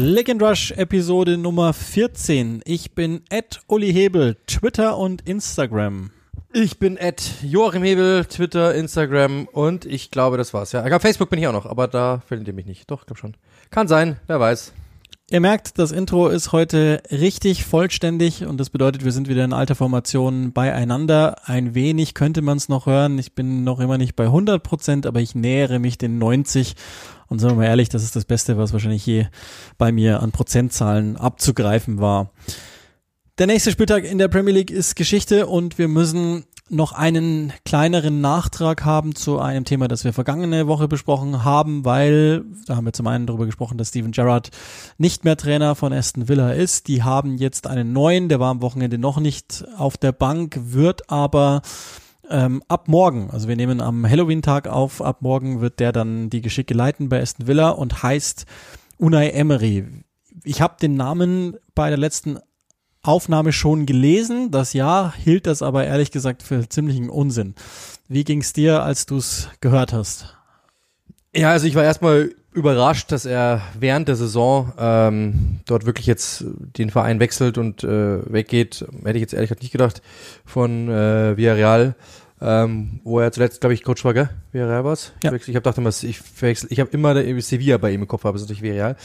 Lick 0.00 0.28
and 0.28 0.40
Rush 0.40 0.70
Episode 0.76 1.36
Nummer 1.36 1.72
14. 1.72 2.62
Ich 2.64 2.92
bin 2.92 3.22
Ed 3.30 3.62
Uli 3.66 3.92
Hebel, 3.92 4.36
Twitter 4.46 4.96
und 4.96 5.28
Instagram. 5.28 6.12
Ich 6.52 6.78
bin 6.78 6.96
Ed 6.96 7.20
Joachim 7.42 7.82
Hebel, 7.82 8.24
Twitter, 8.24 8.76
Instagram 8.76 9.48
und 9.48 9.86
ich 9.86 10.12
glaube, 10.12 10.36
das 10.36 10.54
war's. 10.54 10.70
Ja, 10.70 10.98
Facebook 11.00 11.30
bin 11.30 11.40
ich 11.40 11.48
auch 11.48 11.52
noch, 11.52 11.66
aber 11.66 11.88
da 11.88 12.22
findet 12.28 12.46
ihr 12.46 12.54
mich 12.54 12.66
nicht. 12.66 12.88
Doch, 12.88 13.06
glaub 13.06 13.18
schon. 13.18 13.34
Kann 13.70 13.88
sein, 13.88 14.20
wer 14.28 14.38
weiß. 14.38 14.72
Ihr 15.30 15.40
merkt, 15.40 15.78
das 15.78 15.92
Intro 15.92 16.28
ist 16.28 16.52
heute 16.52 17.02
richtig 17.10 17.66
vollständig 17.66 18.46
und 18.46 18.56
das 18.58 18.70
bedeutet, 18.70 19.04
wir 19.04 19.12
sind 19.12 19.28
wieder 19.28 19.44
in 19.44 19.52
alter 19.52 19.74
Formation 19.74 20.54
beieinander. 20.54 21.46
Ein 21.46 21.74
wenig 21.74 22.14
könnte 22.14 22.40
man 22.40 22.56
es 22.56 22.70
noch 22.70 22.86
hören. 22.86 23.18
Ich 23.18 23.34
bin 23.34 23.62
noch 23.62 23.78
immer 23.78 23.98
nicht 23.98 24.16
bei 24.16 24.24
100 24.24 24.62
Prozent, 24.62 25.04
aber 25.04 25.20
ich 25.20 25.34
nähere 25.34 25.80
mich 25.80 25.98
den 25.98 26.16
90 26.16 26.76
und 27.26 27.40
sagen 27.40 27.56
wir 27.56 27.64
mal 27.64 27.66
ehrlich, 27.66 27.90
das 27.90 28.04
ist 28.04 28.16
das 28.16 28.24
Beste, 28.24 28.56
was 28.56 28.72
wahrscheinlich 28.72 29.04
je 29.04 29.26
bei 29.76 29.92
mir 29.92 30.22
an 30.22 30.32
Prozentzahlen 30.32 31.18
abzugreifen 31.18 32.00
war. 32.00 32.30
Der 33.36 33.46
nächste 33.46 33.70
Spieltag 33.70 34.04
in 34.04 34.16
der 34.16 34.28
Premier 34.28 34.54
League 34.54 34.70
ist 34.70 34.96
Geschichte 34.96 35.46
und 35.46 35.76
wir 35.76 35.88
müssen 35.88 36.46
noch 36.70 36.92
einen 36.92 37.52
kleineren 37.64 38.20
Nachtrag 38.20 38.84
haben 38.84 39.14
zu 39.14 39.38
einem 39.38 39.64
Thema, 39.64 39.88
das 39.88 40.04
wir 40.04 40.12
vergangene 40.12 40.66
Woche 40.66 40.88
besprochen 40.88 41.44
haben, 41.44 41.84
weil 41.84 42.44
da 42.66 42.76
haben 42.76 42.84
wir 42.84 42.92
zum 42.92 43.06
einen 43.06 43.26
darüber 43.26 43.46
gesprochen, 43.46 43.78
dass 43.78 43.88
Steven 43.88 44.12
Gerrard 44.12 44.50
nicht 44.98 45.24
mehr 45.24 45.36
Trainer 45.36 45.74
von 45.74 45.92
Aston 45.92 46.28
Villa 46.28 46.52
ist. 46.52 46.88
Die 46.88 47.02
haben 47.02 47.38
jetzt 47.38 47.66
einen 47.66 47.92
neuen, 47.92 48.28
der 48.28 48.40
war 48.40 48.50
am 48.50 48.62
Wochenende 48.62 48.98
noch 48.98 49.20
nicht 49.20 49.64
auf 49.76 49.96
der 49.96 50.12
Bank, 50.12 50.58
wird 50.62 51.10
aber 51.10 51.62
ähm, 52.30 52.62
ab 52.68 52.88
morgen, 52.88 53.30
also 53.30 53.48
wir 53.48 53.56
nehmen 53.56 53.80
am 53.80 54.08
Halloween-Tag 54.08 54.68
auf, 54.68 55.00
ab 55.00 55.22
morgen 55.22 55.60
wird 55.60 55.80
der 55.80 55.92
dann 55.92 56.30
die 56.30 56.42
Geschicke 56.42 56.74
leiten 56.74 57.08
bei 57.08 57.20
Aston 57.20 57.46
Villa 57.46 57.70
und 57.70 58.02
heißt 58.02 58.44
Unai 58.98 59.30
Emery. 59.30 59.84
Ich 60.44 60.60
habe 60.60 60.76
den 60.80 60.94
Namen 60.94 61.56
bei 61.74 61.88
der 61.88 61.98
letzten 61.98 62.38
Aufnahme 63.02 63.52
schon 63.52 63.86
gelesen. 63.86 64.50
Das 64.50 64.72
Jahr 64.72 65.14
hielt 65.14 65.46
das 65.46 65.62
aber 65.62 65.84
ehrlich 65.84 66.10
gesagt 66.10 66.42
für 66.42 66.68
ziemlichen 66.68 67.10
Unsinn. 67.10 67.54
Wie 68.08 68.24
ging's 68.24 68.52
dir, 68.52 68.82
als 68.82 69.06
du's 69.06 69.48
gehört 69.60 69.92
hast? 69.92 70.34
Ja, 71.34 71.50
also 71.50 71.66
ich 71.66 71.74
war 71.74 71.84
erstmal 71.84 72.34
überrascht, 72.52 73.12
dass 73.12 73.24
er 73.24 73.62
während 73.78 74.08
der 74.08 74.16
Saison 74.16 74.72
ähm, 74.78 75.60
dort 75.66 75.86
wirklich 75.86 76.06
jetzt 76.06 76.44
den 76.48 76.90
Verein 76.90 77.20
wechselt 77.20 77.58
und 77.58 77.84
äh, 77.84 78.32
weggeht. 78.32 78.84
Hätte 79.04 79.18
ich 79.18 79.20
jetzt 79.20 79.34
ehrlich 79.34 79.48
gesagt 79.48 79.62
nicht 79.62 79.72
gedacht 79.72 80.02
von 80.44 80.88
äh, 80.88 81.36
Villarreal. 81.36 81.94
Ähm, 82.40 83.00
wo 83.02 83.18
er 83.18 83.32
zuletzt, 83.32 83.60
glaube 83.60 83.74
ich, 83.74 83.82
Coach 83.82 84.04
war, 84.04 84.14
gell? 84.14 84.30
Villarreal 84.52 84.84
war's? 84.84 85.12
Ja. 85.24 85.32
Ich 85.32 85.54
habe 85.54 85.72
gedacht, 85.72 86.04
ich 86.04 86.20
verwechsel, 86.20 86.68
ich 86.70 86.78
habe 86.78 86.90
immer 86.90 87.14
Sevilla 87.42 87.78
bei 87.78 87.90
ihm 87.90 88.02
im 88.02 88.08
Kopf, 88.08 88.24
aber 88.24 88.36
es 88.36 88.42
ist 88.42 88.48
natürlich 88.48 88.62
Villarreal. 88.62 88.96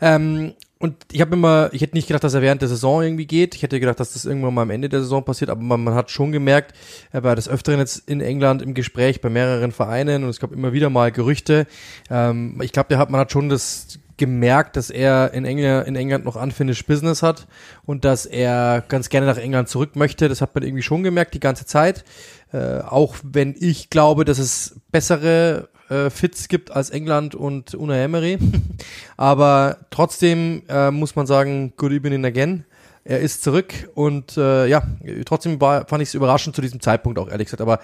Ähm, 0.00 0.54
und 0.82 0.96
ich 1.12 1.20
habe 1.20 1.34
immer, 1.34 1.70
ich 1.72 1.80
hätte 1.80 1.94
nicht 1.94 2.08
gedacht, 2.08 2.24
dass 2.24 2.34
er 2.34 2.42
während 2.42 2.60
der 2.60 2.68
Saison 2.68 3.04
irgendwie 3.04 3.26
geht. 3.26 3.54
Ich 3.54 3.62
hätte 3.62 3.78
gedacht, 3.78 4.00
dass 4.00 4.14
das 4.14 4.24
irgendwann 4.24 4.52
mal 4.52 4.62
am 4.62 4.70
Ende 4.70 4.88
der 4.88 4.98
Saison 4.98 5.24
passiert, 5.24 5.48
aber 5.48 5.62
man, 5.62 5.84
man 5.84 5.94
hat 5.94 6.10
schon 6.10 6.32
gemerkt, 6.32 6.76
er 7.12 7.22
war 7.22 7.36
des 7.36 7.48
Öfteren 7.48 7.78
jetzt 7.78 8.08
in 8.08 8.20
England 8.20 8.62
im 8.62 8.74
Gespräch 8.74 9.20
bei 9.20 9.30
mehreren 9.30 9.70
Vereinen 9.70 10.24
und 10.24 10.30
es 10.30 10.40
gab 10.40 10.50
immer 10.50 10.72
wieder 10.72 10.90
mal 10.90 11.12
Gerüchte. 11.12 11.68
Ähm, 12.10 12.60
ich 12.62 12.72
glaube, 12.72 12.88
der 12.88 12.98
hat, 12.98 13.10
man 13.10 13.20
hat 13.20 13.30
schon 13.30 13.48
das 13.48 14.00
gemerkt, 14.16 14.76
dass 14.76 14.90
er 14.90 15.32
in 15.34 15.44
England, 15.44 15.86
in 15.86 15.94
England 15.94 16.24
noch 16.24 16.34
unfinished 16.34 16.88
Business 16.88 17.22
hat 17.22 17.46
und 17.84 18.04
dass 18.04 18.26
er 18.26 18.82
ganz 18.88 19.08
gerne 19.08 19.28
nach 19.28 19.38
England 19.38 19.68
zurück 19.68 19.94
möchte. 19.94 20.28
Das 20.28 20.40
hat 20.40 20.52
man 20.52 20.64
irgendwie 20.64 20.82
schon 20.82 21.04
gemerkt 21.04 21.34
die 21.34 21.40
ganze 21.40 21.64
Zeit. 21.64 22.04
Äh, 22.52 22.80
auch 22.80 23.14
wenn 23.22 23.54
ich 23.56 23.88
glaube, 23.88 24.24
dass 24.24 24.38
es 24.38 24.80
bessere 24.90 25.68
äh, 25.92 26.10
Fits 26.10 26.48
gibt 26.48 26.70
als 26.70 26.90
England 26.90 27.34
und 27.34 27.74
Una 27.74 27.96
Emery. 27.96 28.38
Aber 29.16 29.78
trotzdem 29.90 30.62
äh, 30.68 30.90
muss 30.90 31.16
man 31.16 31.26
sagen, 31.26 31.74
good 31.76 31.92
evening 31.92 32.24
again. 32.24 32.64
Er 33.04 33.20
ist 33.20 33.42
zurück 33.42 33.90
und 33.94 34.36
äh, 34.36 34.66
ja, 34.66 34.82
trotzdem 35.24 35.60
war, 35.60 35.86
fand 35.88 36.02
ich 36.02 36.10
es 36.10 36.14
überraschend 36.14 36.54
zu 36.54 36.62
diesem 36.62 36.80
Zeitpunkt 36.80 37.18
auch 37.18 37.28
ehrlich 37.28 37.46
gesagt. 37.46 37.60
Aber 37.60 37.80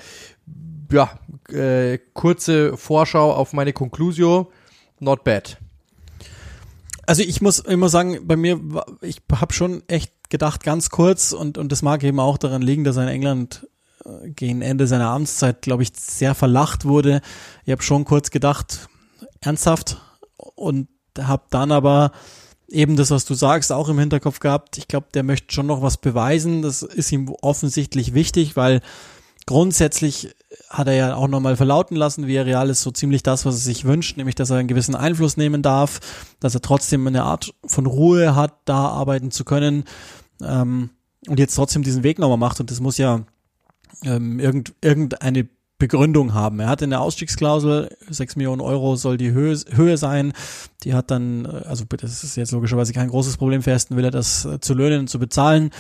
ja, 0.93 1.11
äh, 1.53 1.99
kurze 2.15 2.77
Vorschau 2.77 3.33
auf 3.33 3.53
meine 3.53 3.73
Conclusio, 3.73 4.51
not 5.01 5.25
bad. 5.25 5.59
Also 7.07 7.23
ich 7.23 7.41
muss 7.41 7.59
immer 7.59 7.89
sagen, 7.89 8.21
bei 8.27 8.37
mir, 8.37 8.61
ich 9.01 9.23
habe 9.33 9.53
schon 9.53 9.83
echt 9.89 10.13
gedacht, 10.31 10.63
ganz 10.63 10.91
kurz, 10.91 11.33
und, 11.33 11.59
und 11.59 11.73
das 11.73 11.83
mag 11.83 12.05
eben 12.05 12.21
auch 12.21 12.39
daran 12.39 12.63
liegen, 12.63 12.85
dass 12.85 12.97
er 12.97 13.05
in 13.05 13.09
England 13.09 13.67
gegen 14.35 14.63
Ende 14.63 14.87
seiner 14.87 15.11
Amtszeit, 15.11 15.63
glaube 15.63 15.83
ich, 15.83 15.93
sehr 15.95 16.35
verlacht 16.35 16.85
wurde. 16.85 17.21
Ich 17.65 17.73
habe 17.73 17.83
schon 17.83 18.05
kurz 18.05 18.31
gedacht, 18.31 18.89
ernsthaft 19.41 20.01
und 20.37 20.89
habe 21.19 21.45
dann 21.51 21.73
aber 21.73 22.13
eben 22.69 22.97
das, 22.97 23.11
was 23.11 23.25
du 23.25 23.35
sagst, 23.35 23.73
auch 23.73 23.89
im 23.89 23.99
Hinterkopf 23.99 24.41
gehabt. 24.41 24.79
Ich 24.79 24.89
glaube, 24.89 25.07
der 25.15 25.23
möchte 25.23 25.55
schon 25.55 25.67
noch 25.67 25.83
was 25.83 25.97
beweisen. 25.97 26.63
Das 26.63 26.83
ist 26.83 27.11
ihm 27.13 27.29
offensichtlich 27.41 28.15
wichtig, 28.15 28.57
weil 28.57 28.81
grundsätzlich 29.47 30.35
hat 30.69 30.89
er 30.89 30.95
ja 30.95 31.15
auch 31.15 31.29
nochmal 31.29 31.57
verlauten 31.57 31.97
lassen, 31.97 32.27
wie 32.27 32.37
er 32.37 32.45
real 32.45 32.69
ist 32.69 32.83
so 32.83 32.91
ziemlich 32.91 33.23
das, 33.23 33.47
was 33.47 33.55
er 33.55 33.61
sich 33.61 33.87
wünscht, 33.87 34.19
nämlich, 34.19 34.35
dass 34.35 34.51
er 34.51 34.59
einen 34.59 34.69
gewissen 34.69 34.95
Einfluss 34.95 35.39
nehmen 35.39 35.63
darf, 35.63 36.01
dass 36.41 36.55
er 36.55 36.61
trotzdem 36.61 37.07
eine 37.07 37.23
Art 37.23 37.55
von 37.65 37.87
Ruhe 37.87 38.35
hat, 38.35 38.55
da 38.67 38.89
arbeiten 38.89 39.31
zu 39.31 39.45
können 39.45 39.85
ähm, 40.43 40.91
und 41.27 41.39
jetzt 41.39 41.55
trotzdem 41.55 41.83
diesen 41.83 42.03
Weg 42.03 42.19
nochmal 42.19 42.37
macht 42.37 42.61
und 42.61 42.71
das 42.71 42.81
muss 42.81 42.99
ja 42.99 43.25
ähm, 44.05 44.39
irgend, 44.41 44.75
irgendeine 44.81 45.49
Begründung 45.79 46.35
haben. 46.35 46.59
Er 46.59 46.69
hat 46.69 46.83
in 46.83 46.91
der 46.91 47.01
Ausstiegsklausel, 47.01 47.97
6 48.11 48.37
Millionen 48.37 48.61
Euro 48.61 48.97
soll 48.97 49.17
die 49.17 49.31
Höhe, 49.31 49.57
Höhe 49.71 49.97
sein. 49.97 50.33
Die 50.83 50.93
hat 50.93 51.11
dann, 51.11 51.45
äh, 51.45 51.63
also 51.67 51.85
das 51.85 52.25
ist 52.25 52.37
jetzt 52.37 52.53
logischerweise 52.53 52.93
kein 52.93 53.09
großes 53.09 53.37
Problem 53.37 53.63
für 53.63 53.73
Aston 53.73 53.97
Villa, 53.97 54.11
das 54.11 54.45
äh, 54.45 54.61
zu 54.61 54.75
löhnen 54.75 55.01
und 55.01 55.11
zu 55.11 55.19
bezahlen. 55.19 55.71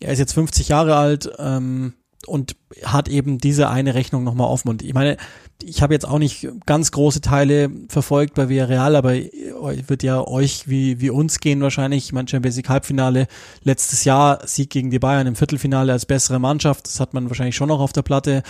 Er 0.00 0.12
ist 0.12 0.18
jetzt 0.18 0.34
50 0.34 0.68
Jahre 0.68 0.96
alt 0.96 1.30
ähm, 1.38 1.94
und 2.26 2.56
hat 2.84 3.08
eben 3.08 3.38
diese 3.38 3.68
eine 3.68 3.94
Rechnung 3.94 4.24
nochmal 4.24 4.48
offen. 4.48 4.68
Und 4.68 4.82
ich 4.82 4.94
meine, 4.94 5.16
ich 5.62 5.82
habe 5.82 5.94
jetzt 5.94 6.06
auch 6.06 6.18
nicht 6.18 6.48
ganz 6.66 6.90
große 6.90 7.20
Teile 7.20 7.70
verfolgt 7.88 8.34
bei 8.34 8.48
Villarreal, 8.48 8.96
aber 8.96 9.12
wird 9.14 10.02
ja 10.02 10.26
euch 10.26 10.68
wie, 10.68 11.00
wie 11.00 11.10
uns 11.10 11.40
gehen 11.40 11.60
wahrscheinlich. 11.60 12.06
Ich 12.06 12.12
meine, 12.12 12.28
Champions 12.28 12.56
League 12.56 12.68
Halbfinale 12.68 13.26
letztes 13.62 14.04
Jahr, 14.04 14.40
Sieg 14.46 14.70
gegen 14.70 14.90
die 14.90 14.98
Bayern 14.98 15.26
im 15.26 15.36
Viertelfinale 15.36 15.92
als 15.92 16.06
bessere 16.06 16.38
Mannschaft, 16.38 16.86
das 16.86 17.00
hat 17.00 17.14
man 17.14 17.28
wahrscheinlich 17.28 17.56
schon 17.56 17.68
noch 17.68 17.80
auf 17.80 17.92
der 17.92 18.02
Platte. 18.02 18.42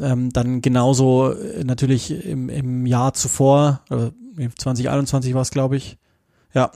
Ähm, 0.00 0.32
dann 0.32 0.62
genauso 0.62 1.32
äh, 1.32 1.64
natürlich 1.64 2.10
im, 2.24 2.48
im 2.48 2.86
Jahr 2.86 3.14
zuvor, 3.14 3.82
2021 4.58 5.34
war 5.34 5.42
es, 5.42 5.50
glaube 5.50 5.76
ich, 5.76 5.98
ja, 6.54 6.70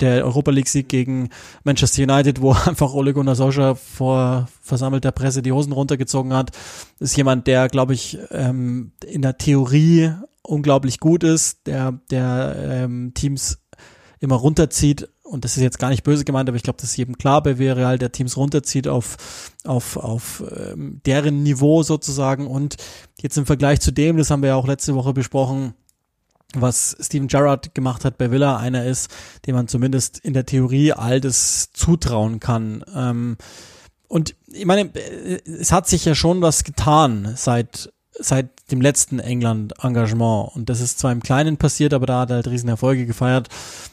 der 0.00 0.24
Europa 0.24 0.50
League 0.50 0.68
Sieg 0.68 0.88
gegen 0.88 1.28
Manchester 1.64 2.02
United, 2.02 2.40
wo 2.40 2.52
einfach 2.66 2.92
Ole 2.94 3.12
Gunnar 3.12 3.36
Solskjaer 3.36 3.76
vor 3.76 4.48
versammelter 4.60 5.12
Presse 5.12 5.42
die 5.42 5.52
Hosen 5.52 5.72
runtergezogen 5.72 6.32
hat, 6.32 6.50
ist 6.98 7.16
jemand, 7.16 7.46
der, 7.46 7.68
glaube 7.68 7.94
ich, 7.94 8.18
ähm, 8.30 8.92
in 9.06 9.22
der 9.22 9.38
Theorie 9.38 10.12
unglaublich 10.42 11.00
gut 11.00 11.22
ist, 11.22 11.66
der, 11.66 12.00
der 12.10 12.56
ähm, 12.58 13.12
Teams 13.14 13.58
immer 14.18 14.36
runterzieht. 14.36 15.08
Und 15.22 15.44
das 15.44 15.56
ist 15.56 15.62
jetzt 15.62 15.78
gar 15.78 15.90
nicht 15.90 16.02
böse 16.02 16.24
gemeint, 16.24 16.48
aber 16.48 16.56
ich 16.56 16.64
glaube, 16.64 16.78
das 16.80 16.90
ist 16.90 16.96
jedem 16.96 17.16
klar 17.16 17.40
bei 17.40 17.58
Villarreal, 17.58 17.98
der 17.98 18.10
Teams 18.10 18.36
runterzieht 18.36 18.88
auf, 18.88 19.16
auf, 19.64 19.96
auf 19.96 20.42
ähm, 20.56 21.00
deren 21.06 21.44
Niveau 21.44 21.84
sozusagen. 21.84 22.48
Und 22.48 22.76
jetzt 23.20 23.38
im 23.38 23.46
Vergleich 23.46 23.80
zu 23.80 23.92
dem, 23.92 24.16
das 24.16 24.30
haben 24.30 24.42
wir 24.42 24.50
ja 24.50 24.56
auch 24.56 24.66
letzte 24.66 24.96
Woche 24.96 25.12
besprochen, 25.12 25.74
was 26.54 26.96
Steven 27.00 27.28
Gerrard 27.28 27.74
gemacht 27.74 28.04
hat 28.04 28.18
bei 28.18 28.30
Villa, 28.30 28.56
einer 28.56 28.84
ist, 28.84 29.10
dem 29.46 29.54
man 29.54 29.68
zumindest 29.68 30.18
in 30.18 30.34
der 30.34 30.46
Theorie 30.46 30.92
all 30.92 31.20
das 31.20 31.70
zutrauen 31.72 32.40
kann. 32.40 32.84
Ähm, 32.94 33.36
und 34.08 34.34
ich 34.48 34.66
meine, 34.66 34.90
es 35.44 35.70
hat 35.70 35.88
sich 35.88 36.04
ja 36.04 36.14
schon 36.14 36.42
was 36.42 36.64
getan 36.64 37.32
seit 37.36 37.90
seit 38.22 38.48
dem 38.70 38.80
letzten 38.80 39.18
England-Engagement. 39.18 40.54
Und 40.54 40.68
das 40.68 40.80
ist 40.80 40.98
zwar 40.98 41.12
im 41.12 41.22
Kleinen 41.22 41.56
passiert, 41.56 41.94
aber 41.94 42.06
da 42.06 42.20
hat 42.20 42.30
er 42.30 42.36
halt 42.36 42.48
riesen 42.48 42.68
Erfolge 42.68 43.06
gefeiert, 43.06 43.48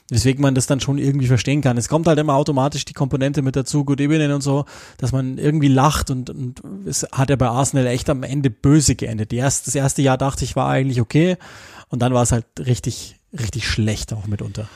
weswegen 0.10 0.42
man 0.42 0.54
das 0.54 0.68
dann 0.68 0.80
schon 0.80 0.98
irgendwie 0.98 1.28
verstehen 1.28 1.62
kann. 1.62 1.78
Es 1.78 1.88
kommt 1.88 2.08
halt 2.08 2.20
immer 2.20 2.36
automatisch 2.36 2.86
die 2.86 2.94
Komponente 2.94 3.42
mit 3.42 3.56
dazu, 3.56 3.86
Good 3.86 4.02
Evening 4.02 4.32
und 4.32 4.42
so, 4.42 4.66
dass 4.98 5.12
man 5.12 5.38
irgendwie 5.38 5.70
lacht 5.70 6.12
und, 6.12 6.30
und 6.30 6.62
es 6.86 7.08
hat 7.12 7.30
ja 7.30 7.36
bei 7.36 7.48
Arsenal 7.48 7.88
echt 7.88 8.10
am 8.10 8.24
Ende 8.24 8.50
böse 8.50 8.96
geendet. 8.96 9.32
Die 9.32 9.38
erst, 9.38 9.68
das 9.68 9.76
erste 9.76 10.02
Jahr 10.02 10.18
dachte 10.18 10.44
ich, 10.44 10.56
war 10.56 10.68
eigentlich 10.68 11.02
okay 11.02 11.38
und 11.90 12.02
dann 12.02 12.14
war 12.14 12.24
es 12.24 12.32
halt 12.32 12.46
richtig, 12.60 13.16
richtig 13.38 13.68
schlecht 13.68 14.14
auch 14.14 14.28
mitunter. 14.28 14.68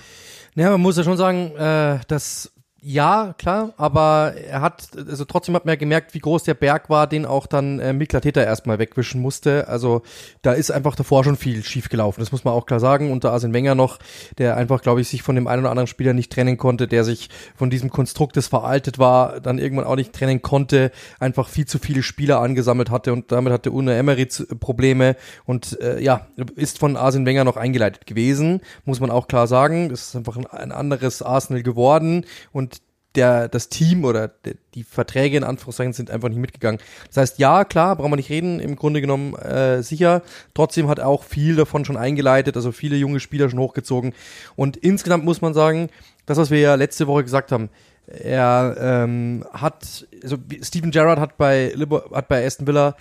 Ja, 0.55 0.71
man 0.71 0.81
muss 0.81 0.97
ja 0.97 1.03
schon 1.03 1.17
sagen, 1.17 1.55
äh, 1.55 1.99
dass 2.07 2.51
Ja, 2.83 3.35
klar, 3.37 3.75
aber 3.77 4.33
er 4.35 4.61
hat, 4.61 4.89
also 5.07 5.23
trotzdem 5.25 5.53
hat 5.53 5.65
man 5.65 5.73
ja 5.73 5.75
gemerkt, 5.75 6.15
wie 6.15 6.19
groß 6.19 6.45
der 6.45 6.55
Berg 6.55 6.89
war, 6.89 7.05
den 7.05 7.27
auch 7.27 7.45
dann 7.45 7.77
äh, 7.77 7.93
Mikla 7.93 8.21
Täter 8.21 8.43
erstmal 8.43 8.79
wegwischen 8.79 9.21
musste. 9.21 9.67
Also 9.67 10.01
da 10.41 10.53
ist 10.53 10.71
einfach 10.71 10.95
davor 10.95 11.23
schon 11.23 11.35
viel 11.35 11.63
schief 11.63 11.89
gelaufen. 11.89 12.21
Das 12.21 12.31
muss 12.31 12.43
man 12.43 12.55
auch 12.55 12.65
klar 12.65 12.79
sagen. 12.79 13.11
Unter 13.11 13.33
Arsene 13.33 13.53
Wenger 13.53 13.75
noch, 13.75 13.99
der 14.39 14.57
einfach, 14.57 14.81
glaube 14.81 14.99
ich, 14.99 15.09
sich 15.09 15.21
von 15.21 15.35
dem 15.35 15.45
einen 15.45 15.61
oder 15.61 15.69
anderen 15.69 15.85
Spieler 15.85 16.13
nicht 16.13 16.31
trennen 16.31 16.57
konnte, 16.57 16.87
der 16.87 17.03
sich 17.03 17.29
von 17.55 17.69
diesem 17.69 17.91
Konstrukt, 17.91 18.35
das 18.35 18.47
veraltet 18.47 18.97
war, 18.97 19.41
dann 19.41 19.59
irgendwann 19.59 19.85
auch 19.85 19.95
nicht 19.95 20.11
trennen 20.11 20.41
konnte, 20.41 20.89
einfach 21.19 21.49
viel 21.49 21.67
zu 21.67 21.77
viele 21.77 22.01
Spieler 22.01 22.39
angesammelt 22.39 22.89
hatte 22.89 23.13
und 23.13 23.31
damit 23.31 23.53
hatte 23.53 23.69
Une 23.69 23.95
Emery 23.95 24.27
Probleme 24.59 25.17
und 25.45 25.79
äh, 25.81 25.99
ja, 25.99 26.25
ist 26.55 26.79
von 26.79 26.97
Arsene 26.97 27.27
Wenger 27.27 27.43
noch 27.43 27.57
eingeleitet 27.57 28.07
gewesen, 28.07 28.61
muss 28.85 28.99
man 28.99 29.11
auch 29.11 29.27
klar 29.27 29.45
sagen. 29.45 29.89
Das 29.89 30.07
ist 30.07 30.15
einfach 30.15 30.35
ein, 30.35 30.47
ein 30.47 30.71
anderes 30.71 31.21
Arsenal 31.21 31.61
geworden 31.61 32.25
und 32.51 32.70
der, 33.15 33.47
das 33.49 33.69
Team 33.69 34.05
oder 34.05 34.29
der, 34.29 34.55
die 34.73 34.83
Verträge 34.83 35.37
in 35.37 35.43
Anführungszeichen 35.43 35.93
sind 35.93 36.11
einfach 36.11 36.29
nicht 36.29 36.39
mitgegangen. 36.39 36.79
Das 37.07 37.17
heißt, 37.17 37.39
ja, 37.39 37.65
klar, 37.65 37.95
brauchen 37.95 38.11
wir 38.11 38.15
nicht 38.15 38.29
reden, 38.29 38.59
im 38.59 38.75
Grunde 38.75 39.01
genommen 39.01 39.35
äh, 39.35 39.83
sicher. 39.83 40.21
Trotzdem 40.53 40.87
hat 40.87 40.99
er 40.99 41.07
auch 41.07 41.23
viel 41.23 41.55
davon 41.55 41.85
schon 41.85 41.97
eingeleitet, 41.97 42.55
also 42.55 42.71
viele 42.71 42.95
junge 42.95 43.19
Spieler 43.19 43.49
schon 43.49 43.59
hochgezogen. 43.59 44.13
Und 44.55 44.77
insgesamt 44.77 45.25
muss 45.25 45.41
man 45.41 45.53
sagen, 45.53 45.89
das, 46.25 46.37
was 46.37 46.51
wir 46.51 46.59
ja 46.59 46.75
letzte 46.75 47.07
Woche 47.07 47.23
gesagt 47.23 47.51
haben, 47.51 47.69
er 48.07 48.75
ähm, 48.79 49.45
hat, 49.51 50.07
also 50.23 50.37
Steven 50.61 50.91
Gerrard 50.91 51.19
hat 51.19 51.37
bei, 51.37 51.73
hat 52.13 52.27
bei 52.27 52.45
Aston 52.45 52.67
Villa 52.67 52.95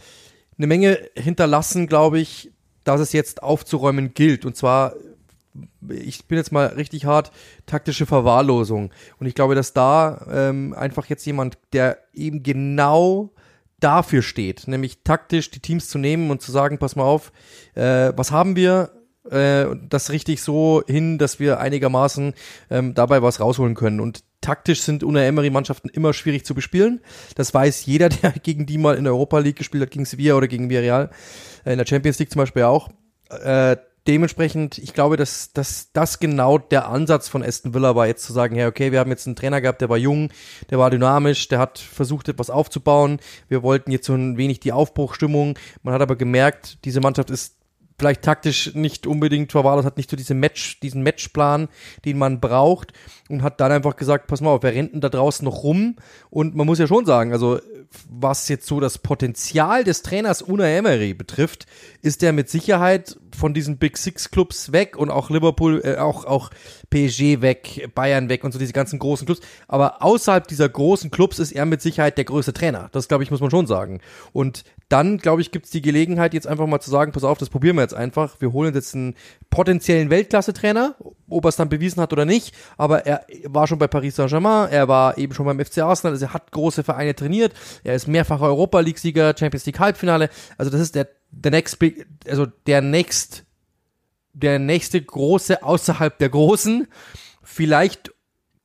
eine 0.59 0.67
Menge 0.67 0.99
hinterlassen, 1.17 1.87
glaube 1.87 2.21
ich, 2.21 2.53
dass 2.85 3.01
es 3.01 3.13
jetzt 3.13 3.43
aufzuräumen 3.43 4.15
gilt. 4.15 4.45
Und 4.45 4.57
zwar 4.57 4.95
ich 5.89 6.27
bin 6.27 6.39
jetzt 6.39 6.53
mal 6.53 6.67
richtig 6.67 7.07
hart, 7.07 7.33
taktische 7.67 8.07
Verwahrlosung. 8.07 8.93
Und 9.19 9.27
ich 9.27 9.35
glaube, 9.35 9.55
dass 9.55 9.73
da 9.73 10.27
ähm, 10.31 10.75
einfach 10.75 11.07
jetzt 11.07 11.25
jemand, 11.27 11.59
der 11.73 11.99
eben 12.13 12.43
genau 12.43 13.33
dafür 13.81 14.23
steht, 14.23 14.69
nämlich 14.69 15.03
taktisch 15.03 15.51
die 15.51 15.61
Teams 15.61 15.89
zu 15.89 15.99
nehmen 15.99 16.31
und 16.31 16.43
zu 16.43 16.53
sagen, 16.53 16.79
pass 16.79 16.97
mal 16.97 17.05
auf, 17.05 17.33
äh, 17.75 18.13
was 18.15 18.31
haben 18.31 18.55
wir, 18.55 18.93
äh, 19.31 19.67
das 19.89 20.11
richtig 20.11 20.43
so 20.43 20.83
hin, 20.87 21.19
dass 21.19 21.41
wir 21.41 21.61
einigermaßen 21.61 22.35
ähm, 22.71 22.95
dabei 22.95 23.23
was 23.23 23.41
rausholen 23.41 23.75
können. 23.75 24.01
Und 24.01 24.25
taktisch 24.41 24.83
sind 24.83 25.05
Una 25.05 25.23
Emery-Mannschaften 25.23 25.89
immer 25.89 26.13
schwierig 26.13 26.45
zu 26.45 26.55
bespielen. 26.55 27.01
Das 27.35 27.53
weiß 27.53 27.87
jeder, 27.87 28.09
der 28.09 28.33
gegen 28.33 28.67
die 28.67 28.79
mal 28.79 28.97
in 28.97 29.05
der 29.05 29.13
Europa 29.13 29.39
League 29.39 29.57
gespielt 29.57 29.83
hat, 29.83 29.91
gegen 29.91 30.05
Sevilla 30.05 30.35
oder 30.35 30.49
gegen 30.49 30.71
Villarreal, 30.71 31.11
äh, 31.65 31.73
in 31.73 31.79
der 31.79 31.87
Champions 31.87 32.19
League 32.19 32.31
zum 32.31 32.41
Beispiel 32.41 32.63
auch. 32.63 32.89
Äh, 33.29 33.77
dementsprechend, 34.11 34.77
ich 34.79 34.93
glaube, 34.93 35.17
dass, 35.17 35.53
dass 35.53 35.93
das 35.93 36.19
genau 36.19 36.59
der 36.59 36.89
Ansatz 36.89 37.29
von 37.29 37.45
Aston 37.45 37.75
Villa 37.75 37.95
war, 37.95 38.09
jetzt 38.09 38.25
zu 38.25 38.33
sagen, 38.33 38.57
ja, 38.57 38.67
okay, 38.67 38.91
wir 38.91 38.99
haben 38.99 39.11
jetzt 39.11 39.29
einen 39.29 39.37
Trainer 39.37 39.61
gehabt, 39.61 39.81
der 39.81 39.89
war 39.89 39.97
jung, 39.97 40.31
der 40.69 40.81
war 40.81 40.91
dynamisch, 40.91 41.47
der 41.47 41.61
hat 41.61 41.79
versucht, 41.79 42.29
etwas 42.29 42.51
aufzubauen. 42.51 43.21
Wir 43.47 43.63
wollten 43.63 43.93
jetzt 43.93 44.07
so 44.07 44.15
ein 44.15 44.37
wenig 44.37 44.59
die 44.59 44.73
Aufbruchstimmung. 44.73 45.57
Man 45.85 45.95
hat 45.95 46.03
aber 46.03 46.17
gemerkt, 46.17 46.85
diese 46.85 47.01
Mannschaft 47.01 47.31
ist 47.31 47.55
vielleicht 48.01 48.23
taktisch 48.23 48.75
nicht 48.75 49.07
unbedingt 49.07 49.53
verwahrlos, 49.53 49.85
hat 49.85 49.97
nicht 49.97 50.11
so 50.11 50.17
diese 50.17 50.35
Match, 50.35 50.81
diesen 50.81 51.03
Matchplan, 51.03 51.69
den 52.05 52.19
man 52.19 52.41
braucht 52.41 52.93
und 53.29 53.43
hat 53.43 53.61
dann 53.61 53.71
einfach 53.71 53.95
gesagt, 53.95 54.27
pass 54.27 54.41
mal 54.41 54.51
auf, 54.51 54.65
wir 54.65 54.73
renten 54.73 55.01
da 55.01 55.09
draußen 55.09 55.45
noch 55.45 55.63
rum 55.63 55.97
und 56.31 56.57
man 56.57 56.67
muss 56.67 56.81
ja 56.81 56.89
schon 56.89 57.07
sagen, 57.07 57.33
also 57.33 57.61
was 58.09 58.49
jetzt 58.49 58.67
so 58.67 58.79
das 58.79 58.99
Potenzial 58.99 59.83
des 59.83 60.03
Trainers 60.03 60.43
Una 60.43 60.67
Emery 60.67 61.13
betrifft, 61.13 61.67
ist 62.03 62.23
er 62.23 62.33
mit 62.33 62.49
Sicherheit 62.49 63.19
von 63.37 63.53
diesen 63.53 63.79
Big 63.79 63.97
Six 63.97 64.31
Clubs 64.31 64.73
weg 64.73 64.97
und 64.97 65.11
auch 65.11 65.31
Liverpool, 65.31 65.81
äh, 65.85 65.97
auch, 65.97 66.25
auch 66.25 66.51
PSG 66.91 67.41
weg, 67.41 67.91
Bayern 67.95 68.29
weg 68.29 68.45
und 68.45 68.53
so 68.53 68.59
diese 68.59 68.73
ganzen 68.73 68.99
großen 68.99 69.27
Clubs. 69.27 69.41
Aber 69.67 70.03
außerhalb 70.03 70.47
dieser 70.47 70.69
großen 70.69 71.11
Clubs 71.11 71.39
ist 71.39 71.53
er 71.53 71.67
mit 71.67 71.83
Sicherheit 71.83 72.17
der 72.17 72.25
größte 72.25 72.53
Trainer. 72.53 72.89
Das, 72.93 73.09
glaube 73.09 73.25
ich, 73.25 73.31
muss 73.31 73.41
man 73.41 73.51
schon 73.51 73.67
sagen. 73.67 74.01
Und 74.33 74.65
dann, 74.91 75.19
glaube 75.19 75.41
ich, 75.41 75.53
gibt 75.53 75.67
es 75.67 75.71
die 75.71 75.83
Gelegenheit, 75.83 76.35
jetzt 76.35 76.49
einfach 76.49 76.67
mal 76.67 76.81
zu 76.81 76.91
sagen, 76.91 77.13
pass 77.13 77.23
auf, 77.23 77.39
das 77.39 77.49
probieren 77.49 77.77
wir 77.77 77.83
jetzt 77.83 77.95
einfach. 77.95 78.41
Wir 78.41 78.53
holen 78.53 78.75
jetzt 78.75 78.93
einen 78.95 79.15
potenziellen 79.49 80.11
Weltklasse-Trainer, 80.11 80.97
ob 81.29 81.45
er 81.45 81.49
es 81.49 81.57
dann 81.57 81.69
bewiesen 81.69 82.03
hat 82.03 82.13
oder 82.13 82.25
nicht. 82.25 82.57
Aber 82.77 83.07
er 83.07 83.25
war 83.45 83.69
schon 83.69 83.79
bei 83.79 83.87
Paris 83.87 84.17
Saint-Germain, 84.17 84.69
er 84.69 84.89
war 84.89 85.17
eben 85.17 85.33
schon 85.33 85.47
beim 85.47 85.65
FC 85.65 85.79
Arsenal, 85.79 86.15
also 86.15 86.27
er 86.27 86.35
hat 86.35 86.51
große 86.51 86.83
Vereine 86.83 87.15
trainiert, 87.15 87.55
er 87.85 87.95
ist 87.95 88.09
mehrfacher 88.09 88.47
Europa 88.47 88.81
League-Sieger, 88.81 89.35
Champions 89.39 89.65
League 89.65 89.79
Halbfinale. 89.79 90.29
Also 90.59 90.73
das 90.73 90.81
ist 90.81 90.97
der, 90.97 91.09
der 91.31 91.53
next 91.53 91.79
big, 91.79 92.07
also 92.27 92.47
der 92.67 92.83
next, 92.83 93.45
der 94.33 94.59
nächste 94.59 95.01
große 95.01 95.63
außerhalb 95.63 96.19
der 96.19 96.31
Großen. 96.31 96.89
Vielleicht 97.45 98.13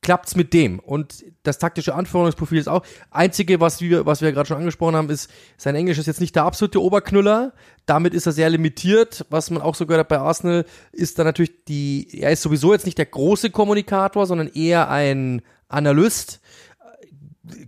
klappt's 0.06 0.36
mit 0.36 0.52
dem. 0.52 0.78
Und 0.78 1.24
das 1.42 1.58
taktische 1.58 1.96
Anforderungsprofil 1.96 2.58
ist 2.58 2.68
auch. 2.68 2.86
Einzige, 3.10 3.60
was 3.60 3.80
wir, 3.80 4.06
was 4.06 4.22
wir 4.22 4.30
gerade 4.30 4.46
schon 4.46 4.56
angesprochen 4.56 4.94
haben, 4.94 5.10
ist, 5.10 5.28
sein 5.56 5.74
Englisch 5.74 5.98
ist 5.98 6.06
jetzt 6.06 6.20
nicht 6.20 6.36
der 6.36 6.44
absolute 6.44 6.80
Oberknüller. 6.80 7.52
Damit 7.86 8.14
ist 8.14 8.24
er 8.24 8.30
sehr 8.30 8.48
limitiert. 8.48 9.26
Was 9.30 9.50
man 9.50 9.60
auch 9.60 9.74
so 9.74 9.84
gehört 9.84 10.02
hat 10.02 10.08
bei 10.08 10.18
Arsenal, 10.18 10.64
ist 10.92 11.18
dann 11.18 11.26
natürlich 11.26 11.64
die, 11.64 12.20
er 12.20 12.30
ist 12.30 12.42
sowieso 12.42 12.72
jetzt 12.72 12.86
nicht 12.86 12.98
der 12.98 13.06
große 13.06 13.50
Kommunikator, 13.50 14.26
sondern 14.26 14.46
eher 14.46 14.88
ein 14.90 15.42
Analyst. 15.68 16.40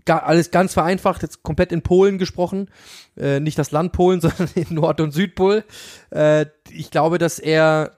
Alles 0.07 0.53
ganz 0.53 0.75
vereinfacht, 0.75 1.23
jetzt 1.23 1.43
komplett 1.43 1.73
in 1.73 1.83
Polen 1.83 2.19
gesprochen. 2.19 2.71
Äh, 3.17 3.41
nicht 3.41 3.59
das 3.59 3.73
Land 3.73 3.91
Polen, 3.91 4.21
sondern 4.21 4.49
in 4.55 4.77
Nord- 4.77 5.01
und 5.01 5.11
Südpol. 5.11 5.65
Äh, 6.11 6.47
ich 6.71 6.93
glaube, 6.93 7.19
dass 7.19 7.41
er 7.41 7.98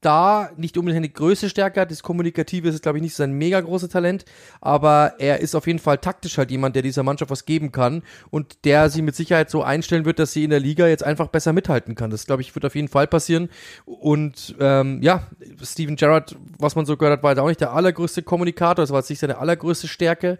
da 0.00 0.50
nicht 0.56 0.78
unbedingt 0.78 0.98
eine 0.98 1.08
größte 1.08 1.48
Stärke 1.48 1.80
hat. 1.80 1.90
Das 1.90 2.02
Kommunikative 2.02 2.68
ist, 2.68 2.82
glaube 2.82 2.98
ich, 2.98 3.02
nicht 3.02 3.16
sein 3.16 3.32
mega 3.32 3.60
großes 3.60 3.88
Talent, 3.88 4.24
aber 4.60 5.14
er 5.18 5.40
ist 5.40 5.54
auf 5.54 5.66
jeden 5.66 5.78
Fall 5.80 5.98
taktisch 5.98 6.38
halt 6.38 6.50
jemand, 6.50 6.76
der 6.76 6.82
dieser 6.82 7.02
Mannschaft 7.02 7.30
was 7.30 7.44
geben 7.44 7.72
kann 7.72 8.02
und 8.30 8.64
der 8.64 8.90
sie 8.90 9.02
mit 9.02 9.16
Sicherheit 9.16 9.50
so 9.50 9.62
einstellen 9.62 10.04
wird, 10.04 10.18
dass 10.18 10.32
sie 10.32 10.44
in 10.44 10.50
der 10.50 10.60
Liga 10.60 10.86
jetzt 10.86 11.02
einfach 11.02 11.28
besser 11.28 11.52
mithalten 11.52 11.94
kann. 11.94 12.10
Das, 12.10 12.26
glaube 12.26 12.42
ich, 12.42 12.54
wird 12.54 12.64
auf 12.64 12.74
jeden 12.76 12.88
Fall 12.88 13.06
passieren. 13.06 13.48
Und 13.84 14.54
ähm, 14.60 15.02
ja, 15.02 15.26
Steven 15.62 15.96
Gerrard, 15.96 16.36
was 16.58 16.76
man 16.76 16.86
so 16.86 16.96
gehört 16.96 17.18
hat, 17.18 17.22
war 17.24 17.32
jetzt 17.32 17.40
auch 17.40 17.48
nicht 17.48 17.60
der 17.60 17.72
allergrößte 17.72 18.22
Kommunikator, 18.22 18.84
das 18.84 18.90
war 18.90 19.00
jetzt 19.00 19.10
nicht 19.10 19.18
seine 19.18 19.38
allergrößte 19.38 19.88
Stärke. 19.88 20.38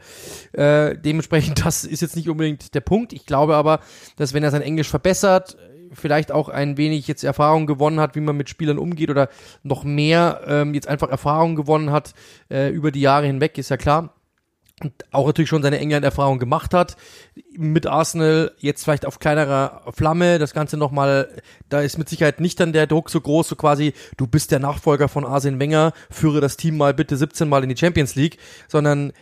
Äh, 0.53 0.97
dementsprechend, 0.97 1.65
das 1.65 1.85
ist 1.85 2.01
jetzt 2.01 2.17
nicht 2.17 2.29
unbedingt 2.29 2.75
der 2.75 2.81
Punkt. 2.81 3.13
Ich 3.13 3.27
glaube 3.27 3.57
aber, 3.57 3.81
dass 4.17 4.35
wenn 4.35 4.45
er 4.45 4.51
sein 4.51 4.63
Englisch 4.63 4.89
verbessert, 4.89 5.57
vielleicht 5.93 6.33
auch 6.33 6.49
ein 6.49 6.77
wenig 6.77 7.07
jetzt 7.09 7.25
Erfahrung 7.25 7.67
gewonnen 7.67 8.01
hat, 8.01 8.15
wie 8.17 8.21
man 8.21 8.37
mit 8.37 8.49
Spielern 8.49 8.79
umgeht 8.79 9.11
oder 9.11 9.29
noch 9.63 9.85
mehr 9.85 10.43
ähm, 10.47 10.75
jetzt 10.75 10.89
einfach 10.89 11.11
Erfahrung 11.11 11.57
gewonnen 11.57 11.91
hat 11.91 12.15
äh, 12.51 12.71
über 12.71 12.91
die 12.91 13.01
Jahre 13.01 13.27
hinweg, 13.27 13.59
ist 13.59 13.71
ja 13.71 13.77
klar. 13.77 14.15
Und 14.81 14.93
auch 15.11 15.27
natürlich 15.27 15.49
schon 15.49 15.63
seine 15.63 15.81
England-Erfahrung 15.81 16.39
gemacht 16.39 16.73
hat, 16.73 16.97
mit 17.57 17.89
Arsenal 17.89 18.53
jetzt 18.59 18.85
vielleicht 18.85 19.07
auf 19.07 19.19
kleinerer 19.19 19.83
Flamme, 19.93 20.39
das 20.39 20.55
Ganze 20.55 20.77
nochmal, 20.77 21.29
da 21.69 21.81
ist 21.81 21.99
mit 21.99 22.09
Sicherheit 22.09 22.41
nicht 22.41 22.61
dann 22.61 22.73
der 22.73 22.87
Druck 22.87 23.11
so 23.11 23.21
groß, 23.21 23.49
so 23.49 23.57
quasi, 23.57 23.93
du 24.17 24.29
bist 24.29 24.53
der 24.53 24.61
Nachfolger 24.61 25.09
von 25.09 25.25
Arsene 25.27 25.59
Wenger, 25.59 25.93
führe 26.11 26.41
das 26.41 26.57
Team 26.57 26.77
mal 26.77 26.95
bitte 26.95 27.17
17 27.17 27.49
Mal 27.49 27.65
in 27.65 27.71
die 27.71 27.77
Champions 27.77 28.15
League, 28.15 28.39
sondern 28.69 29.13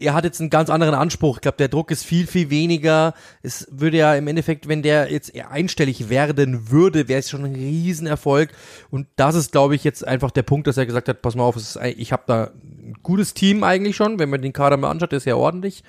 er 0.00 0.14
hat 0.14 0.24
jetzt 0.24 0.40
einen 0.40 0.50
ganz 0.50 0.70
anderen 0.70 0.94
Anspruch. 0.94 1.36
Ich 1.36 1.42
glaube, 1.42 1.56
der 1.58 1.68
Druck 1.68 1.90
ist 1.90 2.04
viel, 2.04 2.26
viel 2.26 2.50
weniger. 2.50 3.14
Es 3.42 3.68
würde 3.70 3.98
ja 3.98 4.14
im 4.14 4.26
Endeffekt, 4.28 4.68
wenn 4.68 4.82
der 4.82 5.10
jetzt 5.10 5.32
einstellig 5.50 6.08
werden 6.08 6.70
würde, 6.70 7.08
wäre 7.08 7.20
es 7.20 7.30
schon 7.30 7.44
ein 7.44 7.54
Riesenerfolg. 7.54 8.50
Und 8.90 9.06
das 9.16 9.34
ist, 9.34 9.52
glaube 9.52 9.74
ich, 9.74 9.84
jetzt 9.84 10.06
einfach 10.06 10.30
der 10.30 10.42
Punkt, 10.42 10.66
dass 10.66 10.76
er 10.76 10.86
gesagt 10.86 11.08
hat, 11.08 11.22
pass 11.22 11.34
mal 11.34 11.44
auf, 11.44 11.56
ist, 11.56 11.78
ich 11.96 12.12
habe 12.12 12.24
da 12.26 12.50
ein 12.62 12.96
gutes 13.02 13.34
Team 13.34 13.64
eigentlich 13.64 13.96
schon. 13.96 14.18
Wenn 14.18 14.30
man 14.30 14.42
den 14.42 14.52
Kader 14.52 14.76
mal 14.76 14.90
anschaut, 14.90 15.12
ist 15.12 15.24
ja 15.24 15.36
ordentlich. 15.36 15.82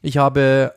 Ich 0.00 0.16
habe 0.16 0.72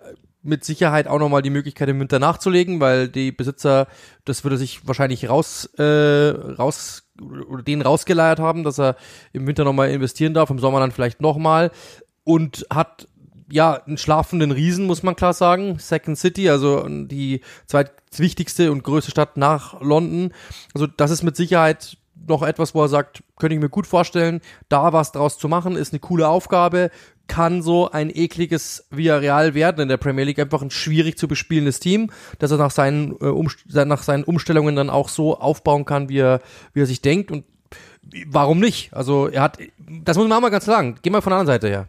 mit 0.45 0.63
Sicherheit 0.63 1.07
auch 1.07 1.17
nochmal 1.17 1.41
die 1.41 1.49
Möglichkeit 1.49 1.89
im 1.89 1.99
Winter 1.99 2.19
nachzulegen, 2.19 2.79
weil 2.79 3.07
die 3.07 3.31
Besitzer, 3.31 3.87
das 4.25 4.43
würde 4.43 4.57
sich 4.57 4.87
wahrscheinlich 4.87 5.27
raus, 5.27 5.65
äh, 5.77 5.83
raus 5.83 7.03
oder 7.49 7.63
den 7.63 7.81
rausgeleiert 7.81 8.39
haben, 8.39 8.63
dass 8.63 8.79
er 8.79 8.95
im 9.33 9.47
Winter 9.47 9.63
nochmal 9.63 9.89
investieren 9.89 10.35
darf, 10.35 10.51
im 10.51 10.59
Sommer 10.59 10.79
dann 10.79 10.91
vielleicht 10.91 11.19
nochmal 11.19 11.71
und 12.25 12.65
hat 12.69 13.07
ja 13.49 13.81
einen 13.85 13.97
schlafenden 13.97 14.51
Riesen, 14.51 14.85
muss 14.85 15.03
man 15.03 15.15
klar 15.15 15.33
sagen. 15.33 15.77
Second 15.79 16.17
City, 16.17 16.49
also 16.49 16.85
die 16.89 17.41
zweitwichtigste 17.67 18.71
und 18.71 18.83
größte 18.83 19.11
Stadt 19.11 19.37
nach 19.37 19.79
London. 19.81 20.33
Also 20.73 20.87
das 20.87 21.11
ist 21.11 21.23
mit 21.23 21.35
Sicherheit 21.35 21.97
noch 22.27 22.41
etwas, 22.41 22.73
wo 22.73 22.81
er 22.81 22.87
sagt, 22.87 23.23
könnte 23.37 23.55
ich 23.55 23.61
mir 23.61 23.69
gut 23.69 23.85
vorstellen, 23.85 24.41
da 24.67 24.93
was 24.93 25.11
draus 25.11 25.37
zu 25.37 25.47
machen, 25.47 25.75
ist 25.75 25.93
eine 25.93 25.99
coole 25.99 26.27
Aufgabe, 26.27 26.89
kann 27.27 27.61
so 27.61 27.91
ein 27.91 28.09
ekliges 28.09 28.87
Villarreal 28.89 29.53
werden 29.53 29.81
in 29.81 29.89
der 29.89 29.97
Premier 29.97 30.25
League, 30.25 30.39
einfach 30.39 30.63
ein 30.63 30.71
schwierig 30.71 31.19
zu 31.19 31.27
bespielendes 31.27 31.79
Team, 31.79 32.09
dass 32.39 32.49
er 32.49 32.57
nach 32.57 32.71
seinen, 32.71 33.11
äh, 33.21 33.25
um, 33.25 33.49
nach 33.67 34.01
seinen 34.01 34.23
Umstellungen 34.23 34.75
dann 34.75 34.89
auch 34.89 35.09
so 35.09 35.37
aufbauen 35.39 35.85
kann, 35.85 36.09
wie 36.09 36.19
er, 36.19 36.41
wie 36.73 36.81
er 36.81 36.87
sich 36.87 37.01
denkt 37.01 37.29
und 37.29 37.45
warum 38.27 38.59
nicht? 38.59 38.93
Also 38.93 39.27
er 39.27 39.43
hat, 39.43 39.59
das 39.77 40.17
muss 40.17 40.27
man 40.27 40.37
auch 40.37 40.41
mal 40.41 40.49
ganz 40.49 40.65
sagen, 40.65 40.95
geh 41.03 41.11
mal 41.11 41.21
von 41.21 41.31
der 41.31 41.39
anderen 41.39 41.61
Seite 41.61 41.67
her 41.67 41.87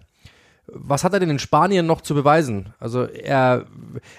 was 0.68 1.04
hat 1.04 1.12
er 1.12 1.20
denn 1.20 1.30
in 1.30 1.38
Spanien 1.38 1.86
noch 1.86 2.00
zu 2.00 2.14
beweisen? 2.14 2.74
Also 2.78 3.04
er 3.04 3.66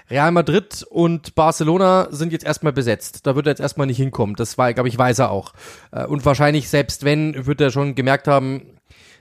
Real 0.10 0.32
Madrid 0.32 0.86
und 0.90 1.36
Barcelona 1.36 2.08
sind 2.12 2.32
jetzt 2.32 2.46
erstmal 2.46 2.74
besetzt. 2.74 3.26
Da 3.28 3.36
wird 3.36 3.48
er 3.48 3.52
jetzt 3.52 3.60
erstmal 3.60 3.88
nicht 3.88 3.98
hinkommen. 3.98 4.36
Das 4.36 4.58
war, 4.58 4.74
glaube 4.74 4.90
ich, 4.90 4.98
weiß 4.98 5.20
er 5.20 5.32
auch. 5.32 5.54
Äh, 5.92 6.06
und 6.06 6.26
wahrscheinlich 6.26 6.70
selbst 6.70 7.04
wenn, 7.04 7.46
wird 7.46 7.62
er 7.62 7.72
schon 7.72 7.96
gemerkt 7.96 8.28
haben, 8.28 8.62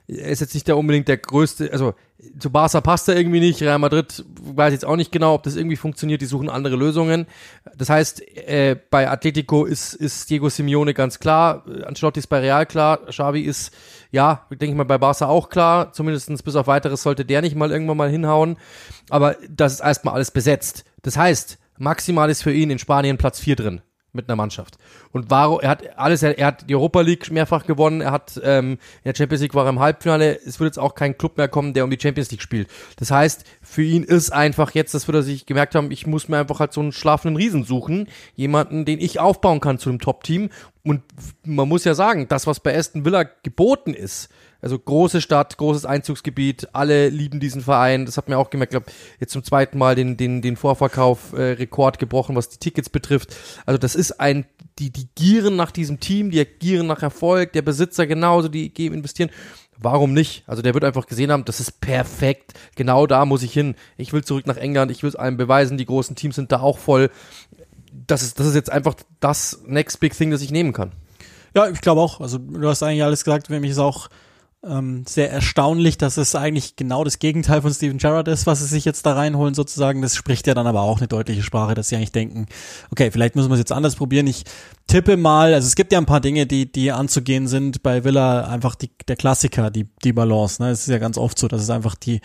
er 0.08 0.28
ist 0.28 0.40
jetzt 0.40 0.54
nicht 0.54 0.68
der 0.68 0.76
unbedingt 0.76 1.08
der 1.08 1.16
größte, 1.16 1.72
also 1.72 1.94
zu 2.38 2.50
Barca 2.50 2.80
passt 2.80 3.08
er 3.08 3.16
irgendwie 3.16 3.40
nicht. 3.40 3.60
Real 3.62 3.78
Madrid 3.78 4.24
weiß 4.40 4.72
jetzt 4.72 4.84
auch 4.84 4.96
nicht 4.96 5.12
genau, 5.12 5.34
ob 5.34 5.42
das 5.42 5.56
irgendwie 5.56 5.76
funktioniert. 5.76 6.22
Die 6.22 6.26
suchen 6.26 6.48
andere 6.48 6.76
Lösungen. 6.76 7.26
Das 7.76 7.90
heißt, 7.90 8.22
äh, 8.36 8.76
bei 8.90 9.10
Atletico 9.10 9.64
ist, 9.64 9.94
ist 9.94 10.30
Diego 10.30 10.48
Simeone 10.48 10.94
ganz 10.94 11.18
klar. 11.18 11.64
Ancelotti 11.84 12.20
ist 12.20 12.28
bei 12.28 12.40
Real 12.40 12.66
klar. 12.66 13.04
Xavi 13.06 13.40
ist, 13.40 13.72
ja, 14.10 14.46
denke 14.50 14.66
ich 14.66 14.74
mal, 14.74 14.84
bei 14.84 14.98
Barca 14.98 15.26
auch 15.26 15.48
klar. 15.50 15.92
Zumindestens 15.92 16.42
bis 16.42 16.56
auf 16.56 16.66
weiteres 16.66 17.02
sollte 17.02 17.24
der 17.24 17.42
nicht 17.42 17.56
mal 17.56 17.70
irgendwann 17.70 17.98
mal 17.98 18.10
hinhauen. 18.10 18.56
Aber 19.10 19.36
das 19.48 19.74
ist 19.74 19.80
erstmal 19.80 20.14
alles 20.14 20.30
besetzt. 20.30 20.84
Das 21.02 21.16
heißt, 21.16 21.58
maximal 21.78 22.30
ist 22.30 22.42
für 22.42 22.52
ihn 22.52 22.70
in 22.70 22.78
Spanien 22.78 23.18
Platz 23.18 23.40
4 23.40 23.56
drin 23.56 23.82
mit 24.16 24.28
einer 24.28 24.36
Mannschaft. 24.36 24.78
Und 25.12 25.30
warum, 25.30 25.60
er 25.60 25.70
hat 25.70 25.98
alles, 25.98 26.22
er, 26.22 26.38
er, 26.38 26.46
hat 26.48 26.68
die 26.68 26.74
Europa 26.74 27.00
League 27.00 27.30
mehrfach 27.30 27.66
gewonnen, 27.66 28.00
er 28.00 28.10
hat 28.10 28.40
ähm, 28.42 28.72
in 28.72 28.78
der 29.04 29.14
Champions 29.14 29.42
League 29.42 29.54
war 29.54 29.64
er 29.64 29.70
im 29.70 29.80
Halbfinale, 29.80 30.38
es 30.44 30.58
wird 30.58 30.68
jetzt 30.68 30.78
auch 30.78 30.94
kein 30.94 31.16
Club 31.16 31.36
mehr 31.36 31.48
kommen, 31.48 31.74
der 31.74 31.84
um 31.84 31.90
die 31.90 31.98
Champions 32.00 32.30
League 32.30 32.42
spielt. 32.42 32.68
Das 32.96 33.10
heißt, 33.10 33.44
für 33.62 33.82
ihn 33.82 34.02
ist 34.02 34.30
einfach 34.30 34.72
jetzt, 34.72 34.94
das 34.94 35.06
wird 35.06 35.16
er 35.16 35.22
sich 35.22 35.46
gemerkt 35.46 35.74
haben, 35.74 35.90
ich 35.90 36.06
muss 36.06 36.28
mir 36.28 36.38
einfach 36.38 36.60
halt 36.60 36.72
so 36.72 36.80
einen 36.80 36.92
schlafenden 36.92 37.36
Riesen 37.36 37.64
suchen, 37.64 38.08
jemanden, 38.34 38.84
den 38.84 39.00
ich 39.00 39.20
aufbauen 39.20 39.60
kann 39.60 39.78
zu 39.78 39.90
einem 39.90 40.00
Top-Team. 40.00 40.50
Und 40.82 41.02
man 41.44 41.68
muss 41.68 41.84
ja 41.84 41.94
sagen, 41.94 42.28
das, 42.28 42.46
was 42.46 42.60
bei 42.60 42.76
Aston 42.76 43.04
Villa 43.04 43.24
geboten 43.24 43.92
ist, 43.92 44.28
also 44.66 44.80
große 44.80 45.20
Stadt, 45.20 45.58
großes 45.58 45.84
Einzugsgebiet, 45.86 46.70
alle 46.72 47.08
lieben 47.08 47.38
diesen 47.38 47.62
Verein. 47.62 48.04
Das 48.04 48.16
hat 48.16 48.28
mir 48.28 48.36
auch 48.36 48.50
gemerkt, 48.50 48.74
ich 48.74 48.80
glaube, 48.80 48.92
jetzt 49.20 49.32
zum 49.32 49.44
zweiten 49.44 49.78
Mal 49.78 49.94
den, 49.94 50.16
den, 50.16 50.42
den 50.42 50.56
Vorverkauf-Rekord 50.56 51.94
äh, 51.94 51.98
gebrochen, 52.00 52.34
was 52.34 52.48
die 52.48 52.58
Tickets 52.58 52.90
betrifft. 52.90 53.36
Also 53.64 53.78
das 53.78 53.94
ist 53.94 54.18
ein, 54.18 54.44
die, 54.80 54.90
die 54.90 55.06
gieren 55.14 55.54
nach 55.54 55.70
diesem 55.70 56.00
Team, 56.00 56.32
die 56.32 56.44
gieren 56.44 56.88
nach 56.88 57.00
Erfolg, 57.00 57.52
der 57.52 57.62
Besitzer 57.62 58.08
genauso, 58.08 58.48
die 58.48 58.70
geben 58.70 58.96
investieren. 58.96 59.30
Warum 59.78 60.12
nicht? 60.12 60.42
Also 60.48 60.62
der 60.62 60.74
wird 60.74 60.82
einfach 60.82 61.06
gesehen 61.06 61.30
haben, 61.30 61.44
das 61.44 61.60
ist 61.60 61.80
perfekt. 61.80 62.54
Genau 62.74 63.06
da 63.06 63.24
muss 63.24 63.44
ich 63.44 63.52
hin. 63.52 63.76
Ich 63.96 64.12
will 64.12 64.24
zurück 64.24 64.48
nach 64.48 64.56
England. 64.56 64.90
Ich 64.90 65.04
will 65.04 65.10
es 65.10 65.16
einem 65.16 65.36
beweisen. 65.36 65.78
Die 65.78 65.86
großen 65.86 66.16
Teams 66.16 66.34
sind 66.34 66.50
da 66.50 66.58
auch 66.58 66.78
voll. 66.78 67.08
Das 67.92 68.24
ist, 68.24 68.40
das 68.40 68.48
ist 68.48 68.56
jetzt 68.56 68.72
einfach 68.72 68.94
das 69.20 69.60
Next 69.64 70.00
Big 70.00 70.16
Thing, 70.16 70.32
das 70.32 70.42
ich 70.42 70.50
nehmen 70.50 70.72
kann. 70.72 70.90
Ja, 71.54 71.68
ich 71.68 71.80
glaube 71.82 72.00
auch. 72.00 72.20
Also 72.20 72.38
du 72.38 72.68
hast 72.68 72.82
eigentlich 72.82 73.04
alles 73.04 73.22
gesagt. 73.22 73.48
Mich 73.48 73.70
ist 73.70 73.78
auch 73.78 74.08
ähm, 74.68 75.04
sehr 75.06 75.30
erstaunlich, 75.30 75.98
dass 75.98 76.16
es 76.16 76.34
eigentlich 76.34 76.76
genau 76.76 77.04
das 77.04 77.18
Gegenteil 77.18 77.62
von 77.62 77.72
Steven 77.72 77.98
Gerrard 77.98 78.28
ist, 78.28 78.46
was 78.46 78.60
sie 78.60 78.66
sich 78.66 78.84
jetzt 78.84 79.06
da 79.06 79.14
reinholen 79.14 79.54
sozusagen. 79.54 80.02
Das 80.02 80.16
spricht 80.16 80.46
ja 80.46 80.54
dann 80.54 80.66
aber 80.66 80.82
auch 80.82 80.98
eine 80.98 81.08
deutliche 81.08 81.42
Sprache, 81.42 81.74
dass 81.74 81.88
sie 81.88 81.96
eigentlich 81.96 82.12
denken, 82.12 82.46
okay, 82.90 83.10
vielleicht 83.10 83.36
müssen 83.36 83.48
wir 83.48 83.54
es 83.54 83.60
jetzt 83.60 83.72
anders 83.72 83.96
probieren. 83.96 84.26
Ich 84.26 84.44
tippe 84.86 85.16
mal, 85.16 85.54
also 85.54 85.66
es 85.66 85.76
gibt 85.76 85.92
ja 85.92 85.98
ein 85.98 86.06
paar 86.06 86.20
Dinge, 86.20 86.46
die, 86.46 86.70
die 86.70 86.92
anzugehen 86.92 87.48
sind 87.48 87.82
bei 87.82 88.04
Villa, 88.04 88.46
einfach 88.46 88.74
die, 88.74 88.90
der 89.08 89.16
Klassiker, 89.16 89.70
die, 89.70 89.88
die 90.04 90.12
Balance. 90.12 90.62
Ne? 90.62 90.70
Es 90.70 90.80
ist 90.80 90.88
ja 90.88 90.98
ganz 90.98 91.18
oft 91.18 91.38
so, 91.38 91.48
dass 91.48 91.62
es 91.62 91.70
einfach 91.70 91.94
die, 91.94 92.20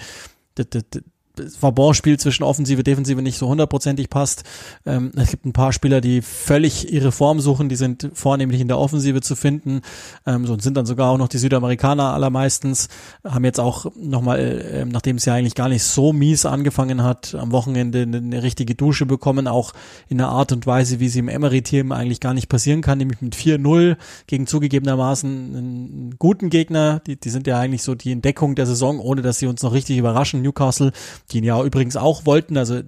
die, 0.58 0.66
die 0.70 1.02
Verbandspiel 1.50 2.20
zwischen 2.20 2.44
Offensive, 2.44 2.84
Defensive 2.84 3.22
nicht 3.22 3.38
so 3.38 3.48
hundertprozentig 3.48 4.10
passt. 4.10 4.44
Ähm, 4.86 5.12
es 5.16 5.32
gibt 5.32 5.46
ein 5.46 5.54
paar 5.54 5.74
Spieler, 5.74 6.02
die 6.02 6.22
völlig 6.22 6.92
ihre 6.92 7.12
Form 7.12 7.40
suchen, 7.40 7.70
die 7.70 7.76
sind 7.76 8.10
vornehmlich 8.14 8.62
in 8.62 8.68
der 8.68 8.78
Offensive 8.78 9.22
zu 9.22 9.36
finden 9.36 9.82
ähm, 10.26 10.46
so, 10.46 10.54
und 10.54 10.62
sind 10.62 10.78
dann 10.78 10.86
sogar 10.86 11.10
auch 11.10 11.18
noch 11.18 11.28
die 11.28 11.38
Südamerikaner 11.38 12.14
allermeistens. 12.14 12.88
Haben 13.24 13.46
jetzt 13.46 13.60
auch 13.60 13.86
nochmal, 13.96 14.40
äh, 14.40 14.86
nachdem 14.86 15.18
es 15.18 15.26
ja 15.26 15.34
eigentlich 15.34 15.56
gar 15.56 15.70
nicht 15.70 15.84
so 15.84 16.14
mies 16.14 16.46
angefangen 16.46 17.04
hat, 17.04 17.36
am 17.36 17.52
Wochenende 17.52 18.04
eine, 18.04 18.18
eine 18.18 18.44
richtige 18.44 18.76
Dusche 18.76 19.06
bekommen, 19.06 19.48
auch 19.48 19.74
in 20.10 20.20
einer 20.20 20.30
Art 20.30 20.52
und 20.52 20.68
Weise, 20.68 21.00
wie 21.00 21.10
sie 21.10 21.20
im 21.20 21.30
Emery-Team 21.30 21.92
eigentlich 21.92 22.20
gar 22.20 22.34
nicht 22.34 22.50
passieren 22.50 22.82
kann, 22.82 22.98
nämlich 22.98 23.22
mit 23.22 23.36
4-0 23.36 23.98
gegen 24.28 24.48
zugegebenermaßen 24.48 25.56
einen 25.56 26.16
guten 26.18 26.50
Gegner. 26.50 27.02
Die, 27.06 27.20
die 27.20 27.30
sind 27.30 27.48
ja 27.48 27.60
eigentlich 27.60 27.84
so 27.84 27.96
die 27.96 28.12
Entdeckung 28.12 28.56
der 28.56 28.66
Saison, 28.66 29.00
ohne 29.00 29.22
dass 29.22 29.40
sie 29.40 29.48
uns 29.48 29.64
noch 29.64 29.74
richtig 29.74 29.98
überraschen. 29.98 30.42
Newcastle 30.42 30.92
die 31.32 31.40
ihn 31.40 31.44
ja 31.44 31.64
übrigens 31.64 31.96
auch 31.96 32.26
wollten. 32.26 32.58
Also 32.58 32.82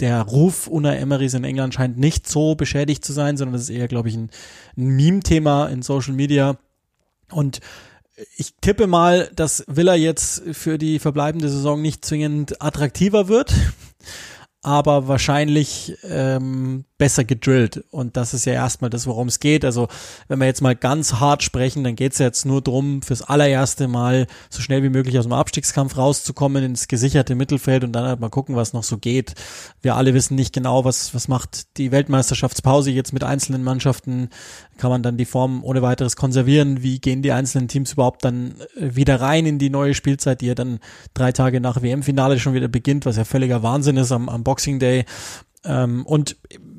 der 0.00 0.22
Ruf 0.22 0.66
Una 0.66 0.94
Emerys 0.94 1.34
in 1.34 1.44
England 1.44 1.74
scheint 1.74 1.98
nicht 1.98 2.28
so 2.28 2.54
beschädigt 2.54 3.04
zu 3.04 3.12
sein, 3.12 3.36
sondern 3.36 3.54
das 3.54 3.62
ist 3.62 3.70
eher, 3.70 3.88
glaube 3.88 4.08
ich, 4.08 4.16
ein, 4.16 4.30
ein 4.76 4.88
Meme-Thema 4.88 5.66
in 5.66 5.82
Social 5.82 6.14
Media. 6.14 6.56
Und 7.30 7.60
ich 8.36 8.54
tippe 8.60 8.86
mal, 8.86 9.30
dass 9.34 9.64
Villa 9.66 9.94
jetzt 9.94 10.42
für 10.52 10.78
die 10.78 10.98
verbleibende 10.98 11.48
Saison 11.48 11.82
nicht 11.82 12.04
zwingend 12.04 12.62
attraktiver 12.62 13.28
wird, 13.28 13.52
aber 14.62 15.08
wahrscheinlich 15.08 15.96
ähm, 16.04 16.84
besser 17.04 17.24
gedrillt. 17.24 17.84
Und 17.90 18.16
das 18.16 18.32
ist 18.32 18.46
ja 18.46 18.54
erstmal 18.54 18.88
das, 18.88 19.06
worum 19.06 19.28
es 19.28 19.38
geht. 19.38 19.62
Also 19.66 19.88
wenn 20.28 20.38
wir 20.38 20.46
jetzt 20.46 20.62
mal 20.62 20.74
ganz 20.74 21.16
hart 21.16 21.42
sprechen, 21.42 21.84
dann 21.84 21.96
geht 21.96 22.12
es 22.12 22.18
jetzt 22.18 22.46
nur 22.46 22.62
darum, 22.62 23.02
fürs 23.02 23.20
allererste 23.20 23.88
Mal 23.88 24.26
so 24.48 24.62
schnell 24.62 24.82
wie 24.82 24.88
möglich 24.88 25.18
aus 25.18 25.26
dem 25.26 25.34
Abstiegskampf 25.34 25.98
rauszukommen 25.98 26.64
ins 26.64 26.88
gesicherte 26.88 27.34
Mittelfeld 27.34 27.84
und 27.84 27.92
dann 27.92 28.06
halt 28.06 28.20
mal 28.20 28.30
gucken, 28.30 28.56
was 28.56 28.72
noch 28.72 28.84
so 28.84 28.96
geht. 28.96 29.34
Wir 29.82 29.96
alle 29.96 30.14
wissen 30.14 30.34
nicht 30.34 30.54
genau, 30.54 30.86
was, 30.86 31.14
was 31.14 31.28
macht 31.28 31.76
die 31.76 31.92
Weltmeisterschaftspause 31.92 32.90
jetzt 32.90 33.12
mit 33.12 33.22
einzelnen 33.22 33.62
Mannschaften. 33.62 34.30
Kann 34.78 34.88
man 34.88 35.02
dann 35.02 35.18
die 35.18 35.26
Form 35.26 35.62
ohne 35.62 35.82
weiteres 35.82 36.16
konservieren? 36.16 36.82
Wie 36.82 37.00
gehen 37.00 37.20
die 37.20 37.32
einzelnen 37.32 37.68
Teams 37.68 37.92
überhaupt 37.92 38.24
dann 38.24 38.54
äh, 38.80 38.96
wieder 38.96 39.20
rein 39.20 39.44
in 39.44 39.58
die 39.58 39.68
neue 39.68 39.92
Spielzeit, 39.92 40.40
die 40.40 40.46
ja 40.46 40.54
dann 40.54 40.80
drei 41.12 41.32
Tage 41.32 41.60
nach 41.60 41.82
WM-Finale 41.82 42.38
schon 42.38 42.54
wieder 42.54 42.68
beginnt, 42.68 43.04
was 43.04 43.18
ja 43.18 43.24
völliger 43.24 43.62
Wahnsinn 43.62 43.98
ist 43.98 44.10
am, 44.10 44.30
am 44.30 44.42
Boxing 44.42 44.78
Day. 44.78 45.04
Ähm, 45.64 46.04
und 46.06 46.36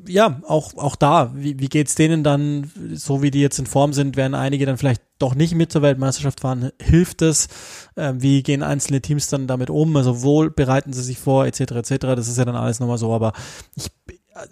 ja, 0.08 0.40
auch, 0.46 0.76
auch 0.76 0.96
da, 0.96 1.32
wie, 1.34 1.58
wie 1.58 1.68
geht's 1.68 1.94
denen 1.94 2.22
dann, 2.22 2.70
so 2.94 3.22
wie 3.22 3.30
die 3.30 3.40
jetzt 3.40 3.58
in 3.58 3.66
Form 3.66 3.92
sind, 3.92 4.16
werden 4.16 4.34
einige 4.34 4.66
dann 4.66 4.78
vielleicht 4.78 5.02
doch 5.18 5.34
nicht 5.34 5.54
mit 5.54 5.72
zur 5.72 5.82
Weltmeisterschaft 5.82 6.40
fahren, 6.40 6.70
hilft 6.80 7.22
es? 7.22 7.48
Ähm, 7.96 8.22
wie 8.22 8.42
gehen 8.42 8.62
einzelne 8.62 9.00
Teams 9.00 9.28
dann 9.28 9.46
damit 9.46 9.70
um? 9.70 9.96
Also 9.96 10.22
wo 10.22 10.48
bereiten 10.48 10.92
sie 10.92 11.02
sich 11.02 11.18
vor, 11.18 11.46
etc., 11.46 11.60
etc., 11.72 11.96
das 12.00 12.28
ist 12.28 12.38
ja 12.38 12.44
dann 12.44 12.56
alles 12.56 12.80
nochmal 12.80 12.98
so, 12.98 13.12
aber 13.12 13.32
ich, 13.74 13.90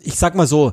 ich 0.01 0.17
sag 0.17 0.35
mal 0.35 0.47
so, 0.47 0.73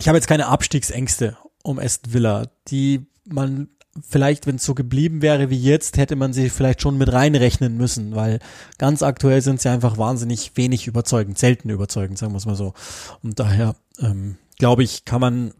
ich 0.00 0.08
habe 0.08 0.16
jetzt 0.16 0.28
keine 0.28 0.46
Abstiegsängste 0.46 1.36
um 1.62 1.78
Aston 1.78 2.12
Villa, 2.12 2.46
die 2.68 3.06
man 3.26 3.68
vielleicht, 4.08 4.46
wenn 4.46 4.56
es 4.56 4.64
so 4.64 4.74
geblieben 4.74 5.22
wäre 5.22 5.50
wie 5.50 5.60
jetzt, 5.60 5.96
hätte 5.96 6.16
man 6.16 6.32
sie 6.32 6.50
vielleicht 6.50 6.82
schon 6.82 6.98
mit 6.98 7.12
reinrechnen 7.12 7.76
müssen, 7.76 8.14
weil 8.14 8.40
ganz 8.78 9.02
aktuell 9.02 9.40
sind 9.40 9.60
sie 9.60 9.68
einfach 9.68 9.98
wahnsinnig 9.98 10.52
wenig 10.56 10.86
überzeugend, 10.86 11.38
selten 11.38 11.70
überzeugend, 11.70 12.18
sagen 12.18 12.32
wir 12.32 12.38
es 12.38 12.46
mal 12.46 12.56
so. 12.56 12.74
Und 13.22 13.38
daher 13.38 13.76
ähm, 14.00 14.36
glaube 14.58 14.82
ich, 14.82 15.04
kann 15.04 15.20
man, 15.20 15.52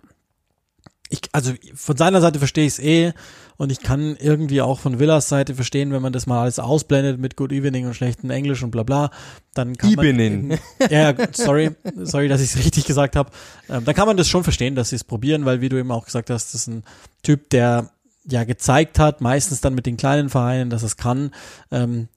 ich, 1.10 1.20
also 1.32 1.52
von 1.74 1.96
seiner 1.96 2.20
Seite 2.20 2.38
verstehe 2.38 2.66
ich 2.66 2.74
es 2.74 2.78
eh 2.80 3.12
und 3.56 3.70
ich 3.70 3.80
kann 3.80 4.16
irgendwie 4.16 4.62
auch 4.62 4.80
von 4.80 4.98
Villas 4.98 5.28
Seite 5.28 5.54
verstehen, 5.54 5.92
wenn 5.92 6.02
man 6.02 6.12
das 6.12 6.26
mal 6.26 6.42
alles 6.42 6.58
ausblendet 6.58 7.20
mit 7.20 7.36
Good 7.36 7.52
Evening 7.52 7.86
und 7.86 7.94
schlechten 7.94 8.30
Englisch 8.30 8.64
und 8.64 8.72
bla 8.72 8.82
bla, 8.82 9.10
dann 9.54 9.76
kann 9.76 9.92
Evening. 9.92 10.48
man. 10.48 10.58
Ja, 10.90 11.14
sorry, 11.32 11.70
sorry, 12.02 12.26
dass 12.26 12.40
ich 12.40 12.50
es 12.50 12.58
richtig 12.58 12.84
gesagt 12.84 13.14
habe. 13.14 13.30
Ähm, 13.68 13.84
dann 13.84 13.94
kann 13.94 14.08
man 14.08 14.16
das 14.16 14.28
schon 14.28 14.42
verstehen, 14.42 14.74
dass 14.74 14.88
sie 14.88 14.96
es 14.96 15.04
probieren, 15.04 15.44
weil 15.44 15.60
wie 15.60 15.68
du 15.68 15.76
eben 15.76 15.92
auch 15.92 16.04
gesagt 16.04 16.30
hast, 16.30 16.52
das 16.52 16.62
ist 16.62 16.66
ein 16.66 16.82
Typ, 17.22 17.48
der 17.50 17.90
ja 18.28 18.44
gezeigt 18.44 18.98
hat, 18.98 19.20
meistens 19.20 19.60
dann 19.60 19.74
mit 19.74 19.86
den 19.86 19.96
kleinen 19.96 20.28
Vereinen, 20.28 20.70
dass 20.70 20.82
es 20.82 20.96
kann. 20.96 21.30
Ähm, 21.70 22.08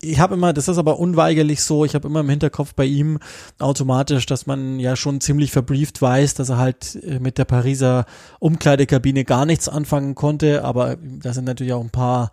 ich 0.00 0.18
habe 0.18 0.34
immer, 0.34 0.54
das 0.54 0.68
ist 0.68 0.78
aber 0.78 0.98
unweigerlich 0.98 1.62
so, 1.62 1.84
ich 1.84 1.94
habe 1.94 2.08
immer 2.08 2.20
im 2.20 2.30
Hinterkopf 2.30 2.72
bei 2.74 2.86
ihm 2.86 3.18
automatisch, 3.58 4.24
dass 4.24 4.46
man 4.46 4.80
ja 4.80 4.96
schon 4.96 5.20
ziemlich 5.20 5.52
verbrieft 5.52 6.00
weiß, 6.00 6.32
dass 6.34 6.48
er 6.48 6.56
halt 6.56 6.98
äh, 7.04 7.18
mit 7.18 7.36
der 7.36 7.44
Pariser 7.44 8.06
Umkleidekabine 8.40 9.24
gar 9.24 9.44
nichts 9.44 9.68
anfangen 9.68 10.14
konnte, 10.14 10.64
aber 10.64 10.96
da 11.02 11.34
sind 11.34 11.44
natürlich 11.44 11.74
auch 11.74 11.82
ein 11.82 11.90
paar 11.90 12.30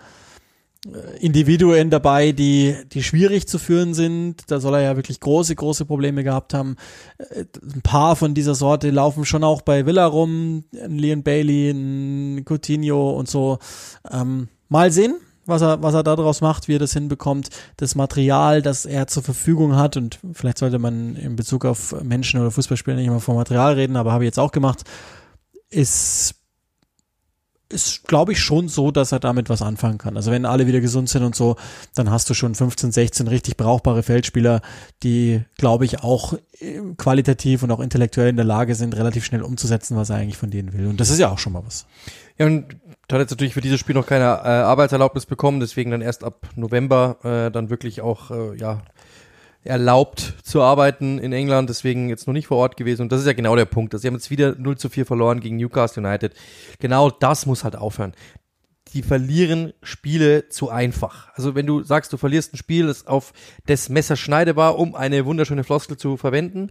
Individuen 1.20 1.90
dabei, 1.90 2.32
die, 2.32 2.76
die 2.92 3.02
schwierig 3.02 3.48
zu 3.48 3.58
führen 3.58 3.94
sind. 3.94 4.44
Da 4.52 4.60
soll 4.60 4.76
er 4.76 4.82
ja 4.82 4.96
wirklich 4.96 5.20
große, 5.20 5.56
große 5.56 5.86
Probleme 5.86 6.24
gehabt 6.24 6.54
haben. 6.54 6.76
Äh, 7.18 7.46
ein 7.64 7.82
paar 7.82 8.16
von 8.16 8.34
dieser 8.34 8.56
Sorte 8.56 8.92
laufen 8.92 9.26
schon 9.26 9.44
auch 9.44 9.62
bei 9.62 9.86
Villa 9.86 10.06
rum. 10.06 10.66
Ein 10.80 10.98
Leon 10.98 11.24
Bailey, 11.24 11.72
ein 11.72 12.46
Coutinho 12.46 13.12
und 13.12 13.28
so. 13.28 13.58
Ähm, 14.12 14.48
mal 14.70 14.92
sehen, 14.92 15.16
was 15.48 15.64
er, 15.64 15.82
was 15.82 15.96
er 15.96 16.04
daraus 16.04 16.42
macht, 16.42 16.68
wie 16.68 16.76
er 16.76 16.80
das 16.80 16.94
hinbekommt. 16.94 17.50
Das 17.78 17.96
Material, 17.96 18.62
das 18.62 18.86
er 18.86 19.08
zur 19.08 19.24
Verfügung 19.24 19.76
hat 19.76 19.98
und 19.98 20.20
vielleicht 20.34 20.60
sollte 20.60 20.78
man 20.78 21.16
in 21.16 21.36
Bezug 21.36 21.66
auf 21.66 21.96
Menschen 22.04 22.40
oder 22.40 22.52
Fußballspieler 22.52 22.98
nicht 22.98 23.08
immer 23.08 23.20
vom 23.20 23.36
Material 23.36 23.74
reden, 23.74 23.96
aber 23.96 24.12
habe 24.12 24.24
ich 24.24 24.28
jetzt 24.28 24.40
auch 24.40 24.52
gemacht, 24.52 24.84
ist 25.70 26.36
ist, 27.76 28.08
glaube 28.08 28.32
ich, 28.32 28.40
schon 28.40 28.68
so, 28.68 28.90
dass 28.90 29.12
er 29.12 29.20
damit 29.20 29.50
was 29.50 29.62
anfangen 29.62 29.98
kann. 29.98 30.16
Also 30.16 30.32
wenn 30.32 30.46
alle 30.46 30.66
wieder 30.66 30.82
gesund 30.82 31.10
sind 31.10 31.24
und 31.24 31.36
so, 31.36 31.58
dann 31.94 32.10
hast 32.10 32.30
du 32.30 32.34
schon 32.34 32.56
15, 32.56 32.92
16 32.92 33.28
richtig 33.28 33.58
brauchbare 33.58 34.02
Feldspieler, 34.02 34.62
die, 35.04 35.42
glaube 35.58 35.86
ich, 35.86 36.02
auch 36.02 36.34
äh, 36.60 36.80
qualitativ 36.98 37.62
und 37.62 37.72
auch 37.72 37.80
intellektuell 37.80 38.30
in 38.30 38.38
der 38.38 38.46
Lage 38.46 38.74
sind, 38.74 38.96
relativ 38.96 39.26
schnell 39.26 39.44
umzusetzen, 39.44 39.98
was 39.98 40.10
er 40.10 40.16
eigentlich 40.16 40.38
von 40.38 40.50
denen 40.50 40.74
will. 40.74 40.88
Und 40.88 41.00
das 41.00 41.10
ist 41.10 41.20
ja 41.20 41.30
auch 41.30 41.40
schon 41.40 41.54
mal 41.54 41.64
was. 41.66 41.86
Ja, 42.38 42.48
und 42.48 42.76
hat 43.12 43.20
jetzt 43.20 43.32
natürlich 43.32 43.54
für 43.54 43.62
dieses 43.62 43.80
Spiel 43.80 43.96
noch 43.96 44.08
keine 44.08 44.24
äh, 44.24 44.28
Arbeitserlaubnis 44.28 45.26
bekommen, 45.26 45.60
deswegen 45.60 45.92
dann 45.92 46.02
erst 46.02 46.24
ab 46.24 46.48
November 46.56 47.18
äh, 47.24 47.52
dann 47.52 47.70
wirklich 47.70 48.02
auch 48.02 48.32
äh, 48.32 48.58
ja 48.58 48.82
erlaubt 49.66 50.36
zu 50.44 50.62
arbeiten 50.62 51.20
in 51.20 51.34
England, 51.34 51.70
deswegen 51.70 52.10
jetzt 52.10 52.28
noch 52.28 52.34
nicht 52.34 52.48
vor 52.48 52.58
Ort 52.58 52.78
gewesen. 52.78 53.02
Und 53.04 53.12
das 53.12 53.22
ist 53.22 53.28
ja 53.28 53.34
genau 53.34 53.56
der 53.56 53.66
Punkt. 53.66 53.94
Also 53.94 54.04
sie 54.04 54.08
haben 54.08 54.16
jetzt 54.16 54.30
wieder 54.30 54.56
0 54.58 54.78
zu 54.78 54.90
4 54.90 55.06
verloren 55.06 55.40
gegen 55.40 55.58
Newcastle 55.58 56.06
United. 56.06 56.34
Genau 56.80 57.10
das 57.10 57.46
muss 57.46 57.64
halt 57.64 57.76
aufhören. 57.76 58.14
die 58.94 59.02
verlieren 59.04 59.74
Spiele 59.82 60.48
zu 60.48 60.70
einfach. 60.70 61.28
Also 61.34 61.54
wenn 61.56 61.66
du 61.66 61.84
sagst, 61.84 62.14
du 62.14 62.18
verlierst 62.18 62.54
ein 62.54 62.58
Spiel, 62.58 62.88
das 62.88 63.08
auf 63.08 63.34
das 63.66 63.90
Messer 63.90 64.16
schneidebar, 64.16 64.78
um 64.78 64.96
eine 64.96 65.26
wunderschöne 65.26 65.66
Floskel 65.66 65.98
zu 65.98 66.16
verwenden, 66.16 66.70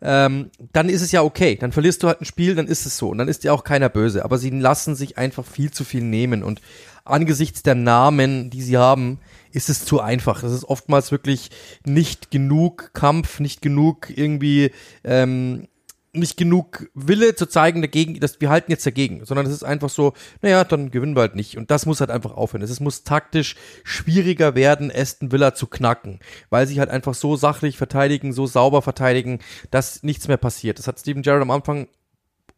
ähm, 0.00 0.50
dann 0.72 0.88
ist 0.88 1.02
es 1.02 1.10
ja 1.10 1.22
okay. 1.22 1.56
Dann 1.56 1.72
verlierst 1.72 2.02
du 2.02 2.08
halt 2.08 2.20
ein 2.20 2.26
Spiel, 2.26 2.54
dann 2.54 2.68
ist 2.68 2.86
es 2.86 2.96
so. 2.96 3.08
Und 3.08 3.18
dann 3.18 3.28
ist 3.28 3.42
dir 3.42 3.52
auch 3.52 3.64
keiner 3.64 3.88
böse. 3.88 4.24
Aber 4.24 4.38
sie 4.38 4.50
lassen 4.50 4.94
sich 4.94 5.18
einfach 5.18 5.44
viel 5.44 5.72
zu 5.72 5.82
viel 5.82 6.02
nehmen. 6.02 6.44
Und 6.44 6.60
angesichts 7.04 7.62
der 7.62 7.74
Namen, 7.74 8.50
die 8.50 8.62
sie 8.62 8.76
haben, 8.76 9.18
ist 9.54 9.70
es 9.70 9.84
zu 9.84 10.00
einfach. 10.00 10.42
Das 10.42 10.52
ist 10.52 10.64
oftmals 10.64 11.12
wirklich 11.12 11.50
nicht 11.84 12.30
genug 12.30 12.92
Kampf, 12.92 13.40
nicht 13.40 13.62
genug 13.62 14.10
irgendwie 14.14 14.72
ähm, 15.04 15.68
nicht 16.14 16.36
genug 16.36 16.88
Wille 16.94 17.34
zu 17.34 17.46
zeigen 17.46 17.82
dagegen, 17.82 18.20
dass 18.20 18.40
wir 18.40 18.48
halten 18.48 18.70
jetzt 18.70 18.86
dagegen, 18.86 19.24
sondern 19.24 19.46
es 19.46 19.52
ist 19.52 19.64
einfach 19.64 19.90
so, 19.90 20.12
naja, 20.42 20.62
dann 20.64 20.90
gewinnen 20.90 21.16
wir 21.16 21.22
halt 21.22 21.34
nicht. 21.34 21.56
Und 21.56 21.70
das 21.70 21.86
muss 21.86 22.00
halt 22.00 22.10
einfach 22.10 22.32
aufhören. 22.32 22.62
Es 22.62 22.80
muss 22.80 23.02
taktisch 23.02 23.56
schwieriger 23.82 24.54
werden, 24.54 24.92
Aston 24.94 25.32
Villa 25.32 25.54
zu 25.54 25.66
knacken, 25.66 26.20
weil 26.50 26.66
sie 26.66 26.78
halt 26.78 26.90
einfach 26.90 27.14
so 27.14 27.36
sachlich 27.36 27.76
verteidigen, 27.76 28.32
so 28.32 28.46
sauber 28.46 28.80
verteidigen, 28.80 29.40
dass 29.70 30.02
nichts 30.02 30.28
mehr 30.28 30.36
passiert. 30.36 30.78
Das 30.78 30.86
hat 30.86 31.00
Steven 31.00 31.22
Gerrard 31.22 31.42
am 31.42 31.50
Anfang 31.50 31.88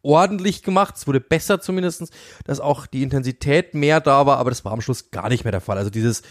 ordentlich 0.01 0.63
gemacht, 0.63 0.95
es 0.97 1.07
wurde 1.07 1.19
besser 1.19 1.59
zumindestens, 1.59 2.11
dass 2.45 2.59
auch 2.59 2.85
die 2.85 3.03
Intensität 3.03 3.73
mehr 3.73 3.99
da 3.99 4.25
war, 4.25 4.37
aber 4.37 4.49
das 4.49 4.63
war 4.65 4.71
am 4.71 4.81
Schluss 4.81 5.11
gar 5.11 5.29
nicht 5.29 5.43
mehr 5.43 5.51
der 5.51 5.61
Fall. 5.61 5.77
Also 5.77 5.89
dieses, 5.89 6.21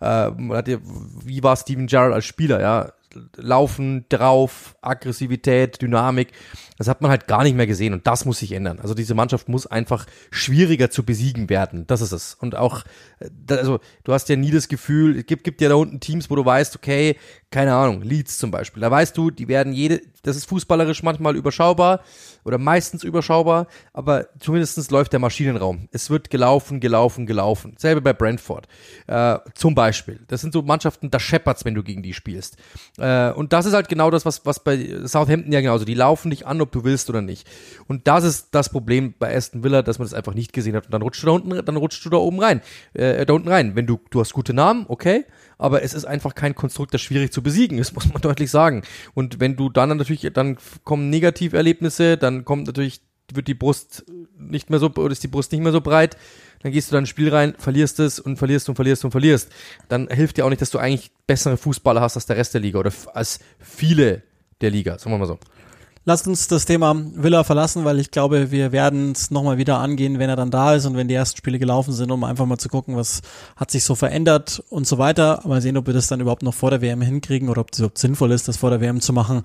äh, 0.00 0.30
wie 0.30 1.42
war 1.42 1.56
Steven 1.56 1.86
Gerrard 1.86 2.14
als 2.14 2.24
Spieler, 2.24 2.60
ja, 2.60 2.92
Laufen 3.36 4.04
drauf, 4.08 4.76
Aggressivität, 4.82 5.80
Dynamik, 5.80 6.32
das 6.78 6.88
hat 6.88 7.00
man 7.00 7.10
halt 7.10 7.26
gar 7.26 7.42
nicht 7.42 7.56
mehr 7.56 7.66
gesehen 7.66 7.94
und 7.94 8.06
das 8.06 8.24
muss 8.24 8.38
sich 8.38 8.52
ändern. 8.52 8.78
Also 8.80 8.94
diese 8.94 9.14
Mannschaft 9.14 9.48
muss 9.48 9.66
einfach 9.66 10.06
schwieriger 10.30 10.90
zu 10.90 11.04
besiegen 11.04 11.48
werden. 11.48 11.86
Das 11.86 12.00
ist 12.00 12.12
es. 12.12 12.34
Und 12.34 12.56
auch, 12.56 12.84
äh, 13.18 13.54
also 13.54 13.80
du 14.04 14.12
hast 14.12 14.28
ja 14.28 14.36
nie 14.36 14.50
das 14.50 14.68
Gefühl, 14.68 15.18
es 15.18 15.26
gibt, 15.26 15.44
gibt 15.44 15.60
ja 15.60 15.68
da 15.68 15.76
unten 15.76 16.00
Teams, 16.00 16.30
wo 16.30 16.36
du 16.36 16.44
weißt, 16.44 16.76
okay, 16.76 17.16
keine 17.50 17.74
Ahnung, 17.74 18.02
Leeds 18.02 18.38
zum 18.38 18.50
Beispiel. 18.50 18.80
Da 18.80 18.90
weißt 18.90 19.16
du, 19.16 19.30
die 19.30 19.46
werden 19.46 19.72
jede, 19.72 20.02
das 20.22 20.36
ist 20.36 20.46
fußballerisch 20.46 21.04
manchmal 21.04 21.36
überschaubar 21.36 22.00
oder 22.44 22.58
meistens 22.58 23.04
überschaubar, 23.04 23.68
aber 23.92 24.26
zumindestens 24.40 24.90
läuft 24.90 25.12
der 25.12 25.20
Maschinenraum. 25.20 25.88
Es 25.92 26.10
wird 26.10 26.28
gelaufen, 26.28 26.80
gelaufen, 26.80 27.24
gelaufen. 27.24 27.74
Selbe 27.78 28.00
bei 28.00 28.12
Brentford 28.12 28.66
äh, 29.06 29.38
zum 29.54 29.76
Beispiel. 29.76 30.20
Das 30.26 30.40
sind 30.40 30.52
so 30.52 30.62
Mannschaften, 30.62 31.10
da 31.10 31.20
scheppert's, 31.20 31.64
wenn 31.64 31.74
du 31.74 31.84
gegen 31.84 32.02
die 32.02 32.14
spielst. 32.14 32.56
Äh, 32.98 33.30
und 33.30 33.52
das 33.52 33.64
ist 33.64 33.74
halt 33.74 33.88
genau 33.88 34.10
das, 34.10 34.24
was, 34.26 34.44
was 34.44 34.62
bei 34.62 35.06
Southampton 35.06 35.52
ja 35.52 35.60
genauso. 35.60 35.84
Die 35.84 35.94
laufen 35.94 36.30
dich 36.30 36.46
an, 36.48 36.60
ob 36.60 36.72
du 36.72 36.82
willst 36.82 37.08
oder 37.10 37.22
nicht. 37.22 37.48
Und 37.86 38.08
das 38.08 38.24
ist 38.24 38.48
das 38.50 38.70
Problem 38.70 39.14
bei 39.18 39.34
Aston 39.34 39.62
Villa, 39.62 39.82
dass 39.82 40.00
man 40.00 40.06
das 40.06 40.14
einfach 40.14 40.34
nicht 40.34 40.52
gesehen 40.52 40.74
hat. 40.74 40.86
Und 40.86 40.92
dann 40.92 41.02
rutschst 41.02 41.22
du 41.22 41.26
da 41.26 41.32
unten, 41.32 41.64
dann 41.64 41.76
rutschst 41.76 42.04
du 42.04 42.10
da 42.10 42.16
oben 42.16 42.40
rein, 42.40 42.60
äh, 42.94 43.24
da 43.24 43.32
unten 43.34 43.48
rein. 43.48 43.76
Wenn 43.76 43.86
du, 43.86 44.00
du 44.10 44.20
hast 44.20 44.32
gute 44.32 44.52
Namen, 44.52 44.86
okay, 44.88 45.24
aber 45.58 45.82
es 45.82 45.94
ist 45.94 46.04
einfach 46.04 46.34
kein 46.34 46.54
Konstrukt, 46.54 46.94
das 46.94 47.00
schwierig 47.00 47.32
zu 47.32 47.42
besiegen 47.42 47.78
ist, 47.78 47.92
muss 47.94 48.12
man 48.12 48.22
deutlich 48.22 48.50
sagen. 48.50 48.82
Und 49.14 49.40
wenn 49.40 49.56
du 49.56 49.68
dann 49.68 49.96
natürlich, 49.96 50.30
dann 50.32 50.58
kommen 50.84 51.10
Negativerlebnisse, 51.10 52.16
dann 52.16 52.44
kommt 52.44 52.66
natürlich, 52.66 53.00
wird 53.32 53.48
die 53.48 53.54
Brust 53.54 54.04
nicht 54.38 54.70
mehr 54.70 54.78
so, 54.78 54.90
oder 54.90 55.10
ist 55.10 55.22
die 55.22 55.28
Brust 55.28 55.52
nicht 55.52 55.62
mehr 55.62 55.72
so 55.72 55.80
breit, 55.80 56.16
dann 56.62 56.72
gehst 56.72 56.90
du 56.90 56.92
dann 56.94 57.02
ins 57.02 57.10
Spiel 57.10 57.28
rein, 57.28 57.54
verlierst 57.58 58.00
es 58.00 58.18
und 58.18 58.36
verlierst 58.36 58.68
und 58.68 58.76
verlierst 58.76 59.04
und 59.04 59.10
verlierst. 59.10 59.50
Dann 59.88 60.08
hilft 60.08 60.36
dir 60.36 60.44
auch 60.44 60.50
nicht, 60.50 60.62
dass 60.62 60.70
du 60.70 60.78
eigentlich 60.78 61.10
bessere 61.26 61.56
Fußballer 61.56 62.00
hast 62.00 62.16
als 62.16 62.26
der 62.26 62.36
Rest 62.36 62.54
der 62.54 62.60
Liga 62.60 62.78
oder 62.78 62.92
als 63.14 63.40
viele 63.58 64.22
der 64.60 64.70
Liga, 64.70 64.98
sagen 64.98 65.12
wir 65.12 65.18
mal 65.18 65.26
so. 65.26 65.38
Lasst 66.08 66.28
uns 66.28 66.46
das 66.46 66.66
Thema 66.66 66.94
Villa 67.16 67.42
verlassen, 67.42 67.84
weil 67.84 67.98
ich 67.98 68.12
glaube, 68.12 68.52
wir 68.52 68.70
werden 68.70 69.10
es 69.10 69.32
nochmal 69.32 69.58
wieder 69.58 69.80
angehen, 69.80 70.20
wenn 70.20 70.30
er 70.30 70.36
dann 70.36 70.52
da 70.52 70.76
ist 70.76 70.86
und 70.86 70.96
wenn 70.96 71.08
die 71.08 71.14
ersten 71.14 71.36
Spiele 71.36 71.58
gelaufen 71.58 71.92
sind, 71.92 72.12
um 72.12 72.22
einfach 72.22 72.46
mal 72.46 72.58
zu 72.58 72.68
gucken, 72.68 72.94
was 72.94 73.22
hat 73.56 73.72
sich 73.72 73.82
so 73.82 73.96
verändert 73.96 74.62
und 74.70 74.86
so 74.86 74.98
weiter. 74.98 75.42
Mal 75.44 75.60
sehen, 75.60 75.76
ob 75.76 75.88
wir 75.88 75.94
das 75.94 76.06
dann 76.06 76.20
überhaupt 76.20 76.44
noch 76.44 76.54
vor 76.54 76.70
der 76.70 76.80
WM 76.80 77.02
hinkriegen 77.02 77.48
oder 77.48 77.62
ob 77.62 77.72
es 77.72 77.80
überhaupt 77.80 77.98
sinnvoll 77.98 78.30
ist, 78.30 78.46
das 78.46 78.56
vor 78.56 78.70
der 78.70 78.80
WM 78.80 79.00
zu 79.00 79.12
machen. 79.12 79.42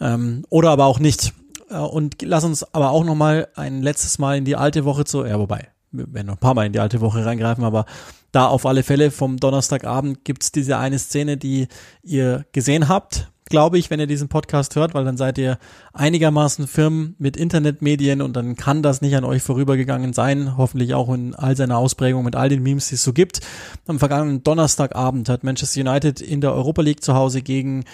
Ähm, 0.00 0.46
oder 0.48 0.70
aber 0.70 0.86
auch 0.86 0.98
nicht. 0.98 1.34
Äh, 1.68 1.76
und 1.76 2.22
lass 2.22 2.42
uns 2.42 2.64
aber 2.72 2.90
auch 2.92 3.04
nochmal 3.04 3.48
ein 3.54 3.82
letztes 3.82 4.18
Mal 4.18 4.38
in 4.38 4.46
die 4.46 4.56
alte 4.56 4.86
Woche 4.86 5.04
zu, 5.04 5.26
ja, 5.26 5.38
wobei, 5.38 5.68
wir 5.92 6.10
werden 6.14 6.28
noch 6.28 6.36
ein 6.36 6.40
paar 6.40 6.54
Mal 6.54 6.64
in 6.64 6.72
die 6.72 6.80
alte 6.80 7.02
Woche 7.02 7.26
reingreifen, 7.26 7.64
aber 7.64 7.84
da 8.32 8.46
auf 8.46 8.64
alle 8.64 8.82
Fälle 8.82 9.10
vom 9.10 9.36
Donnerstagabend 9.36 10.24
gibt's 10.24 10.52
diese 10.52 10.78
eine 10.78 10.98
Szene, 10.98 11.36
die 11.36 11.68
ihr 12.02 12.46
gesehen 12.52 12.88
habt 12.88 13.28
glaube 13.48 13.78
ich, 13.78 13.90
wenn 13.90 14.00
ihr 14.00 14.06
diesen 14.06 14.28
Podcast 14.28 14.76
hört, 14.76 14.94
weil 14.94 15.04
dann 15.04 15.16
seid 15.16 15.38
ihr 15.38 15.58
einigermaßen 15.92 16.66
firm 16.66 17.14
mit 17.18 17.36
Internetmedien 17.36 18.22
und 18.22 18.34
dann 18.34 18.56
kann 18.56 18.82
das 18.82 19.00
nicht 19.00 19.16
an 19.16 19.24
euch 19.24 19.42
vorübergegangen 19.42 20.12
sein. 20.12 20.56
Hoffentlich 20.56 20.94
auch 20.94 21.12
in 21.12 21.34
all 21.34 21.56
seiner 21.56 21.78
Ausprägung 21.78 22.24
mit 22.24 22.36
all 22.36 22.48
den 22.48 22.62
Memes, 22.62 22.88
die 22.88 22.96
es 22.96 23.02
so 23.02 23.12
gibt. 23.12 23.40
Am 23.86 23.98
vergangenen 23.98 24.42
Donnerstagabend 24.42 25.28
hat 25.28 25.44
Manchester 25.44 25.80
United 25.80 26.20
in 26.20 26.40
der 26.40 26.54
Europa 26.54 26.82
League 26.82 27.02
zu 27.02 27.14
Hause 27.14 27.42
gegen 27.42 27.84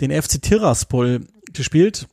den 0.00 0.10
FC 0.10 0.40
Tiraspol 0.40 1.26
gespielt 1.52 2.08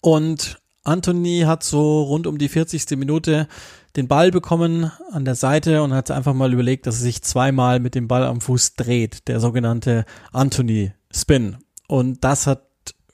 und 0.00 0.60
Anthony 0.82 1.42
hat 1.46 1.62
so 1.62 2.02
rund 2.02 2.26
um 2.26 2.38
die 2.38 2.48
40. 2.48 2.90
Minute 2.96 3.48
den 3.96 4.08
Ball 4.08 4.30
bekommen 4.30 4.90
an 5.10 5.24
der 5.24 5.34
Seite 5.34 5.82
und 5.82 5.92
hat 5.92 6.10
einfach 6.10 6.34
mal 6.34 6.52
überlegt, 6.52 6.86
dass 6.86 6.96
er 6.96 7.02
sich 7.02 7.22
zweimal 7.22 7.80
mit 7.80 7.94
dem 7.94 8.08
Ball 8.08 8.24
am 8.24 8.40
Fuß 8.40 8.74
dreht, 8.74 9.28
der 9.28 9.40
sogenannte 9.40 10.04
Anthony 10.32 10.92
Spin. 11.12 11.58
Und 11.90 12.22
das 12.22 12.46
hat 12.46 12.62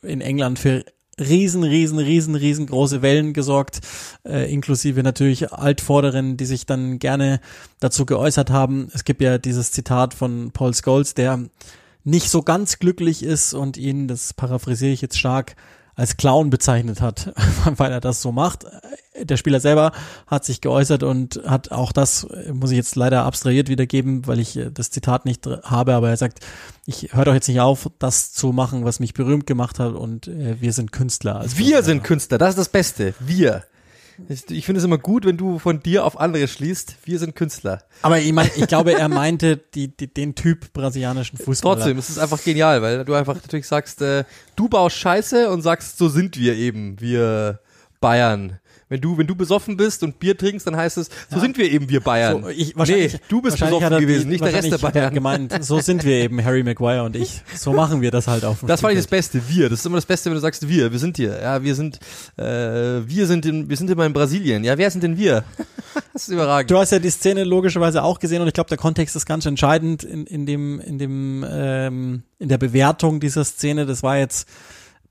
in 0.03 0.21
England 0.21 0.59
für 0.59 0.85
riesen, 1.19 1.65
riesen, 1.65 1.99
riesen, 1.99 2.35
riesengroße 2.35 3.01
Wellen 3.01 3.33
gesorgt, 3.33 3.81
äh, 4.23 4.53
inklusive 4.53 5.03
natürlich 5.03 5.51
Altvorderen, 5.51 6.37
die 6.37 6.45
sich 6.45 6.67
dann 6.67 6.99
gerne 6.99 7.41
dazu 7.81 8.05
geäußert 8.05 8.51
haben. 8.51 8.89
Es 8.93 9.05
gibt 9.05 9.23
ja 9.23 9.39
dieses 9.39 9.73
Zitat 9.73 10.13
von 10.13 10.51
Paul 10.51 10.75
Scholes, 10.75 11.15
der 11.15 11.49
nicht 12.05 12.29
so 12.29 12.43
ganz 12.43 12.79
glücklich 12.79 13.23
ist 13.23 13.55
und 13.55 13.79
ihn, 13.79 14.09
das 14.09 14.35
paraphrasiere 14.35 14.93
ich 14.93 15.01
jetzt 15.01 15.19
stark, 15.19 15.57
als 15.97 16.19
Clown 16.19 16.51
bezeichnet 16.51 17.01
hat, 17.01 17.33
weil 17.77 17.91
er 17.91 18.01
das 18.01 18.23
so 18.23 18.31
macht. 18.31 18.67
Der 19.21 19.39
Spieler 19.39 19.61
selber 19.61 19.93
hat 20.27 20.45
sich 20.45 20.61
geäußert 20.61 21.03
und 21.03 21.41
hat 21.47 21.73
auch 21.73 21.91
das, 21.91 22.27
muss 22.53 22.71
ich 22.71 22.77
jetzt 22.77 22.97
leider 22.97 23.25
abstrahiert 23.25 23.69
wiedergeben, 23.71 24.27
weil 24.27 24.39
ich 24.39 24.61
das 24.73 24.91
Zitat 24.91 25.25
nicht 25.25 25.47
habe, 25.47 25.95
aber 25.95 26.11
er 26.11 26.17
sagt, 26.19 26.41
ich 26.85 27.15
höre 27.15 27.25
doch 27.25 27.35
jetzt 27.35 27.49
nicht 27.49 27.61
auf, 27.61 27.91
das 27.99 28.33
zu 28.33 28.53
machen, 28.53 28.85
was 28.85 29.01
mich 29.01 29.15
berühmt 29.15 29.47
gemacht 29.47 29.79
hat 29.79 29.95
und 29.95 30.29
äh, 30.29 30.61
wir 30.61 30.75
sind 30.75 30.93
Künstler. 30.93 31.37
Also 31.37 31.57
wir 31.57 31.83
sind 31.83 32.05
Künstler, 32.05 32.37
das 32.37 32.51
ist 32.51 32.59
das 32.59 32.69
Beste. 32.69 33.15
Wir. 33.19 33.65
Ich, 34.29 34.51
ich 34.51 34.65
finde 34.65 34.79
es 34.79 34.85
immer 34.85 34.99
gut, 34.99 35.25
wenn 35.25 35.37
du 35.37 35.59
von 35.59 35.81
dir 35.81 36.05
auf 36.05 36.19
andere 36.19 36.49
schließt. 36.49 36.97
Wir 37.05 37.19
sind 37.19 37.37
Künstler. 37.37 37.83
Aber 38.03 38.19
ich, 38.19 38.33
mein, 38.33 38.51
ich 38.57 38.67
glaube, 38.67 38.95
er 38.95 39.09
meinte 39.09 39.57
die, 39.57 39.95
die, 39.95 40.13
den 40.13 40.35
Typ 40.35 40.73
brasilianischen 40.73 41.39
Fußballer. 41.39 41.77
Trotzdem, 41.77 41.99
es 41.99 42.09
ist 42.09 42.19
einfach 42.19 42.43
genial, 42.43 42.83
weil 42.83 43.05
du 43.05 43.15
einfach 43.15 43.35
natürlich 43.35 43.67
sagst, 43.67 44.03
äh, 44.03 44.25
du 44.57 44.69
baust 44.69 44.97
Scheiße 44.97 45.51
und 45.51 45.63
sagst, 45.63 45.99
so 45.99 46.09
sind 46.09 46.39
wir 46.39 46.55
eben, 46.55 47.01
wir 47.01 47.61
Bayern. 48.01 48.59
Wenn 48.89 49.01
du, 49.01 49.19
wenn 49.19 49.27
du 49.27 49.35
besoffen 49.35 49.77
bist 49.77 50.05
und 50.05 50.21
Bier 50.21 50.39
trinkst, 50.39 50.65
dann 50.65 50.77
heißt 50.77 50.97
es, 50.99 51.11
so 51.29 51.37
ja. 51.37 51.41
sind 51.41 51.59
wir 51.59 51.69
eben 51.69 51.89
wir 51.89 52.01
Bayern. 52.01 52.45
So, 52.45 52.49
ich, 52.51 52.77
wahrscheinlich, 52.77 53.15
nee, 53.15 53.21
du 53.29 53.43
bist 53.43 53.59
besoffen 53.59 53.99
gewesen, 53.99 54.29
nicht 54.29 54.45
der 54.45 54.53
Rest 54.53 54.71
der 54.71 54.79
Bayern. 54.79 55.13
gemeint, 55.13 55.65
so 55.65 55.81
sind 55.81 56.05
wir 56.05 56.15
eben, 56.15 56.45
Harry 56.45 56.63
Maguire 56.63 57.03
und 57.03 57.17
ich. 57.17 57.43
So 57.57 57.73
machen 57.73 58.01
wir 58.01 58.13
das 58.13 58.29
halt 58.29 58.45
auf 58.45 58.59
Das 58.65 58.83
fand 58.83 58.93
ich 58.93 59.01
das 59.01 59.09
Beste, 59.09 59.43
wir. 59.49 59.69
Das 59.69 59.81
ist 59.81 59.87
immer 59.87 59.97
das 59.97 60.07
Beste, 60.07 60.31
wenn 60.31 60.37
du 60.37 60.41
sagst, 60.41 60.69
wir, 60.69 60.93
wir 60.93 60.99
sind 61.01 61.17
hier. 61.17 61.41
Ja, 61.43 61.65
wir 61.65 61.75
sind, 61.75 61.99
äh, 62.37 62.45
wir 62.45 63.27
sind 63.27 63.45
in, 63.45 63.69
wir 63.69 63.77
sind 63.77 63.91
immer 63.91 64.07
in 64.07 64.13
Brasilien. 64.13 64.63
Ja, 64.63 64.79
wer 64.79 64.89
sind 64.89 65.03
denn 65.03 65.19
wir? 65.19 65.43
das 66.13 66.23
ist 66.23 66.29
überragend. 66.29 66.71
Du 66.71 66.79
hast 66.79 66.93
ja 66.93 67.01
die 67.01 67.11
Szene 67.11 67.43
logischerweise 67.43 68.05
auch 68.05 68.21
gesehen 68.21 68.41
und 68.41 68.47
ich 68.47 68.55
glaube, 68.55 68.69
der 68.69 68.79
Kontext 68.79 69.17
ist 69.17 69.27
ganz 69.27 69.47
entscheidend 69.47 70.05
in, 70.05 70.27
in 70.27 70.47
dem, 70.47 70.79
in 70.79 70.99
dem, 70.99 71.45
ähm, 71.49 72.23
in 72.39 72.49
der 72.49 72.59
Bewertung 72.59 73.19
dieser 73.19 73.45
Szene. 73.45 73.85
Das 73.85 74.05
war 74.05 74.17
jetzt, 74.17 74.49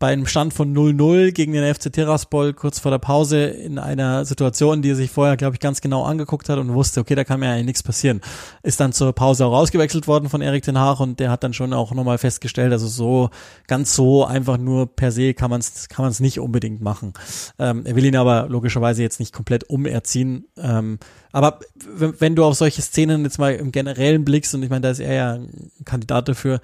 bei 0.05 0.13
einem 0.13 0.27
Stand 0.27 0.53
von 0.53 0.71
0-0 0.71 1.31
gegen 1.31 1.53
den 1.53 1.73
FC 1.73 1.91
Tiraspol 1.91 2.53
kurz 2.53 2.77
vor 2.77 2.91
der 2.91 2.99
Pause 2.99 3.45
in 3.45 3.79
einer 3.79 4.23
Situation, 4.23 4.83
die 4.83 4.91
er 4.91 4.95
sich 4.95 5.09
vorher, 5.09 5.35
glaube 5.35 5.55
ich, 5.55 5.59
ganz 5.59 5.81
genau 5.81 6.03
angeguckt 6.03 6.47
hat 6.47 6.59
und 6.59 6.71
wusste, 6.75 6.99
okay, 6.99 7.15
da 7.15 7.23
kann 7.23 7.39
mir 7.39 7.49
eigentlich 7.49 7.65
nichts 7.65 7.81
passieren. 7.81 8.21
Ist 8.61 8.79
dann 8.79 8.93
zur 8.93 9.13
Pause 9.13 9.47
auch 9.47 9.51
rausgewechselt 9.51 10.07
worden 10.07 10.29
von 10.29 10.41
Erik 10.41 10.63
Ten 10.63 10.77
Haag 10.77 10.99
und 10.99 11.19
der 11.19 11.31
hat 11.31 11.43
dann 11.43 11.53
schon 11.53 11.73
auch 11.73 11.91
nochmal 11.91 12.19
festgestellt, 12.19 12.71
also 12.71 12.85
so, 12.85 13.31
ganz 13.65 13.95
so 13.95 14.23
einfach 14.23 14.59
nur 14.59 14.95
per 14.95 15.11
se 15.11 15.33
kann 15.33 15.49
man 15.49 15.61
es 15.61 15.89
kann 15.89 16.05
man's 16.05 16.19
nicht 16.19 16.39
unbedingt 16.39 16.81
machen. 16.81 17.13
Ähm, 17.57 17.83
er 17.87 17.95
will 17.95 18.05
ihn 18.05 18.15
aber 18.15 18.45
logischerweise 18.47 19.01
jetzt 19.01 19.19
nicht 19.19 19.33
komplett 19.33 19.71
umerziehen. 19.71 20.45
Ähm, 20.55 20.99
aber 21.31 21.61
wenn 21.83 22.35
du 22.35 22.45
auf 22.45 22.53
solche 22.53 22.83
Szenen 22.83 23.23
jetzt 23.23 23.39
mal 23.39 23.55
im 23.55 23.71
Generellen 23.71 24.23
blickst, 24.23 24.53
und 24.53 24.61
ich 24.61 24.69
meine, 24.69 24.81
da 24.81 24.91
ist 24.91 24.99
er 24.99 25.13
ja 25.15 25.33
ein 25.33 25.71
Kandidat 25.83 26.29
dafür, 26.29 26.61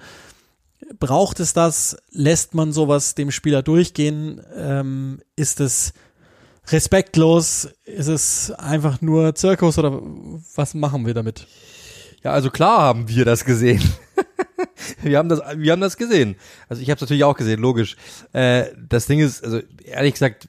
braucht 0.98 1.40
es 1.40 1.52
das? 1.52 1.96
Lässt 2.10 2.54
man 2.54 2.72
sowas 2.72 3.14
dem 3.14 3.30
Spieler 3.30 3.62
durchgehen? 3.62 4.40
Ähm, 4.56 5.20
ist 5.36 5.60
es 5.60 5.92
respektlos? 6.68 7.70
Ist 7.84 8.08
es 8.08 8.50
einfach 8.52 9.00
nur 9.00 9.34
Zirkus 9.34 9.78
oder 9.78 10.00
was 10.54 10.74
machen 10.74 11.06
wir 11.06 11.14
damit? 11.14 11.46
Ja, 12.22 12.32
also 12.32 12.50
klar 12.50 12.80
haben 12.80 13.08
wir 13.08 13.24
das 13.24 13.44
gesehen. 13.44 13.82
wir 15.02 15.18
haben 15.18 15.28
das, 15.28 15.40
wir 15.56 15.72
haben 15.72 15.80
das 15.80 15.96
gesehen. 15.96 16.36
Also 16.68 16.82
ich 16.82 16.88
habe 16.88 16.96
es 16.96 17.00
natürlich 17.02 17.24
auch 17.24 17.36
gesehen, 17.36 17.60
logisch. 17.60 17.96
Äh, 18.32 18.66
das 18.88 19.06
Ding 19.06 19.20
ist, 19.20 19.42
also 19.42 19.60
ehrlich 19.84 20.14
gesagt, 20.14 20.48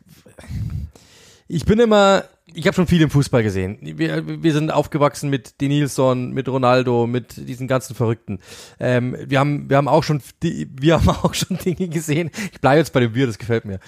ich 1.48 1.66
bin 1.66 1.80
immer 1.80 2.26
ich 2.54 2.68
habe 2.68 2.76
schon 2.76 2.88
viel 2.88 3.02
im 3.02 3.10
Fußball 3.10 3.44
gesehen. 3.44 3.78
Wir, 3.82 4.44
wir 4.44 4.54
sind 4.54 4.72
aufgewachsen 4.72 5.30
mit 5.30 5.62
Denilson, 5.62 6.32
mit 6.32 6.48
Ronaldo, 6.48 7.08
mit 7.08 7.48
diesen 7.48 7.68
ganzen 7.68 7.96
Verrückten. 7.96 8.40
Ähm, 8.80 9.16
wir 9.26 9.40
haben, 9.40 9.70
wir 9.70 9.78
haben 9.78 9.88
auch 9.88 10.04
schon, 10.04 10.22
wir 10.42 10.96
haben 10.96 11.10
auch 11.24 11.34
schon 11.34 11.58
Dinge 11.58 11.88
gesehen. 11.88 12.32
Ich 12.52 12.62
bleibe 12.62 12.80
jetzt 12.80 12.94
bei 12.94 13.00
dem 13.00 13.16
Wir, 13.16 13.28
das 13.28 13.38
gefällt 13.38 13.66
mir. 13.66 13.80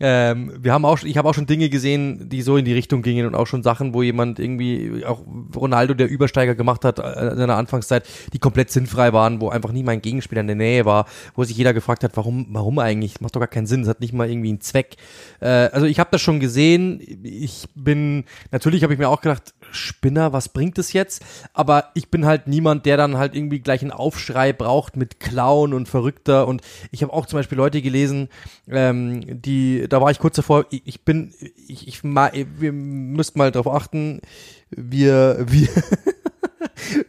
Ähm, 0.00 0.52
wir 0.60 0.72
haben 0.72 0.84
auch, 0.84 1.02
ich 1.02 1.16
habe 1.16 1.28
auch 1.28 1.34
schon 1.34 1.46
Dinge 1.46 1.68
gesehen, 1.68 2.28
die 2.28 2.42
so 2.42 2.56
in 2.56 2.64
die 2.64 2.72
Richtung 2.72 3.02
gingen 3.02 3.26
und 3.26 3.34
auch 3.34 3.46
schon 3.46 3.62
Sachen, 3.62 3.94
wo 3.94 4.02
jemand 4.02 4.38
irgendwie, 4.38 5.04
auch 5.04 5.22
Ronaldo, 5.54 5.94
der 5.94 6.08
Übersteiger 6.08 6.54
gemacht 6.54 6.84
hat 6.84 6.98
äh, 6.98 7.30
in 7.30 7.36
seiner 7.36 7.56
Anfangszeit, 7.56 8.04
die 8.32 8.38
komplett 8.38 8.70
sinnfrei 8.70 9.12
waren, 9.12 9.40
wo 9.40 9.50
einfach 9.50 9.72
nie 9.72 9.82
mein 9.82 10.02
Gegenspieler 10.02 10.40
in 10.40 10.46
der 10.46 10.56
Nähe 10.56 10.84
war, 10.84 11.06
wo 11.34 11.44
sich 11.44 11.56
jeder 11.56 11.74
gefragt 11.74 12.04
hat, 12.04 12.16
warum, 12.16 12.46
warum 12.50 12.78
eigentlich? 12.78 13.14
Das 13.14 13.20
macht 13.20 13.36
doch 13.36 13.40
gar 13.40 13.48
keinen 13.48 13.66
Sinn, 13.66 13.82
das 13.82 13.88
hat 13.88 14.00
nicht 14.00 14.12
mal 14.12 14.28
irgendwie 14.28 14.48
einen 14.48 14.60
Zweck. 14.60 14.96
Äh, 15.40 15.46
also 15.46 15.86
ich 15.86 16.00
habe 16.00 16.10
das 16.10 16.20
schon 16.20 16.40
gesehen. 16.40 17.00
Ich 17.22 17.66
bin, 17.74 18.13
natürlich 18.50 18.82
habe 18.82 18.92
ich 18.92 18.98
mir 18.98 19.08
auch 19.08 19.20
gedacht, 19.20 19.54
Spinner, 19.72 20.32
was 20.32 20.48
bringt 20.48 20.78
es 20.78 20.92
jetzt? 20.92 21.24
Aber 21.52 21.90
ich 21.94 22.10
bin 22.10 22.26
halt 22.26 22.46
niemand, 22.46 22.86
der 22.86 22.96
dann 22.96 23.16
halt 23.16 23.34
irgendwie 23.34 23.60
gleich 23.60 23.82
einen 23.82 23.90
Aufschrei 23.90 24.52
braucht 24.52 24.96
mit 24.96 25.18
Clown 25.20 25.74
und 25.74 25.88
Verrückter. 25.88 26.46
Und 26.46 26.62
ich 26.92 27.02
habe 27.02 27.12
auch 27.12 27.26
zum 27.26 27.38
Beispiel 27.38 27.58
Leute 27.58 27.82
gelesen, 27.82 28.28
ähm, 28.68 29.42
die, 29.42 29.86
da 29.88 30.00
war 30.00 30.10
ich 30.10 30.18
kurz 30.18 30.36
davor, 30.36 30.66
ich, 30.70 30.82
ich 30.84 31.04
bin, 31.04 31.34
ich, 31.66 31.88
ich, 31.88 32.04
wir 32.04 32.72
müssten 32.72 33.38
mal 33.38 33.50
drauf 33.50 33.68
achten, 33.68 34.20
wir, 34.70 35.44
wir, 35.48 35.68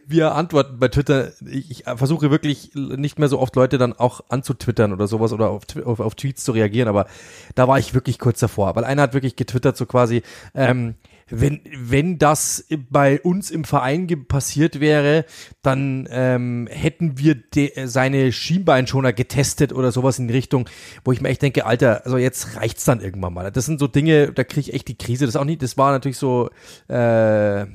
wir 0.06 0.34
antworten 0.34 0.78
bei 0.78 0.88
Twitter. 0.88 1.32
Ich, 1.50 1.70
ich, 1.70 1.84
versuche 1.96 2.30
wirklich 2.30 2.70
nicht 2.74 3.18
mehr 3.18 3.28
so 3.28 3.38
oft 3.38 3.56
Leute 3.56 3.78
dann 3.78 3.92
auch 3.92 4.20
anzutwittern 4.28 4.92
oder 4.92 5.06
sowas 5.06 5.32
oder 5.32 5.50
auf, 5.50 5.64
auf, 5.84 6.00
auf 6.00 6.14
Tweets 6.14 6.44
zu 6.44 6.52
reagieren, 6.52 6.88
aber 6.88 7.06
da 7.54 7.68
war 7.68 7.78
ich 7.78 7.94
wirklich 7.94 8.18
kurz 8.18 8.40
davor, 8.40 8.76
weil 8.76 8.84
einer 8.84 9.02
hat 9.02 9.14
wirklich 9.14 9.36
getwittert 9.36 9.76
so 9.76 9.86
quasi, 9.86 10.22
ähm, 10.54 10.94
wenn, 11.28 11.60
wenn 11.76 12.18
das 12.18 12.66
bei 12.88 13.20
uns 13.20 13.50
im 13.50 13.64
Verein 13.64 14.06
passiert 14.28 14.78
wäre, 14.78 15.24
dann 15.62 16.06
ähm, 16.10 16.68
hätten 16.70 17.18
wir 17.18 17.36
seine 17.84 18.30
Schienbeinschoner 18.30 19.12
getestet 19.12 19.72
oder 19.72 19.90
sowas 19.90 20.20
in 20.20 20.28
die 20.28 20.34
Richtung, 20.34 20.68
wo 21.04 21.10
ich 21.10 21.20
mir 21.20 21.30
echt 21.30 21.42
denke, 21.42 21.66
Alter, 21.66 22.04
also 22.04 22.16
jetzt 22.16 22.56
reicht's 22.56 22.84
dann 22.84 23.00
irgendwann 23.00 23.34
mal. 23.34 23.50
Das 23.50 23.66
sind 23.66 23.80
so 23.80 23.88
Dinge, 23.88 24.30
da 24.32 24.44
kriege 24.44 24.60
ich 24.60 24.74
echt 24.74 24.86
die 24.86 24.96
Krise. 24.96 25.26
Das 25.26 25.34
auch 25.34 25.44
nicht, 25.44 25.62
das 25.62 25.76
war 25.76 25.90
natürlich 25.90 26.18
so 26.18 26.48
äh, 26.88 27.66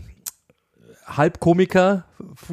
Halbkomiker, 1.05 2.05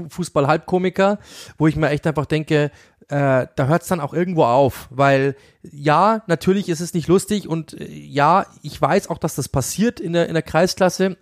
Fußball-Halbkomiker, 0.09 1.19
wo 1.57 1.67
ich 1.67 1.77
mir 1.77 1.91
echt 1.91 2.07
einfach 2.07 2.27
denke, 2.27 2.71
äh, 3.09 3.47
da 3.57 3.67
hört 3.67 3.83
es 3.83 3.89
dann 3.89 4.01
auch 4.01 4.13
irgendwo 4.13 4.45
auf, 4.45 4.89
weil 4.91 5.35
ja, 5.63 6.23
natürlich 6.27 6.69
ist 6.69 6.81
es 6.81 6.93
nicht 6.93 7.09
lustig 7.09 7.49
und 7.49 7.73
äh, 7.81 7.91
ja, 7.91 8.47
ich 8.63 8.81
weiß 8.81 9.09
auch, 9.09 9.19
dass 9.19 9.35
das 9.35 9.49
passiert 9.49 9.99
in 9.99 10.13
der, 10.13 10.29
in 10.29 10.35
der 10.35 10.43
Kreisklasse, 10.43 11.17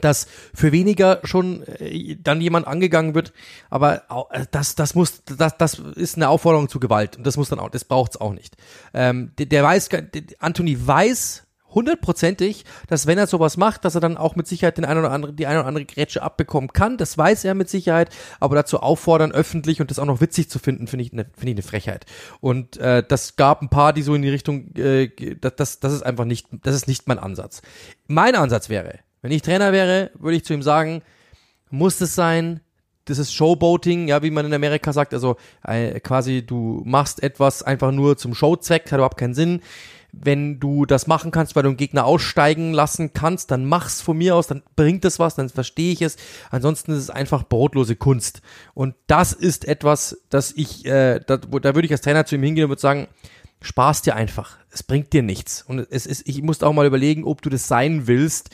dass 0.00 0.28
für 0.54 0.70
weniger 0.70 1.20
schon 1.24 1.64
äh, 1.64 2.16
dann 2.22 2.40
jemand 2.40 2.68
angegangen 2.68 3.14
wird, 3.14 3.32
aber 3.68 4.28
äh, 4.30 4.46
das, 4.52 4.76
das 4.76 4.94
muss, 4.94 5.24
das, 5.24 5.56
das 5.56 5.74
ist 5.78 6.16
eine 6.16 6.28
Aufforderung 6.28 6.68
zu 6.68 6.78
Gewalt 6.78 7.16
und 7.16 7.26
das 7.26 7.36
muss 7.36 7.48
dann 7.48 7.58
auch, 7.58 7.70
das 7.70 7.84
braucht's 7.84 8.20
auch 8.20 8.32
nicht. 8.32 8.56
Ähm, 8.94 9.32
der, 9.38 9.46
der 9.46 9.64
weiß, 9.64 9.88
der, 9.88 10.04
Anthony 10.38 10.86
weiß, 10.86 11.47
hundertprozentig, 11.74 12.64
dass 12.88 13.06
wenn 13.06 13.18
er 13.18 13.26
sowas 13.26 13.56
macht, 13.56 13.84
dass 13.84 13.94
er 13.94 14.00
dann 14.00 14.16
auch 14.16 14.36
mit 14.36 14.46
Sicherheit 14.46 14.78
den 14.78 14.84
einen 14.84 15.00
oder 15.00 15.10
anderen, 15.10 15.36
die 15.36 15.46
eine 15.46 15.60
oder 15.60 15.68
andere 15.68 15.84
Grätsche 15.84 16.22
abbekommen 16.22 16.72
kann. 16.72 16.96
Das 16.96 17.16
weiß 17.16 17.44
er 17.44 17.54
mit 17.54 17.68
Sicherheit, 17.68 18.10
aber 18.40 18.56
dazu 18.56 18.80
auffordern, 18.80 19.32
öffentlich 19.32 19.80
und 19.80 19.90
das 19.90 19.98
auch 19.98 20.06
noch 20.06 20.20
witzig 20.20 20.48
zu 20.50 20.58
finden, 20.58 20.86
finde 20.86 21.04
ich 21.04 21.12
eine 21.12 21.24
finde 21.24 21.50
ich 21.50 21.56
eine 21.56 21.62
Frechheit. 21.62 22.06
Und 22.40 22.76
äh, 22.78 23.02
das 23.06 23.36
gab 23.36 23.62
ein 23.62 23.68
paar, 23.68 23.92
die 23.92 24.02
so 24.02 24.14
in 24.14 24.22
die 24.22 24.28
Richtung, 24.28 24.74
äh, 24.76 25.08
das, 25.40 25.56
das, 25.56 25.80
das 25.80 25.92
ist 25.92 26.02
einfach 26.02 26.24
nicht, 26.24 26.48
das 26.62 26.74
ist 26.74 26.88
nicht 26.88 27.06
mein 27.06 27.18
Ansatz. 27.18 27.62
Mein 28.06 28.34
Ansatz 28.34 28.68
wäre, 28.68 29.00
wenn 29.22 29.32
ich 29.32 29.42
Trainer 29.42 29.72
wäre, 29.72 30.10
würde 30.18 30.36
ich 30.36 30.44
zu 30.44 30.54
ihm 30.54 30.62
sagen, 30.62 31.02
muss 31.70 32.00
es 32.00 32.14
sein, 32.14 32.60
das 33.04 33.18
ist 33.18 33.32
Showboating, 33.32 34.08
ja, 34.08 34.22
wie 34.22 34.30
man 34.30 34.46
in 34.46 34.52
Amerika 34.52 34.92
sagt, 34.92 35.14
also 35.14 35.36
äh, 35.64 35.98
quasi 36.00 36.44
du 36.44 36.82
machst 36.84 37.22
etwas 37.22 37.62
einfach 37.62 37.90
nur 37.90 38.18
zum 38.18 38.34
Showzweck, 38.34 38.84
hat 38.86 38.98
überhaupt 38.98 39.16
keinen 39.16 39.34
Sinn 39.34 39.62
wenn 40.22 40.60
du 40.60 40.86
das 40.86 41.06
machen 41.06 41.30
kannst, 41.30 41.56
weil 41.56 41.62
du 41.62 41.70
einen 41.70 41.76
Gegner 41.76 42.04
aussteigen 42.04 42.72
lassen 42.72 43.12
kannst, 43.12 43.50
dann 43.50 43.64
mach's 43.64 44.00
von 44.00 44.18
mir 44.18 44.34
aus, 44.36 44.46
dann 44.46 44.62
bringt 44.76 45.04
es 45.04 45.18
was, 45.18 45.34
dann 45.34 45.48
verstehe 45.48 45.92
ich 45.92 46.02
es. 46.02 46.16
Ansonsten 46.50 46.92
ist 46.92 46.98
es 46.98 47.10
einfach 47.10 47.44
brotlose 47.44 47.96
Kunst. 47.96 48.42
Und 48.74 48.94
das 49.06 49.32
ist 49.32 49.66
etwas, 49.66 50.18
das 50.30 50.52
ich, 50.52 50.84
äh, 50.86 51.20
da, 51.26 51.36
da 51.36 51.74
würde 51.74 51.86
ich 51.86 51.92
als 51.92 52.00
Trainer 52.00 52.26
zu 52.26 52.34
ihm 52.34 52.42
hingehen 52.42 52.64
und 52.64 52.70
würde 52.70 52.82
sagen, 52.82 53.08
Spaß 53.60 54.02
dir 54.02 54.14
einfach. 54.14 54.56
Es 54.70 54.84
bringt 54.84 55.12
dir 55.12 55.22
nichts. 55.22 55.62
Und 55.62 55.80
es 55.90 56.06
ist, 56.06 56.28
ich 56.28 56.42
musste 56.42 56.66
auch 56.66 56.72
mal 56.72 56.86
überlegen, 56.86 57.24
ob 57.24 57.42
du 57.42 57.50
das 57.50 57.66
sein 57.66 58.06
willst, 58.06 58.50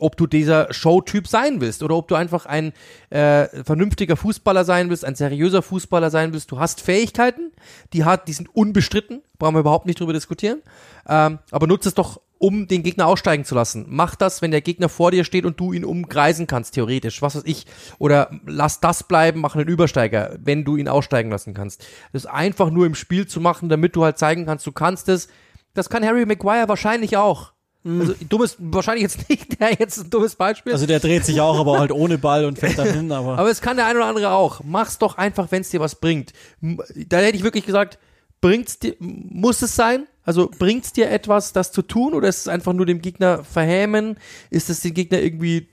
ob 0.00 0.16
du 0.16 0.26
dieser 0.26 0.72
Showtyp 0.72 1.28
sein 1.28 1.60
willst 1.60 1.82
oder 1.82 1.96
ob 1.96 2.08
du 2.08 2.14
einfach 2.14 2.46
ein 2.46 2.72
äh, 3.10 3.46
vernünftiger 3.64 4.16
Fußballer 4.16 4.64
sein 4.64 4.90
willst, 4.90 5.04
ein 5.04 5.14
seriöser 5.14 5.62
Fußballer 5.62 6.10
sein 6.10 6.32
willst. 6.32 6.50
Du 6.50 6.58
hast 6.58 6.80
Fähigkeiten, 6.80 7.52
die 7.92 8.04
hat, 8.04 8.28
die 8.28 8.32
sind 8.32 8.54
unbestritten, 8.54 9.22
brauchen 9.38 9.54
wir 9.54 9.60
überhaupt 9.60 9.86
nicht 9.86 10.00
drüber 10.00 10.12
diskutieren. 10.12 10.62
Ähm, 11.08 11.38
aber 11.50 11.66
nutze 11.66 11.88
es 11.88 11.94
doch, 11.94 12.20
um 12.40 12.66
den 12.66 12.82
Gegner 12.82 13.06
aussteigen 13.06 13.44
zu 13.44 13.54
lassen. 13.54 13.84
Mach 13.88 14.14
das, 14.14 14.40
wenn 14.40 14.50
der 14.50 14.62
Gegner 14.62 14.88
vor 14.88 15.10
dir 15.10 15.24
steht 15.24 15.44
und 15.44 15.60
du 15.60 15.74
ihn 15.74 15.84
umkreisen 15.84 16.46
kannst, 16.46 16.74
theoretisch, 16.74 17.20
was 17.20 17.36
weiß 17.36 17.42
ich. 17.44 17.66
Oder 17.98 18.30
lass 18.46 18.80
das 18.80 19.02
bleiben, 19.04 19.40
mach 19.40 19.54
einen 19.56 19.68
Übersteiger, 19.68 20.38
wenn 20.42 20.64
du 20.64 20.76
ihn 20.76 20.88
aussteigen 20.88 21.30
lassen 21.30 21.52
kannst. 21.52 21.84
Das 22.14 22.24
einfach 22.24 22.70
nur 22.70 22.86
im 22.86 22.94
Spiel 22.94 23.26
zu 23.26 23.40
machen, 23.40 23.68
damit 23.68 23.94
du 23.94 24.04
halt 24.04 24.18
zeigen 24.18 24.46
kannst, 24.46 24.66
du 24.66 24.72
kannst 24.72 25.10
es. 25.10 25.28
Das 25.74 25.90
kann 25.90 26.04
Harry 26.04 26.24
Maguire 26.24 26.68
wahrscheinlich 26.68 27.18
auch. 27.18 27.52
Also 27.82 28.14
dummes, 28.28 28.56
wahrscheinlich 28.58 29.02
jetzt 29.02 29.28
nicht 29.30 29.58
der 29.60 29.72
jetzt 29.72 29.98
ein 29.98 30.10
dummes 30.10 30.34
Beispiel. 30.34 30.72
Also 30.72 30.86
der 30.86 31.00
dreht 31.00 31.24
sich 31.24 31.40
auch, 31.40 31.58
aber 31.58 31.78
halt 31.78 31.92
ohne 31.92 32.18
Ball 32.18 32.44
und 32.44 32.58
fällt 32.58 32.78
dann 32.78 32.92
hin. 32.92 33.12
Aber, 33.20 33.38
aber 33.38 33.50
es 33.50 33.60
kann 33.60 33.76
der 33.76 33.86
ein 33.86 33.96
oder 33.96 34.06
andere 34.06 34.30
auch. 34.30 34.60
Mach's 34.64 34.98
doch 34.98 35.16
einfach, 35.16 35.50
wenn 35.50 35.62
es 35.62 35.70
dir 35.70 35.80
was 35.80 35.94
bringt. 35.94 36.32
Da 36.60 37.18
hätte 37.18 37.36
ich 37.36 37.42
wirklich 37.42 37.64
gesagt, 37.64 37.98
bringt's 38.40 38.78
dir, 38.78 38.96
muss 38.98 39.62
es 39.62 39.74
sein? 39.74 40.06
Also 40.24 40.50
bringt's 40.58 40.92
dir 40.92 41.10
etwas, 41.10 41.52
das 41.52 41.72
zu 41.72 41.82
tun, 41.82 42.14
oder 42.14 42.28
ist 42.28 42.40
es 42.40 42.48
einfach 42.48 42.72
nur 42.72 42.86
dem 42.86 43.00
Gegner 43.00 43.44
verhämen? 43.44 44.16
Ist 44.50 44.70
es 44.70 44.80
den 44.80 44.94
Gegner 44.94 45.20
irgendwie 45.20 45.68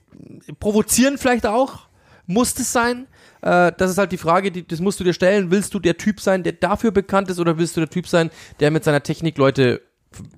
provozieren 0.58 1.18
vielleicht 1.18 1.46
auch? 1.46 1.88
Muss 2.26 2.58
es 2.58 2.72
sein? 2.72 3.06
Äh, 3.42 3.72
das 3.76 3.90
ist 3.90 3.98
halt 3.98 4.12
die 4.12 4.18
Frage, 4.18 4.50
die, 4.50 4.66
das 4.66 4.80
musst 4.80 4.98
du 5.00 5.04
dir 5.04 5.12
stellen. 5.12 5.50
Willst 5.50 5.74
du 5.74 5.78
der 5.78 5.96
Typ 5.96 6.20
sein, 6.20 6.42
der 6.42 6.52
dafür 6.52 6.90
bekannt 6.90 7.30
ist, 7.30 7.38
oder 7.38 7.58
willst 7.58 7.76
du 7.76 7.80
der 7.80 7.90
Typ 7.90 8.06
sein, 8.06 8.30
der 8.60 8.70
mit 8.70 8.84
seiner 8.84 9.02
Technik 9.02 9.38
Leute 9.38 9.82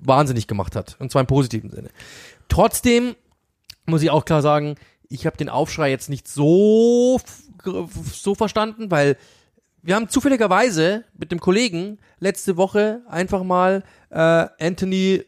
wahnsinnig 0.01 0.47
gemacht 0.47 0.75
hat. 0.75 0.95
Und 0.99 1.11
zwar 1.11 1.21
im 1.21 1.27
positiven 1.27 1.69
Sinne. 1.69 1.89
Trotzdem 2.49 3.15
muss 3.85 4.01
ich 4.03 4.09
auch 4.09 4.25
klar 4.25 4.41
sagen, 4.41 4.75
ich 5.09 5.25
habe 5.25 5.37
den 5.37 5.49
Aufschrei 5.49 5.89
jetzt 5.89 6.09
nicht 6.09 6.27
so, 6.27 7.19
so 8.11 8.35
verstanden, 8.35 8.91
weil 8.91 9.17
wir 9.81 9.95
haben 9.95 10.09
zufälligerweise 10.09 11.05
mit 11.17 11.31
dem 11.31 11.39
Kollegen 11.39 11.97
letzte 12.19 12.55
Woche 12.55 13.01
einfach 13.09 13.43
mal 13.43 13.83
äh, 14.09 14.47
Anthony 14.59 15.23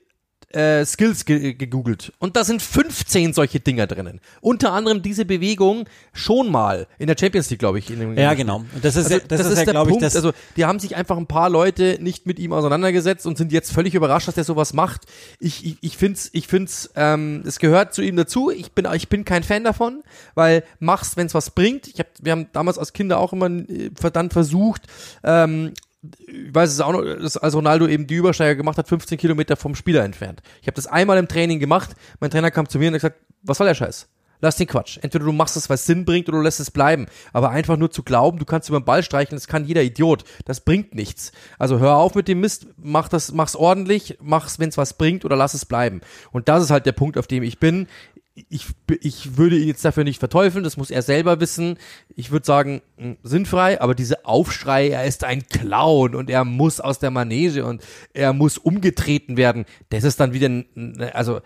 äh, 0.53 0.85
Skills 0.85 1.25
ge 1.25 1.53
gegoogelt. 1.53 2.13
Und 2.19 2.35
da 2.35 2.43
sind 2.43 2.61
15 2.61 3.33
solche 3.33 3.59
Dinger 3.59 3.87
drinnen. 3.87 4.21
Unter 4.41 4.71
anderem 4.71 5.01
diese 5.01 5.25
Bewegung 5.25 5.85
schon 6.13 6.51
mal 6.51 6.87
in 6.99 7.07
der 7.07 7.15
Champions 7.19 7.49
League, 7.49 7.59
glaube 7.59 7.79
ich. 7.79 7.89
ja, 7.89 8.33
genau. 8.33 8.63
Das 8.81 8.95
ist, 8.95 9.11
also, 9.11 9.25
das, 9.27 9.39
das 9.39 9.47
ist, 9.47 9.59
ist 9.59 9.67
ja, 9.67 9.71
glaube 9.71 9.91
ich, 9.91 9.97
das. 9.97 10.15
Also, 10.15 10.31
die 10.55 10.65
haben 10.65 10.79
sich 10.79 10.95
einfach 10.95 11.17
ein 11.17 11.27
paar 11.27 11.49
Leute 11.49 11.97
nicht 11.99 12.25
mit 12.25 12.39
ihm 12.39 12.53
auseinandergesetzt 12.53 13.25
und 13.25 13.37
sind 13.37 13.51
jetzt 13.51 13.71
völlig 13.71 13.95
überrascht, 13.95 14.27
dass 14.27 14.35
der 14.35 14.43
sowas 14.43 14.73
macht. 14.73 15.01
Ich, 15.39 15.65
ich, 15.65 15.77
ich 15.81 15.97
finde 15.97 16.17
es, 16.17 16.29
ich 16.33 16.47
find's, 16.47 16.91
ähm, 16.95 17.43
es 17.45 17.59
gehört 17.59 17.93
zu 17.93 18.01
ihm 18.01 18.15
dazu. 18.15 18.51
Ich 18.51 18.71
bin, 18.73 18.87
ich 18.93 19.09
bin 19.09 19.25
kein 19.25 19.43
Fan 19.43 19.63
davon, 19.63 20.03
weil 20.35 20.63
machst, 20.79 21.17
wenn 21.17 21.27
es 21.27 21.33
was 21.33 21.51
bringt. 21.51 21.87
Ich 21.87 21.99
hab, 21.99 22.07
wir 22.21 22.31
haben 22.31 22.47
damals 22.53 22.77
als 22.77 22.93
Kinder 22.93 23.19
auch 23.19 23.33
immer 23.33 23.47
äh, 23.47 23.89
dann 24.13 24.29
versucht, 24.29 24.83
ähm, 25.23 25.73
ich 26.27 26.53
weiß 26.53 26.71
es 26.71 26.81
auch 26.81 26.91
noch, 26.91 27.01
dass 27.01 27.37
als 27.37 27.55
Ronaldo 27.55 27.87
eben 27.87 28.07
die 28.07 28.15
Übersteiger 28.15 28.55
gemacht 28.55 28.77
hat, 28.77 28.87
15 28.87 29.17
Kilometer 29.17 29.55
vom 29.55 29.75
Spieler 29.75 30.03
entfernt. 30.03 30.41
Ich 30.61 30.67
habe 30.67 30.75
das 30.75 30.87
einmal 30.87 31.17
im 31.17 31.27
Training 31.27 31.59
gemacht. 31.59 31.91
Mein 32.19 32.31
Trainer 32.31 32.51
kam 32.51 32.67
zu 32.67 32.77
mir 32.77 32.89
und 32.89 32.95
hat 32.95 33.01
gesagt, 33.01 33.19
was 33.41 33.57
soll 33.57 33.67
der 33.67 33.75
Scheiß? 33.75 34.09
Lass 34.41 34.57
den 34.57 34.67
Quatsch. 34.67 34.99
Entweder 35.01 35.23
du 35.23 35.31
machst 35.31 35.55
es, 35.55 35.69
was 35.69 35.85
Sinn 35.85 36.03
bringt, 36.03 36.27
oder 36.27 36.39
du 36.39 36.43
lässt 36.43 36.59
es 36.59 36.69
bleiben. 36.69 37.05
Aber 37.31 37.51
einfach 37.51 37.77
nur 37.77 37.91
zu 37.91 38.03
glauben, 38.03 38.39
du 38.39 38.45
kannst 38.45 38.67
über 38.67 38.81
den 38.81 38.83
Ball 38.83 39.01
streichen, 39.01 39.37
das 39.37 39.47
kann 39.47 39.63
jeder 39.63 39.83
Idiot. 39.83 40.25
Das 40.43 40.59
bringt 40.59 40.93
nichts. 40.93 41.31
Also 41.57 41.79
hör 41.79 41.95
auf 41.95 42.13
mit 42.15 42.27
dem 42.27 42.41
Mist, 42.41 42.67
mach 42.75 43.07
das, 43.07 43.31
mach's 43.31 43.55
ordentlich, 43.55 44.17
mach's, 44.21 44.59
wenn's 44.59 44.77
was 44.77 44.97
bringt, 44.97 45.23
oder 45.23 45.37
lass 45.37 45.53
es 45.53 45.65
bleiben. 45.65 46.01
Und 46.33 46.49
das 46.49 46.61
ist 46.61 46.71
halt 46.71 46.85
der 46.85 46.91
Punkt, 46.91 47.17
auf 47.17 47.27
dem 47.27 47.41
ich 47.41 47.57
bin 47.57 47.87
ich, 48.49 48.65
ich 49.01 49.37
würde 49.37 49.57
ihn 49.57 49.67
jetzt 49.67 49.85
dafür 49.85 50.03
nicht 50.03 50.19
verteufeln, 50.19 50.63
das 50.63 50.75
muss 50.75 50.89
er 50.89 51.03
selber 51.03 51.39
wissen. 51.39 51.77
Ich 52.15 52.31
würde 52.31 52.45
sagen, 52.45 52.81
hm, 52.97 53.17
sinnfrei, 53.21 53.79
aber 53.79 53.93
diese 53.93 54.25
Aufschrei, 54.25 54.89
er 54.89 55.05
ist 55.05 55.23
ein 55.23 55.47
Clown 55.47 56.15
und 56.15 56.29
er 56.31 56.43
muss 56.43 56.79
aus 56.79 56.97
der 56.97 57.11
Manege 57.11 57.65
und 57.65 57.83
er 58.13 58.33
muss 58.33 58.57
umgetreten 58.57 59.37
werden, 59.37 59.65
das 59.89 60.03
ist 60.03 60.19
dann 60.19 60.33
wieder, 60.33 60.49
also 61.13 61.41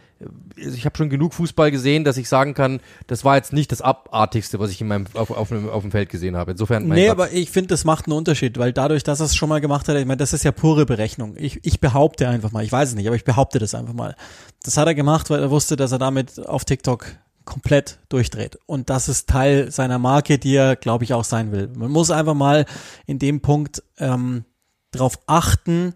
ich 0.55 0.85
habe 0.85 0.97
schon 0.97 1.09
genug 1.09 1.33
Fußball 1.33 1.69
gesehen, 1.69 2.03
dass 2.03 2.17
ich 2.17 2.27
sagen 2.27 2.53
kann, 2.53 2.79
das 3.05 3.23
war 3.23 3.35
jetzt 3.35 3.53
nicht 3.53 3.71
das 3.71 3.81
Abartigste, 3.81 4.57
was 4.59 4.71
ich 4.71 4.81
in 4.81 4.87
meinem, 4.87 5.05
auf, 5.13 5.29
auf, 5.29 5.51
auf 5.51 5.81
dem 5.81 5.91
Feld 5.91 6.09
gesehen 6.09 6.35
habe. 6.35 6.51
Insofern. 6.51 6.87
Nee, 6.87 7.09
aber 7.09 7.31
ich 7.31 7.51
finde, 7.51 7.67
das 7.67 7.85
macht 7.85 8.07
einen 8.07 8.17
Unterschied, 8.17 8.57
weil 8.57 8.73
dadurch, 8.73 9.03
dass 9.03 9.19
er 9.19 9.27
es 9.27 9.35
schon 9.35 9.49
mal 9.49 9.61
gemacht 9.61 9.87
hat, 9.87 9.95
ich 9.95 10.05
meine, 10.05 10.17
das 10.17 10.33
ist 10.33 10.43
ja 10.43 10.51
pure 10.51 10.85
Berechnung. 10.87 11.35
Ich, 11.37 11.59
ich 11.63 11.79
behaupte 11.79 12.27
einfach 12.29 12.51
mal, 12.51 12.63
ich 12.63 12.71
weiß 12.71 12.89
es 12.89 12.95
nicht, 12.95 13.05
aber 13.05 13.15
ich 13.15 13.25
behaupte 13.25 13.59
das 13.59 13.75
einfach 13.75 13.93
mal. 13.93 14.15
Das 14.63 14.77
hat 14.77 14.87
er 14.87 14.95
gemacht, 14.95 15.29
weil 15.29 15.41
er 15.41 15.51
wusste, 15.51 15.75
dass 15.75 15.91
er 15.91 15.99
damit 15.99 16.39
auf 16.47 16.65
TikTok 16.65 16.76
TikTok 16.77 17.17
komplett 17.45 17.99
durchdreht. 18.09 18.59
Und 18.65 18.89
das 18.89 19.09
ist 19.09 19.29
Teil 19.29 19.71
seiner 19.71 19.99
Marke, 19.99 20.37
die 20.37 20.55
er, 20.55 20.75
glaube 20.75 21.05
ich, 21.05 21.13
auch 21.13 21.23
sein 21.23 21.51
will. 21.51 21.69
Man 21.75 21.91
muss 21.91 22.11
einfach 22.11 22.33
mal 22.33 22.65
in 23.05 23.19
dem 23.19 23.41
Punkt 23.41 23.83
ähm, 23.97 24.45
darauf 24.91 25.19
achten, 25.27 25.93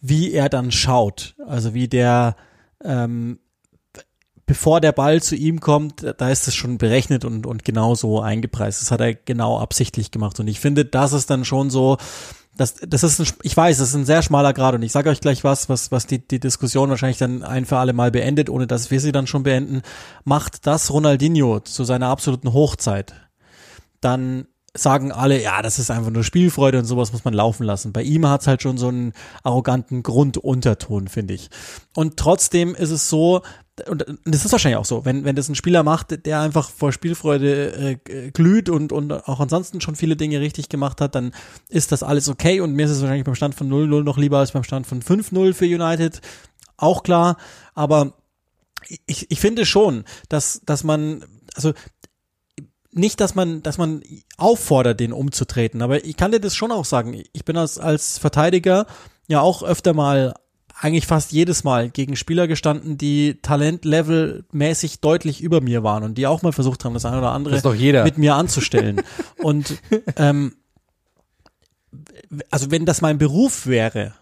wie 0.00 0.32
er 0.32 0.48
dann 0.48 0.72
schaut. 0.72 1.34
Also 1.46 1.74
wie 1.74 1.88
der, 1.88 2.36
ähm, 2.82 3.38
bevor 4.46 4.80
der 4.80 4.92
Ball 4.92 5.22
zu 5.22 5.36
ihm 5.36 5.60
kommt, 5.60 6.02
da 6.18 6.30
ist 6.30 6.48
es 6.48 6.54
schon 6.54 6.78
berechnet 6.78 7.24
und, 7.24 7.46
und 7.46 7.64
genau 7.64 7.94
so 7.94 8.20
eingepreist. 8.20 8.80
Das 8.80 8.90
hat 8.90 9.00
er 9.00 9.14
genau 9.14 9.60
absichtlich 9.60 10.10
gemacht. 10.10 10.40
Und 10.40 10.48
ich 10.48 10.58
finde, 10.58 10.84
das 10.84 11.12
ist 11.12 11.30
dann 11.30 11.44
schon 11.44 11.70
so, 11.70 11.98
das, 12.56 12.74
das 12.86 13.02
ist 13.02 13.20
ein, 13.20 13.26
ich 13.42 13.56
weiß, 13.56 13.78
das 13.78 13.88
ist 13.88 13.94
ein 13.94 14.04
sehr 14.04 14.22
schmaler 14.22 14.52
Grad 14.52 14.74
und 14.74 14.82
ich 14.82 14.92
sage 14.92 15.10
euch 15.10 15.20
gleich 15.20 15.44
was, 15.44 15.68
was, 15.68 15.90
was 15.90 16.06
die, 16.06 16.26
die 16.26 16.40
Diskussion 16.40 16.90
wahrscheinlich 16.90 17.18
dann 17.18 17.42
ein 17.42 17.64
für 17.64 17.78
alle 17.78 17.92
Mal 17.92 18.10
beendet, 18.10 18.48
ohne 18.48 18.66
dass 18.66 18.90
wir 18.90 19.00
sie 19.00 19.12
dann 19.12 19.26
schon 19.26 19.42
beenden. 19.42 19.82
Macht 20.24 20.66
das 20.66 20.92
Ronaldinho 20.92 21.60
zu 21.60 21.84
seiner 21.84 22.08
absoluten 22.08 22.52
Hochzeit, 22.52 23.14
dann 24.00 24.46
sagen 24.76 25.12
alle, 25.12 25.40
ja, 25.40 25.62
das 25.62 25.78
ist 25.78 25.90
einfach 25.90 26.10
nur 26.10 26.24
Spielfreude 26.24 26.78
und 26.78 26.84
sowas 26.84 27.12
muss 27.12 27.24
man 27.24 27.34
laufen 27.34 27.64
lassen. 27.64 27.92
Bei 27.92 28.02
ihm 28.02 28.28
hat's 28.28 28.48
halt 28.48 28.60
schon 28.60 28.76
so 28.76 28.88
einen 28.88 29.12
arroganten 29.44 30.02
Grundunterton, 30.02 31.06
finde 31.06 31.34
ich. 31.34 31.48
Und 31.94 32.16
trotzdem 32.16 32.74
ist 32.74 32.90
es 32.90 33.08
so, 33.08 33.42
und 33.88 34.04
das 34.24 34.44
ist 34.44 34.52
wahrscheinlich 34.52 34.78
auch 34.78 34.84
so, 34.84 35.04
wenn, 35.04 35.24
wenn 35.24 35.34
das 35.34 35.48
ein 35.48 35.56
Spieler 35.56 35.82
macht, 35.82 36.26
der 36.26 36.40
einfach 36.40 36.70
vor 36.70 36.92
Spielfreude 36.92 37.98
äh, 38.08 38.30
glüht 38.30 38.68
und, 38.68 38.92
und 38.92 39.12
auch 39.12 39.40
ansonsten 39.40 39.80
schon 39.80 39.96
viele 39.96 40.16
Dinge 40.16 40.40
richtig 40.40 40.68
gemacht 40.68 41.00
hat, 41.00 41.16
dann 41.16 41.32
ist 41.68 41.90
das 41.90 42.04
alles 42.04 42.28
okay 42.28 42.60
und 42.60 42.72
mir 42.72 42.86
ist 42.86 42.92
es 42.92 43.00
wahrscheinlich 43.00 43.24
beim 43.24 43.34
Stand 43.34 43.56
von 43.56 43.68
0-0 43.68 44.04
noch 44.04 44.16
lieber 44.16 44.38
als 44.38 44.52
beim 44.52 44.62
Stand 44.62 44.86
von 44.86 45.02
5-0 45.02 45.54
für 45.54 45.64
United. 45.64 46.20
Auch 46.76 47.02
klar, 47.02 47.36
aber 47.74 48.14
ich, 49.06 49.30
ich 49.30 49.40
finde 49.40 49.66
schon, 49.66 50.04
dass, 50.28 50.60
dass 50.64 50.84
man, 50.84 51.24
also 51.54 51.72
nicht, 52.92 53.20
dass 53.20 53.34
man, 53.34 53.62
dass 53.62 53.76
man 53.76 54.02
auffordert, 54.36 55.00
den 55.00 55.12
umzutreten, 55.12 55.82
aber 55.82 56.04
ich 56.04 56.16
kann 56.16 56.30
dir 56.30 56.40
das 56.40 56.54
schon 56.54 56.70
auch 56.70 56.84
sagen. 56.84 57.20
Ich 57.32 57.44
bin 57.44 57.56
als, 57.56 57.78
als 57.78 58.18
Verteidiger 58.18 58.86
ja 59.26 59.40
auch 59.40 59.64
öfter 59.64 59.94
mal 59.94 60.34
eigentlich 60.84 61.06
fast 61.06 61.32
jedes 61.32 61.64
Mal 61.64 61.88
gegen 61.88 62.14
Spieler 62.14 62.46
gestanden, 62.46 62.98
die 62.98 63.40
Talentlevel-mäßig 63.40 65.00
deutlich 65.00 65.40
über 65.40 65.62
mir 65.62 65.82
waren 65.82 66.04
und 66.04 66.18
die 66.18 66.26
auch 66.26 66.42
mal 66.42 66.52
versucht 66.52 66.84
haben, 66.84 66.92
das 66.92 67.06
eine 67.06 67.18
oder 67.18 67.32
andere 67.32 67.54
mit 68.04 68.18
mir 68.18 68.34
anzustellen. 68.34 69.00
und 69.42 69.78
ähm, 70.16 70.54
also 72.50 72.70
wenn 72.70 72.84
das 72.84 73.00
mein 73.00 73.16
Beruf 73.16 73.66
wäre, 73.66 74.12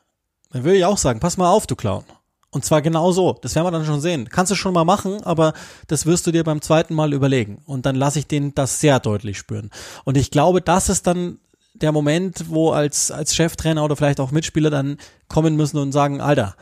dann 0.53 0.63
würde 0.63 0.79
ich 0.79 0.85
auch 0.85 0.99
sagen, 0.99 1.19
pass 1.19 1.37
mal 1.37 1.51
auf, 1.51 1.67
du 1.67 1.75
Clown. 1.75 2.05
Und 2.51 2.65
zwar 2.65 2.81
genau 2.81 3.11
so. 3.11 3.37
Das 3.43 3.57
werden 3.57 3.67
wir 3.67 3.73
dann 3.73 3.85
schon 3.85 4.01
sehen. 4.01 4.29
Kannst 4.29 4.53
du 4.53 4.55
schon 4.55 4.75
mal 4.75 4.85
machen, 4.85 5.21
aber 5.25 5.55
das 5.89 6.07
wirst 6.07 6.29
du 6.29 6.31
dir 6.31 6.45
beim 6.45 6.63
zweiten 6.63 6.95
Mal 6.95 7.13
überlegen. 7.13 7.61
Und 7.67 7.87
dann 7.87 7.97
lasse 7.97 8.21
ich 8.21 8.29
den 8.29 8.55
das 8.55 8.79
sehr 8.79 9.01
deutlich 9.01 9.37
spüren. 9.37 9.71
Und 10.05 10.17
ich 10.17 10.31
glaube, 10.31 10.61
das 10.61 10.89
ist 10.89 11.09
dann 11.09 11.39
der 11.75 11.93
Moment, 11.93 12.45
wo 12.49 12.71
als, 12.71 13.11
als 13.11 13.35
Cheftrainer 13.35 13.85
oder 13.85 13.97
vielleicht 13.97 14.21
auch 14.21 14.31
Mitspieler 14.31 14.71
dann 14.71 14.99
kommen 15.29 15.57
müssen 15.57 15.79
und 15.79 15.93
sagen, 15.93 16.21
Alter, 16.21 16.57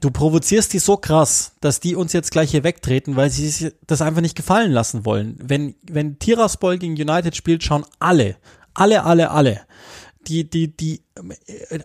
du 0.00 0.10
provozierst 0.10 0.72
die 0.72 0.78
so 0.78 0.96
krass, 0.96 1.52
dass 1.60 1.80
die 1.80 1.94
uns 1.94 2.12
jetzt 2.12 2.30
gleich 2.30 2.50
hier 2.50 2.64
wegtreten, 2.64 3.16
weil 3.16 3.30
sie 3.30 3.48
sich 3.48 3.72
das 3.86 4.02
einfach 4.02 4.20
nicht 4.20 4.36
gefallen 4.36 4.72
lassen 4.72 5.04
wollen. 5.04 5.38
Wenn, 5.42 5.74
wenn 5.82 6.18
Tiraspol 6.18 6.78
gegen 6.78 6.94
United 6.94 7.36
spielt, 7.36 7.62
schauen 7.62 7.84
alle, 7.98 8.36
alle, 8.74 9.04
alle, 9.04 9.30
alle, 9.30 9.60
die, 10.26 10.48
die, 10.48 10.76
die 10.76 11.02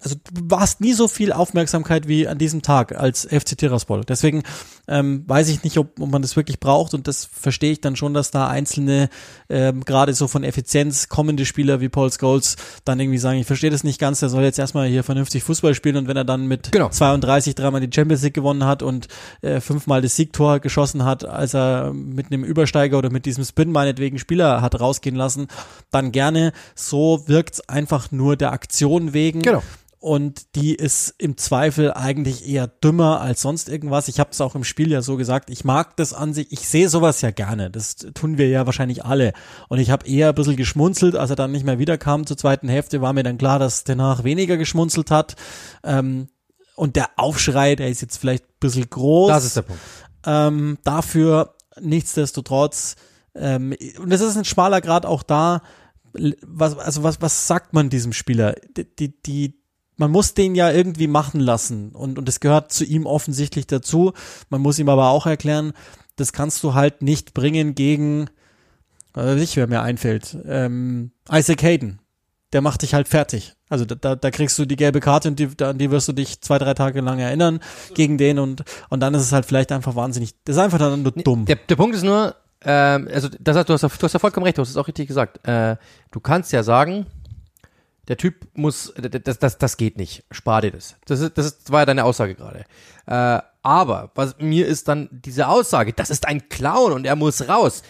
also 0.01 0.15
du 0.15 0.41
warst 0.43 0.81
nie 0.81 0.93
so 0.93 1.07
viel 1.07 1.31
Aufmerksamkeit 1.31 2.07
wie 2.07 2.27
an 2.27 2.37
diesem 2.37 2.61
Tag 2.61 2.97
als 2.97 3.25
FC 3.25 3.57
Tiraspol. 3.57 4.03
Deswegen 4.05 4.43
ähm, 4.87 5.23
weiß 5.27 5.49
ich 5.49 5.63
nicht, 5.63 5.77
ob, 5.77 5.99
ob 5.99 6.11
man 6.11 6.21
das 6.21 6.35
wirklich 6.35 6.59
braucht 6.59 6.93
und 6.93 7.07
das 7.07 7.25
verstehe 7.25 7.71
ich 7.71 7.81
dann 7.81 7.95
schon, 7.95 8.13
dass 8.13 8.31
da 8.31 8.47
einzelne, 8.47 9.09
ähm, 9.49 9.85
gerade 9.85 10.13
so 10.13 10.27
von 10.27 10.43
Effizienz 10.43 11.09
kommende 11.09 11.45
Spieler 11.45 11.81
wie 11.81 11.89
Paul 11.89 12.11
Scholes 12.11 12.57
dann 12.83 12.99
irgendwie 12.99 13.17
sagen, 13.17 13.39
ich 13.39 13.47
verstehe 13.47 13.69
das 13.69 13.83
nicht 13.83 13.99
ganz, 13.99 14.19
der 14.19 14.29
soll 14.29 14.43
jetzt 14.43 14.59
erstmal 14.59 14.87
hier 14.87 15.03
vernünftig 15.03 15.43
Fußball 15.43 15.73
spielen 15.73 15.97
und 15.97 16.07
wenn 16.07 16.17
er 16.17 16.25
dann 16.25 16.47
mit 16.47 16.71
genau. 16.71 16.89
32 16.89 17.55
dreimal 17.55 17.81
die 17.81 17.93
Champions 17.93 18.23
League 18.23 18.33
gewonnen 18.33 18.65
hat 18.65 18.83
und 18.83 19.07
äh, 19.41 19.61
fünfmal 19.61 20.01
das 20.01 20.15
Siegtor 20.15 20.59
geschossen 20.59 21.05
hat, 21.05 21.25
als 21.25 21.53
er 21.53 21.93
mit 21.93 22.27
einem 22.31 22.43
Übersteiger 22.43 22.97
oder 22.97 23.09
mit 23.09 23.25
diesem 23.25 23.45
Spin 23.45 23.71
meinetwegen 23.71 24.19
Spieler 24.19 24.61
hat 24.61 24.79
rausgehen 24.79 25.15
lassen, 25.15 25.47
dann 25.91 26.11
gerne. 26.11 26.51
So 26.75 27.23
wirkt 27.27 27.69
einfach 27.69 28.11
nur 28.11 28.35
der 28.35 28.51
Aktion 28.51 29.13
wegen 29.13 29.22
deswegen. 29.23 29.41
Genau. 29.41 29.63
Und 29.99 30.55
die 30.55 30.75
ist 30.75 31.15
im 31.17 31.37
Zweifel 31.37 31.93
eigentlich 31.93 32.45
eher 32.45 32.67
dümmer 32.67 33.21
als 33.21 33.41
sonst 33.41 33.69
irgendwas. 33.69 34.09
Ich 34.09 34.19
habe 34.19 34.31
es 34.31 34.41
auch 34.41 34.53
im 34.53 34.65
Spiel 34.65 34.91
ja 34.91 35.01
so 35.01 35.15
gesagt. 35.15 35.49
Ich 35.49 35.63
mag 35.63 35.95
das 35.95 36.11
an 36.13 36.33
sich. 36.33 36.51
Ich 36.51 36.67
sehe 36.67 36.89
sowas 36.89 37.21
ja 37.21 37.31
gerne. 37.31 37.71
Das 37.71 37.95
tun 37.95 38.37
wir 38.37 38.49
ja 38.49 38.65
wahrscheinlich 38.65 39.05
alle. 39.05 39.31
Und 39.69 39.79
ich 39.79 39.91
habe 39.91 40.05
eher 40.05 40.27
ein 40.27 40.35
bisschen 40.35 40.57
geschmunzelt, 40.57 41.15
als 41.15 41.29
er 41.29 41.37
dann 41.37 41.53
nicht 41.53 41.65
mehr 41.65 41.79
wiederkam 41.79 42.25
zur 42.25 42.35
zweiten 42.35 42.67
Hälfte. 42.67 42.99
War 42.99 43.13
mir 43.13 43.23
dann 43.23 43.37
klar, 43.37 43.59
dass 43.59 43.85
danach 43.85 44.25
weniger 44.25 44.57
geschmunzelt 44.57 45.09
hat. 45.09 45.37
Ähm, 45.85 46.27
und 46.75 46.97
der 46.97 47.11
Aufschrei, 47.15 47.77
der 47.77 47.87
ist 47.87 48.01
jetzt 48.01 48.17
vielleicht 48.17 48.43
ein 48.43 48.59
bisschen 48.59 48.89
groß. 48.89 49.29
Das 49.29 49.45
ist 49.45 49.55
der 49.55 49.61
Punkt. 49.61 49.81
Ähm, 50.25 50.79
dafür 50.83 51.55
nichtsdestotrotz. 51.79 52.97
Ähm, 53.35 53.73
und 53.99 54.11
es 54.11 54.19
ist 54.19 54.35
ein 54.35 54.43
schmaler 54.43 54.81
Grad 54.81 55.05
auch 55.05 55.23
da 55.23 55.61
was, 56.13 56.77
also 56.77 57.03
was, 57.03 57.21
was 57.21 57.47
sagt 57.47 57.73
man 57.73 57.89
diesem 57.89 58.13
Spieler? 58.13 58.55
Die, 58.77 58.85
die, 58.95 59.21
die, 59.21 59.59
man 59.97 60.11
muss 60.11 60.33
den 60.33 60.55
ja 60.55 60.71
irgendwie 60.71 61.07
machen 61.07 61.39
lassen 61.39 61.91
und, 61.91 62.17
und 62.17 62.29
es 62.29 62.39
gehört 62.39 62.71
zu 62.71 62.85
ihm 62.85 63.05
offensichtlich 63.05 63.67
dazu. 63.67 64.13
Man 64.49 64.61
muss 64.61 64.79
ihm 64.79 64.89
aber 64.89 65.09
auch 65.09 65.25
erklären, 65.25 65.73
das 66.15 66.33
kannst 66.33 66.63
du 66.63 66.73
halt 66.73 67.01
nicht 67.01 67.33
bringen 67.33 67.75
gegen, 67.75 68.29
äh, 69.15 69.35
nicht, 69.35 69.55
wer 69.55 69.67
mir 69.67 69.81
einfällt, 69.81 70.37
ähm, 70.45 71.11
Isaac 71.31 71.63
Hayden. 71.63 71.99
Der 72.53 72.61
macht 72.61 72.83
dich 72.83 72.93
halt 72.93 73.07
fertig. 73.07 73.55
Also 73.67 73.85
da, 73.85 74.15
da 74.15 74.29
kriegst 74.29 74.59
du 74.59 74.65
die 74.65 74.75
gelbe 74.75 74.99
Karte 74.99 75.27
und 75.27 75.39
die, 75.39 75.49
an 75.63 75.79
die 75.79 75.89
wirst 75.89 76.07
du 76.07 76.13
dich 76.13 76.39
zwei, 76.41 76.59
drei 76.59 76.75
Tage 76.75 77.01
lang 77.01 77.17
erinnern 77.17 77.59
gegen 77.95 78.19
den 78.19 78.37
und, 78.37 78.63
und 78.89 78.99
dann 78.99 79.15
ist 79.15 79.23
es 79.23 79.31
halt 79.31 79.47
vielleicht 79.47 79.71
einfach 79.71 79.95
wahnsinnig, 79.95 80.35
das 80.45 80.57
ist 80.57 80.61
einfach 80.61 80.77
dann 80.77 81.01
nur 81.01 81.11
dumm. 81.13 81.45
Der, 81.45 81.55
der 81.55 81.75
Punkt 81.75 81.95
ist 81.95 82.03
nur, 82.03 82.35
ähm, 82.65 83.09
also 83.11 83.29
das 83.39 83.57
heißt, 83.57 83.69
du 83.69 83.73
hast, 83.73 83.83
du 83.83 84.03
hast 84.03 84.13
ja 84.13 84.19
vollkommen 84.19 84.45
recht, 84.45 84.57
du 84.57 84.61
hast 84.61 84.69
es 84.69 84.77
auch 84.77 84.87
richtig 84.87 85.07
gesagt. 85.07 85.45
Äh, 85.47 85.77
du 86.11 86.19
kannst 86.19 86.51
ja 86.51 86.63
sagen, 86.63 87.05
der 88.07 88.17
Typ 88.17 88.47
muss, 88.53 88.93
das, 88.97 89.39
das, 89.39 89.57
das 89.57 89.77
geht 89.77 89.97
nicht, 89.97 90.23
spar 90.31 90.61
dir 90.61 90.71
das. 90.71 90.95
Das, 91.05 91.21
ist, 91.21 91.37
das 91.37 91.45
ist, 91.45 91.71
war 91.71 91.81
ja 91.81 91.85
deine 91.85 92.03
Aussage 92.03 92.35
gerade. 92.35 92.65
Äh, 93.05 93.41
aber 93.61 94.11
was 94.15 94.37
mir 94.39 94.67
ist 94.67 94.87
dann 94.87 95.07
diese 95.11 95.47
Aussage, 95.47 95.93
das 95.93 96.09
ist 96.09 96.27
ein 96.27 96.49
Clown 96.49 96.91
und 96.91 97.05
er 97.05 97.15
muss 97.15 97.47
raus. 97.47 97.81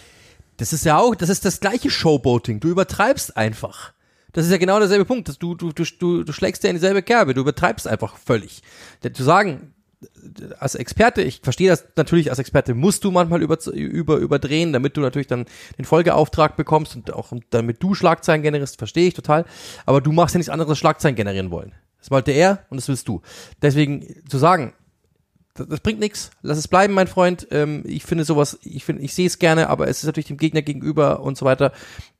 Das 0.57 0.71
ist 0.71 0.85
ja 0.85 0.99
auch, 0.99 1.15
das 1.15 1.29
ist 1.29 1.45
das 1.45 1.59
gleiche 1.59 1.89
Showboating. 1.89 2.59
Du 2.59 2.69
übertreibst 2.69 3.35
einfach. 3.35 3.93
Das 4.33 4.45
ist 4.45 4.51
ja 4.51 4.57
genau 4.57 4.79
derselbe 4.79 5.05
Punkt. 5.05 5.29
Du, 5.41 5.55
du, 5.55 5.71
du, 5.71 5.83
du, 5.83 6.23
du 6.23 6.33
schlägst 6.33 6.63
dir 6.63 6.69
in 6.69 6.75
dieselbe 6.75 7.01
Kerbe. 7.01 7.33
Du 7.33 7.41
übertreibst 7.41 7.87
einfach 7.87 8.17
völlig. 8.17 8.61
Zu 9.13 9.23
sagen, 9.23 9.73
als 10.59 10.75
Experte, 10.75 11.21
ich 11.21 11.41
verstehe 11.43 11.69
das 11.69 11.85
natürlich, 11.95 12.29
als 12.29 12.39
Experte 12.39 12.73
musst 12.73 13.03
du 13.03 13.11
manchmal 13.11 13.41
über, 13.41 13.57
über, 13.73 14.17
überdrehen, 14.17 14.73
damit 14.73 14.97
du 14.97 15.01
natürlich 15.01 15.27
dann 15.27 15.45
den 15.77 15.85
Folgeauftrag 15.85 16.55
bekommst 16.55 16.95
und 16.95 17.13
auch 17.13 17.31
damit 17.49 17.81
du 17.81 17.93
Schlagzeilen 17.93 18.41
generierst, 18.41 18.77
verstehe 18.77 19.07
ich 19.07 19.13
total. 19.13 19.45
Aber 19.85 20.01
du 20.01 20.11
machst 20.11 20.35
ja 20.35 20.39
nichts 20.39 20.49
anderes 20.49 20.77
Schlagzeilen 20.77 21.15
generieren 21.15 21.51
wollen. 21.51 21.73
Das 21.99 22.11
wollte 22.11 22.31
er 22.31 22.65
und 22.69 22.77
das 22.77 22.87
willst 22.89 23.07
du. 23.07 23.21
Deswegen 23.61 24.05
zu 24.27 24.37
sagen, 24.37 24.73
das, 25.55 25.67
das 25.67 25.79
bringt 25.81 25.99
nichts. 25.99 26.31
Lass 26.41 26.57
es 26.57 26.67
bleiben, 26.67 26.93
mein 26.93 27.07
Freund. 27.07 27.47
Ähm, 27.51 27.83
ich 27.85 28.03
finde 28.03 28.23
sowas, 28.23 28.57
ich 28.63 28.83
finde, 28.83 29.03
ich 29.03 29.13
sehe 29.13 29.27
es 29.27 29.37
gerne, 29.37 29.69
aber 29.69 29.87
es 29.87 29.99
ist 29.99 30.05
natürlich 30.05 30.27
dem 30.27 30.37
Gegner 30.37 30.63
gegenüber 30.63 31.19
und 31.19 31.37
so 31.37 31.45
weiter. 31.45 31.71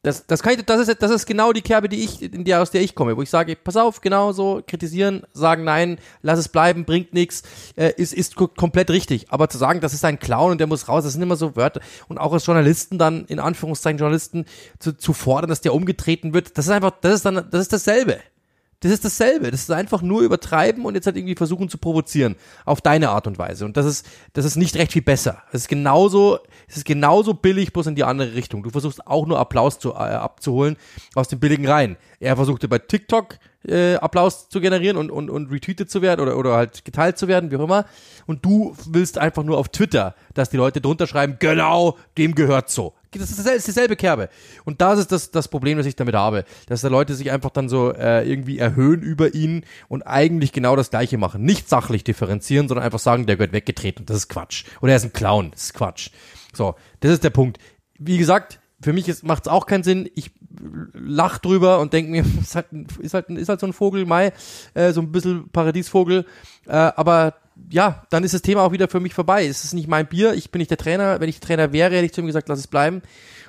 Das, 0.04 0.28
das 0.28 0.44
kann 0.44 0.54
ich, 0.54 0.64
das 0.66 0.88
ist, 0.88 1.02
das 1.02 1.12
ist 1.12 1.26
genau 1.26 1.54
die 1.54 1.62
Kerbe, 1.62 1.90
die 1.90 2.04
ich, 2.04 2.22
in 2.22 2.44
der, 2.44 2.62
aus 2.62 2.72
der 2.72 2.82
ich 2.82 2.94
komme, 2.94 3.16
wo 3.18 3.22
ich 3.22 3.30
sage, 3.30 3.56
pass 3.56 3.78
auf, 3.78 4.02
genau 4.02 4.34
so, 4.34 4.62
kritisieren, 4.68 5.24
sagen 5.32 5.64
nein, 5.64 5.98
lass 6.22 6.38
es 6.38 6.50
bleiben, 6.50 6.84
bringt 6.84 7.14
nichts, 7.14 7.44
äh, 7.76 7.94
ist, 7.96 8.14
ist 8.14 8.36
komplett 8.36 8.92
richtig. 8.92 9.28
Aber 9.30 9.50
zu 9.50 9.58
sagen, 9.58 9.80
das 9.80 9.94
ist 9.94 10.06
ein 10.06 10.20
Clown 10.20 10.52
und 10.52 10.58
der 10.60 10.68
muss 10.68 10.88
raus, 10.88 11.04
das 11.04 11.14
sind 11.14 11.22
immer 11.22 11.38
so 11.38 11.56
Wörter. 11.56 11.82
Und 12.10 12.18
auch 12.18 12.34
als 12.34 12.46
Journalisten 12.46 13.00
dann, 13.00 13.26
in 13.26 13.40
Anführungszeichen 13.40 13.98
Journalisten, 13.98 14.46
zu, 14.78 14.96
zu 14.96 15.14
fordern, 15.14 15.50
dass 15.50 15.62
der 15.62 15.74
umgetreten 15.74 16.34
wird, 16.34 16.58
das 16.58 16.66
ist 16.66 16.72
einfach, 16.72 16.92
das 17.02 17.16
ist 17.16 17.26
dann, 17.26 17.48
das 17.50 17.62
ist 17.62 17.74
dasselbe. 17.74 18.20
Das 18.84 18.92
ist 18.92 19.06
dasselbe. 19.06 19.50
Das 19.50 19.62
ist 19.62 19.72
einfach 19.72 20.02
nur 20.02 20.22
übertreiben 20.22 20.84
und 20.84 20.96
jetzt 20.96 21.06
halt 21.06 21.16
irgendwie 21.16 21.36
versuchen 21.36 21.70
zu 21.70 21.78
provozieren. 21.78 22.36
Auf 22.66 22.82
deine 22.82 23.12
Art 23.12 23.28
und 23.28 23.38
Weise. 23.38 23.64
Und 23.64 23.78
das 23.78 23.86
ist, 23.86 24.06
das 24.34 24.44
ist 24.44 24.58
nicht 24.58 24.76
recht 24.76 24.92
viel 24.92 25.02
besser. 25.02 25.42
Es 25.54 25.62
ist 25.62 25.68
genauso, 25.70 26.40
es 26.68 26.76
ist 26.76 26.86
genauso 26.86 27.34
billig, 27.34 27.72
bloß 27.72 27.88
in 27.88 27.96
die 27.96 28.04
andere 28.04 28.34
Richtung. 28.36 28.62
Du 28.62 28.72
versuchst 28.72 29.08
auch 29.08 29.26
nur 29.26 29.40
Applaus 29.40 29.80
zu, 29.80 29.92
äh, 29.92 30.00
abzuholen 30.00 30.76
aus 31.16 31.30
den 31.30 31.40
billigen 31.40 31.66
Reihen. 31.66 31.96
Er 32.20 32.36
versuchte 32.36 32.68
bei 32.68 32.78
TikTok 32.78 33.38
äh, 33.68 33.96
Applaus 33.96 34.50
zu 34.50 34.60
generieren 34.60 34.98
und, 34.98 35.12
und, 35.12 35.30
und 35.30 35.52
retweetet 35.52 35.90
zu 35.90 36.02
werden 36.02 36.22
oder, 36.22 36.38
oder 36.38 36.54
halt 36.54 36.86
geteilt 36.86 37.18
zu 37.18 37.28
werden, 37.28 37.52
wie 37.52 37.58
auch 37.58 37.64
immer. 37.64 37.86
Und 38.26 38.46
du 38.46 38.76
willst 38.86 39.18
einfach 39.18 39.44
nur 39.44 39.58
auf 39.58 39.70
Twitter, 39.70 40.16
dass 40.34 40.50
die 40.50 40.58
Leute 40.58 40.82
drunter 40.82 41.08
schreiben, 41.08 41.38
genau, 41.40 41.98
dem 42.18 42.36
gehört 42.36 42.70
so. 42.70 42.94
Das 43.12 43.30
ist, 43.30 43.46
das 43.46 43.56
ist 43.56 43.68
dieselbe 43.68 43.96
Kerbe. 43.96 44.30
Und 44.66 44.82
das 44.82 45.00
ist 45.00 45.12
das, 45.12 45.32
das 45.32 45.48
Problem, 45.48 45.78
das 45.78 45.86
ich 45.86 45.96
damit 45.96 46.16
habe. 46.16 46.46
Dass 46.68 46.82
da 46.82 46.88
Leute 46.88 47.14
sich 47.14 47.32
einfach 47.32 47.52
dann 47.52 47.70
so 47.70 47.94
äh, 47.94 48.28
irgendwie 48.28 48.58
erhöhen 48.58 49.02
über 49.02 49.36
ihn 49.36 49.66
und 49.88 50.02
eigentlich 50.04 50.52
genau 50.52 50.76
das 50.76 50.90
Gleiche 50.90 51.18
machen. 51.18 51.44
Nicht 51.44 51.70
sachlich 51.70 52.04
differenzieren, 52.04 52.68
sondern 52.68 52.86
einfach 52.86 53.00
sagen, 53.00 53.28
der 53.28 53.36
gehört 53.36 53.54
weggetreten. 53.54 54.06
Das 54.06 54.18
ist 54.18 54.30
Quatsch. 54.30 54.66
Oder 54.82 54.94
er 54.94 54.96
ist 54.98 55.06
ein 55.06 55.14
Clown. 55.14 55.52
Das 55.52 55.66
ist 55.66 55.74
Quatsch. 55.74 56.10
So, 56.54 56.76
das 57.02 57.12
ist 57.12 57.24
der 57.24 57.30
Punkt. 57.30 57.60
Wie 58.00 58.18
gesagt, 58.18 58.60
für 58.84 58.94
mich 58.94 59.24
macht 59.24 59.46
es 59.46 59.52
auch 59.52 59.66
keinen 59.66 59.84
Sinn. 59.84 60.10
Ich 60.16 60.32
lach 60.94 61.40
drüber 61.40 61.80
und 61.80 61.94
denke 61.94 62.12
mir, 62.12 62.24
ist 62.42 62.56
halt, 62.56 62.68
ist, 63.00 63.14
halt, 63.14 63.30
ist 63.30 63.50
halt 63.50 63.60
so 63.60 63.68
ein 63.68 63.74
Vogel, 63.74 64.06
Mai, 64.06 64.34
äh, 64.74 64.92
so 64.92 65.02
ein 65.02 65.12
bisschen 65.12 65.50
Paradiesvogel. 65.50 66.26
Äh, 66.68 66.72
aber 66.72 67.36
ja, 67.70 68.04
dann 68.10 68.24
ist 68.24 68.34
das 68.34 68.42
Thema 68.42 68.62
auch 68.62 68.72
wieder 68.72 68.88
für 68.88 69.00
mich 69.00 69.14
vorbei. 69.14 69.46
Es 69.46 69.64
ist 69.64 69.74
nicht 69.74 69.88
mein 69.88 70.08
Bier, 70.08 70.34
ich 70.34 70.52
bin 70.52 70.60
nicht 70.60 70.72
der 70.72 70.78
Trainer. 70.78 71.20
Wenn 71.20 71.30
ich 71.30 71.40
Trainer 71.40 71.72
wäre, 71.72 71.96
hätte 71.96 72.06
ich 72.06 72.14
zu 72.14 72.22
ihm 72.22 72.28
gesagt, 72.28 72.50
lass 72.50 72.60
es 72.60 72.68
bleiben. 72.68 73.02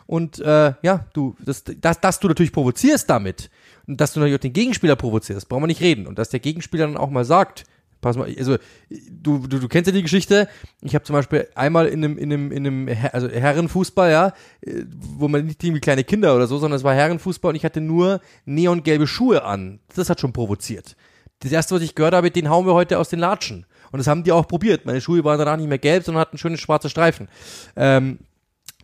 Und 0.07 0.38
äh, 0.40 0.75
ja, 0.83 1.07
du, 1.14 1.35
das, 1.40 1.64
das, 1.64 2.01
dass 2.01 2.20
du 2.20 2.29
natürlich 2.29 2.53
provozierst 2.53 3.09
damit 3.09 3.51
und 3.87 4.01
dass 4.01 4.12
du 4.12 4.20
natürlich 4.20 4.38
auch 4.38 4.42
den 4.42 4.53
Gegenspieler 4.53 4.97
provozierst, 4.97 5.49
brauchen 5.49 5.62
wir 5.62 5.68
nicht 5.68 5.81
reden. 5.81 6.07
Und 6.07 6.18
dass 6.18 6.29
der 6.29 6.40
Gegenspieler 6.40 6.87
dann 6.87 6.97
auch 6.97 7.11
mal 7.11 7.25
sagt, 7.25 7.64
pass 8.04 8.16
mal, 8.16 8.32
also 8.38 8.58
du, 9.10 9.46
du, 9.46 9.58
du 9.58 9.68
kennst 9.68 9.88
ja 9.88 9.92
die 9.92 10.02
Geschichte. 10.02 10.46
Ich 10.82 10.94
habe 10.94 11.04
zum 11.04 11.14
Beispiel 11.14 11.48
einmal 11.54 11.86
in 11.86 12.04
einem, 12.04 12.18
in 12.18 12.32
einem, 12.32 12.52
in 12.52 12.66
einem 12.66 12.96
also 13.12 13.28
Herrenfußball, 13.28 14.10
ja, 14.10 14.32
wo 15.18 15.26
man 15.26 15.46
nicht 15.46 15.64
irgendwie 15.64 15.80
kleine 15.80 16.04
Kinder 16.04 16.36
oder 16.36 16.46
so, 16.46 16.58
sondern 16.58 16.76
es 16.76 16.84
war 16.84 16.94
Herrenfußball 16.94 17.48
und 17.48 17.56
ich 17.56 17.64
hatte 17.64 17.80
nur 17.80 18.20
neongelbe 18.44 19.06
Schuhe 19.06 19.44
an. 19.44 19.80
Das 19.96 20.10
hat 20.10 20.20
schon 20.20 20.34
provoziert. 20.34 20.96
Das 21.40 21.50
erste, 21.50 21.74
was 21.74 21.82
ich 21.82 21.94
gehört 21.94 22.14
habe, 22.14 22.30
den 22.30 22.50
hauen 22.50 22.66
wir 22.66 22.74
heute 22.74 22.98
aus 22.98 23.08
den 23.08 23.18
Latschen. 23.18 23.66
Und 23.90 23.98
das 23.98 24.06
haben 24.06 24.22
die 24.22 24.32
auch 24.32 24.46
probiert. 24.46 24.84
Meine 24.84 25.00
Schuhe 25.00 25.24
waren 25.24 25.38
danach 25.38 25.56
nicht 25.56 25.68
mehr 25.68 25.78
gelb, 25.78 26.04
sondern 26.04 26.20
hatten 26.20 26.38
schöne 26.38 26.58
schwarze 26.58 26.90
Streifen. 26.90 27.28
Ähm, 27.74 28.18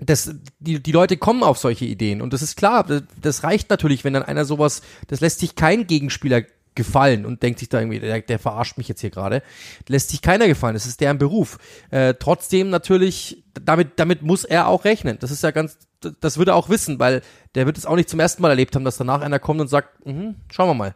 das, 0.00 0.34
die, 0.58 0.82
die 0.82 0.92
Leute 0.92 1.18
kommen 1.18 1.42
auf 1.42 1.58
solche 1.58 1.84
Ideen 1.84 2.22
und 2.22 2.32
das 2.32 2.40
ist 2.40 2.56
klar, 2.56 2.84
das, 2.84 3.02
das 3.20 3.44
reicht 3.44 3.68
natürlich, 3.68 4.02
wenn 4.02 4.14
dann 4.14 4.22
einer 4.22 4.46
sowas, 4.46 4.80
das 5.08 5.20
lässt 5.20 5.40
sich 5.40 5.56
kein 5.56 5.86
Gegenspieler 5.86 6.42
gefallen 6.80 7.26
und 7.26 7.42
denkt 7.42 7.58
sich 7.58 7.68
da 7.68 7.78
irgendwie, 7.78 8.00
der, 8.00 8.22
der 8.22 8.38
verarscht 8.38 8.78
mich 8.78 8.88
jetzt 8.88 9.02
hier 9.02 9.10
gerade. 9.10 9.42
Lässt 9.86 10.08
sich 10.08 10.22
keiner 10.22 10.46
gefallen, 10.46 10.74
das 10.74 10.86
ist 10.86 11.00
deren 11.02 11.18
Beruf. 11.18 11.58
Äh, 11.90 12.14
trotzdem 12.18 12.70
natürlich, 12.70 13.44
damit, 13.52 13.98
damit 13.98 14.22
muss 14.22 14.44
er 14.44 14.66
auch 14.66 14.86
rechnen. 14.86 15.18
Das 15.20 15.30
ist 15.30 15.42
ja 15.42 15.50
ganz, 15.50 15.76
das 16.20 16.38
würde 16.38 16.52
er 16.52 16.56
auch 16.56 16.68
wissen, 16.68 16.98
weil 16.98 17.22
der 17.54 17.66
wird 17.66 17.76
es 17.76 17.84
auch 17.84 17.96
nicht 17.96 18.08
zum 18.08 18.20
ersten 18.20 18.42
Mal 18.42 18.50
erlebt 18.50 18.74
haben, 18.74 18.84
dass 18.84 18.96
danach 18.96 19.20
einer 19.20 19.38
kommt 19.38 19.60
und 19.60 19.68
sagt, 19.68 20.06
mhm, 20.06 20.36
schauen 20.50 20.68
wir 20.68 20.74
mal. 20.74 20.94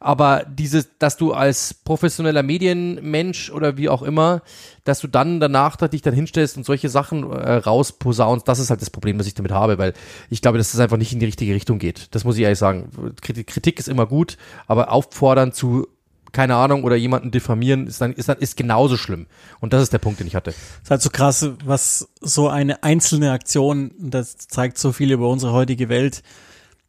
Aber 0.00 0.44
dieses, 0.48 0.98
dass 0.98 1.16
du 1.16 1.32
als 1.32 1.74
professioneller 1.74 2.42
Medienmensch 2.42 3.50
oder 3.50 3.76
wie 3.76 3.88
auch 3.88 4.02
immer, 4.02 4.42
dass 4.84 5.00
du 5.00 5.08
dann 5.08 5.40
danach 5.40 5.76
dich 5.76 6.02
dann 6.02 6.14
hinstellst 6.14 6.56
und 6.56 6.64
solche 6.64 6.88
Sachen 6.88 7.30
äh, 7.30 7.54
rausposaunst, 7.54 8.46
das 8.46 8.58
ist 8.58 8.70
halt 8.70 8.80
das 8.80 8.90
Problem, 8.90 9.18
das 9.18 9.26
ich 9.26 9.34
damit 9.34 9.52
habe, 9.52 9.78
weil 9.78 9.94
ich 10.30 10.42
glaube, 10.42 10.58
dass 10.58 10.72
das 10.72 10.80
einfach 10.80 10.96
nicht 10.96 11.12
in 11.12 11.20
die 11.20 11.26
richtige 11.26 11.54
Richtung 11.54 11.78
geht. 11.78 12.14
Das 12.14 12.24
muss 12.24 12.36
ich 12.36 12.42
ehrlich 12.42 12.58
sagen. 12.58 12.90
Kritik 13.20 13.78
ist 13.78 13.88
immer 13.88 14.06
gut, 14.06 14.36
aber 14.66 14.92
auffordern 14.92 15.52
zu 15.52 15.88
keine 16.36 16.56
Ahnung, 16.56 16.84
oder 16.84 16.96
jemanden 16.96 17.30
diffamieren, 17.30 17.86
ist 17.86 18.02
dann, 18.02 18.12
ist 18.12 18.28
dann, 18.28 18.36
ist 18.36 18.58
genauso 18.58 18.98
schlimm. 18.98 19.26
Und 19.60 19.72
das 19.72 19.82
ist 19.82 19.94
der 19.94 19.98
Punkt, 19.98 20.20
den 20.20 20.26
ich 20.26 20.34
hatte. 20.34 20.50
ist 20.50 20.90
halt 20.90 21.00
so 21.00 21.08
krass, 21.08 21.48
was 21.64 22.10
so 22.20 22.50
eine 22.50 22.82
einzelne 22.82 23.32
Aktion, 23.32 23.92
das 23.98 24.36
zeigt 24.36 24.76
so 24.76 24.92
viel 24.92 25.12
über 25.12 25.30
unsere 25.30 25.54
heutige 25.54 25.88
Welt, 25.88 26.22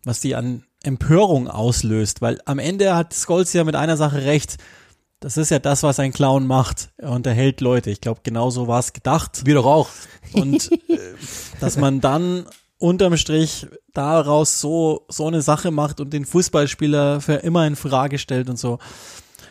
was 0.03 0.19
die 0.19 0.35
an 0.35 0.65
Empörung 0.83 1.47
auslöst, 1.47 2.21
weil 2.21 2.41
am 2.43 2.59
Ende 2.59 2.93
hat 2.93 3.13
Scholz 3.13 3.53
ja 3.53 3.63
mit 3.63 3.77
einer 3.77 3.95
Sache 3.95 4.25
recht. 4.25 4.57
Das 5.21 5.37
ist 5.37 5.49
ja 5.49 5.59
das, 5.59 5.81
was 5.81 5.97
ein 6.01 6.11
Clown 6.11 6.45
macht. 6.45 6.89
Er 6.97 7.11
unterhält 7.11 7.61
Leute. 7.61 7.89
Ich 7.89 8.01
glaube, 8.01 8.19
genau 8.23 8.49
so 8.49 8.67
war 8.67 8.79
es 8.79 8.91
gedacht. 8.91 9.45
Wir 9.45 9.55
doch 9.55 9.65
auch. 9.65 9.89
Und 10.33 10.73
äh, 10.89 10.97
dass 11.61 11.77
man 11.77 12.01
dann 12.01 12.45
unterm 12.79 13.15
Strich 13.15 13.65
daraus 13.93 14.59
so, 14.59 15.05
so 15.07 15.25
eine 15.25 15.41
Sache 15.41 15.71
macht 15.71 16.01
und 16.01 16.11
den 16.11 16.25
Fußballspieler 16.25 17.21
für 17.21 17.35
immer 17.35 17.65
in 17.65 17.77
Frage 17.77 18.19
stellt 18.19 18.49
und 18.49 18.59
so 18.59 18.77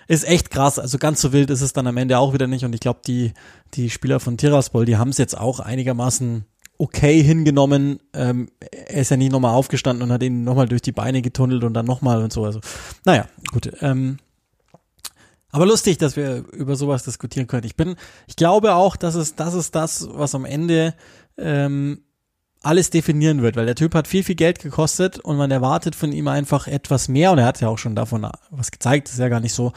ist 0.07 0.27
echt 0.27 0.51
krass. 0.51 0.79
Also 0.79 0.99
ganz 0.99 1.21
so 1.21 1.33
wild 1.33 1.51
ist 1.51 1.61
es 1.61 1.73
dann 1.73 1.87
am 1.87 1.97
Ende 1.97 2.19
auch 2.19 2.33
wieder 2.33 2.47
nicht. 2.47 2.65
Und 2.65 2.75
ich 2.75 2.81
glaube, 2.81 3.01
die, 3.07 3.33
die 3.75 3.91
Spieler 3.91 4.21
von 4.21 4.37
Tiraspol, 4.37 4.85
die 4.85 4.97
haben 4.97 5.11
es 5.11 5.19
jetzt 5.19 5.37
auch 5.37 5.61
einigermaßen 5.61 6.45
okay 6.79 7.23
hingenommen. 7.23 8.01
Ähm, 8.13 8.51
er 8.61 9.01
ist 9.01 9.11
ja 9.11 9.17
nicht 9.17 9.33
nochmal 9.33 9.55
aufgestanden 9.55 10.03
und 10.03 10.13
hat 10.13 10.23
ihn 10.23 10.45
nochmal 10.45 10.69
durch 10.69 10.83
die 10.83 10.93
Beine 10.93 11.23
getunnelt 11.23 11.65
und 11.65 11.75
dann 11.75 11.87
nochmal 11.87 12.23
und 12.23 12.33
so. 12.33 12.45
Also, 12.45 12.61
naja, 13.05 13.27
gut. 13.53 13.73
Ähm, 13.81 14.19
aber 15.51 15.67
lustig, 15.67 15.99
dass 15.99 16.17
wir 16.17 16.45
über 16.53 16.77
sowas 16.77 17.05
diskutieren 17.05 17.47
können. 17.47 17.65
Ich 17.65 17.77
bin, 17.77 17.97
ich 18.27 18.37
glaube 18.37 18.75
auch, 18.75 18.97
dass 18.97 19.15
es, 19.15 19.37
das 19.37 19.55
ist 19.55 19.75
das, 19.75 20.07
was 20.13 20.35
am 20.35 20.45
Ende 20.45 20.95
ähm, 21.39 22.03
alles 22.67 22.91
definieren 22.91 23.43
wird, 23.43 23.57
weil 23.57 23.67
der 23.67 23.75
Typ 23.75 23.95
hat 23.95 24.09
viel, 24.09 24.25
viel 24.25 24.35
Geld 24.35 24.59
gekostet 24.59 25.19
und 25.19 25.37
man 25.37 25.51
erwartet 25.51 25.95
von 25.95 26.13
ihm 26.13 26.29
einfach 26.29 26.67
etwas 26.67 27.09
mehr 27.09 27.33
und 27.33 27.39
er 27.39 27.47
hat 27.47 27.61
ja 27.61 27.69
auch 27.69 27.79
schon 27.79 27.95
davon 27.97 28.27
was 28.51 28.71
gezeigt, 28.71 29.09
ist 29.09 29.19
ja 29.19 29.29
gar 29.29 29.41
nicht 29.41 29.55
so, 29.55 29.73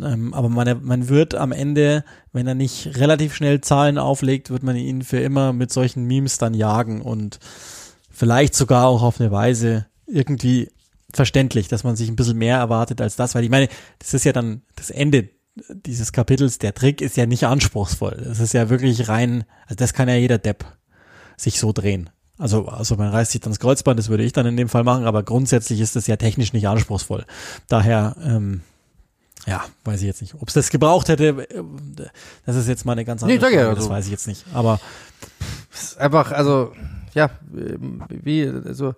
ähm, 0.00 0.34
aber 0.34 0.48
man, 0.48 0.82
man 0.82 1.08
wird 1.08 1.34
am 1.34 1.52
Ende, 1.52 2.04
wenn 2.32 2.46
er 2.46 2.54
nicht 2.54 2.96
relativ 2.96 3.34
schnell 3.34 3.60
Zahlen 3.60 3.98
auflegt, 3.98 4.50
wird 4.50 4.62
man 4.62 4.76
ihn 4.76 5.02
für 5.02 5.18
immer 5.18 5.52
mit 5.52 5.72
solchen 5.72 6.04
Memes 6.04 6.38
dann 6.38 6.54
jagen 6.54 7.02
und 7.02 7.38
vielleicht 8.10 8.54
sogar 8.54 8.86
auch 8.86 9.02
auf 9.02 9.20
eine 9.20 9.30
Weise 9.30 9.86
irgendwie 10.06 10.70
verständlich, 11.12 11.68
dass 11.68 11.84
man 11.84 11.96
sich 11.96 12.08
ein 12.08 12.16
bisschen 12.16 12.38
mehr 12.38 12.56
erwartet 12.56 13.00
als 13.00 13.16
das, 13.16 13.34
weil 13.34 13.44
ich 13.44 13.50
meine, 13.50 13.68
das 13.98 14.14
ist 14.14 14.24
ja 14.24 14.32
dann 14.32 14.62
das 14.76 14.90
Ende 14.90 15.28
dieses 15.54 16.12
Kapitels, 16.12 16.58
der 16.58 16.74
Trick 16.74 17.00
ist 17.00 17.16
ja 17.16 17.26
nicht 17.26 17.44
anspruchsvoll. 17.44 18.22
Das 18.24 18.40
ist 18.40 18.54
ja 18.54 18.70
wirklich 18.70 19.08
rein, 19.08 19.44
also 19.64 19.74
das 19.74 19.92
kann 19.92 20.08
ja 20.08 20.14
jeder 20.14 20.38
Depp 20.38 20.64
sich 21.36 21.58
so 21.58 21.72
drehen. 21.72 22.10
Also, 22.40 22.66
also 22.68 22.96
man 22.96 23.10
reißt 23.10 23.32
sich 23.32 23.42
dann 23.42 23.52
das 23.52 23.60
Kreuzband, 23.60 23.98
das 23.98 24.08
würde 24.08 24.24
ich 24.24 24.32
dann 24.32 24.46
in 24.46 24.56
dem 24.56 24.70
Fall 24.70 24.82
machen, 24.82 25.04
aber 25.04 25.22
grundsätzlich 25.22 25.78
ist 25.78 25.94
das 25.94 26.06
ja 26.06 26.16
technisch 26.16 26.54
nicht 26.54 26.66
anspruchsvoll. 26.66 27.26
Daher, 27.68 28.16
ähm, 28.24 28.62
ja, 29.46 29.62
weiß 29.84 30.00
ich 30.00 30.06
jetzt 30.06 30.22
nicht. 30.22 30.34
Ob 30.40 30.48
es 30.48 30.54
das 30.54 30.70
gebraucht 30.70 31.10
hätte, 31.10 31.46
äh, 31.50 31.62
das 32.46 32.56
ist 32.56 32.66
jetzt 32.66 32.86
mal 32.86 32.92
eine 32.92 33.04
ganz 33.04 33.22
andere 33.22 33.36
nee, 33.36 33.40
Frage, 33.40 33.56
Frage, 33.56 33.68
also, 33.68 33.82
das 33.82 33.90
weiß 33.90 34.06
ich 34.06 34.10
jetzt 34.10 34.26
nicht. 34.26 34.46
Aber 34.54 34.80
einfach, 35.98 36.32
also, 36.32 36.72
ja, 37.12 37.30
wie, 38.08 38.46
also 38.46 38.94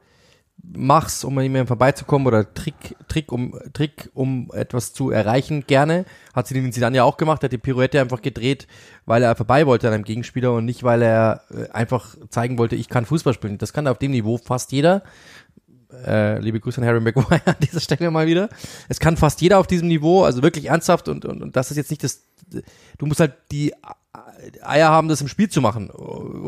mach's, 0.62 1.24
um 1.24 1.36
an 1.38 1.44
jemandem 1.44 1.66
vorbeizukommen 1.66 2.26
oder 2.26 2.54
Trick, 2.54 2.96
Trick, 3.08 3.32
um, 3.32 3.58
Trick, 3.72 4.10
um 4.14 4.50
etwas 4.54 4.92
zu 4.92 5.10
erreichen, 5.10 5.64
gerne. 5.66 6.04
Hat 6.34 6.46
sie 6.46 6.54
den 6.54 6.70
dann 6.70 6.94
ja 6.94 7.04
auch 7.04 7.16
gemacht, 7.16 7.42
hat 7.42 7.52
die 7.52 7.58
Pirouette 7.58 8.00
einfach 8.00 8.22
gedreht, 8.22 8.66
weil 9.04 9.22
er 9.22 9.34
vorbei 9.34 9.66
wollte 9.66 9.88
an 9.88 9.94
einem 9.94 10.04
Gegenspieler 10.04 10.52
und 10.52 10.64
nicht, 10.64 10.84
weil 10.84 11.02
er 11.02 11.42
äh, 11.50 11.70
einfach 11.70 12.16
zeigen 12.30 12.58
wollte, 12.58 12.76
ich 12.76 12.88
kann 12.88 13.06
Fußball 13.06 13.34
spielen. 13.34 13.58
Das 13.58 13.72
kann 13.72 13.86
auf 13.86 13.98
dem 13.98 14.12
Niveau 14.12 14.38
fast 14.38 14.72
jeder. 14.72 15.02
Äh, 16.06 16.38
liebe 16.38 16.60
Grüße 16.60 16.80
an 16.80 16.86
Harry 16.86 17.00
Maguire 17.00 17.42
an 17.44 17.56
dieser 17.60 17.80
Stelle 17.80 18.10
mal 18.10 18.26
wieder. 18.26 18.48
Es 18.88 19.00
kann 19.00 19.16
fast 19.16 19.40
jeder 19.40 19.58
auf 19.58 19.66
diesem 19.66 19.88
Niveau, 19.88 20.22
also 20.24 20.42
wirklich 20.42 20.66
ernsthaft 20.66 21.08
und, 21.08 21.24
und, 21.24 21.42
und 21.42 21.56
das 21.56 21.70
ist 21.70 21.76
jetzt 21.76 21.90
nicht 21.90 22.04
das, 22.04 22.22
du 22.98 23.06
musst 23.06 23.20
halt 23.20 23.34
die 23.50 23.74
Eier 24.62 24.88
haben, 24.88 25.08
das 25.08 25.20
im 25.20 25.28
Spiel 25.28 25.48
zu 25.48 25.60
machen. 25.60 25.90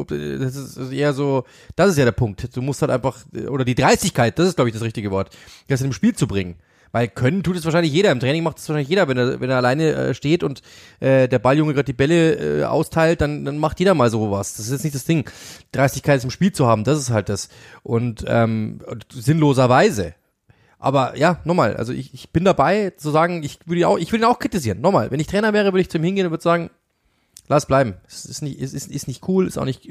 Das 0.09 0.57
ist 0.57 0.93
eher 0.93 1.13
so, 1.13 1.45
das 1.77 1.91
ist 1.91 1.99
ja 1.99 2.05
der 2.05 2.13
Punkt. 2.13 2.57
Du 2.57 2.63
musst 2.63 2.83
halt 2.83 2.91
einfach, 2.91 3.19
oder 3.49 3.65
die 3.65 3.75
Dreistigkeit, 3.75 4.39
das 4.39 4.49
ist, 4.49 4.57
glaube 4.57 4.69
ich, 4.69 4.75
das 4.75 4.83
richtige 4.83 5.11
Wort, 5.11 5.31
das 5.69 5.81
dem 5.81 5.93
Spiel 5.93 6.15
zu 6.15 6.27
bringen. 6.27 6.57
Weil 6.95 7.09
können 7.09 7.43
tut 7.43 7.57
es 7.57 7.65
wahrscheinlich 7.65 7.93
jeder. 7.93 8.13
Im 8.13 8.21
Training 8.21 8.45
macht 8.45 8.59
es 8.59 8.69
wahrscheinlich 8.69 8.89
jeder, 8.89 9.09
wenn 9.09 9.19
er, 9.19 9.41
wenn 9.41 9.51
er 9.51 9.57
alleine 9.57 9.93
äh, 9.95 10.15
steht 10.15 10.45
und 10.45 10.63
äh, 11.01 11.27
der 11.27 11.41
Balljunge 11.41 11.75
gerade 11.75 11.87
die 11.87 11.93
Bälle 11.93 12.61
äh, 12.61 12.65
austeilt, 12.65 13.21
dann, 13.21 13.45
dann 13.45 13.59
macht 13.59 13.81
jeder 13.81 13.95
mal 13.95 14.11
sowas. 14.11 14.55
Das 14.55 14.67
ist 14.67 14.73
jetzt 14.73 14.85
nicht 14.85 14.95
das 14.95 15.05
Ding. 15.05 15.29
Dreistigkeit 15.73 16.23
im 16.23 16.31
Spiel 16.31 16.53
zu 16.53 16.69
haben, 16.69 16.85
das 16.85 17.01
ist 17.01 17.11
halt 17.11 17.29
das. 17.29 17.49
Und 17.83 18.25
ähm, 18.29 18.79
sinnloserweise. 19.13 20.15
Aber 20.79 21.17
ja, 21.17 21.41
nochmal, 21.43 21.77
also 21.77 21.93
ich, 21.93 22.15
ich 22.15 22.31
bin 22.31 22.45
dabei 22.45 22.91
zu 22.91 23.11
sagen, 23.11 23.43
ich 23.43 23.59
würde 23.67 23.89
auch, 23.89 23.99
ich 23.99 24.13
will 24.13 24.21
ihn 24.21 24.27
auch 24.27 24.39
kritisieren. 24.39 24.81
Nochmal, 24.81 25.11
wenn 25.11 25.19
ich 25.19 25.27
Trainer 25.27 25.53
wäre, 25.53 25.73
würde 25.73 25.81
ich 25.81 25.91
zu 25.91 25.99
ihm 25.99 26.05
hingehen 26.05 26.27
und 26.27 26.31
würde 26.31 26.45
sagen, 26.45 26.71
Lass 27.49 27.67
bleiben. 27.67 27.95
Es 28.07 28.25
ist 28.25 28.43
nicht, 28.43 28.61
es 28.61 28.73
ist, 28.73 28.91
ist 28.91 29.09
nicht 29.09 29.29
cool, 29.29 29.47
ist 29.47 29.59
auch 29.59 29.65
nicht, 29.65 29.89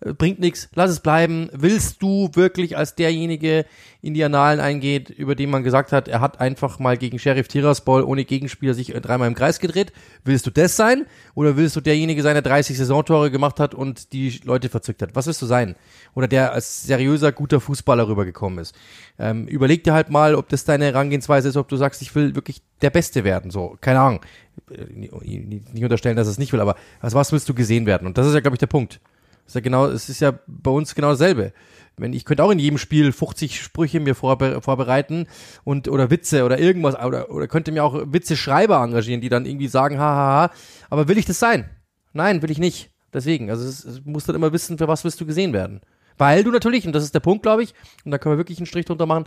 bringt 0.00 0.40
nichts. 0.40 0.68
Lass 0.74 0.90
es 0.90 1.00
bleiben. 1.00 1.48
Willst 1.52 2.02
du 2.02 2.30
wirklich 2.34 2.76
als 2.76 2.94
derjenige 2.94 3.64
in 4.02 4.14
die 4.14 4.22
Annalen 4.22 4.60
eingeht, 4.60 5.10
über 5.10 5.34
den 5.34 5.50
man 5.50 5.62
gesagt 5.62 5.92
hat, 5.92 6.06
er 6.06 6.20
hat 6.20 6.40
einfach 6.40 6.78
mal 6.78 6.96
gegen 6.96 7.18
Sheriff 7.18 7.48
Tiraspol 7.48 8.02
ohne 8.02 8.24
Gegenspieler 8.24 8.74
sich 8.74 8.88
dreimal 8.88 9.28
im 9.28 9.34
Kreis 9.34 9.58
gedreht? 9.58 9.92
Willst 10.24 10.46
du 10.46 10.50
das 10.50 10.76
sein? 10.76 11.06
Oder 11.34 11.56
willst 11.56 11.76
du 11.76 11.80
derjenige 11.80 12.22
sein, 12.22 12.34
der 12.34 12.42
30 12.42 12.76
Saisontore 12.76 13.30
gemacht 13.30 13.58
hat 13.58 13.74
und 13.74 14.12
die 14.12 14.40
Leute 14.44 14.68
verzückt 14.68 15.02
hat? 15.02 15.14
Was 15.14 15.26
willst 15.26 15.42
du 15.42 15.46
sein? 15.46 15.76
Oder 16.14 16.28
der 16.28 16.52
als 16.52 16.82
seriöser, 16.84 17.32
guter 17.32 17.60
Fußballer 17.60 18.06
rübergekommen 18.06 18.58
ist? 18.58 18.74
Ähm, 19.18 19.46
überleg 19.48 19.82
dir 19.84 19.94
halt 19.94 20.10
mal, 20.10 20.34
ob 20.34 20.48
das 20.50 20.64
deine 20.64 20.84
Herangehensweise 20.86 21.48
ist, 21.48 21.56
ob 21.56 21.68
du 21.68 21.76
sagst, 21.76 22.02
ich 22.02 22.14
will 22.14 22.34
wirklich 22.34 22.62
der 22.82 22.90
Beste 22.90 23.24
werden. 23.24 23.50
So, 23.50 23.76
keine 23.80 24.00
Ahnung 24.00 24.20
nicht 24.68 25.82
unterstellen, 25.82 26.16
dass 26.16 26.26
er 26.26 26.32
es 26.32 26.38
nicht 26.38 26.52
will, 26.52 26.60
aber 26.60 26.76
als 27.00 27.14
was 27.14 27.32
willst 27.32 27.48
du 27.48 27.54
gesehen 27.54 27.86
werden? 27.86 28.06
Und 28.06 28.18
das 28.18 28.26
ist 28.26 28.34
ja, 28.34 28.40
glaube 28.40 28.54
ich, 28.54 28.58
der 28.58 28.66
Punkt. 28.66 29.00
Ist 29.46 29.54
ja 29.54 29.60
genau, 29.60 29.86
es 29.86 30.08
ist 30.08 30.20
ja 30.20 30.38
bei 30.46 30.70
uns 30.70 30.94
genau 30.94 31.10
dasselbe. 31.10 31.52
Wenn 31.98 32.12
ich 32.12 32.24
könnte 32.26 32.44
auch 32.44 32.50
in 32.50 32.58
jedem 32.58 32.76
Spiel 32.76 33.10
50 33.10 33.60
Sprüche 33.60 34.00
mir 34.00 34.14
vorbe 34.14 34.60
vorbereiten 34.60 35.26
und 35.64 35.88
oder 35.88 36.10
Witze 36.10 36.44
oder 36.44 36.58
irgendwas 36.58 36.94
oder, 36.94 37.30
oder 37.30 37.48
könnte 37.48 37.72
mir 37.72 37.84
auch 37.84 38.12
Witze 38.12 38.36
Schreiber 38.36 38.82
engagieren, 38.82 39.22
die 39.22 39.30
dann 39.30 39.46
irgendwie 39.46 39.68
sagen, 39.68 39.98
hahaha, 39.98 40.50
aber 40.90 41.08
will 41.08 41.16
ich 41.16 41.24
das 41.24 41.38
sein? 41.38 41.70
Nein, 42.12 42.42
will 42.42 42.50
ich 42.50 42.58
nicht. 42.58 42.90
Deswegen, 43.14 43.50
also 43.50 43.66
es, 43.66 43.84
es 43.84 44.04
muss 44.04 44.24
dann 44.24 44.36
immer 44.36 44.52
wissen, 44.52 44.76
für 44.76 44.88
was 44.88 45.04
willst 45.04 45.20
du 45.20 45.26
gesehen 45.26 45.54
werden. 45.54 45.80
Weil 46.18 46.44
du 46.44 46.50
natürlich, 46.50 46.86
und 46.86 46.92
das 46.92 47.04
ist 47.04 47.14
der 47.14 47.20
Punkt, 47.20 47.42
glaube 47.42 47.62
ich, 47.62 47.72
und 48.04 48.10
da 48.10 48.18
können 48.18 48.34
wir 48.34 48.38
wirklich 48.38 48.58
einen 48.58 48.66
Strich 48.66 48.84
drunter 48.84 49.06
machen, 49.06 49.24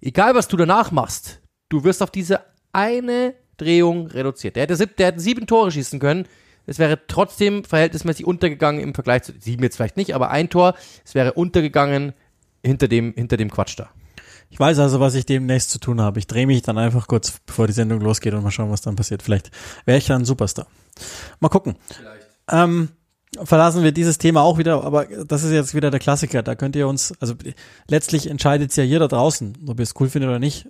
egal 0.00 0.34
was 0.34 0.48
du 0.48 0.56
danach 0.56 0.90
machst, 0.90 1.40
du 1.68 1.84
wirst 1.84 2.02
auf 2.02 2.10
diese 2.10 2.40
eine 2.72 3.34
Drehung 3.56 4.08
reduziert. 4.08 4.56
Der 4.56 4.64
hätte, 4.64 4.76
sieb, 4.76 4.96
der 4.96 5.08
hätte 5.08 5.20
sieben 5.20 5.46
Tore 5.46 5.70
schießen 5.70 6.00
können. 6.00 6.26
Es 6.66 6.78
wäre 6.78 6.98
trotzdem 7.06 7.64
verhältnismäßig 7.64 8.26
untergegangen 8.26 8.82
im 8.82 8.94
Vergleich 8.94 9.24
zu 9.24 9.32
sieben 9.38 9.62
jetzt 9.62 9.76
vielleicht 9.76 9.96
nicht, 9.96 10.14
aber 10.14 10.30
ein 10.30 10.48
Tor, 10.48 10.74
es 11.04 11.14
wäre 11.14 11.34
untergegangen 11.34 12.12
hinter 12.64 12.88
dem, 12.88 13.12
hinter 13.14 13.36
dem 13.36 13.50
Quatsch 13.50 13.78
da. 13.78 13.90
Ich 14.50 14.60
weiß 14.60 14.78
also, 14.78 15.00
was 15.00 15.14
ich 15.14 15.26
demnächst 15.26 15.70
zu 15.70 15.80
tun 15.80 16.00
habe. 16.00 16.18
Ich 16.20 16.26
drehe 16.26 16.46
mich 16.46 16.62
dann 16.62 16.78
einfach 16.78 17.08
kurz, 17.08 17.40
bevor 17.44 17.66
die 17.66 17.72
Sendung 17.72 18.00
losgeht 18.00 18.34
und 18.34 18.42
mal 18.42 18.50
schauen, 18.50 18.70
was 18.70 18.82
dann 18.82 18.94
passiert. 18.94 19.22
Vielleicht 19.22 19.50
wäre 19.84 19.98
ich 19.98 20.06
dann 20.06 20.22
ein 20.22 20.24
Superstar. 20.24 20.66
Mal 21.40 21.48
gucken. 21.48 21.74
Vielleicht. 21.88 22.28
Ähm, 22.50 22.90
verlassen 23.42 23.82
wir 23.82 23.92
dieses 23.92 24.18
Thema 24.18 24.42
auch 24.42 24.58
wieder, 24.58 24.84
aber 24.84 25.06
das 25.06 25.42
ist 25.42 25.50
jetzt 25.50 25.74
wieder 25.74 25.90
der 25.90 26.00
Klassiker. 26.00 26.42
Da 26.42 26.54
könnt 26.54 26.76
ihr 26.76 26.86
uns, 26.86 27.12
also 27.20 27.34
letztlich 27.88 28.30
entscheidet 28.30 28.70
es 28.70 28.76
ja 28.76 28.84
jeder 28.84 29.08
draußen, 29.08 29.58
ob 29.66 29.80
ihr 29.80 29.82
es 29.82 29.94
cool 29.98 30.08
findet 30.08 30.28
oder 30.28 30.38
nicht. 30.38 30.68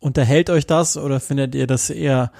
Unterhält 0.00 0.50
euch 0.50 0.66
das 0.66 0.96
oder 0.96 1.18
findet 1.18 1.54
ihr 1.54 1.66
das 1.66 1.90
eher 1.90 2.30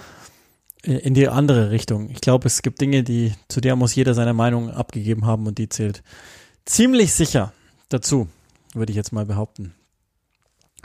in 0.85 1.14
die 1.14 1.28
andere 1.28 1.70
Richtung? 1.70 2.11
Ich 2.11 2.20
glaube, 2.20 2.47
es 2.47 2.62
gibt 2.62 2.80
Dinge, 2.80 3.03
die, 3.03 3.32
zu 3.49 3.61
der 3.61 3.76
muss 3.76 3.95
jeder 3.95 4.14
seine 4.14 4.35
Meinung 4.35 4.70
abgegeben 4.70 5.26
haben 5.26 5.47
und 5.47 5.59
die 5.59 5.68
zählt 5.68 6.03
ziemlich 6.64 7.12
sicher 7.12 7.53
dazu, 7.89 8.28
würde 8.74 8.91
ich 8.91 8.97
jetzt 8.97 9.12
mal 9.12 9.26
behaupten. 9.26 9.74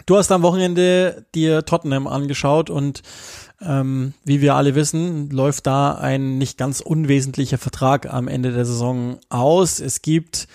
Du 0.05 0.17
hast 0.17 0.31
am 0.31 0.41
Wochenende 0.41 1.25
dir 1.35 1.65
Tottenham 1.65 2.07
angeschaut 2.07 2.69
und 2.69 3.03
ähm, 3.61 4.13
wie 4.23 4.41
wir 4.41 4.55
alle 4.55 4.73
wissen, 4.73 5.29
läuft 5.29 5.67
da 5.67 5.95
ein 5.95 6.37
nicht 6.37 6.57
ganz 6.57 6.79
unwesentlicher 6.79 7.57
Vertrag 7.57 8.11
am 8.11 8.27
Ende 8.27 8.51
der 8.51 8.65
Saison 8.65 9.19
aus. 9.29 9.79
Es 9.79 10.01
gibt, 10.01 10.47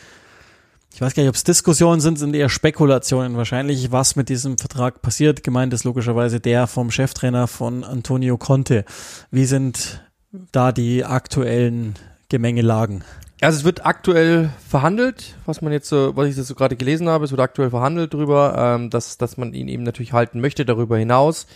ich 0.95 1.01
weiß 1.01 1.15
gar 1.15 1.25
nicht, 1.25 1.29
ob 1.29 1.35
es 1.35 1.43
Diskussionen 1.43 2.01
sind, 2.01 2.21
sind 2.21 2.37
eher 2.37 2.49
Spekulationen 2.49 3.37
wahrscheinlich, 3.37 3.91
was 3.91 4.15
mit 4.15 4.29
diesem 4.29 4.59
Vertrag 4.59 5.03
passiert. 5.03 5.43
Gemeint 5.43 5.75
ist 5.75 5.83
logischerweise 5.83 6.39
der 6.39 6.69
vom 6.69 6.93
Cheftrainer 6.93 7.49
von 7.49 7.83
Antonio 7.83 8.39
Conte. 8.39 8.85
Wie 9.33 9.45
sind 9.45 10.09
da 10.53 10.71
die 10.71 11.05
aktuellen 11.05 11.95
Gemengelagen? 12.29 13.03
Also 13.41 13.59
es 13.59 13.65
wird 13.65 13.85
aktuell 13.85 14.51
verhandelt, 14.69 15.35
was 15.47 15.63
man 15.63 15.73
jetzt 15.73 15.89
so, 15.89 16.15
was 16.15 16.29
ich 16.29 16.37
jetzt 16.37 16.47
so 16.47 16.55
gerade 16.55 16.77
gelesen 16.77 17.09
habe, 17.09 17.25
es 17.25 17.33
wird 17.33 17.41
aktuell 17.41 17.71
verhandelt 17.71 18.15
darüber, 18.15 18.55
ähm, 18.57 18.91
dass, 18.91 19.19
dass 19.19 19.37
man 19.37 19.53
ihn 19.53 19.67
eben 19.67 19.83
natürlich 19.83 20.13
halten 20.13 20.41
möchte 20.41 20.65
darüber 20.65 20.97
hinaus. 20.97 21.49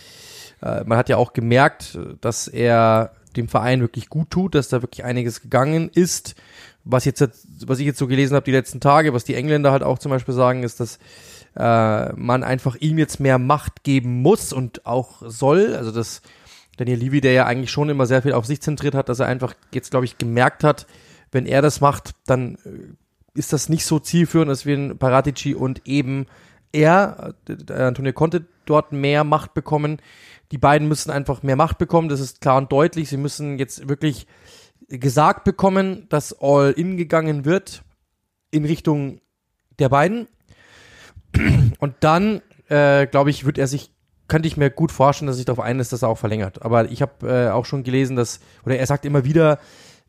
Äh, 0.61 0.83
man 0.83 0.97
hat 0.97 1.07
ja 1.07 1.15
auch 1.15 1.31
gemerkt, 1.31 1.97
dass 2.19 2.49
er 2.49 3.13
dem 3.37 3.47
Verein 3.47 3.79
wirklich 3.79 4.09
gut 4.09 4.31
tut, 4.31 4.53
dass 4.53 4.67
da 4.67 4.81
wirklich 4.81 5.05
einiges 5.05 5.41
gegangen 5.41 5.89
ist. 5.93 6.35
Was 6.91 7.05
jetzt, 7.05 7.21
was 7.65 7.79
ich 7.79 7.85
jetzt 7.85 7.99
so 7.99 8.07
gelesen 8.07 8.35
habe 8.35 8.45
die 8.45 8.51
letzten 8.51 8.79
Tage, 8.79 9.13
was 9.13 9.23
die 9.23 9.35
Engländer 9.35 9.71
halt 9.71 9.83
auch 9.83 9.99
zum 9.99 10.09
Beispiel 10.09 10.33
sagen, 10.33 10.63
ist, 10.63 10.79
dass 10.79 10.97
äh, 11.55 12.13
man 12.13 12.43
einfach 12.43 12.75
ihm 12.75 12.97
jetzt 12.97 13.19
mehr 13.19 13.37
Macht 13.37 13.83
geben 13.83 14.21
muss 14.21 14.53
und 14.53 14.85
auch 14.85 15.21
soll. 15.25 15.75
Also 15.75 15.91
dass 15.91 16.21
Daniel 16.77 16.99
Levy, 16.99 17.21
der 17.21 17.33
ja 17.33 17.45
eigentlich 17.45 17.71
schon 17.71 17.89
immer 17.89 18.05
sehr 18.05 18.21
viel 18.21 18.33
auf 18.33 18.45
sich 18.45 18.61
zentriert 18.61 18.95
hat, 18.95 19.09
dass 19.09 19.19
er 19.19 19.27
einfach 19.27 19.53
jetzt, 19.73 19.91
glaube 19.91 20.05
ich, 20.05 20.17
gemerkt 20.17 20.63
hat, 20.63 20.87
wenn 21.31 21.45
er 21.45 21.61
das 21.61 21.81
macht, 21.81 22.11
dann 22.25 22.55
äh, 22.65 23.37
ist 23.37 23.53
das 23.53 23.69
nicht 23.69 23.85
so 23.85 23.99
zielführend, 23.99 24.49
als 24.49 24.65
wenn 24.65 24.97
Paratici 24.97 25.53
und 25.53 25.85
eben 25.85 26.25
er, 26.71 27.33
äh, 27.47 27.73
Antonio 27.73 28.13
Conte, 28.13 28.45
dort 28.65 28.91
mehr 28.91 29.23
Macht 29.23 29.53
bekommen. 29.53 29.97
Die 30.51 30.57
beiden 30.57 30.87
müssen 30.87 31.11
einfach 31.11 31.43
mehr 31.43 31.55
Macht 31.55 31.77
bekommen, 31.77 32.09
das 32.09 32.19
ist 32.19 32.41
klar 32.41 32.57
und 32.57 32.71
deutlich. 32.71 33.09
Sie 33.09 33.17
müssen 33.17 33.59
jetzt 33.59 33.89
wirklich 33.89 34.25
gesagt 34.89 35.43
bekommen, 35.43 36.07
dass 36.09 36.35
all 36.39 36.71
in 36.71 36.97
gegangen 36.97 37.45
wird 37.45 37.83
in 38.51 38.65
Richtung 38.65 39.21
der 39.77 39.89
beiden. 39.89 40.27
Und 41.79 41.95
dann, 41.99 42.41
äh, 42.67 43.07
glaube 43.07 43.29
ich, 43.29 43.45
wird 43.45 43.57
er 43.57 43.67
sich, 43.67 43.91
könnte 44.27 44.47
ich 44.47 44.57
mir 44.57 44.69
gut 44.69 44.91
vorstellen, 44.91 45.27
dass 45.27 45.37
sich 45.37 45.45
darauf 45.45 45.63
einlässt, 45.63 45.93
dass 45.93 46.01
er 46.01 46.09
auch 46.09 46.17
verlängert. 46.17 46.63
Aber 46.63 46.89
ich 46.91 47.01
habe 47.01 47.27
äh, 47.27 47.49
auch 47.49 47.65
schon 47.65 47.83
gelesen, 47.83 48.15
dass, 48.15 48.39
oder 48.65 48.77
er 48.77 48.85
sagt 48.85 49.05
immer 49.05 49.23
wieder, 49.25 49.59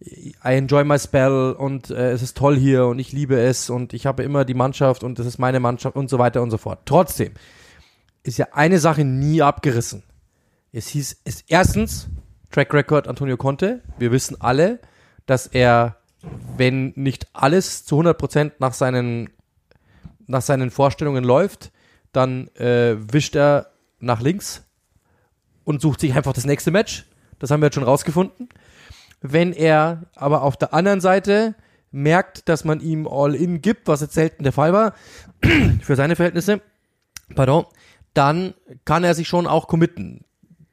I 0.03 0.55
enjoy 0.55 0.85
my 0.85 0.99
spell 0.99 1.55
und 1.59 1.91
äh, 1.91 2.12
es 2.12 2.22
ist 2.22 2.37
toll 2.37 2.57
hier 2.57 2.87
und 2.87 2.99
ich 2.99 3.12
liebe 3.12 3.39
es 3.39 3.68
und 3.68 3.93
ich 3.93 4.07
habe 4.07 4.22
immer 4.22 4.47
die 4.47 4.55
Mannschaft 4.55 5.05
und 5.05 5.18
das 5.18 5.26
ist 5.26 5.39
meine 5.39 5.61
Mannschaft 5.61 5.95
und 5.95 6.09
so 6.09 6.18
weiter 6.18 6.41
und 6.41 6.51
so 6.51 6.57
fort. 6.57 6.81
Trotzdem 6.87 7.35
ist 8.22 8.39
ja 8.39 8.49
eine 8.53 8.78
Sache 8.78 9.05
nie 9.05 9.43
abgerissen. 9.43 10.03
Es 10.72 10.89
hieß, 10.89 11.18
es 11.24 11.45
erstens 11.49 12.09
Track 12.51 12.74
Record 12.74 13.09
Antonio 13.09 13.36
Conte. 13.36 13.82
Wir 13.98 14.11
wissen 14.11 14.40
alle, 14.40 14.80
dass 15.26 15.46
er, 15.46 15.96
wenn 16.57 16.92
nicht 16.96 17.28
alles 17.32 17.84
zu 17.84 18.01
100% 18.01 18.53
nach 18.59 18.74
seinen, 18.74 19.30
nach 20.26 20.42
seinen 20.42 20.70
Vorstellungen 20.70 21.24
läuft, 21.24 21.70
dann 22.12 22.48
äh, 22.57 22.96
wischt 23.12 23.36
er 23.36 23.70
nach 24.01 24.20
links 24.20 24.64
und 25.64 25.80
sucht 25.80 26.01
sich 26.01 26.14
einfach 26.14 26.32
das 26.32 26.44
nächste 26.44 26.70
Match. 26.70 27.07
Das 27.38 27.51
haben 27.51 27.61
wir 27.61 27.66
jetzt 27.66 27.74
schon 27.74 27.84
rausgefunden. 27.84 28.48
Wenn 29.20 29.53
er 29.53 30.05
aber 30.16 30.42
auf 30.42 30.57
der 30.57 30.74
anderen 30.74 31.01
Seite 31.01 31.55
merkt, 31.92 32.48
dass 32.48 32.64
man 32.64 32.80
ihm 32.80 33.07
All-In 33.07 33.61
gibt, 33.61 33.86
was 33.86 34.01
jetzt 34.01 34.14
selten 34.14 34.42
der 34.42 34.53
Fall 34.53 34.72
war, 34.72 34.94
für 35.82 35.96
seine 35.96 36.16
Verhältnisse, 36.16 36.61
pardon, 37.34 37.66
dann 38.14 38.55
kann 38.84 39.05
er 39.05 39.14
sich 39.14 39.28
schon 39.28 39.46
auch 39.46 39.68
committen 39.68 40.24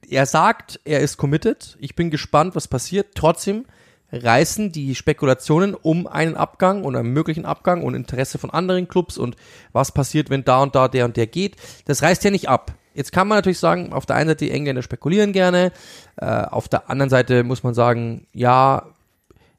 er 0.09 0.25
sagt, 0.25 0.79
er 0.85 1.01
ist 1.01 1.17
committed. 1.17 1.77
Ich 1.79 1.95
bin 1.95 2.09
gespannt, 2.09 2.55
was 2.55 2.67
passiert. 2.67 3.15
Trotzdem 3.15 3.65
reißen 4.11 4.71
die 4.71 4.95
Spekulationen 4.95 5.75
um 5.75 6.07
einen 6.07 6.35
Abgang 6.35 6.83
und 6.83 6.95
einen 6.95 7.11
möglichen 7.11 7.45
Abgang 7.45 7.83
und 7.83 7.93
Interesse 7.93 8.37
von 8.37 8.49
anderen 8.49 8.87
Clubs 8.87 9.17
und 9.17 9.35
was 9.73 9.91
passiert, 9.91 10.29
wenn 10.29 10.45
da 10.45 10.61
und 10.63 10.75
da 10.75 10.87
der 10.87 11.05
und 11.05 11.17
der 11.17 11.27
geht. 11.27 11.57
Das 11.85 12.01
reißt 12.01 12.23
ja 12.23 12.31
nicht 12.31 12.47
ab. 12.47 12.73
Jetzt 12.93 13.11
kann 13.11 13.27
man 13.27 13.37
natürlich 13.37 13.59
sagen, 13.59 13.93
auf 13.93 14.05
der 14.05 14.15
einen 14.15 14.29
Seite 14.29 14.45
die 14.45 14.51
Engländer 14.51 14.81
spekulieren 14.81 15.33
gerne, 15.33 15.71
äh, 16.15 16.25
auf 16.25 16.67
der 16.67 16.89
anderen 16.89 17.09
Seite 17.09 17.43
muss 17.43 17.63
man 17.63 17.73
sagen, 17.73 18.27
ja, 18.33 18.87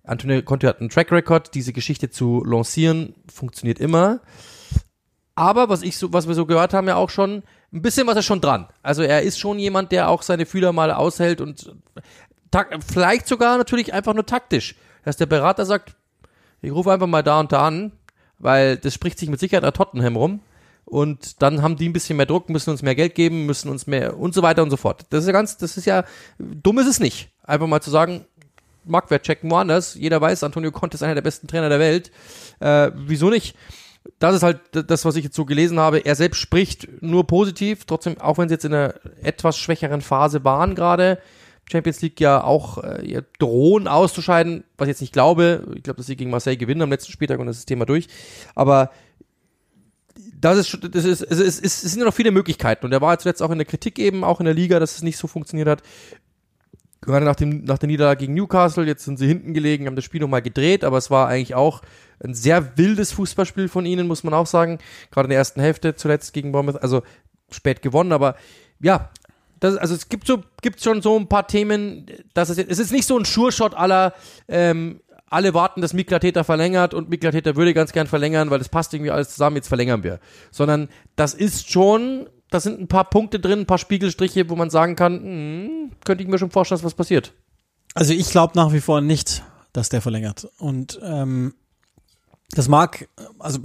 Antonio 0.03 0.43
Conte 0.43 0.67
hat 0.67 0.81
einen 0.81 0.89
Track 0.89 1.13
Record, 1.13 1.55
diese 1.55 1.73
Geschichte 1.75 2.11
zu 2.11 2.43
lancieren 2.43 3.15
funktioniert 3.33 3.79
immer. 3.79 4.21
Aber 5.35 5.69
was 5.69 5.83
ich 5.83 5.99
so, 5.99 6.13
was 6.13 6.27
wir 6.27 6.35
so 6.35 6.47
gehört 6.47 6.73
haben 6.75 6.89
ja 6.89 6.97
auch 6.97 7.11
schon, 7.11 7.43
ein 7.73 7.83
bisschen 7.83 8.07
was 8.07 8.17
er 8.17 8.23
schon 8.23 8.41
dran. 8.41 8.69
Also 8.83 9.03
er 9.03 9.23
ist 9.23 9.39
schon 9.39 9.59
jemand, 9.59 9.93
der 9.93 10.09
auch 10.09 10.23
seine 10.23 10.47
Fühler 10.47 10.73
mal 10.73 10.91
aushält 10.91 11.41
und 11.41 11.75
vielleicht 12.87 13.27
sogar 13.27 13.59
natürlich 13.59 13.93
einfach 13.93 14.15
nur 14.15 14.27
taktisch. 14.27 14.75
Dass 15.05 15.17
der 15.17 15.27
Berater 15.27 15.65
sagt, 15.65 15.95
ich 16.61 16.73
rufe 16.73 16.93
einfach 16.93 17.07
mal 17.07 17.23
da 17.23 17.41
und 17.41 17.53
da 17.53 17.67
an, 17.67 17.93
weil 18.39 18.77
das 18.77 18.95
spricht 18.95 19.19
sich 19.19 19.29
mit 19.29 19.41
Sicherheit 19.41 19.63
nach 19.63 19.73
Tottenham 19.73 20.17
rum. 20.17 20.41
Und 20.85 21.43
dann 21.43 21.63
haben 21.63 21.77
die 21.77 21.89
ein 21.89 21.93
bisschen 21.93 22.17
mehr 22.17 22.25
Druck, 22.25 22.49
müssen 22.49 22.71
uns 22.71 22.81
mehr 22.81 22.95
Geld 22.95 23.15
geben, 23.15 23.45
müssen 23.45 23.69
uns 23.69 23.87
mehr 23.87 24.19
und 24.19 24.33
so 24.33 24.43
weiter 24.43 24.63
und 24.63 24.71
so 24.71 24.79
fort. 24.79 25.05
Das 25.11 25.21
ist 25.21 25.27
ja 25.27 25.33
ganz, 25.33 25.59
das 25.59 25.77
ist 25.77 25.85
ja, 25.85 26.05
dumm 26.39 26.79
ist 26.79 26.87
es 26.87 26.99
nicht. 26.99 27.29
Einfach 27.45 27.67
mal 27.67 27.83
zu 27.83 27.91
sagen, 27.91 28.25
Marktwert 28.87 29.25
checken 29.25 29.51
woanders. 29.51 29.95
Jeder 29.95 30.21
weiß, 30.21 30.43
Antonio 30.45 30.73
Conte 30.73 30.95
ist 30.95 31.03
einer 31.03 31.15
der 31.15 31.23
besten 31.23 31.47
Trainer 31.47 31.69
der 31.69 31.79
Welt. 31.79 32.11
Äh, 32.61 32.91
wieso 32.95 33.29
nicht? 33.29 33.55
Das 34.19 34.37
ist 34.37 34.43
halt 34.43 34.61
das, 34.73 35.05
was 35.05 35.17
ich 35.17 35.25
jetzt 35.25 35.37
so 35.37 35.45
gelesen 35.45 35.79
habe. 35.79 35.99
Er 35.99 36.15
selbst 36.15 36.39
spricht 36.39 37.03
nur 37.03 37.27
positiv, 37.27 37.85
trotzdem, 37.85 38.21
auch 38.21 38.39
wenn 38.39 38.49
sie 38.49 38.55
jetzt 38.55 38.65
in 38.65 38.75
einer 38.75 38.95
etwas 39.23 39.59
schwächeren 39.59 40.01
Phase 40.01 40.45
waren 40.45 40.75
gerade, 40.75 41.19
Champions 41.71 42.01
League 42.01 42.21
ja 42.21 42.43
auch 42.43 42.83
äh, 42.83 43.23
drohen 43.39 43.89
auszuscheiden, 43.89 44.65
was 44.77 44.87
ich 44.87 44.93
jetzt 44.93 45.01
nicht 45.03 45.13
glaube. 45.13 45.67
Ich 45.77 45.83
glaube, 45.83 45.99
dass 45.99 46.07
sie 46.07 46.17
gegen 46.17 46.31
Marseille 46.31 46.57
gewinnen 46.57 46.83
am 46.83 46.91
letzten 46.91 47.13
Spieltag 47.13 47.39
und 47.39 47.47
das 47.47 47.59
ist 47.59 47.67
Thema 47.67 47.85
durch. 47.85 48.09
Aber 48.55 48.91
das 50.41 50.59
ist, 50.59 50.79
das 50.95 51.05
ist, 51.05 51.23
es, 51.23 51.41
ist, 51.41 51.65
es 51.65 51.81
sind 51.81 52.01
ja 52.01 52.07
noch 52.07 52.15
viele 52.15 52.31
Möglichkeiten. 52.31 52.87
Und 52.87 52.93
er 52.93 53.01
war 53.01 53.19
zuletzt 53.19 53.43
auch 53.43 53.51
in 53.51 53.59
der 53.59 53.67
Kritik 53.67 53.99
eben, 53.99 54.25
auch 54.25 54.41
in 54.41 54.47
der 54.47 54.55
Liga, 54.55 54.79
dass 54.81 54.97
es 54.97 55.03
nicht 55.03 55.19
so 55.19 55.27
funktioniert 55.27 55.69
hat. 55.69 55.83
Gerade 57.01 57.25
nach, 57.25 57.37
dem, 57.37 57.65
nach 57.65 57.79
der 57.79 57.87
Niederlage 57.87 58.21
gegen 58.21 58.35
Newcastle, 58.35 58.85
jetzt 58.85 59.05
sind 59.05 59.19
sie 59.19 59.27
hinten 59.29 59.55
gelegen, 59.55 59.87
haben 59.87 59.97
das 59.97 60.05
Spiel 60.05 60.21
nochmal 60.21 60.43
gedreht, 60.43 60.83
aber 60.83 60.99
es 60.99 61.11
war 61.11 61.29
eigentlich 61.29 61.55
auch 61.55 61.83
ein 62.23 62.35
sehr 62.35 62.77
wildes 62.77 63.13
Fußballspiel 63.13 63.69
von 63.69 63.87
ihnen, 63.87 64.09
muss 64.09 64.25
man 64.25 64.35
auch 64.35 64.47
sagen. 64.47 64.79
Gerade 65.11 65.27
in 65.27 65.31
der 65.31 65.39
ersten 65.39 65.61
Hälfte 65.61 65.95
zuletzt 65.95 66.33
gegen 66.33 66.51
Bournemouth, 66.51 66.83
also 66.83 67.03
spät 67.51 67.83
gewonnen, 67.83 68.13
aber 68.13 68.37
ja, 68.81 69.11
das, 69.61 69.77
also 69.77 69.95
es 69.95 70.09
gibt 70.09 70.27
so, 70.27 70.43
gibt 70.63 70.83
schon 70.83 71.03
so 71.03 71.17
ein 71.19 71.29
paar 71.29 71.47
Themen, 71.47 72.07
dass 72.35 72.49
es, 72.49 72.59
es 72.59 72.79
ist 72.79 72.93
nicht 72.93 73.07
so 73.07 73.19
ein 73.19 73.25
Sure-Shot 73.25 73.75
aller, 73.75 74.15
ähm, 74.49 75.01
alle 75.31 75.55
warten, 75.55 75.81
dass 75.81 75.93
Mikla 75.93 76.21
verlängert 76.43 76.95
und 76.95 77.11
Mikla 77.11 77.33
würde 77.33 77.75
ganz 77.75 77.93
gern 77.93 78.07
verlängern, 78.07 78.51
weil 78.51 78.59
das 78.59 78.69
passt 78.69 78.95
irgendwie 78.95 79.11
alles 79.11 79.31
zusammen, 79.31 79.57
jetzt 79.57 79.69
verlängern 79.69 80.03
wir. 80.03 80.21
Sondern 80.51 80.89
das 81.17 81.35
ist 81.35 81.71
schon, 81.71 82.29
da 82.51 82.61
sind 82.61 82.81
ein 82.81 82.89
paar 82.89 83.09
Punkte 83.09 83.41
drin, 83.41 83.61
ein 83.61 83.67
paar 83.67 83.79
Spiegelstriche, 83.79 84.49
wo 84.49 84.57
man 84.57 84.71
sagen 84.71 84.97
kann, 84.97 85.23
hm, 85.23 85.93
könnte 86.05 86.23
ich 86.23 86.29
mir 86.31 86.39
schon 86.39 86.51
vorstellen, 86.51 86.79
dass 86.79 86.85
was 86.85 86.95
passiert. 86.95 87.33
Also 87.95 88.13
ich 88.13 88.31
glaube 88.31 88.53
nach 88.57 88.73
wie 88.73 88.81
vor 88.81 89.01
nicht, 89.01 89.43
dass 89.73 89.89
der 89.89 90.03
verlängert. 90.03 90.49
Und 90.59 90.99
ähm, 91.03 91.55
das 92.51 92.69
mag, 92.69 93.09
also 93.39 93.61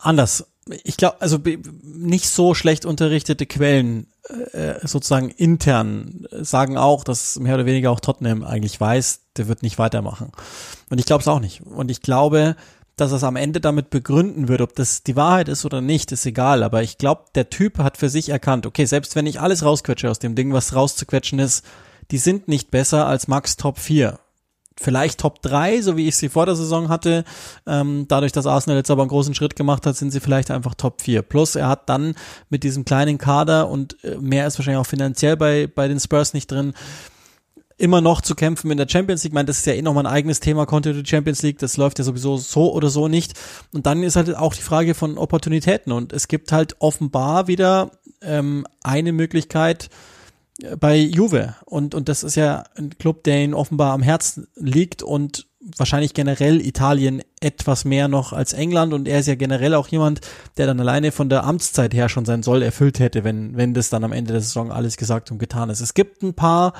anders. 0.00 0.46
Ich 0.82 0.96
glaube, 0.96 1.20
also 1.20 1.38
nicht 1.82 2.28
so 2.28 2.54
schlecht 2.54 2.86
unterrichtete 2.86 3.44
Quellen 3.44 4.06
äh, 4.52 4.86
sozusagen 4.86 5.28
intern 5.28 6.26
sagen 6.30 6.78
auch, 6.78 7.04
dass 7.04 7.38
mehr 7.38 7.54
oder 7.54 7.66
weniger 7.66 7.90
auch 7.90 8.00
Tottenham 8.00 8.42
eigentlich 8.42 8.80
weiß, 8.80 9.20
der 9.36 9.48
wird 9.48 9.62
nicht 9.62 9.78
weitermachen. 9.78 10.32
Und 10.88 10.98
ich 10.98 11.04
glaube 11.04 11.20
es 11.20 11.28
auch 11.28 11.40
nicht. 11.40 11.60
Und 11.62 11.90
ich 11.90 12.00
glaube, 12.00 12.56
dass 12.96 13.12
er 13.12 13.16
es 13.16 13.24
am 13.24 13.36
Ende 13.36 13.60
damit 13.60 13.90
begründen 13.90 14.48
wird, 14.48 14.60
ob 14.60 14.74
das 14.74 15.02
die 15.02 15.16
Wahrheit 15.16 15.48
ist 15.48 15.64
oder 15.64 15.80
nicht, 15.80 16.12
ist 16.12 16.26
egal. 16.26 16.62
Aber 16.62 16.82
ich 16.82 16.98
glaube, 16.98 17.24
der 17.34 17.50
Typ 17.50 17.78
hat 17.78 17.96
für 17.96 18.08
sich 18.08 18.28
erkannt, 18.28 18.66
okay, 18.66 18.84
selbst 18.84 19.16
wenn 19.16 19.26
ich 19.26 19.40
alles 19.40 19.64
rausquetsche 19.64 20.10
aus 20.10 20.18
dem 20.18 20.34
Ding, 20.34 20.52
was 20.52 20.74
rauszuquetschen 20.74 21.38
ist, 21.38 21.64
die 22.10 22.18
sind 22.18 22.48
nicht 22.48 22.70
besser 22.70 23.06
als 23.06 23.28
Max 23.28 23.56
Top 23.56 23.78
4 23.78 24.18
vielleicht 24.80 25.20
Top 25.20 25.40
3, 25.42 25.82
so 25.82 25.96
wie 25.96 26.08
ich 26.08 26.16
sie 26.16 26.28
vor 26.28 26.46
der 26.46 26.56
Saison 26.56 26.88
hatte. 26.88 27.24
Ähm, 27.66 28.06
dadurch, 28.08 28.32
dass 28.32 28.46
Arsenal 28.46 28.76
jetzt 28.76 28.90
aber 28.90 29.02
einen 29.02 29.08
großen 29.08 29.34
Schritt 29.34 29.56
gemacht 29.56 29.86
hat, 29.86 29.96
sind 29.96 30.10
sie 30.10 30.20
vielleicht 30.20 30.50
einfach 30.50 30.74
Top 30.74 31.00
4. 31.00 31.22
Plus 31.22 31.54
er 31.54 31.68
hat 31.68 31.88
dann 31.88 32.14
mit 32.50 32.64
diesem 32.64 32.84
kleinen 32.84 33.18
Kader 33.18 33.68
und 33.68 34.02
äh, 34.04 34.16
mehr 34.16 34.46
ist 34.46 34.58
wahrscheinlich 34.58 34.80
auch 34.80 34.86
finanziell 34.86 35.36
bei, 35.36 35.68
bei 35.72 35.88
den 35.88 36.00
Spurs 36.00 36.34
nicht 36.34 36.50
drin, 36.50 36.74
immer 37.76 38.00
noch 38.00 38.20
zu 38.20 38.34
kämpfen 38.34 38.70
in 38.70 38.78
der 38.78 38.88
Champions 38.88 39.24
League. 39.24 39.32
Ich 39.32 39.34
meine, 39.34 39.46
das 39.46 39.58
ist 39.58 39.66
ja 39.66 39.74
eh 39.74 39.82
nochmal 39.82 40.06
ein 40.06 40.12
eigenes 40.12 40.40
Thema, 40.40 40.66
die 40.66 41.06
Champions 41.06 41.42
League, 41.42 41.58
das 41.58 41.76
läuft 41.76 41.98
ja 41.98 42.04
sowieso 42.04 42.36
so 42.36 42.72
oder 42.72 42.88
so 42.88 43.08
nicht. 43.08 43.34
Und 43.72 43.86
dann 43.86 44.02
ist 44.02 44.16
halt 44.16 44.36
auch 44.36 44.54
die 44.54 44.62
Frage 44.62 44.94
von 44.94 45.18
Opportunitäten. 45.18 45.92
Und 45.92 46.12
es 46.12 46.28
gibt 46.28 46.52
halt 46.52 46.76
offenbar 46.80 47.48
wieder 47.48 47.90
ähm, 48.22 48.66
eine 48.82 49.12
Möglichkeit, 49.12 49.90
bei 50.78 50.96
Juve. 50.96 51.56
Und, 51.64 51.94
und 51.94 52.08
das 52.08 52.22
ist 52.22 52.36
ja 52.36 52.64
ein 52.76 52.90
Club, 52.98 53.24
der 53.24 53.42
ihn 53.42 53.54
offenbar 53.54 53.92
am 53.92 54.02
Herzen 54.02 54.46
liegt 54.54 55.02
und 55.02 55.46
wahrscheinlich 55.76 56.12
generell 56.12 56.60
Italien 56.60 57.22
etwas 57.40 57.84
mehr 57.84 58.06
noch 58.06 58.32
als 58.32 58.52
England. 58.52 58.92
Und 58.92 59.08
er 59.08 59.20
ist 59.20 59.26
ja 59.26 59.34
generell 59.34 59.74
auch 59.74 59.88
jemand, 59.88 60.20
der 60.56 60.66
dann 60.66 60.78
alleine 60.78 61.10
von 61.10 61.28
der 61.28 61.44
Amtszeit 61.44 61.94
her 61.94 62.08
schon 62.08 62.24
sein 62.24 62.42
Soll 62.42 62.62
erfüllt 62.62 62.98
hätte, 62.98 63.24
wenn, 63.24 63.56
wenn 63.56 63.74
das 63.74 63.90
dann 63.90 64.04
am 64.04 64.12
Ende 64.12 64.32
der 64.32 64.42
Saison 64.42 64.70
alles 64.70 64.96
gesagt 64.96 65.30
und 65.30 65.38
getan 65.38 65.70
ist. 65.70 65.80
Es 65.80 65.94
gibt 65.94 66.22
ein 66.22 66.34
paar 66.34 66.74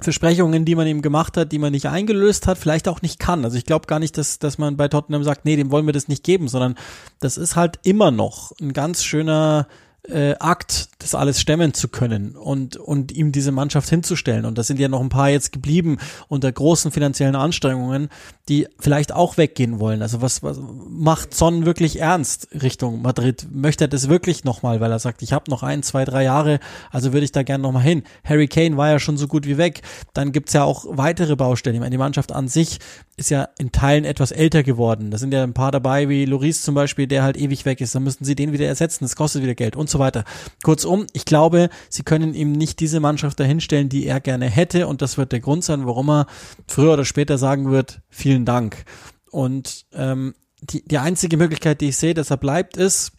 Versprechungen, 0.00 0.64
die 0.64 0.74
man 0.74 0.86
ihm 0.86 1.02
gemacht 1.02 1.36
hat, 1.36 1.52
die 1.52 1.58
man 1.58 1.72
nicht 1.72 1.86
eingelöst 1.86 2.46
hat, 2.46 2.58
vielleicht 2.58 2.88
auch 2.88 3.02
nicht 3.02 3.18
kann. 3.18 3.44
Also 3.44 3.56
ich 3.56 3.64
glaube 3.64 3.86
gar 3.86 3.98
nicht, 3.98 4.16
dass, 4.16 4.38
dass 4.38 4.58
man 4.58 4.76
bei 4.76 4.88
Tottenham 4.88 5.24
sagt, 5.24 5.44
nee, 5.44 5.56
dem 5.56 5.70
wollen 5.70 5.86
wir 5.86 5.92
das 5.92 6.08
nicht 6.08 6.24
geben, 6.24 6.48
sondern 6.48 6.76
das 7.20 7.36
ist 7.36 7.56
halt 7.56 7.78
immer 7.82 8.10
noch 8.10 8.52
ein 8.60 8.72
ganz 8.72 9.04
schöner 9.04 9.66
äh, 10.04 10.34
Akt, 10.38 10.88
das 10.98 11.14
alles 11.14 11.40
stemmen 11.40 11.74
zu 11.74 11.88
können 11.88 12.36
und, 12.36 12.76
und 12.76 13.12
ihm 13.12 13.32
diese 13.32 13.52
Mannschaft 13.52 13.88
hinzustellen. 13.88 14.44
Und 14.44 14.56
da 14.56 14.62
sind 14.62 14.78
ja 14.80 14.88
noch 14.88 15.00
ein 15.00 15.08
paar 15.08 15.28
jetzt 15.28 15.52
geblieben 15.52 15.98
unter 16.28 16.50
großen 16.50 16.90
finanziellen 16.90 17.36
Anstrengungen, 17.36 18.08
die 18.48 18.66
vielleicht 18.78 19.12
auch 19.12 19.36
weggehen 19.36 19.80
wollen. 19.80 20.00
Also 20.00 20.22
was, 20.22 20.42
was 20.42 20.58
macht 20.88 21.34
Son 21.34 21.66
wirklich 21.66 22.00
ernst 22.00 22.48
Richtung 22.62 23.02
Madrid? 23.02 23.46
Möchte 23.50 23.84
er 23.84 23.88
das 23.88 24.08
wirklich 24.08 24.44
nochmal, 24.44 24.80
weil 24.80 24.90
er 24.90 24.98
sagt, 24.98 25.22
ich 25.22 25.32
habe 25.32 25.50
noch 25.50 25.62
ein, 25.62 25.82
zwei, 25.82 26.04
drei 26.04 26.24
Jahre, 26.24 26.60
also 26.90 27.12
würde 27.12 27.24
ich 27.24 27.32
da 27.32 27.42
gerne 27.42 27.62
nochmal 27.62 27.82
hin. 27.82 28.02
Harry 28.24 28.48
Kane 28.48 28.76
war 28.76 28.90
ja 28.90 28.98
schon 28.98 29.18
so 29.18 29.28
gut 29.28 29.46
wie 29.46 29.58
weg. 29.58 29.82
Dann 30.14 30.32
gibt's 30.32 30.54
ja 30.54 30.64
auch 30.64 30.86
weitere 30.88 31.36
Baustellen. 31.36 31.74
Ich 31.74 31.80
meine, 31.80 31.90
die 31.90 31.98
Mannschaft 31.98 32.32
an 32.32 32.48
sich 32.48 32.78
ist 33.16 33.30
ja 33.30 33.48
in 33.58 33.72
Teilen 33.72 34.04
etwas 34.04 34.30
älter 34.30 34.62
geworden. 34.62 35.10
Da 35.10 35.18
sind 35.18 35.34
ja 35.34 35.42
ein 35.42 35.52
paar 35.52 35.72
dabei, 35.72 36.08
wie 36.08 36.24
Loris 36.24 36.62
zum 36.62 36.74
Beispiel, 36.74 37.06
der 37.06 37.24
halt 37.24 37.36
ewig 37.36 37.64
weg 37.64 37.80
ist. 37.80 37.94
Dann 37.94 38.04
müssten 38.04 38.24
sie 38.24 38.36
den 38.36 38.52
wieder 38.52 38.66
ersetzen. 38.66 39.04
Das 39.04 39.16
kostet 39.16 39.42
wieder 39.42 39.54
Geld 39.54 39.76
und 39.76 39.87
so 39.90 39.98
weiter. 39.98 40.24
Kurzum, 40.62 41.06
ich 41.12 41.24
glaube, 41.24 41.68
sie 41.88 42.02
können 42.02 42.34
ihm 42.34 42.52
nicht 42.52 42.80
diese 42.80 43.00
Mannschaft 43.00 43.40
dahinstellen, 43.40 43.88
die 43.88 44.06
er 44.06 44.20
gerne 44.20 44.46
hätte. 44.46 44.86
Und 44.86 45.02
das 45.02 45.18
wird 45.18 45.32
der 45.32 45.40
Grund 45.40 45.64
sein, 45.64 45.86
warum 45.86 46.10
er 46.10 46.26
früher 46.66 46.92
oder 46.92 47.04
später 47.04 47.38
sagen 47.38 47.70
wird, 47.70 48.00
vielen 48.08 48.44
Dank. 48.44 48.84
Und 49.30 49.86
ähm, 49.92 50.34
die, 50.60 50.84
die 50.84 50.98
einzige 50.98 51.36
Möglichkeit, 51.36 51.80
die 51.80 51.88
ich 51.88 51.96
sehe, 51.96 52.14
dass 52.14 52.30
er 52.30 52.36
bleibt, 52.36 52.76
ist, 52.76 53.12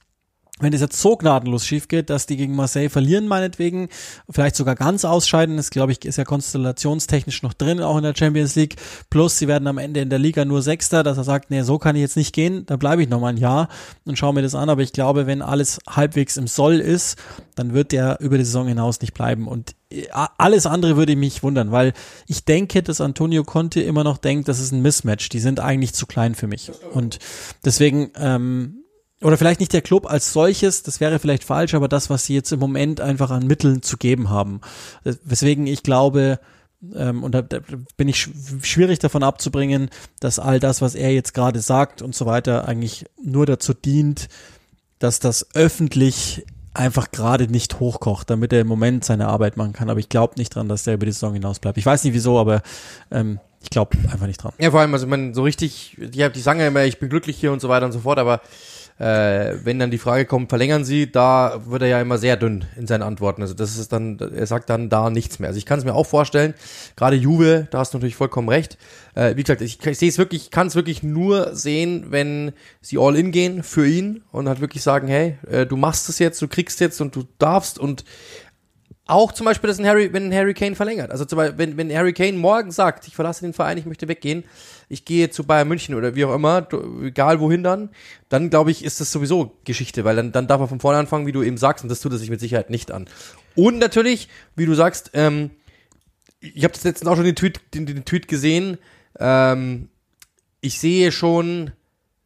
wenn 0.59 0.73
es 0.73 0.81
jetzt 0.81 0.99
so 0.99 1.15
gnadenlos 1.15 1.65
schief 1.65 1.87
geht, 1.87 2.09
dass 2.09 2.25
die 2.25 2.37
gegen 2.37 2.55
Marseille 2.55 2.89
verlieren, 2.89 3.27
meinetwegen, 3.27 3.89
vielleicht 4.29 4.55
sogar 4.55 4.75
ganz 4.75 5.05
ausscheiden, 5.05 5.57
ist, 5.57 5.71
glaube 5.71 5.91
ich, 5.91 6.05
ist 6.05 6.17
ja 6.17 6.25
konstellationstechnisch 6.25 7.43
noch 7.43 7.53
drin, 7.53 7.81
auch 7.81 7.97
in 7.97 8.03
der 8.03 8.13
Champions 8.15 8.55
League. 8.55 8.75
Plus, 9.09 9.37
sie 9.37 9.47
werden 9.47 9.67
am 9.67 9.77
Ende 9.77 10.01
in 10.01 10.09
der 10.09 10.19
Liga 10.19 10.45
nur 10.45 10.61
Sechster, 10.61 11.03
dass 11.03 11.17
er 11.17 11.23
sagt, 11.23 11.49
nee, 11.49 11.61
so 11.61 11.77
kann 11.77 11.95
ich 11.95 12.01
jetzt 12.01 12.17
nicht 12.17 12.33
gehen, 12.33 12.65
da 12.65 12.75
bleibe 12.75 13.01
ich 13.01 13.09
noch 13.09 13.19
mal 13.19 13.29
ein 13.29 13.37
Jahr 13.37 13.69
und 14.05 14.17
schaue 14.17 14.33
mir 14.33 14.41
das 14.41 14.55
an. 14.55 14.69
Aber 14.69 14.81
ich 14.81 14.93
glaube, 14.93 15.27
wenn 15.27 15.41
alles 15.41 15.79
halbwegs 15.87 16.37
im 16.37 16.47
Soll 16.47 16.79
ist, 16.79 17.17
dann 17.55 17.73
wird 17.73 17.91
der 17.91 18.19
über 18.19 18.37
die 18.37 18.45
Saison 18.45 18.67
hinaus 18.67 19.01
nicht 19.01 19.13
bleiben. 19.13 19.47
Und 19.47 19.75
äh, 19.89 20.07
alles 20.37 20.65
andere 20.65 20.97
würde 20.97 21.15
mich 21.15 21.43
wundern, 21.43 21.71
weil 21.71 21.93
ich 22.27 22.45
denke, 22.45 22.83
dass 22.83 23.01
Antonio 23.01 23.43
Conte 23.43 23.81
immer 23.81 24.03
noch 24.03 24.17
denkt, 24.17 24.47
das 24.47 24.59
ist 24.59 24.71
ein 24.71 24.81
Mismatch. 24.81 25.29
Die 25.29 25.39
sind 25.39 25.59
eigentlich 25.59 25.93
zu 25.93 26.05
klein 26.05 26.35
für 26.35 26.47
mich. 26.47 26.71
Und 26.93 27.19
deswegen, 27.63 28.11
ähm, 28.15 28.78
oder 29.21 29.37
vielleicht 29.37 29.59
nicht 29.59 29.73
der 29.73 29.81
Club 29.81 30.09
als 30.09 30.31
solches, 30.31 30.83
das 30.83 30.99
wäre 30.99 31.19
vielleicht 31.19 31.43
falsch, 31.43 31.73
aber 31.73 31.87
das, 31.87 32.09
was 32.09 32.25
sie 32.25 32.35
jetzt 32.35 32.51
im 32.51 32.59
Moment 32.59 33.01
einfach 33.01 33.31
an 33.31 33.47
Mitteln 33.47 33.81
zu 33.81 33.97
geben 33.97 34.29
haben. 34.29 34.61
Weswegen 35.03 35.67
ich 35.67 35.83
glaube, 35.83 36.39
ähm, 36.95 37.23
und 37.23 37.33
da, 37.33 37.41
da 37.41 37.59
bin 37.97 38.07
ich 38.07 38.21
sch 38.21 38.29
schwierig 38.61 38.99
davon 38.99 39.23
abzubringen, 39.23 39.89
dass 40.19 40.39
all 40.39 40.59
das, 40.59 40.81
was 40.81 40.95
er 40.95 41.11
jetzt 41.11 41.33
gerade 41.33 41.59
sagt 41.59 42.01
und 42.01 42.15
so 42.15 42.25
weiter, 42.25 42.67
eigentlich 42.67 43.05
nur 43.21 43.45
dazu 43.45 43.73
dient, 43.73 44.29
dass 44.99 45.19
das 45.19 45.47
öffentlich 45.53 46.45
einfach 46.73 47.11
gerade 47.11 47.47
nicht 47.47 47.79
hochkocht, 47.79 48.29
damit 48.29 48.53
er 48.53 48.61
im 48.61 48.67
Moment 48.67 49.03
seine 49.03 49.27
Arbeit 49.27 49.57
machen 49.57 49.73
kann. 49.73 49.89
Aber 49.89 49.99
ich 49.99 50.07
glaube 50.07 50.35
nicht 50.37 50.55
dran, 50.55 50.69
dass 50.69 50.83
der 50.83 50.93
über 50.93 51.05
die 51.05 51.11
Saison 51.11 51.33
hinaus 51.33 51.59
bleibt. 51.59 51.77
Ich 51.77 51.85
weiß 51.85 52.03
nicht 52.05 52.13
wieso, 52.13 52.39
aber 52.39 52.61
ähm, 53.11 53.39
ich 53.61 53.69
glaube 53.69 53.97
einfach 54.11 54.27
nicht 54.27 54.41
dran. 54.41 54.53
Ja, 54.59 54.71
vor 54.71 54.79
allem, 54.79 54.93
also 54.93 55.07
man 55.07 55.33
so 55.33 55.43
richtig, 55.43 55.97
die, 55.99 56.29
die 56.29 56.41
sagen 56.41 56.59
ja 56.59 56.67
immer, 56.67 56.85
ich 56.85 56.99
bin 56.99 57.09
glücklich 57.09 57.37
hier 57.37 57.51
und 57.51 57.59
so 57.59 57.67
weiter 57.67 57.85
und 57.85 57.91
so 57.91 57.99
fort, 57.99 58.19
aber 58.19 58.41
äh, 58.99 59.55
wenn 59.63 59.79
dann 59.79 59.91
die 59.91 59.97
Frage 59.97 60.25
kommt, 60.25 60.49
verlängern 60.49 60.83
Sie, 60.83 61.09
da 61.09 61.61
wird 61.65 61.83
er 61.83 61.87
ja 61.87 62.01
immer 62.01 62.17
sehr 62.17 62.35
dünn 62.35 62.65
in 62.75 62.85
seinen 62.85 63.01
Antworten. 63.01 63.41
Also 63.41 63.53
das 63.53 63.77
ist 63.77 63.93
dann, 63.93 64.19
er 64.19 64.45
sagt 64.45 64.69
dann 64.69 64.89
da 64.89 65.09
nichts 65.09 65.39
mehr. 65.39 65.47
Also 65.47 65.57
ich 65.57 65.65
kann 65.65 65.79
es 65.79 65.85
mir 65.85 65.95
auch 65.95 66.05
vorstellen, 66.05 66.53
gerade 66.97 67.15
Juve, 67.15 67.67
da 67.71 67.79
hast 67.79 67.93
du 67.93 67.97
natürlich 67.97 68.17
vollkommen 68.17 68.49
recht. 68.49 68.77
Äh, 69.15 69.37
wie 69.37 69.43
gesagt, 69.43 69.61
ich, 69.61 69.85
ich 69.85 69.97
sehe 69.97 70.09
es 70.09 70.17
wirklich, 70.17 70.43
ich 70.43 70.51
kann 70.51 70.67
es 70.67 70.75
wirklich 70.75 71.01
nur 71.01 71.55
sehen, 71.55 72.07
wenn 72.09 72.51
sie 72.81 72.97
all 72.97 73.15
in 73.15 73.31
gehen 73.31 73.63
für 73.63 73.87
ihn 73.87 74.21
und 74.33 74.49
halt 74.49 74.59
wirklich 74.59 74.83
sagen, 74.83 75.07
hey, 75.07 75.37
äh, 75.49 75.65
du 75.65 75.77
machst 75.77 76.09
es 76.09 76.19
jetzt, 76.19 76.41
du 76.41 76.49
kriegst 76.49 76.81
jetzt 76.81 76.99
und 76.99 77.15
du 77.15 77.23
darfst 77.37 77.79
und 77.79 78.03
auch 79.09 79.31
zum 79.31 79.45
Beispiel, 79.45 79.67
dass 79.67 79.79
ein 79.79 79.87
Harry, 79.87 80.13
wenn 80.13 80.27
ein 80.27 80.33
Harry 80.33 80.53
Kane 80.53 80.75
verlängert. 80.75 81.11
Also 81.11 81.25
zum 81.25 81.37
Beispiel, 81.37 81.57
wenn, 81.57 81.77
wenn 81.77 81.93
Harry 81.93 82.13
Kane 82.13 82.33
morgen 82.33 82.71
sagt, 82.71 83.07
ich 83.07 83.15
verlasse 83.15 83.41
den 83.41 83.53
Verein, 83.53 83.77
ich 83.77 83.85
möchte 83.85 84.07
weggehen, 84.07 84.43
ich 84.87 85.03
gehe 85.05 85.29
zu 85.29 85.43
Bayern 85.43 85.67
München 85.67 85.95
oder 85.95 86.15
wie 86.15 86.25
auch 86.25 86.33
immer, 86.33 86.67
egal 87.03 87.39
wohin 87.39 87.63
dann, 87.63 87.89
dann 88.29 88.49
glaube 88.49 88.71
ich, 88.71 88.83
ist 88.83 89.01
das 89.01 89.11
sowieso 89.11 89.57
Geschichte, 89.65 90.03
weil 90.03 90.15
dann, 90.15 90.31
dann 90.31 90.47
darf 90.47 90.61
er 90.61 90.67
von 90.67 90.79
vorne 90.79 90.99
anfangen, 90.99 91.25
wie 91.25 91.31
du 91.31 91.41
eben 91.41 91.57
sagst, 91.57 91.83
und 91.83 91.89
das 91.89 92.01
tut 92.01 92.11
er 92.11 92.17
sich 92.17 92.29
mit 92.29 92.39
Sicherheit 92.39 92.69
nicht 92.69 92.91
an. 92.91 93.07
Und 93.55 93.79
natürlich, 93.79 94.29
wie 94.55 94.65
du 94.65 94.75
sagst, 94.75 95.11
ähm, 95.13 95.51
ich 96.39 96.63
habe 96.63 96.73
das 96.73 96.83
letztens 96.83 97.09
auch 97.09 97.15
schon 97.15 97.25
den 97.25 97.35
Tweet, 97.35 97.59
den, 97.73 97.85
den 97.85 98.05
Tweet 98.05 98.27
gesehen, 98.27 98.77
ähm, 99.19 99.89
ich 100.61 100.79
sehe 100.79 101.11
schon 101.11 101.71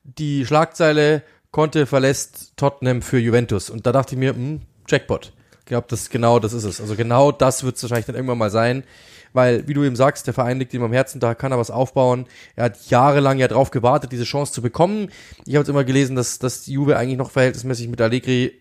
die 0.04 0.46
Schlagzeile, 0.46 1.24
Conte 1.52 1.86
verlässt 1.86 2.54
Tottenham 2.58 3.02
für 3.02 3.20
Juventus. 3.20 3.70
Und 3.70 3.86
da 3.86 3.92
dachte 3.92 4.16
ich 4.16 4.20
mir, 4.20 4.34
hm, 4.34 4.62
Jackpot. 4.88 5.32
Glaube, 5.66 5.88
das 5.90 6.10
genau 6.10 6.40
das 6.40 6.54
ist 6.54 6.66
es. 6.66 6.82
Also 6.82 6.96
genau 6.96 7.32
das 7.32 7.64
wird 7.64 7.78
es 7.78 7.84
wahrscheinlich 7.84 8.06
dann 8.06 8.16
irgendwann 8.16 8.38
mal 8.38 8.50
sein. 8.50 8.84
Weil, 9.32 9.68
wie 9.68 9.74
du 9.74 9.84
eben 9.84 9.96
sagst, 9.96 10.28
der 10.28 10.34
Verein 10.34 10.60
liegt 10.60 10.74
ihm 10.76 10.84
am 10.84 10.94
Herzen, 10.94 11.20
da 11.20 11.34
kann 11.34 11.52
er 11.52 11.58
was 11.58 11.72
aufbauen. 11.72 12.28
Er 12.56 12.66
hat 12.66 12.86
jahrelang 12.90 13.40
ja 13.40 13.48
drauf 13.48 13.72
gewartet, 13.72 14.12
diese 14.12 14.26
Chance 14.26 14.54
zu 14.54 14.62
bekommen. 14.62 15.10
Ich 15.46 15.56
habe 15.56 15.64
jetzt 15.64 15.70
immer 15.70 15.84
gelesen, 15.84 16.16
dass, 16.16 16.38
dass 16.38 16.68
Juve 16.68 16.98
eigentlich 16.98 17.18
noch 17.18 17.32
verhältnismäßig 17.32 17.88
mit 17.88 18.00
Allegri 18.00 18.54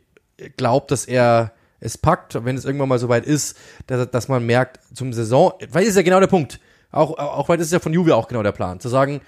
glaubt, 0.57 0.91
dass 0.91 1.05
er 1.05 1.53
es 1.81 1.99
packt, 1.99 2.45
wenn 2.45 2.57
es 2.57 2.65
irgendwann 2.65 2.89
mal 2.89 2.99
soweit 2.99 3.27
ist, 3.27 3.57
dass, 3.87 4.11
dass 4.11 4.29
man 4.29 4.47
merkt, 4.47 4.81
zum 4.95 5.13
Saison, 5.13 5.53
weil 5.71 5.83
das 5.83 5.91
ist 5.91 5.97
ja 5.97 6.03
genau 6.03 6.21
der 6.21 6.29
Punkt. 6.29 6.61
Auch, 6.91 7.19
auch 7.19 7.49
weil 7.49 7.59
das 7.59 7.67
ist 7.67 7.73
ja 7.73 7.81
von 7.81 7.93
Juve 7.93 8.15
auch 8.15 8.29
genau 8.29 8.43
der 8.43 8.53
Plan, 8.53 8.81
zu 8.81 8.89
sagen, 8.89 9.21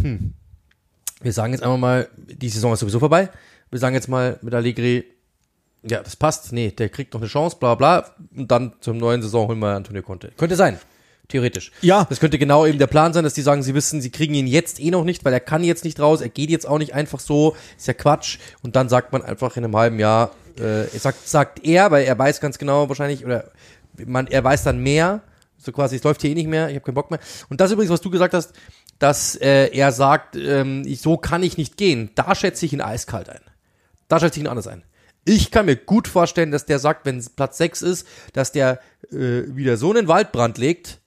hm, 0.00 0.34
wir 1.20 1.32
sagen 1.32 1.52
jetzt 1.52 1.62
einmal 1.62 1.78
mal, 1.78 2.08
die 2.16 2.48
Saison 2.48 2.72
ist 2.72 2.80
sowieso 2.80 2.98
vorbei. 2.98 3.30
Wir 3.70 3.78
sagen 3.78 3.94
jetzt 3.94 4.08
mal 4.08 4.38
mit 4.42 4.54
Allegri, 4.54 5.04
ja, 5.82 6.02
das 6.02 6.16
passt. 6.16 6.52
Nee, 6.52 6.70
der 6.70 6.88
kriegt 6.88 7.14
noch 7.14 7.20
eine 7.20 7.28
Chance, 7.28 7.56
bla 7.58 7.74
bla. 7.74 8.10
Und 8.36 8.50
dann 8.50 8.72
zum 8.80 8.98
neuen 8.98 9.22
Saison 9.22 9.48
holen 9.48 9.58
wir 9.58 9.74
Antonio 9.74 10.02
Conte. 10.02 10.32
Könnte 10.36 10.56
sein. 10.56 10.78
Theoretisch. 11.28 11.72
Ja. 11.82 12.06
Das 12.08 12.20
könnte 12.20 12.38
genau 12.38 12.64
eben 12.64 12.78
der 12.78 12.86
Plan 12.86 13.12
sein, 13.12 13.22
dass 13.22 13.34
die 13.34 13.42
sagen, 13.42 13.62
sie 13.62 13.74
wissen, 13.74 14.00
sie 14.00 14.10
kriegen 14.10 14.32
ihn 14.32 14.46
jetzt 14.46 14.80
eh 14.80 14.90
noch 14.90 15.04
nicht, 15.04 15.26
weil 15.26 15.32
er 15.34 15.40
kann 15.40 15.62
jetzt 15.62 15.84
nicht 15.84 16.00
raus, 16.00 16.22
er 16.22 16.30
geht 16.30 16.48
jetzt 16.48 16.66
auch 16.66 16.78
nicht 16.78 16.94
einfach 16.94 17.20
so, 17.20 17.54
ist 17.76 17.86
ja 17.86 17.92
Quatsch. 17.92 18.38
Und 18.62 18.76
dann 18.76 18.88
sagt 18.88 19.12
man 19.12 19.22
einfach 19.22 19.56
in 19.58 19.64
einem 19.64 19.76
halben 19.76 19.98
Jahr, 19.98 20.30
äh, 20.58 20.84
sagt, 20.98 21.28
sagt 21.28 21.66
er, 21.66 21.90
weil 21.90 22.06
er 22.06 22.18
weiß 22.18 22.40
ganz 22.40 22.58
genau 22.58 22.88
wahrscheinlich, 22.88 23.26
oder 23.26 23.50
man, 24.06 24.26
er 24.26 24.42
weiß 24.42 24.64
dann 24.64 24.78
mehr, 24.78 25.20
so 25.58 25.70
quasi, 25.70 25.96
es 25.96 26.04
läuft 26.04 26.22
hier 26.22 26.30
eh 26.30 26.34
nicht 26.34 26.48
mehr, 26.48 26.70
ich 26.70 26.76
habe 26.76 26.84
keinen 26.84 26.94
Bock 26.94 27.10
mehr. 27.10 27.20
Und 27.50 27.60
das 27.60 27.72
übrigens, 27.72 27.92
was 27.92 28.00
du 28.00 28.10
gesagt 28.10 28.32
hast, 28.32 28.54
dass 28.98 29.36
äh, 29.36 29.68
er 29.68 29.92
sagt, 29.92 30.34
ähm, 30.34 30.82
ich, 30.86 31.02
so 31.02 31.18
kann 31.18 31.42
ich 31.42 31.58
nicht 31.58 31.76
gehen, 31.76 32.10
da 32.14 32.34
schätze 32.34 32.64
ich 32.64 32.72
ihn 32.72 32.80
eiskalt 32.80 33.28
ein. 33.28 33.42
Da 34.08 34.18
schätze 34.18 34.40
ich 34.40 34.44
ihn 34.44 34.48
anders 34.48 34.66
ein. 34.66 34.82
Ich 35.24 35.50
kann 35.50 35.66
mir 35.66 35.76
gut 35.76 36.08
vorstellen, 36.08 36.50
dass 36.50 36.64
der 36.64 36.78
sagt, 36.78 37.04
wenn 37.04 37.22
Platz 37.36 37.58
6 37.58 37.82
ist, 37.82 38.06
dass 38.32 38.52
der 38.52 38.80
äh, 39.10 39.42
wieder 39.54 39.76
so 39.76 39.90
einen 39.90 40.08
Waldbrand 40.08 40.58
legt, 40.58 41.00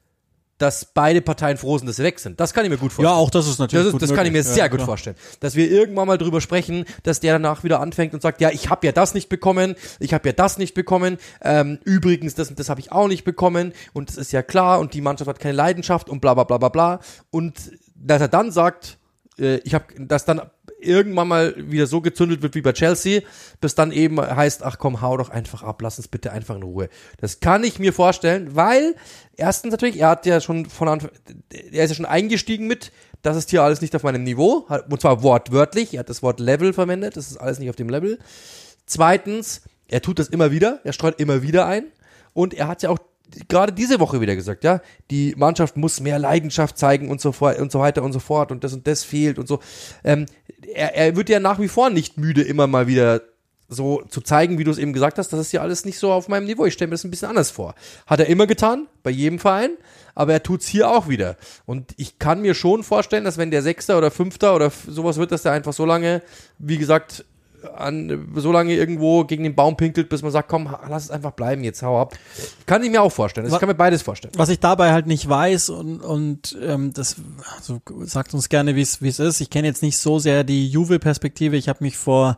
dass 0.62 0.86
beide 0.86 1.22
Parteien 1.22 1.57
froh 1.57 1.78
sind, 1.80 1.88
dass 1.88 1.95
sie 1.95 2.03
weg 2.03 2.20
sind. 2.20 2.39
Das 2.39 2.53
kann 2.53 2.64
ich 2.64 2.70
mir 2.70 2.78
gut 2.78 2.93
vorstellen. 2.93 3.16
Ja, 3.16 3.20
auch 3.20 3.32
das 3.32 3.47
ist 3.47 3.57
natürlich 3.57 3.84
Das, 3.84 3.93
ist, 3.95 4.01
das 4.01 4.16
kann 4.16 4.28
ich 4.28 4.32
mir 4.32 4.43
sehr 4.43 4.57
Ja, 4.57 4.68
gut 4.68 4.78
klar. 4.78 4.86
vorstellen. 4.86 5.16
Dass 5.39 5.55
wir 5.55 5.70
irgendwann 5.72 6.07
mal 6.07 6.20
drüber 6.20 6.39
sprechen, 6.39 6.86
dass 7.01 7.20
der 7.20 7.34
danach 7.34 7.64
wieder 7.64 7.80
anfängt 7.80 8.14
und 8.14 8.22
sagt, 8.22 8.41
ja, 8.41 8.51
ich 8.51 8.70
habe 8.70 8.86
ja 8.86 8.91
das 8.91 9.16
nicht 9.16 9.28
bekommen, 9.28 9.76
ich 9.99 10.14
habe 10.14 10.30
ja 10.30 10.34
das 10.34 10.59
nicht 10.59 10.76
bekommen, 10.76 11.18
ähm, 11.41 11.80
übrigens, 11.84 12.36
das 12.36 12.49
und 12.49 12.59
das 12.59 12.70
habe 12.70 12.80
ich 12.80 12.91
auch 12.91 13.07
nicht 13.07 13.24
bekommen 13.24 13.74
und 13.93 14.09
das 14.09 14.18
ist 14.18 14.32
ja 14.34 14.43
klar 14.43 14.80
und 14.80 14.93
die 14.93 15.01
Mannschaft 15.01 15.28
hat 15.30 15.39
keine 15.39 15.55
Leidenschaft 15.55 16.09
und 16.09 16.22
bla 16.22 16.36
bla 16.36 16.43
bla 16.43 16.59
bla 16.59 16.70
bla. 16.70 16.99
Und 17.32 17.55
dass 17.95 18.22
er 18.22 18.28
dann 18.28 18.51
sagt, 18.51 18.99
äh, 19.41 19.57
ich 19.63 19.73
habe, 19.73 19.85
dass 19.97 20.25
dann 20.25 20.41
irgendwann 20.79 21.27
mal 21.27 21.53
wieder 21.57 21.87
so 21.87 22.01
gezündelt 22.01 22.41
wird 22.41 22.55
wie 22.55 22.61
bei 22.61 22.73
Chelsea, 22.73 23.21
bis 23.59 23.75
dann 23.75 23.91
eben 23.91 24.19
heißt, 24.19 24.63
ach 24.63 24.77
komm, 24.77 25.01
hau 25.01 25.17
doch 25.17 25.29
einfach 25.29 25.63
ab, 25.63 25.81
lass 25.81 25.97
uns 25.97 26.07
bitte 26.07 26.31
einfach 26.31 26.55
in 26.55 26.63
Ruhe. 26.63 26.89
Das 27.19 27.39
kann 27.39 27.63
ich 27.63 27.79
mir 27.79 27.93
vorstellen, 27.93 28.55
weil 28.55 28.95
erstens 29.35 29.71
natürlich, 29.71 29.99
er 29.99 30.09
hat 30.09 30.25
ja 30.25 30.41
schon 30.41 30.65
von 30.65 30.87
Anfang, 30.87 31.11
er 31.51 31.83
ist 31.83 31.91
ja 31.91 31.95
schon 31.95 32.05
eingestiegen 32.05 32.67
mit, 32.67 32.91
das 33.21 33.37
ist 33.37 33.51
hier 33.51 33.61
alles 33.61 33.81
nicht 33.81 33.95
auf 33.95 34.03
meinem 34.03 34.23
Niveau, 34.23 34.65
und 34.89 35.01
zwar 35.01 35.21
wortwörtlich, 35.21 35.93
er 35.93 35.99
hat 35.99 36.09
das 36.09 36.23
Wort 36.23 36.39
Level 36.39 36.73
verwendet, 36.73 37.15
das 37.17 37.29
ist 37.29 37.37
alles 37.37 37.59
nicht 37.59 37.69
auf 37.69 37.75
dem 37.75 37.89
Level. 37.89 38.17
Zweitens, 38.87 39.61
er 39.87 40.01
tut 40.01 40.19
das 40.19 40.29
immer 40.29 40.51
wieder, 40.51 40.79
er 40.83 40.93
streut 40.93 41.19
immer 41.19 41.43
wieder 41.43 41.67
ein 41.67 41.85
und 42.33 42.53
er 42.53 42.67
hat 42.67 42.81
ja 42.81 42.89
auch 42.89 42.97
gerade 43.47 43.73
diese 43.73 43.99
Woche 43.99 44.21
wieder 44.21 44.36
gesagt, 44.36 44.63
ja, 44.63 44.82
die 45.09 45.34
Mannschaft 45.38 45.77
muss 45.77 45.99
mehr 45.99 46.19
Leidenschaft 46.19 46.77
zeigen 46.77 47.09
und 47.09 47.21
so 47.21 47.32
fort 47.32 47.59
und 47.59 47.71
so 47.71 47.79
weiter 47.79 48.03
und 48.03 48.13
so 48.13 48.19
fort 48.19 48.51
und 48.51 48.63
das 48.63 48.73
und 48.73 48.88
das 48.88 49.03
fehlt 49.03 49.39
und 49.39 49.47
so. 49.47 49.59
Ähm, 50.03 50.25
er, 50.73 50.95
er 50.95 51.15
wird 51.15 51.29
ja 51.29 51.39
nach 51.39 51.59
wie 51.59 51.67
vor 51.67 51.89
nicht 51.89 52.17
müde, 52.17 52.41
immer 52.41 52.67
mal 52.67 52.88
wieder 52.88 53.21
so 53.71 54.03
zu 54.09 54.19
zeigen, 54.19 54.59
wie 54.59 54.65
du 54.65 54.71
es 54.71 54.77
eben 54.77 54.91
gesagt 54.91 55.17
hast, 55.17 55.32
das 55.32 55.39
ist 55.39 55.53
ja 55.53 55.61
alles 55.61 55.86
nicht 55.86 55.97
so 55.97 56.11
auf 56.11 56.27
meinem 56.27 56.45
Niveau. 56.45 56.65
Ich 56.65 56.73
stelle 56.73 56.89
mir 56.89 56.95
das 56.95 57.05
ein 57.05 57.09
bisschen 57.09 57.29
anders 57.29 57.51
vor. 57.51 57.73
Hat 58.05 58.19
er 58.19 58.25
immer 58.27 58.45
getan, 58.45 58.88
bei 59.01 59.11
jedem 59.11 59.39
Verein, 59.39 59.71
aber 60.13 60.34
er 60.34 60.43
tut's 60.43 60.67
hier 60.67 60.89
auch 60.89 61.07
wieder. 61.07 61.38
Und 61.65 61.93
ich 61.95 62.19
kann 62.19 62.41
mir 62.41 62.53
schon 62.53 62.84
vorstellen, 62.84 63.23
dass 63.23 63.38
wenn 63.38 63.49
der 63.49 63.61
Sechster 63.61 63.97
oder 63.97 64.11
Fünfter 64.11 64.55
oder 64.55 64.71
sowas 64.88 65.15
wird, 65.15 65.32
dass 65.32 65.43
der 65.43 65.53
einfach 65.53 65.71
so 65.71 65.86
lange, 65.86 66.21
wie 66.59 66.77
gesagt, 66.77 67.23
an, 67.76 68.28
so 68.36 68.51
lange 68.51 68.74
irgendwo 68.74 69.24
gegen 69.24 69.43
den 69.43 69.55
Baum 69.55 69.78
pinkelt, 69.78 70.09
bis 70.09 70.22
man 70.22 70.32
sagt, 70.32 70.49
komm, 70.49 70.74
lass 70.89 71.05
es 71.05 71.12
einfach 71.12 71.32
bleiben, 71.32 71.64
jetzt 71.64 71.82
hau 71.84 71.99
ab. 71.99 72.14
Kann 72.66 72.84
ich 72.84 72.91
mir 72.91 73.01
auch 73.01 73.12
vorstellen. 73.12 73.45
Also 73.45 73.55
ich 73.55 73.59
kann 73.59 73.70
mir 73.70 73.76
beides 73.76 74.01
vorstellen. 74.01 74.34
Was 74.38 74.49
ich 74.49 74.59
dabei 74.59 74.91
halt 74.91 75.07
nicht 75.07 75.28
weiß 75.28 75.70
und, 75.70 76.01
und 76.01 76.57
ähm, 76.62 76.93
das 76.93 77.16
also 77.57 77.82
sagt 78.01 78.34
uns 78.34 78.49
gerne, 78.49 78.76
wie 78.76 78.82
es 78.82 79.01
wie 79.01 79.09
es 79.09 79.20
ist. 79.20 79.41
Ich 79.41 79.49
kenne 79.49 79.68
jetzt 79.68 79.84
nicht 79.84 79.97
so 79.97 80.20
sehr 80.20 80.43
die 80.43 80.68
Juve-Perspektive. 80.70 81.55
Ich 81.55 81.70
habe 81.70 81.84
mich 81.84 81.97
vor 81.97 82.38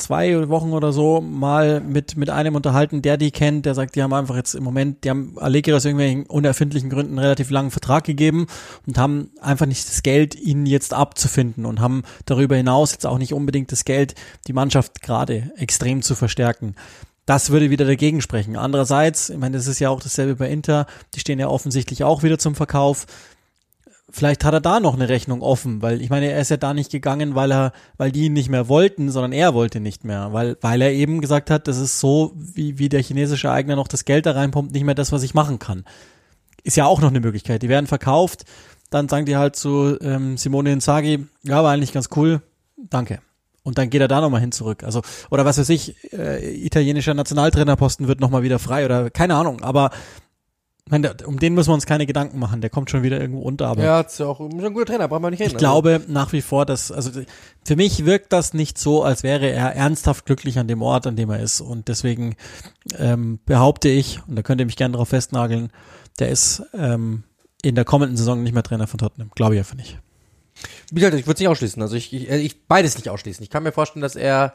zwei 0.00 0.48
Wochen 0.48 0.72
oder 0.72 0.92
so 0.92 1.20
mal 1.20 1.80
mit 1.80 2.16
mit 2.16 2.30
einem 2.30 2.56
unterhalten, 2.56 3.02
der 3.02 3.16
die 3.16 3.30
kennt, 3.30 3.66
der 3.66 3.74
sagt, 3.74 3.94
die 3.94 4.02
haben 4.02 4.12
einfach 4.12 4.36
jetzt 4.36 4.54
im 4.54 4.64
Moment, 4.64 5.04
die 5.04 5.10
haben 5.10 5.38
Allegri 5.38 5.72
aus 5.72 5.84
irgendwelchen 5.84 6.26
unerfindlichen 6.26 6.90
Gründen 6.90 7.12
einen 7.12 7.20
relativ 7.20 7.50
langen 7.50 7.70
Vertrag 7.70 8.04
gegeben 8.04 8.46
und 8.86 8.98
haben 8.98 9.30
einfach 9.40 9.66
nicht 9.66 9.88
das 9.88 10.02
Geld, 10.02 10.34
ihn 10.34 10.66
jetzt 10.66 10.94
abzufinden 10.94 11.66
und 11.66 11.80
haben 11.80 12.02
darüber 12.26 12.56
hinaus 12.56 12.92
jetzt 12.92 13.06
auch 13.06 13.18
nicht 13.18 13.32
unbedingt 13.32 13.70
das 13.70 13.84
Geld, 13.84 14.14
die 14.46 14.52
Mannschaft 14.52 15.02
gerade 15.02 15.52
extrem 15.56 16.02
zu 16.02 16.14
verstärken. 16.14 16.74
Das 17.26 17.50
würde 17.50 17.70
wieder 17.70 17.84
dagegen 17.84 18.20
sprechen. 18.22 18.56
Andererseits, 18.56 19.30
ich 19.30 19.38
meine, 19.38 19.56
das 19.56 19.68
ist 19.68 19.78
ja 19.78 19.88
auch 19.88 20.00
dasselbe 20.00 20.34
bei 20.34 20.50
Inter, 20.50 20.86
die 21.14 21.20
stehen 21.20 21.38
ja 21.38 21.48
offensichtlich 21.48 22.02
auch 22.02 22.24
wieder 22.24 22.38
zum 22.38 22.56
Verkauf. 22.56 23.06
Vielleicht 24.12 24.44
hat 24.44 24.54
er 24.54 24.60
da 24.60 24.80
noch 24.80 24.94
eine 24.94 25.08
Rechnung 25.08 25.40
offen, 25.40 25.82
weil 25.82 26.02
ich 26.02 26.10
meine, 26.10 26.30
er 26.30 26.40
ist 26.40 26.50
ja 26.50 26.56
da 26.56 26.74
nicht 26.74 26.90
gegangen, 26.90 27.34
weil 27.34 27.52
er, 27.52 27.72
weil 27.96 28.10
die 28.10 28.26
ihn 28.26 28.32
nicht 28.32 28.48
mehr 28.48 28.68
wollten, 28.68 29.10
sondern 29.10 29.32
er 29.32 29.54
wollte 29.54 29.80
nicht 29.80 30.04
mehr, 30.04 30.32
weil, 30.32 30.56
weil 30.60 30.82
er 30.82 30.92
eben 30.92 31.20
gesagt 31.20 31.50
hat, 31.50 31.68
das 31.68 31.78
ist 31.78 32.00
so, 32.00 32.32
wie, 32.34 32.78
wie 32.78 32.88
der 32.88 33.02
chinesische 33.02 33.50
Eigner 33.50 33.76
noch 33.76 33.88
das 33.88 34.04
Geld 34.04 34.26
da 34.26 34.32
reinpumpt, 34.32 34.72
nicht 34.72 34.84
mehr 34.84 34.94
das, 34.94 35.12
was 35.12 35.22
ich 35.22 35.34
machen 35.34 35.58
kann. 35.58 35.84
Ist 36.64 36.76
ja 36.76 36.86
auch 36.86 37.00
noch 37.00 37.10
eine 37.10 37.20
Möglichkeit. 37.20 37.62
Die 37.62 37.68
werden 37.68 37.86
verkauft, 37.86 38.44
dann 38.90 39.08
sagen 39.08 39.26
die 39.26 39.36
halt 39.36 39.56
zu 39.56 39.96
ähm, 40.00 40.36
Simone 40.36 40.72
Inzaghi, 40.72 41.26
ja, 41.44 41.62
war 41.62 41.72
eigentlich 41.72 41.92
ganz 41.92 42.08
cool, 42.16 42.42
danke. 42.76 43.20
Und 43.62 43.78
dann 43.78 43.90
geht 43.90 44.00
er 44.00 44.08
da 44.08 44.20
nochmal 44.20 44.40
hin 44.40 44.52
zurück. 44.52 44.82
Also, 44.84 45.02
oder 45.30 45.44
was 45.44 45.58
weiß 45.58 45.68
ich, 45.68 46.12
äh, 46.12 46.64
italienischer 46.64 47.14
Nationaltrainerposten 47.14 48.08
wird 48.08 48.20
nochmal 48.20 48.42
wieder 48.42 48.58
frei 48.58 48.84
oder 48.84 49.10
keine 49.10 49.34
Ahnung, 49.34 49.62
aber 49.62 49.90
ich 50.84 50.90
meine, 50.90 51.14
um 51.26 51.38
den 51.38 51.54
müssen 51.54 51.70
wir 51.70 51.74
uns 51.74 51.86
keine 51.86 52.06
Gedanken 52.06 52.38
machen, 52.38 52.60
der 52.60 52.70
kommt 52.70 52.90
schon 52.90 53.02
wieder 53.02 53.20
irgendwo 53.20 53.42
unter, 53.42 53.68
aber 53.68 53.82
Ja, 53.82 54.00
ist 54.00 54.18
ja 54.18 54.26
auch 54.26 54.40
ist 54.40 54.52
ein 54.52 54.72
guter 54.72 54.86
Trainer, 54.86 55.08
brauchen 55.08 55.22
wir 55.22 55.30
nicht 55.30 55.40
reden. 55.40 55.52
ich 55.52 55.56
glaube 55.58 56.02
nach 56.08 56.32
wie 56.32 56.42
vor, 56.42 56.66
dass, 56.66 56.90
also 56.90 57.10
für 57.64 57.76
mich 57.76 58.04
wirkt 58.06 58.32
das 58.32 58.54
nicht 58.54 58.78
so, 58.78 59.02
als 59.02 59.22
wäre 59.22 59.48
er 59.50 59.74
ernsthaft 59.76 60.26
glücklich 60.26 60.58
an 60.58 60.68
dem 60.68 60.82
Ort, 60.82 61.06
an 61.06 61.16
dem 61.16 61.30
er 61.30 61.40
ist. 61.40 61.60
Und 61.60 61.88
deswegen 61.88 62.34
ähm, 62.98 63.38
behaupte 63.46 63.88
ich, 63.88 64.20
und 64.26 64.36
da 64.36 64.42
könnt 64.42 64.60
ihr 64.60 64.66
mich 64.66 64.76
gerne 64.76 64.96
drauf 64.96 65.10
festnageln, 65.10 65.70
der 66.18 66.28
ist 66.28 66.62
ähm, 66.74 67.24
in 67.62 67.74
der 67.74 67.84
kommenden 67.84 68.16
Saison 68.16 68.42
nicht 68.42 68.52
mehr 68.52 68.62
Trainer 68.62 68.86
von 68.86 68.98
Tottenham. 68.98 69.30
Glaube 69.34 69.54
ich 69.54 69.60
einfach 69.60 69.76
nicht. 69.76 69.98
Wie 70.90 70.96
gesagt, 70.96 71.14
ich 71.14 71.26
würde 71.26 71.34
es 71.34 71.40
nicht 71.40 71.48
ausschließen. 71.48 71.80
Also 71.80 71.96
ich, 71.96 72.12
ich, 72.12 72.28
ich 72.28 72.66
beides 72.66 72.96
nicht 72.96 73.08
ausschließen. 73.08 73.42
Ich 73.42 73.50
kann 73.50 73.62
mir 73.62 73.72
vorstellen, 73.72 74.02
dass 74.02 74.16
er 74.16 74.54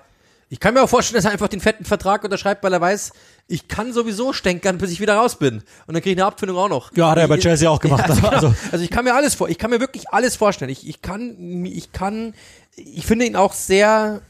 ich 0.49 0.59
kann 0.59 0.75
mir 0.75 0.83
auch 0.83 0.89
vorstellen, 0.89 1.15
dass 1.15 1.25
er 1.25 1.31
einfach 1.31 1.47
den 1.47 1.59
fetten 1.59 1.85
Vertrag 1.85 2.23
unterschreibt, 2.23 2.63
weil 2.63 2.73
er 2.73 2.81
weiß, 2.81 3.13
ich 3.47 3.67
kann 3.67 3.93
sowieso 3.93 4.33
stänkern, 4.33 4.77
bis 4.79 4.91
ich 4.91 4.99
wieder 4.99 5.15
raus 5.15 5.37
bin. 5.37 5.57
Und 5.85 5.93
dann 5.93 6.01
kriege 6.01 6.11
ich 6.11 6.17
eine 6.17 6.25
Abfindung 6.25 6.57
auch 6.57 6.69
noch. 6.69 6.95
Ja, 6.95 7.11
hat 7.11 7.19
er 7.19 7.27
bei 7.27 7.37
Chelsea 7.37 7.69
auch 7.69 7.79
gemacht. 7.79 8.05
Ja, 8.09 8.15
genau. 8.15 8.29
also, 8.29 8.55
Also 8.71 8.83
ich 8.83 8.89
kann 8.89 9.05
mir 9.05 9.13
alles 9.13 9.35
vor, 9.35 9.49
ich 9.49 9.57
kann 9.57 9.69
mir 9.69 9.79
wirklich 9.79 10.09
alles 10.09 10.35
vorstellen. 10.35 10.71
Ich, 10.71 10.87
ich 10.87 11.01
kann, 11.01 11.65
ich 11.65 11.91
kann, 11.91 12.33
ich 12.75 13.05
finde 13.05 13.25
ihn 13.25 13.35
auch 13.35 13.53
sehr 13.53 14.21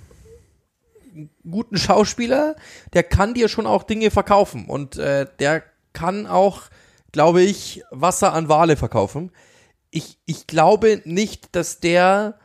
guten 1.49 1.77
Schauspieler. 1.77 2.55
Der 2.93 3.03
kann 3.03 3.33
dir 3.33 3.47
schon 3.47 3.67
auch 3.67 3.83
Dinge 3.83 4.11
verkaufen 4.11 4.65
und 4.65 4.97
äh, 4.97 5.27
der 5.39 5.63
kann 5.93 6.27
auch, 6.27 6.63
glaube 7.13 7.41
ich, 7.41 7.83
Wasser 7.91 8.33
an 8.33 8.49
Wale 8.49 8.75
verkaufen. 8.75 9.31
Ich, 9.91 10.17
ich 10.25 10.45
glaube 10.45 11.01
nicht, 11.05 11.55
dass 11.55 11.79
der, 11.79 12.37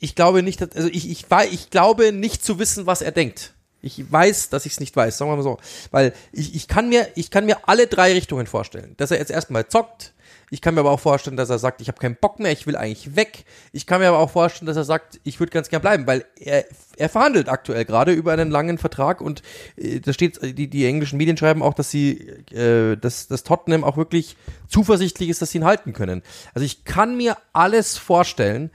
ich 0.00 0.16
glaube 0.16 0.42
nicht, 0.42 0.60
dass, 0.60 0.72
also 0.72 0.88
ich, 0.88 1.08
ich, 1.08 1.26
ich 1.52 1.70
glaube 1.70 2.10
nicht 2.10 2.44
zu 2.44 2.58
wissen, 2.58 2.86
was 2.86 3.02
er 3.02 3.12
denkt. 3.12 3.54
Ich 3.82 4.10
weiß, 4.10 4.48
dass 4.48 4.64
ich 4.64 4.72
es 4.72 4.80
nicht 4.80 4.96
weiß, 4.96 5.18
sagen 5.18 5.30
wir 5.30 5.36
mal 5.36 5.42
so. 5.42 5.58
Weil 5.90 6.12
ich, 6.32 6.54
ich 6.54 6.68
kann 6.68 6.88
mir, 6.88 7.08
ich 7.16 7.30
kann 7.30 7.44
mir 7.44 7.68
alle 7.68 7.88
drei 7.88 8.12
Richtungen 8.12 8.46
vorstellen. 8.46 8.94
Dass 8.96 9.10
er 9.10 9.18
jetzt 9.18 9.30
erstmal 9.30 9.66
zockt. 9.66 10.12
Ich 10.50 10.60
kann 10.60 10.74
mir 10.74 10.80
aber 10.80 10.90
auch 10.90 11.00
vorstellen, 11.00 11.38
dass 11.38 11.48
er 11.48 11.58
sagt, 11.58 11.80
ich 11.80 11.88
habe 11.88 11.98
keinen 11.98 12.16
Bock 12.16 12.38
mehr, 12.38 12.52
ich 12.52 12.66
will 12.66 12.76
eigentlich 12.76 13.16
weg. 13.16 13.46
Ich 13.72 13.86
kann 13.86 14.02
mir 14.02 14.08
aber 14.08 14.18
auch 14.18 14.30
vorstellen, 14.30 14.66
dass 14.66 14.76
er 14.76 14.84
sagt, 14.84 15.18
ich 15.24 15.40
würde 15.40 15.50
ganz 15.50 15.70
gern 15.70 15.80
bleiben, 15.80 16.06
weil 16.06 16.26
er, 16.38 16.66
er 16.98 17.08
verhandelt 17.08 17.48
aktuell 17.48 17.86
gerade 17.86 18.12
über 18.12 18.32
einen 18.34 18.50
langen 18.50 18.76
Vertrag 18.76 19.22
und 19.22 19.42
äh, 19.76 20.00
da 20.00 20.12
steht, 20.12 20.40
die, 20.42 20.68
die 20.68 20.84
englischen 20.84 21.16
Medien 21.16 21.38
schreiben 21.38 21.62
auch, 21.62 21.72
dass 21.72 21.90
sie, 21.90 22.18
äh, 22.52 22.96
dass, 22.98 23.28
dass 23.28 23.44
Tottenham 23.44 23.82
auch 23.82 23.96
wirklich 23.96 24.36
zuversichtlich 24.68 25.30
ist, 25.30 25.40
dass 25.40 25.52
sie 25.52 25.58
ihn 25.58 25.64
halten 25.64 25.94
können. 25.94 26.22
Also 26.52 26.66
ich 26.66 26.84
kann 26.84 27.16
mir 27.16 27.38
alles 27.54 27.96
vorstellen, 27.96 28.70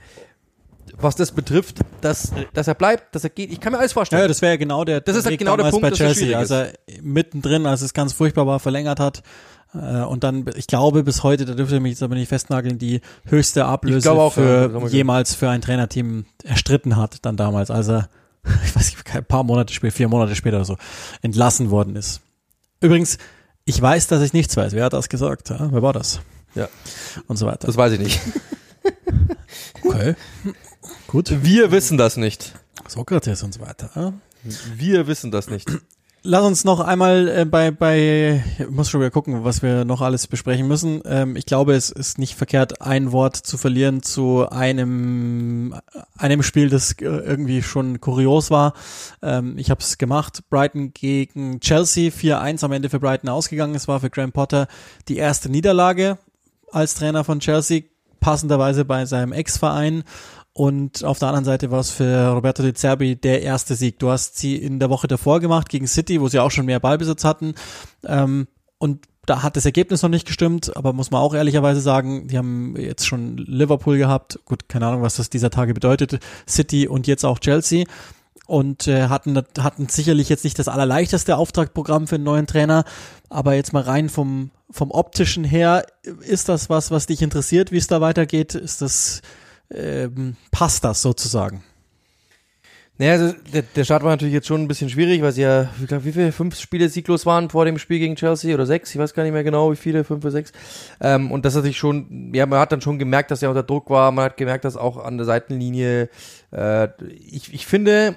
was 0.96 1.16
das 1.16 1.32
betrifft, 1.32 1.78
dass, 2.00 2.32
dass 2.54 2.68
er 2.68 2.74
bleibt, 2.74 3.14
dass 3.14 3.24
er 3.24 3.30
geht. 3.30 3.50
Ich 3.52 3.60
kann 3.60 3.72
mir 3.72 3.78
alles 3.78 3.92
vorstellen. 3.92 4.22
ja, 4.22 4.28
das 4.28 4.40
wäre 4.42 4.52
ja 4.52 4.56
genau 4.56 4.84
der 4.84 5.00
Das 5.00 5.16
ist 5.16 5.26
halt 5.26 5.38
genau 5.38 5.56
der 5.56 5.70
Punkt, 5.70 5.82
bei 5.82 5.90
Chelsea, 5.90 6.36
als 6.38 6.50
er 6.50 6.72
mittendrin, 7.02 7.66
als 7.66 7.82
es 7.82 7.94
ganz 7.94 8.12
furchtbar 8.12 8.46
war, 8.46 8.58
verlängert 8.60 9.00
hat. 9.00 9.22
Äh, 9.74 10.02
Und 10.02 10.24
dann, 10.24 10.46
ich 10.56 10.66
glaube, 10.66 11.02
bis 11.04 11.22
heute, 11.22 11.44
da 11.44 11.54
dürft 11.54 11.72
ihr 11.72 11.80
mich 11.80 11.90
jetzt 11.92 12.02
aber 12.02 12.14
nicht 12.14 12.28
festnageln, 12.28 12.78
die 12.78 13.00
höchste 13.26 13.64
Ablöse 13.66 14.10
auch, 14.12 14.32
für 14.32 14.88
jemals 14.88 15.34
für 15.34 15.50
ein 15.50 15.60
Trainerteam 15.60 16.24
erstritten 16.44 16.96
hat, 16.96 17.24
dann 17.26 17.36
damals, 17.36 17.70
als 17.70 17.88
er, 17.88 18.08
ich 18.64 18.74
weiß 18.74 18.86
nicht, 18.94 19.14
ein 19.14 19.24
paar 19.24 19.42
Monate 19.44 19.72
später, 19.74 19.94
vier 19.94 20.08
Monate 20.08 20.34
später 20.36 20.56
oder 20.56 20.64
so, 20.64 20.76
entlassen 21.22 21.70
worden 21.70 21.96
ist. 21.96 22.20
Übrigens, 22.80 23.18
ich 23.64 23.80
weiß, 23.82 24.06
dass 24.06 24.22
ich 24.22 24.32
nichts 24.32 24.56
weiß. 24.56 24.72
Wer 24.72 24.84
hat 24.86 24.94
das 24.94 25.08
gesagt? 25.10 25.50
Ja? 25.50 25.68
Wer 25.70 25.82
war 25.82 25.92
das? 25.92 26.20
Ja. 26.54 26.68
Und 27.26 27.36
so 27.36 27.44
weiter. 27.46 27.66
Das 27.66 27.76
weiß 27.76 27.92
ich 27.92 28.00
nicht. 28.00 28.20
Okay. 29.84 30.14
Gut. 31.08 31.42
Wir 31.42 31.72
wissen 31.72 31.96
das 31.96 32.18
nicht. 32.18 32.52
Sokrates 32.86 33.42
und 33.42 33.54
so 33.54 33.60
weiter. 33.60 34.12
Wir 34.76 35.06
wissen 35.06 35.30
das 35.30 35.48
nicht. 35.48 35.66
Lass 36.22 36.44
uns 36.44 36.64
noch 36.64 36.80
einmal 36.80 37.28
äh, 37.28 37.44
bei, 37.46 37.70
bei, 37.70 38.44
ich 38.58 38.68
muss 38.68 38.90
schon 38.90 39.00
wieder 39.00 39.10
gucken, 39.10 39.42
was 39.42 39.62
wir 39.62 39.86
noch 39.86 40.02
alles 40.02 40.26
besprechen 40.26 40.68
müssen. 40.68 41.00
Ähm, 41.06 41.34
ich 41.34 41.46
glaube, 41.46 41.74
es 41.74 41.88
ist 41.88 42.18
nicht 42.18 42.34
verkehrt, 42.34 42.82
ein 42.82 43.10
Wort 43.10 43.36
zu 43.36 43.56
verlieren 43.56 44.02
zu 44.02 44.46
einem, 44.50 45.74
einem 46.18 46.42
Spiel, 46.42 46.68
das 46.68 46.92
äh, 47.00 47.06
irgendwie 47.06 47.62
schon 47.62 48.02
kurios 48.02 48.50
war. 48.50 48.74
Ähm, 49.22 49.56
ich 49.56 49.70
habe 49.70 49.80
es 49.80 49.96
gemacht. 49.96 50.42
Brighton 50.50 50.92
gegen 50.92 51.60
Chelsea, 51.60 52.10
4-1 52.10 52.64
am 52.64 52.72
Ende 52.72 52.90
für 52.90 53.00
Brighton 53.00 53.30
ausgegangen. 53.30 53.74
Es 53.74 53.88
war 53.88 54.00
für 54.00 54.10
Graham 54.10 54.32
Potter 54.32 54.68
die 55.08 55.16
erste 55.16 55.48
Niederlage 55.48 56.18
als 56.70 56.96
Trainer 56.96 57.24
von 57.24 57.40
Chelsea, 57.40 57.84
passenderweise 58.20 58.84
bei 58.84 59.06
seinem 59.06 59.32
Ex-Verein. 59.32 60.04
Und 60.58 61.04
auf 61.04 61.20
der 61.20 61.28
anderen 61.28 61.44
Seite 61.44 61.70
war 61.70 61.78
es 61.78 61.92
für 61.92 62.30
Roberto 62.30 62.64
De 62.64 62.74
Zerbi 62.74 63.14
der 63.14 63.42
erste 63.42 63.76
Sieg. 63.76 64.00
Du 64.00 64.10
hast 64.10 64.38
sie 64.38 64.56
in 64.56 64.80
der 64.80 64.90
Woche 64.90 65.06
davor 65.06 65.38
gemacht 65.38 65.68
gegen 65.68 65.86
City, 65.86 66.20
wo 66.20 66.26
sie 66.26 66.40
auch 66.40 66.50
schon 66.50 66.66
mehr 66.66 66.80
Ballbesitz 66.80 67.22
hatten. 67.22 67.54
Ähm, 68.04 68.48
und 68.78 69.06
da 69.24 69.44
hat 69.44 69.54
das 69.54 69.66
Ergebnis 69.66 70.02
noch 70.02 70.08
nicht 70.08 70.26
gestimmt, 70.26 70.76
aber 70.76 70.92
muss 70.92 71.12
man 71.12 71.22
auch 71.22 71.32
ehrlicherweise 71.32 71.80
sagen, 71.80 72.26
die 72.26 72.36
haben 72.36 72.74
jetzt 72.76 73.06
schon 73.06 73.36
Liverpool 73.36 73.98
gehabt. 73.98 74.40
Gut, 74.46 74.68
keine 74.68 74.88
Ahnung, 74.88 75.02
was 75.02 75.14
das 75.14 75.30
dieser 75.30 75.50
Tage 75.50 75.74
bedeutet. 75.74 76.18
City 76.48 76.88
und 76.88 77.06
jetzt 77.06 77.24
auch 77.24 77.38
Chelsea. 77.38 77.84
und 78.48 78.88
äh, 78.88 79.06
hatten, 79.06 79.40
hatten 79.60 79.88
sicherlich 79.88 80.28
jetzt 80.28 80.42
nicht 80.42 80.58
das 80.58 80.66
allerleichteste 80.66 81.36
Auftragprogramm 81.36 82.08
für 82.08 82.16
einen 82.16 82.24
neuen 82.24 82.48
Trainer, 82.48 82.82
aber 83.28 83.54
jetzt 83.54 83.72
mal 83.72 83.84
rein 83.84 84.08
vom, 84.08 84.50
vom 84.72 84.90
optischen 84.90 85.44
her, 85.44 85.86
ist 86.02 86.48
das 86.48 86.68
was, 86.68 86.90
was 86.90 87.06
dich 87.06 87.22
interessiert, 87.22 87.70
wie 87.70 87.76
es 87.76 87.86
da 87.86 88.00
weitergeht? 88.00 88.56
Ist 88.56 88.82
das, 88.82 89.22
ähm, 89.70 90.36
passt 90.50 90.84
das 90.84 91.02
sozusagen? 91.02 91.62
Naja, 93.00 93.12
also 93.12 93.34
der, 93.52 93.62
der 93.62 93.84
Start 93.84 94.02
war 94.02 94.10
natürlich 94.10 94.34
jetzt 94.34 94.48
schon 94.48 94.60
ein 94.60 94.66
bisschen 94.66 94.90
schwierig, 94.90 95.22
weil 95.22 95.30
sie 95.30 95.42
ja, 95.42 95.68
ich 95.80 95.86
glaube, 95.86 96.04
wie 96.04 96.12
viele 96.12 96.32
fünf 96.32 96.58
Spiele 96.58 96.88
sieglos 96.88 97.26
waren 97.26 97.48
vor 97.48 97.64
dem 97.64 97.78
Spiel 97.78 98.00
gegen 98.00 98.16
Chelsea 98.16 98.52
oder 98.52 98.66
sechs, 98.66 98.92
ich 98.92 98.98
weiß 98.98 99.14
gar 99.14 99.22
nicht 99.22 99.32
mehr 99.32 99.44
genau, 99.44 99.70
wie 99.70 99.76
viele, 99.76 100.02
fünf 100.02 100.24
oder 100.24 100.32
sechs. 100.32 100.52
Ähm, 101.00 101.30
und 101.30 101.44
das 101.44 101.54
hat 101.54 101.62
sich 101.62 101.78
schon, 101.78 102.32
ja, 102.34 102.44
man 102.46 102.58
hat 102.58 102.72
dann 102.72 102.80
schon 102.80 102.98
gemerkt, 102.98 103.30
dass 103.30 103.40
er 103.40 103.50
unter 103.50 103.62
Druck 103.62 103.88
war, 103.88 104.10
man 104.10 104.24
hat 104.24 104.36
gemerkt, 104.36 104.64
dass 104.64 104.76
auch 104.76 104.96
an 104.96 105.16
der 105.16 105.26
Seitenlinie, 105.26 106.08
äh, 106.50 106.88
ich, 107.14 107.54
ich 107.54 107.66
finde 107.66 108.16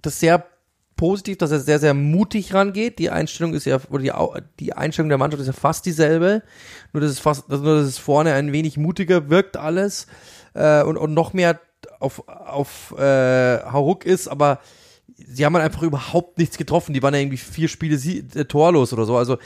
das 0.00 0.18
sehr 0.18 0.46
positiv, 0.96 1.36
dass 1.36 1.50
er 1.50 1.60
sehr, 1.60 1.78
sehr 1.78 1.92
mutig 1.92 2.54
rangeht. 2.54 2.98
Die 3.00 3.10
Einstellung 3.10 3.52
ist 3.52 3.66
ja, 3.66 3.80
oder 3.90 4.02
die, 4.02 4.12
die 4.60 4.72
Einstellung 4.72 5.10
der 5.10 5.18
Mannschaft 5.18 5.42
ist 5.42 5.48
ja 5.48 5.52
fast 5.52 5.84
dieselbe, 5.84 6.42
nur 6.94 7.02
dass 7.02 7.10
es 7.10 7.18
fast, 7.18 7.50
nur 7.50 7.58
dass 7.58 7.86
es 7.86 7.98
vorne 7.98 8.32
ein 8.32 8.52
wenig 8.52 8.78
mutiger 8.78 9.28
wirkt 9.28 9.58
alles 9.58 10.06
äh, 10.54 10.82
und, 10.82 10.96
und 10.96 11.14
noch 11.14 11.32
mehr 11.32 11.60
auf, 12.00 12.26
auf 12.28 12.94
äh, 12.98 13.62
Hauruck 13.64 14.04
ist, 14.04 14.28
aber 14.28 14.60
sie 15.26 15.44
haben 15.44 15.54
halt 15.54 15.64
einfach 15.64 15.82
überhaupt 15.82 16.38
nichts 16.38 16.58
getroffen. 16.58 16.94
Die 16.94 17.02
waren 17.02 17.14
ja 17.14 17.20
irgendwie 17.20 17.36
vier 17.36 17.68
Spiele 17.68 17.96
sie 17.98 18.24
äh, 18.34 18.44
torlos 18.44 18.92
oder 18.92 19.04
so. 19.04 19.16
Also 19.16 19.38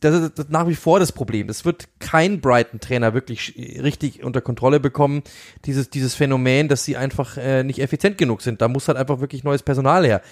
das 0.00 0.14
ist, 0.14 0.38
das 0.38 0.48
nach 0.48 0.68
wie 0.68 0.74
vor 0.74 1.00
das 1.00 1.12
Problem. 1.12 1.46
Das 1.46 1.64
wird 1.64 1.88
kein 1.98 2.40
Brighton-Trainer 2.40 3.14
wirklich 3.14 3.54
richtig 3.56 4.22
unter 4.24 4.40
Kontrolle 4.40 4.80
bekommen. 4.80 5.22
Dieses, 5.64 5.90
dieses 5.90 6.14
Phänomen, 6.14 6.68
dass 6.68 6.84
sie 6.84 6.96
einfach 6.96 7.36
äh, 7.36 7.64
nicht 7.64 7.80
effizient 7.80 8.18
genug 8.18 8.42
sind. 8.42 8.60
Da 8.60 8.68
muss 8.68 8.88
halt 8.88 8.98
einfach 8.98 9.20
wirklich 9.20 9.44
neues 9.44 9.62
Personal 9.62 10.04
her. 10.06 10.22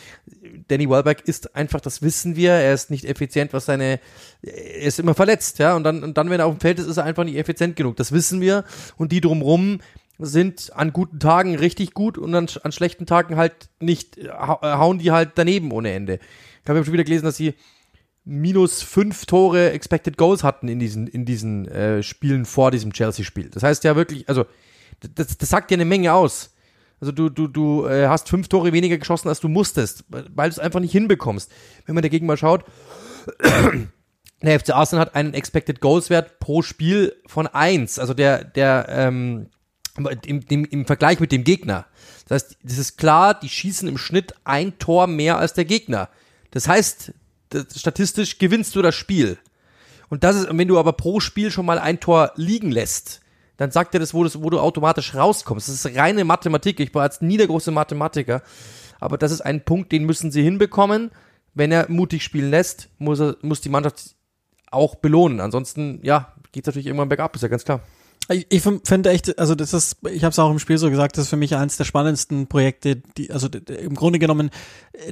Danny 0.69 0.89
Welbeck 0.89 1.23
ist 1.27 1.55
einfach, 1.55 1.81
das 1.81 2.03
wissen 2.03 2.37
wir, 2.37 2.53
er 2.53 2.75
ist 2.75 2.91
nicht 2.91 3.05
effizient, 3.05 3.53
was 3.53 3.67
seine, 3.67 4.01
er 4.43 4.83
ist 4.83 4.99
immer 4.99 5.15
verletzt, 5.15 5.59
ja. 5.59 5.77
Und 5.77 5.85
dann, 5.85 6.03
und 6.03 6.19
dann, 6.19 6.31
wenn 6.31 6.41
er 6.41 6.47
auf 6.47 6.57
dem 6.57 6.61
Feld 6.61 6.79
ist, 6.79 6.87
ist 6.87 6.97
er 6.97 7.05
einfach 7.05 7.25
nicht 7.25 7.37
effizient 7.37 7.77
genug. 7.77 7.97
Das 7.97 8.13
wissen 8.13 8.41
wir. 8.41 8.65
Und 8.97 9.13
die 9.13 9.21
drumrum, 9.21 9.81
sind 10.19 10.73
an 10.75 10.93
guten 10.93 11.19
Tagen 11.19 11.57
richtig 11.57 11.93
gut 11.93 12.19
und 12.19 12.35
an, 12.35 12.49
an 12.63 12.73
schlechten 12.73 13.07
Tagen 13.07 13.37
halt 13.37 13.69
nicht, 13.81 14.19
hauen 14.29 14.99
die 14.99 15.11
halt 15.11 15.33
daneben 15.35 15.73
ohne 15.73 15.93
Ende. 15.93 16.19
Ich 16.63 16.69
habe 16.69 16.83
schon 16.85 16.93
wieder 16.93 17.05
gelesen, 17.05 17.25
dass 17.25 17.37
sie 17.37 17.55
minus 18.25 18.83
fünf 18.83 19.25
Tore 19.27 19.71
Expected 19.71 20.17
Goals 20.17 20.43
hatten 20.43 20.69
in 20.69 20.79
diesen, 20.79 21.07
in 21.07 21.25
diesen 21.25 21.69
äh, 21.69 22.03
Spielen 22.03 22.45
vor 22.45 22.71
diesem 22.71 22.93
Chelsea-Spiel. 22.93 23.51
Das 23.51 23.63
heißt 23.63 23.85
ja 23.85 23.95
wirklich, 23.95 24.29
also 24.29 24.47
das, 25.15 25.37
das 25.39 25.49
sagt 25.49 25.71
ja 25.71 25.77
eine 25.77 25.85
Menge 25.85 26.13
aus. 26.13 26.53
Also 27.01 27.13
du, 27.13 27.29
du, 27.29 27.47
du 27.47 27.87
äh, 27.87 28.09
hast 28.09 28.29
fünf 28.29 28.49
Tore 28.49 28.73
weniger 28.73 28.99
geschossen, 28.99 29.29
als 29.29 29.41
du 29.41 29.49
musstest, 29.49 30.05
weil 30.09 30.49
du 30.49 30.55
es 30.55 30.59
einfach 30.59 30.81
nicht 30.81 30.93
hinbekommst. 30.93 31.53
Wenn 31.85 31.95
man 31.95 32.03
dagegen 32.03 32.27
mal 32.27 32.37
schaut, 32.37 32.65
der 34.43 34.61
FC 34.61 34.71
Arsenal 34.71 35.07
hat 35.07 35.15
einen 35.15 35.35
Expected 35.35 35.81
Goals 35.81 36.11
Wert 36.11 36.41
pro 36.41 36.63
Spiel 36.63 37.15
von 37.27 37.47
eins. 37.47 37.99
Also 37.99 38.15
der, 38.15 38.45
der, 38.45 38.87
ähm, 38.89 39.51
im, 39.97 40.41
im, 40.49 40.65
im 40.65 40.87
Vergleich 40.87 41.21
mit 41.21 41.33
dem 41.33 41.45
Gegner. 41.45 41.87
Das 42.29 42.43
heißt, 42.43 42.59
das 42.63 42.79
ist 42.79 42.97
klar, 42.99 43.35
die 43.35 43.49
schießen 43.49 43.89
im 43.89 43.99
Schnitt 43.99 44.35
ein 44.45 44.79
Tor 44.79 45.07
mehr 45.07 45.39
als 45.39 45.55
der 45.55 45.65
Gegner. 45.65 46.09
Das 46.51 46.69
heißt, 46.69 47.13
das, 47.51 47.67
statistisch 47.79 48.39
gewinnst 48.39 48.75
du 48.75 48.83
das 48.83 48.95
Spiel. 48.95 49.39
Und 50.09 50.25
das 50.25 50.37
ist, 50.37 50.49
wenn 50.51 50.69
du 50.69 50.79
aber 50.79 50.93
pro 50.93 51.21
Spiel 51.21 51.51
schon 51.51 51.67
mal 51.67 51.79
ein 51.79 52.01
Tor 52.01 52.33
liegen 52.37 52.71
lässt, 52.71 53.21
dann 53.57 53.71
sagt 53.71 53.95
er 53.95 54.01
das, 54.01 54.13
wo, 54.13 54.23
das, 54.25 54.43
wo 54.43 54.51
du 54.51 54.61
automatisch 54.61 55.15
rauskommst. 55.15 55.69
Das 55.69 55.75
ist 55.75 55.97
reine 55.97 56.25
Mathematik. 56.25 56.81
Ich 56.81 56.95
war 56.95 57.03
als 57.03 57.21
nie 57.21 57.37
der 57.37 57.47
große 57.47 57.71
Mathematiker. 57.71 58.43
Aber 59.01 59.19
das 59.19 59.33
ist 59.33 59.41
ein 59.41 59.65
Punkt, 59.65 59.93
den 59.93 60.05
müssen 60.05 60.31
sie 60.31 60.43
hinbekommen. 60.43 61.11
Wenn 61.55 61.73
er 61.73 61.91
mutig 61.91 62.23
spielen 62.23 62.51
lässt, 62.51 62.91
muss, 62.99 63.21
er, 63.21 63.37
muss 63.43 63.63
die 63.63 63.71
Mannschaft 63.71 64.15
auch 64.71 64.97
belohnen. 64.97 65.41
Ansonsten, 65.41 66.01
ja, 66.03 66.35
geht 66.53 66.65
es 66.65 66.67
natürlich 66.67 66.87
irgendwann 66.87 67.09
bergab, 67.09 67.35
ist 67.35 67.43
ja 67.43 67.49
ganz 67.49 67.65
klar. 67.65 67.81
Ich, 68.29 68.63
finde 68.63 69.11
echt, 69.11 69.39
also 69.39 69.55
das 69.55 69.73
ist, 69.73 69.99
ich 70.11 70.25
habe 70.25 70.33
es 70.33 70.39
auch 70.39 70.51
im 70.51 70.59
Spiel 70.59 70.79
so 70.79 70.91
gesagt, 70.91 71.17
das 71.17 71.25
ist 71.25 71.31
für 71.31 71.37
mich 71.37 71.55
eines 71.55 71.77
der 71.77 71.85
spannendsten 71.85 72.49
Projekte, 72.49 72.97
die, 72.97 73.31
also 73.31 73.49
im 73.49 73.95
Grunde 73.95 74.19
genommen, 74.19 74.51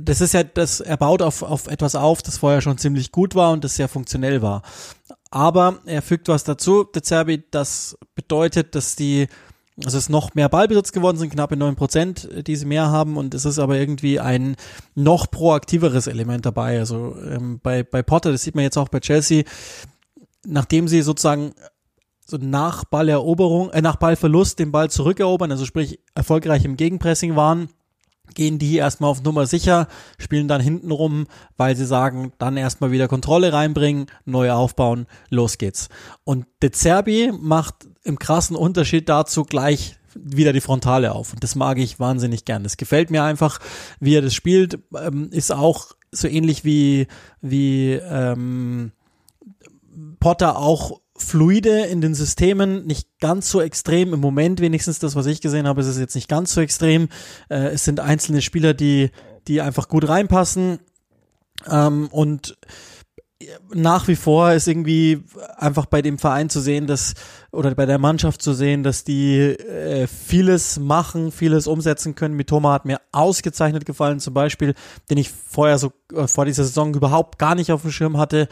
das 0.01 0.21
ist 0.21 0.35
ja, 0.35 0.43
das 0.43 0.81
er 0.81 0.97
baut 0.97 1.23
auf, 1.23 1.43
auf 1.43 1.69
etwas 1.69 1.95
auf, 1.95 2.23
das 2.23 2.39
vorher 2.39 2.61
schon 2.61 2.79
ziemlich 2.79 3.13
gut 3.13 3.37
war 3.37 3.53
und 3.53 3.63
das 3.63 3.77
sehr 3.77 3.89
funktionell 3.89 4.43
war. 4.43 4.63
Aber 5.31 5.81
er 5.85 6.03
fügt 6.03 6.29
was 6.29 6.43
dazu, 6.43 6.85
De 6.85 7.03
Zerbi, 7.03 7.45
das 7.53 7.97
bedeutet, 8.17 8.75
dass 8.75 8.97
die, 8.97 9.29
also 9.85 9.97
es 9.97 10.09
noch 10.09 10.35
mehr 10.35 10.49
Ballbesitz 10.49 10.91
geworden 10.91 11.17
sind, 11.17 11.33
knappe 11.33 11.57
neun 11.57 11.77
Prozent, 11.77 12.29
die 12.47 12.57
sie 12.57 12.67
mehr 12.67 12.91
haben 12.91 13.17
und 13.17 13.33
es 13.35 13.45
ist 13.45 13.61
aber 13.61 13.77
irgendwie 13.77 14.19
ein 14.19 14.57
noch 14.97 15.31
proaktiveres 15.31 16.09
Element 16.09 16.47
dabei. 16.47 16.81
Also 16.81 17.17
ähm, 17.29 17.61
bei, 17.63 17.85
bei 17.85 18.03
Potter, 18.03 18.33
das 18.33 18.43
sieht 18.43 18.57
man 18.57 18.65
jetzt 18.65 18.77
auch 18.77 18.89
bei 18.89 18.99
Chelsea, 18.99 19.45
nachdem 20.45 20.89
sie 20.89 21.03
sozusagen 21.03 21.55
so 22.27 22.39
nach 22.39 22.85
Balleroberung, 22.85 23.71
äh, 23.71 23.83
nach 23.83 23.97
Ballverlust 23.97 24.59
den 24.59 24.73
Ball 24.73 24.91
zurückerobern, 24.91 25.51
also 25.51 25.65
sprich 25.65 26.01
erfolgreich 26.15 26.65
im 26.65 26.77
Gegenpressing 26.77 27.37
waren, 27.37 27.69
gehen 28.35 28.59
die 28.59 28.77
erstmal 28.77 29.11
auf 29.11 29.23
Nummer 29.23 29.47
sicher, 29.47 29.87
spielen 30.19 30.49
dann 30.49 30.61
hinten 30.61 30.91
rum, 30.91 31.27
weil 31.57 31.77
sie 31.77 31.87
sagen, 31.87 32.33
dann 32.39 32.57
erstmal 32.57 32.91
wieder 32.91 33.09
Kontrolle 33.09 33.53
reinbringen, 33.53 34.07
neu 34.25 34.51
aufbauen, 34.51 35.07
los 35.29 35.59
geht's. 35.59 35.89
Und 36.25 36.47
De 36.63 36.71
Zerbi 36.71 37.33
macht 37.39 37.89
im 38.03 38.19
krassen 38.19 38.57
Unterschied 38.57 39.09
dazu 39.09 39.45
gleich 39.45 39.97
wieder 40.15 40.53
die 40.53 40.61
Frontale 40.61 41.13
auf. 41.13 41.33
Und 41.33 41.43
das 41.43 41.55
mag 41.55 41.79
ich 41.79 42.01
wahnsinnig 42.01 42.45
gern. 42.45 42.63
Das 42.63 42.77
gefällt 42.77 43.11
mir 43.11 43.25
einfach, 43.25 43.59
wie 44.01 44.15
er 44.15 44.23
das 44.23 44.35
spielt, 44.35 44.79
ähm, 44.97 45.29
ist 45.31 45.53
auch 45.53 45.89
so 46.13 46.29
ähnlich 46.29 46.65
wie, 46.65 47.09
wie 47.41 47.93
ähm, 47.93 48.93
Potter 50.21 50.59
auch 50.59 51.01
fluide 51.17 51.85
in 51.87 52.01
den 52.01 52.15
Systemen, 52.15 52.87
nicht 52.87 53.09
ganz 53.21 53.49
so 53.51 53.61
extrem. 53.61 54.13
Im 54.13 54.21
Moment 54.21 54.61
wenigstens 54.61 54.99
das, 54.99 55.15
was 55.15 55.27
ich 55.27 55.41
gesehen 55.41 55.67
habe, 55.67 55.81
ist 55.81 55.87
es 55.87 55.99
jetzt 55.99 56.15
nicht 56.15 56.29
ganz 56.29 56.53
so 56.53 56.61
extrem. 56.61 57.09
Äh, 57.49 57.69
es 57.69 57.85
sind 57.85 58.01
einzelne 58.01 58.43
Spieler, 58.43 58.75
die, 58.75 59.11
die 59.47 59.61
einfach 59.61 59.89
gut 59.89 60.09
reinpassen. 60.09 60.81
Ähm, 61.71 62.09
und 62.11 62.57
nach 63.73 64.09
wie 64.09 64.17
vor 64.17 64.53
ist 64.53 64.69
irgendwie 64.69 65.23
einfach 65.57 65.87
bei 65.87 66.03
dem 66.03 66.19
Verein 66.19 66.51
zu 66.51 66.61
sehen, 66.61 66.87
dass 66.87 67.15
oder 67.55 67.75
bei 67.75 67.87
der 67.87 67.99
Mannschaft 67.99 68.43
zu 68.43 68.53
sehen, 68.53 68.83
dass 68.83 69.05
die 69.05 69.39
äh, 69.39 70.07
vieles 70.07 70.79
machen, 70.79 71.33
vieles 71.33 71.67
umsetzen 71.67 72.15
können. 72.15 72.35
Mitoma 72.35 72.73
hat 72.73 72.85
mir 72.85 73.01
ausgezeichnet 73.13 73.87
gefallen, 73.87 74.21
zum 74.21 74.35
Beispiel, 74.35 74.75
den 75.11 75.19
ich 75.19 75.31
vorher 75.31 75.79
so 75.79 75.93
äh, 76.13 76.27
vor 76.27 76.45
dieser 76.45 76.65
Saison 76.65 76.95
überhaupt 76.95 77.39
gar 77.39 77.55
nicht 77.55 77.73
auf 77.73 77.83
dem 77.83 77.91
Schirm 77.91 78.19
hatte, 78.19 78.49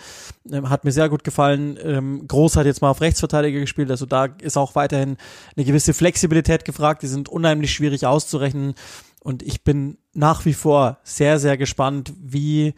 ähm, 0.51 0.71
hat 0.71 0.85
mir 0.85 0.93
sehr 0.93 1.09
gut 1.09 1.25
gefallen. 1.25 1.79
Ähm, 1.83 2.27
Groß 2.27 2.57
hat 2.57 2.67
jetzt 2.67 2.81
mal 2.81 2.91
auf 2.91 3.01
Rechtsverteidiger 3.01 3.61
gespielt, 3.61 3.91
also 3.91 4.07
da 4.07 4.27
ist 4.27 4.57
auch 4.57 4.75
weiterhin 4.75 5.17
eine 5.57 5.65
gewisse 5.65 5.95
Flexibilität 5.95 6.65
gefragt. 6.65 7.03
Die 7.03 7.09
sind 7.09 7.29
unheimlich 7.29 7.73
schwierig 7.73 8.07
auszurechnen 8.07 8.75
und 9.21 9.43
ich 9.43 9.65
bin 9.65 9.99
nach 10.13 10.45
wie 10.45 10.55
vor 10.55 10.99
sehr 11.03 11.39
sehr 11.39 11.57
gespannt, 11.57 12.13
wie 12.21 12.75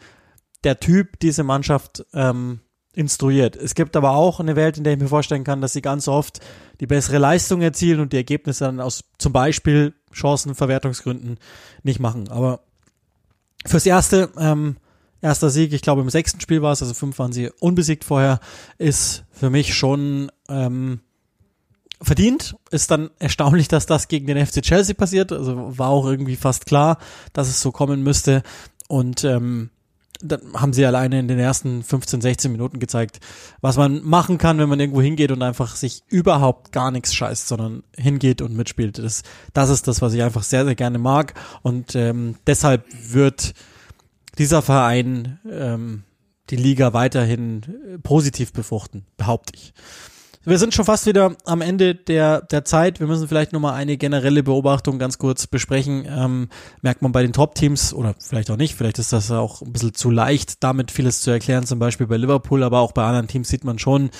der 0.63 0.79
Typ 0.79 1.19
diese 1.19 1.43
Mannschaft 1.43 2.05
ähm, 2.13 2.59
instruiert. 2.95 3.55
Es 3.55 3.75
gibt 3.75 3.95
aber 3.95 4.11
auch 4.11 4.39
eine 4.39 4.55
Welt, 4.55 4.77
in 4.77 4.83
der 4.83 4.93
ich 4.93 4.99
mir 4.99 5.07
vorstellen 5.07 5.43
kann, 5.43 5.61
dass 5.61 5.73
sie 5.73 5.81
ganz 5.81 6.07
oft 6.07 6.39
die 6.79 6.87
bessere 6.87 7.17
Leistung 7.17 7.61
erzielen 7.61 7.99
und 7.99 8.13
die 8.13 8.17
Ergebnisse 8.17 8.65
dann 8.65 8.79
aus 8.79 9.03
zum 9.17 9.33
Beispiel 9.33 9.93
Chancenverwertungsgründen 10.11 11.37
nicht 11.83 11.99
machen. 11.99 12.29
Aber 12.29 12.61
fürs 13.65 13.85
erste, 13.85 14.29
ähm, 14.37 14.77
erster 15.21 15.49
Sieg, 15.49 15.73
ich 15.73 15.81
glaube 15.81 16.01
im 16.01 16.09
sechsten 16.09 16.39
Spiel 16.39 16.61
war 16.61 16.71
es, 16.71 16.81
also 16.81 16.93
fünf 16.93 17.19
waren 17.19 17.33
sie 17.33 17.49
unbesiegt 17.59 18.03
vorher, 18.03 18.39
ist 18.77 19.23
für 19.31 19.49
mich 19.49 19.75
schon 19.75 20.31
ähm, 20.47 21.01
verdient. 22.01 22.55
Ist 22.71 22.91
dann 22.91 23.09
erstaunlich, 23.19 23.67
dass 23.67 23.85
das 23.85 24.07
gegen 24.07 24.27
den 24.27 24.45
FC 24.45 24.61
Chelsea 24.61 24.95
passiert. 24.95 25.31
Also 25.31 25.77
war 25.77 25.89
auch 25.89 26.05
irgendwie 26.05 26.35
fast 26.35 26.65
klar, 26.65 26.97
dass 27.33 27.47
es 27.47 27.61
so 27.61 27.71
kommen 27.71 28.03
müsste. 28.03 28.43
Und 28.87 29.23
ähm, 29.23 29.69
dann 30.21 30.41
haben 30.53 30.73
sie 30.73 30.85
alleine 30.85 31.19
in 31.19 31.27
den 31.27 31.39
ersten 31.39 31.83
15, 31.83 32.21
16 32.21 32.51
Minuten 32.51 32.79
gezeigt, 32.79 33.19
was 33.61 33.77
man 33.77 34.03
machen 34.03 34.37
kann, 34.37 34.57
wenn 34.57 34.69
man 34.69 34.79
irgendwo 34.79 35.01
hingeht 35.01 35.31
und 35.31 35.41
einfach 35.41 35.75
sich 35.75 36.03
überhaupt 36.07 36.71
gar 36.71 36.91
nichts 36.91 37.13
scheißt, 37.13 37.47
sondern 37.47 37.83
hingeht 37.97 38.41
und 38.41 38.55
mitspielt. 38.55 38.97
Das, 38.97 39.23
das 39.53 39.69
ist 39.69 39.87
das, 39.87 40.01
was 40.01 40.13
ich 40.13 40.23
einfach 40.23 40.43
sehr, 40.43 40.65
sehr 40.65 40.75
gerne 40.75 40.99
mag. 40.99 41.33
Und 41.61 41.95
ähm, 41.95 42.35
deshalb 42.47 42.85
wird 43.11 43.53
dieser 44.37 44.61
Verein 44.61 45.39
ähm, 45.49 46.03
die 46.49 46.55
Liga 46.57 46.93
weiterhin 46.93 47.63
äh, 47.63 47.97
positiv 47.99 48.53
befruchten, 48.53 49.05
behaupte 49.17 49.53
ich. 49.55 49.73
Wir 50.47 50.59
sind 50.59 50.75
schon 50.75 50.85
fast 50.85 51.07
wieder 51.07 51.35
am 51.45 51.61
Ende 51.61 51.95
der, 51.95 52.41
der 52.41 52.63
Zeit. 52.63 52.99
Wir 52.99 53.07
müssen 53.07 53.27
vielleicht 53.27 53.51
nochmal 53.51 53.73
eine 53.73 53.97
generelle 53.97 54.43
Beobachtung 54.43 54.99
ganz 54.99 55.17
kurz 55.17 55.47
besprechen. 55.47 56.05
Ähm, 56.07 56.49
merkt 56.83 57.01
man 57.01 57.11
bei 57.11 57.23
den 57.23 57.33
Top-Teams 57.33 57.95
oder 57.95 58.13
vielleicht 58.19 58.51
auch 58.51 58.57
nicht, 58.57 58.75
vielleicht 58.75 58.99
ist 58.99 59.11
das 59.11 59.31
auch 59.31 59.63
ein 59.63 59.73
bisschen 59.73 59.95
zu 59.95 60.11
leicht, 60.11 60.63
damit 60.63 60.91
vieles 60.91 61.21
zu 61.21 61.31
erklären, 61.31 61.65
zum 61.65 61.79
Beispiel 61.79 62.05
bei 62.05 62.17
Liverpool, 62.17 62.61
aber 62.61 62.81
auch 62.81 62.91
bei 62.91 63.03
anderen 63.03 63.27
Teams 63.27 63.49
sieht 63.49 63.63
man 63.63 63.79
schon, 63.79 64.11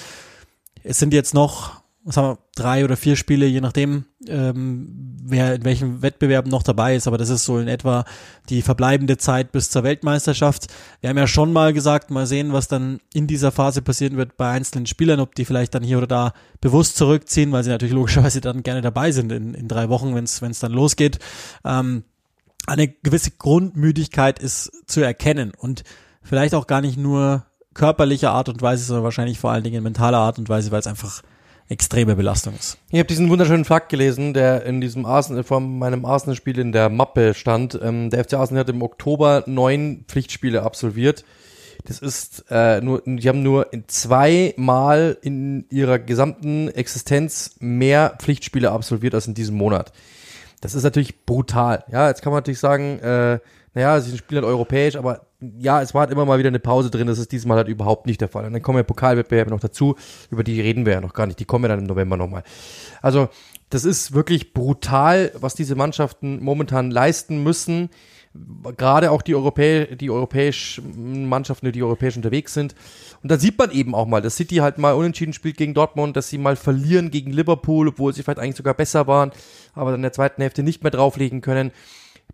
es 0.84 0.98
sind 0.98 1.14
jetzt 1.14 1.36
noch 1.36 1.85
was 2.06 2.18
haben 2.18 2.28
wir, 2.28 2.38
drei 2.56 2.86
oder 2.86 2.98
vier 2.98 3.16
Spiele, 3.16 3.48
je 3.48 3.62
nachdem, 3.62 4.06
ähm, 4.28 5.18
wer 5.24 5.56
in 5.56 5.66
welchem 5.66 6.04
Wettbewerb 6.04 6.46
noch 6.46 6.62
dabei 6.62 6.96
ist, 6.96 7.08
aber 7.08 7.18
das 7.18 7.30
ist 7.30 7.46
so 7.46 7.58
in 7.58 7.68
etwa 7.68 8.06
die 8.48 8.62
verbleibende 8.62 9.18
Zeit 9.18 9.52
bis 9.52 9.72
zur 9.72 9.84
Weltmeisterschaft. 9.84 10.68
Wir 11.02 11.10
haben 11.10 11.18
ja 11.18 11.26
schon 11.26 11.52
mal 11.52 11.74
gesagt, 11.74 12.12
mal 12.12 12.28
sehen, 12.28 12.54
was 12.54 12.68
dann 12.68 13.00
in 13.14 13.26
dieser 13.26 13.52
Phase 13.52 13.82
passieren 13.82 14.18
wird 14.18 14.38
bei 14.38 14.52
einzelnen 14.52 14.86
Spielern, 14.86 15.20
ob 15.20 15.34
die 15.34 15.46
vielleicht 15.46 15.74
dann 15.74 15.82
hier 15.82 15.98
oder 15.98 16.08
da 16.08 16.34
bewusst 16.62 16.96
zurückziehen, 16.96 17.52
weil 17.52 17.64
sie 17.64 17.72
natürlich 17.72 17.96
logischerweise 17.96 18.40
dann 18.40 18.62
gerne 18.62 18.82
dabei 18.82 19.12
sind 19.12 19.32
in, 19.32 19.56
in 19.56 19.68
drei 19.68 19.90
Wochen, 19.90 20.14
wenn 20.14 20.26
es 20.26 20.60
dann 20.60 20.72
losgeht. 20.72 21.18
Ähm, 21.66 22.04
eine 22.68 22.88
gewisse 22.88 23.32
Grundmüdigkeit 23.32 24.38
ist 24.38 24.72
zu 24.86 25.02
erkennen 25.02 25.54
und 25.58 25.84
vielleicht 26.22 26.54
auch 26.54 26.68
gar 26.68 26.82
nicht 26.82 26.98
nur 26.98 27.46
körperlicher 27.74 28.32
Art 28.32 28.48
und 28.48 28.62
Weise, 28.62 28.86
sondern 28.86 29.04
wahrscheinlich 29.04 29.40
vor 29.40 29.52
allen 29.52 29.64
Dingen 29.64 29.84
mentaler 29.84 30.20
Art 30.20 30.38
und 30.38 30.50
Weise, 30.50 30.72
weil 30.72 30.80
es 30.80 30.88
einfach 30.88 31.24
extreme 31.70 32.16
Belastung 32.16 32.54
ist. 32.56 32.78
Ich 32.90 33.00
habe 33.00 33.08
diesen 33.08 33.30
wunderschönen 33.30 33.66
Fakt 33.66 33.90
gelesen, 33.90 34.34
der 34.34 34.66
in 34.66 34.82
diesem 34.82 35.06
Arsenal, 35.06 35.44
von 35.44 35.80
meinem 35.80 36.06
Arsenal-Spiel 36.06 36.60
in 36.60 36.72
der 36.72 36.90
Mappe 36.90 37.34
stand. 37.34 37.80
Ähm, 37.82 38.10
der 38.10 38.24
FC 38.24 38.36
Arsenal 38.36 38.62
hat 38.62 38.70
im 38.70 38.82
Oktober 38.82 39.44
neun 39.48 40.06
Pflichtspiele 40.08 40.64
absolviert. 40.64 41.26
Das 41.86 42.00
ist 42.00 42.46
äh, 42.50 42.82
nur, 42.82 43.04
die 43.06 43.28
haben 43.28 43.44
nur 43.44 43.68
zweimal 43.88 45.18
in 45.22 45.66
ihrer 45.70 46.00
gesamten 46.00 46.70
Existenz 46.70 47.56
mehr 47.60 48.16
Pflichtspiele 48.20 48.72
absolviert 48.72 49.14
als 49.14 49.28
in 49.28 49.34
diesem 49.34 49.56
Monat. 49.56 49.92
Das 50.62 50.74
ist 50.74 50.84
natürlich 50.84 51.26
brutal. 51.26 51.84
Ja, 51.92 52.08
jetzt 52.08 52.22
kann 52.22 52.32
man 52.32 52.40
natürlich 52.40 52.60
sagen, 52.60 53.00
äh, 53.00 53.40
naja, 53.74 54.00
sie 54.00 54.18
spielen 54.18 54.44
halt 54.44 54.52
europäisch, 54.52 54.96
aber 54.96 55.25
ja, 55.40 55.82
es 55.82 55.94
war 55.94 56.02
halt 56.02 56.12
immer 56.12 56.26
mal 56.26 56.40
wieder 56.40 56.48
eine 56.48 56.60
Pause 56.60 56.90
drin, 56.90 57.08
das 57.08 57.20
ist 57.20 57.32
diesmal 57.32 57.58
halt 57.58 57.68
überhaupt 57.68 58.06
nicht 58.06 58.22
der 58.22 58.30
Fall. 58.30 58.46
Und 58.46 58.54
dann 58.54 58.62
kommen 58.62 58.78
ja 58.78 58.84
Pokalwettbewerbe 58.84 59.52
noch 59.52 59.60
dazu, 59.60 59.96
über 60.32 60.44
die 60.44 60.62
reden 60.62 60.86
wir 60.86 60.94
ja 60.94 61.02
noch 61.02 61.14
gar 61.14 61.28
nicht, 61.28 61.40
die 61.40 61.46
kommen 61.46 61.66
ja 61.66 61.70
dann 61.70 61.80
im 61.80 61.86
November 61.86 62.18
nochmal. 62.18 62.44
Also, 63.02 63.30
das 63.70 63.84
ist 63.84 64.14
wirklich 64.14 64.54
brutal, 64.54 65.32
was 65.36 65.56
diese 65.56 65.76
Mannschaften 65.76 66.42
momentan 66.42 66.92
leisten 66.92 67.44
müssen. 67.44 67.90
Gerade 68.78 69.12
auch 69.12 69.22
die, 69.22 69.34
Europä 69.34 69.96
die 69.96 70.10
europäischen 70.10 71.28
Mannschaften, 71.28 71.72
die 71.72 71.84
europäisch 71.84 72.18
unterwegs 72.18 72.54
sind. 72.54 72.76
Und 73.24 73.32
da 73.32 73.40
sieht 73.40 73.58
man 73.58 73.72
eben 73.72 73.96
auch 73.96 74.06
mal, 74.06 74.22
dass 74.22 74.36
City 74.36 74.58
halt 74.58 74.78
mal 74.78 74.94
unentschieden 74.94 75.34
spielt 75.34 75.58
gegen 75.58 75.74
Dortmund, 75.74 76.16
dass 76.16 76.30
sie 76.30 76.38
mal 76.38 76.56
verlieren 76.56 77.12
gegen 77.12 77.32
Liverpool, 77.32 77.88
obwohl 77.88 78.14
sie 78.14 78.24
vielleicht 78.24 78.40
eigentlich 78.40 78.58
sogar 78.58 78.74
besser 78.74 79.08
waren, 79.08 79.32
aber 79.74 79.92
dann 79.92 80.00
in 80.00 80.04
der 80.04 80.14
zweiten 80.14 80.42
Hälfte 80.42 80.64
nicht 80.64 80.84
mehr 80.84 80.92
drauflegen 80.92 81.42
können 81.42 81.72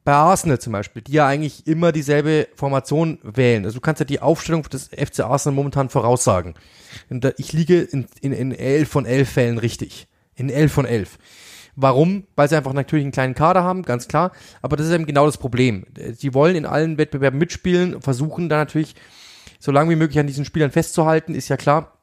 bei 0.04 0.14
Arsenal 0.14 0.60
zum 0.60 0.74
Beispiel, 0.74 1.02
die 1.04 1.14
ja 1.14 1.28
eigentlich 1.28 1.68
immer 1.68 1.92
dieselbe 1.92 2.48
Formation 2.56 3.20
wählen. 3.22 3.66
Also 3.66 3.76
du 3.76 3.82
kannst 3.82 4.00
ja 4.00 4.06
die 4.06 4.20
Aufstellung 4.20 4.64
des 4.64 4.88
FC 4.88 5.20
Arsenal 5.22 5.56
momentan 5.56 5.90
voraussagen. 5.90 6.56
Ich 7.38 7.54
liege 7.54 7.82
in, 7.82 8.08
in, 8.22 8.34
in 8.34 8.52
11 8.52 8.90
von 8.90 9.06
11 9.06 9.30
Fällen 9.30 9.58
richtig. 9.60 10.08
In 10.36 10.50
11 10.50 10.72
von 10.72 10.86
11. 10.86 11.20
Warum? 11.76 12.26
Weil 12.36 12.50
sie 12.50 12.58
einfach 12.58 12.74
natürlich 12.74 13.06
einen 13.06 13.12
kleinen 13.12 13.36
Kader 13.36 13.64
haben, 13.64 13.84
ganz 13.84 14.08
klar. 14.08 14.32
Aber 14.62 14.76
das 14.76 14.88
ist 14.88 14.94
eben 14.94 15.06
genau 15.06 15.26
das 15.28 15.38
Problem. 15.38 15.86
Sie 16.18 16.34
wollen 16.34 16.56
in 16.56 16.66
allen 16.66 16.98
Wettbewerben 16.98 17.40
mitspielen, 17.40 18.02
versuchen 18.02 18.50
da 18.50 18.58
natürlich 18.58 18.96
so 19.60 19.72
lange 19.72 19.92
wie 19.92 19.96
möglich 19.96 20.20
an 20.20 20.28
diesen 20.28 20.46
Spielern 20.46 20.72
festzuhalten, 20.72 21.36
ist 21.36 21.48
ja 21.48 21.58
klar. 21.58 21.98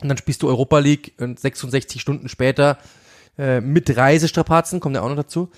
Und 0.00 0.08
dann 0.08 0.16
spielst 0.16 0.42
du 0.42 0.48
Europa 0.48 0.78
League 0.78 1.12
und 1.18 1.38
66 1.38 2.00
Stunden 2.00 2.28
später 2.28 2.78
äh, 3.38 3.60
mit 3.60 3.94
Reisestrapazen, 3.96 4.80
kommt 4.80 4.96
ja 4.96 5.02
auch 5.02 5.08
noch 5.08 5.16
dazu 5.16 5.50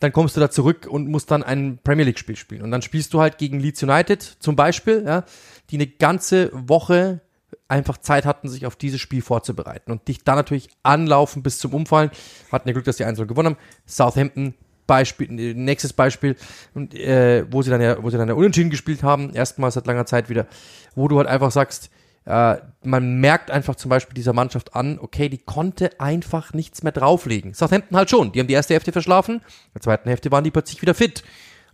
dann 0.00 0.12
kommst 0.12 0.36
du 0.36 0.40
da 0.40 0.50
zurück 0.50 0.86
und 0.88 1.08
musst 1.08 1.30
dann 1.30 1.42
ein 1.42 1.78
Premier 1.82 2.04
League 2.04 2.18
Spiel 2.18 2.36
spielen. 2.36 2.62
Und 2.62 2.70
dann 2.70 2.82
spielst 2.82 3.14
du 3.14 3.20
halt 3.20 3.38
gegen 3.38 3.60
Leeds 3.60 3.82
United 3.82 4.22
zum 4.22 4.56
Beispiel, 4.56 5.04
ja, 5.06 5.24
die 5.70 5.76
eine 5.76 5.86
ganze 5.86 6.50
Woche 6.52 7.20
einfach 7.68 7.98
Zeit 7.98 8.26
hatten, 8.26 8.48
sich 8.48 8.66
auf 8.66 8.76
dieses 8.76 9.00
Spiel 9.00 9.22
vorzubereiten 9.22 9.90
und 9.90 10.06
dich 10.08 10.22
dann 10.24 10.36
natürlich 10.36 10.68
anlaufen 10.82 11.42
bis 11.42 11.58
zum 11.58 11.72
Umfallen. 11.74 12.10
Hatten 12.52 12.68
ja 12.68 12.72
Glück, 12.72 12.84
dass 12.84 12.96
die 12.96 13.04
1 13.04 13.18
gewonnen 13.18 13.54
haben. 13.54 13.56
Southampton 13.86 14.54
Beispiel, 14.86 15.28
nächstes 15.54 15.94
Beispiel, 15.94 16.36
und, 16.74 16.94
äh, 16.94 17.50
wo 17.50 17.62
sie 17.62 17.70
dann 17.70 17.80
ja, 17.80 18.02
wo 18.02 18.10
sie 18.10 18.18
dann 18.18 18.28
ja 18.28 18.34
unentschieden 18.34 18.70
gespielt 18.70 19.02
haben, 19.02 19.32
erstmals 19.32 19.74
seit 19.74 19.86
langer 19.86 20.04
Zeit 20.04 20.28
wieder, 20.28 20.46
wo 20.94 21.08
du 21.08 21.16
halt 21.18 21.26
einfach 21.26 21.50
sagst, 21.50 21.90
äh, 22.26 22.56
man 22.82 23.20
merkt 23.20 23.50
einfach 23.50 23.74
zum 23.74 23.88
Beispiel 23.88 24.14
dieser 24.14 24.32
Mannschaft 24.32 24.74
an, 24.74 24.98
okay, 24.98 25.28
die 25.28 25.38
konnte 25.38 26.00
einfach 26.00 26.52
nichts 26.52 26.82
mehr 26.82 26.92
drauflegen. 26.92 27.54
Southampton 27.54 27.96
halt 27.96 28.10
schon. 28.10 28.32
Die 28.32 28.40
haben 28.40 28.46
die 28.46 28.54
erste 28.54 28.74
Hälfte 28.74 28.92
verschlafen, 28.92 29.36
in 29.36 29.72
der 29.74 29.82
zweiten 29.82 30.08
Hälfte 30.08 30.30
waren 30.30 30.44
die 30.44 30.50
plötzlich 30.50 30.80
wieder 30.82 30.94
fit. 30.94 31.22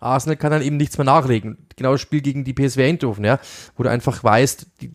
Arsenal 0.01 0.37
kann 0.37 0.51
dann 0.51 0.63
eben 0.63 0.77
nichts 0.79 0.97
mehr 0.97 1.05
nachlegen. 1.05 1.67
Genau 1.77 1.93
das 1.93 2.01
Spiel 2.01 2.23
gegen 2.23 2.45
die 2.45 2.55
PSV 2.55 2.79
Eindhoven, 2.79 3.25
ja, 3.25 3.39
wo 3.77 3.83
du 3.83 3.91
einfach 3.91 4.25
weißt, 4.25 4.67
die, 4.81 4.93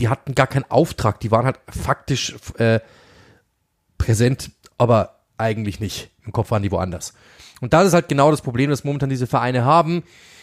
die 0.00 0.08
hatten 0.08 0.34
gar 0.34 0.48
keinen 0.48 0.68
Auftrag, 0.68 1.20
die 1.20 1.30
waren 1.30 1.46
halt 1.46 1.60
faktisch 1.68 2.34
äh, 2.58 2.80
präsent, 3.96 4.50
aber 4.76 5.20
eigentlich 5.38 5.80
nicht. 5.80 6.10
Im 6.26 6.32
Kopf 6.32 6.50
waren 6.50 6.62
die 6.62 6.72
woanders. 6.72 7.14
Und 7.60 7.72
das 7.72 7.86
ist 7.86 7.94
halt 7.94 8.08
genau 8.08 8.30
das 8.30 8.42
Problem, 8.42 8.70
das 8.70 8.84
momentan 8.84 9.10
diese 9.10 9.26
Vereine 9.26 9.64
haben. 9.64 10.02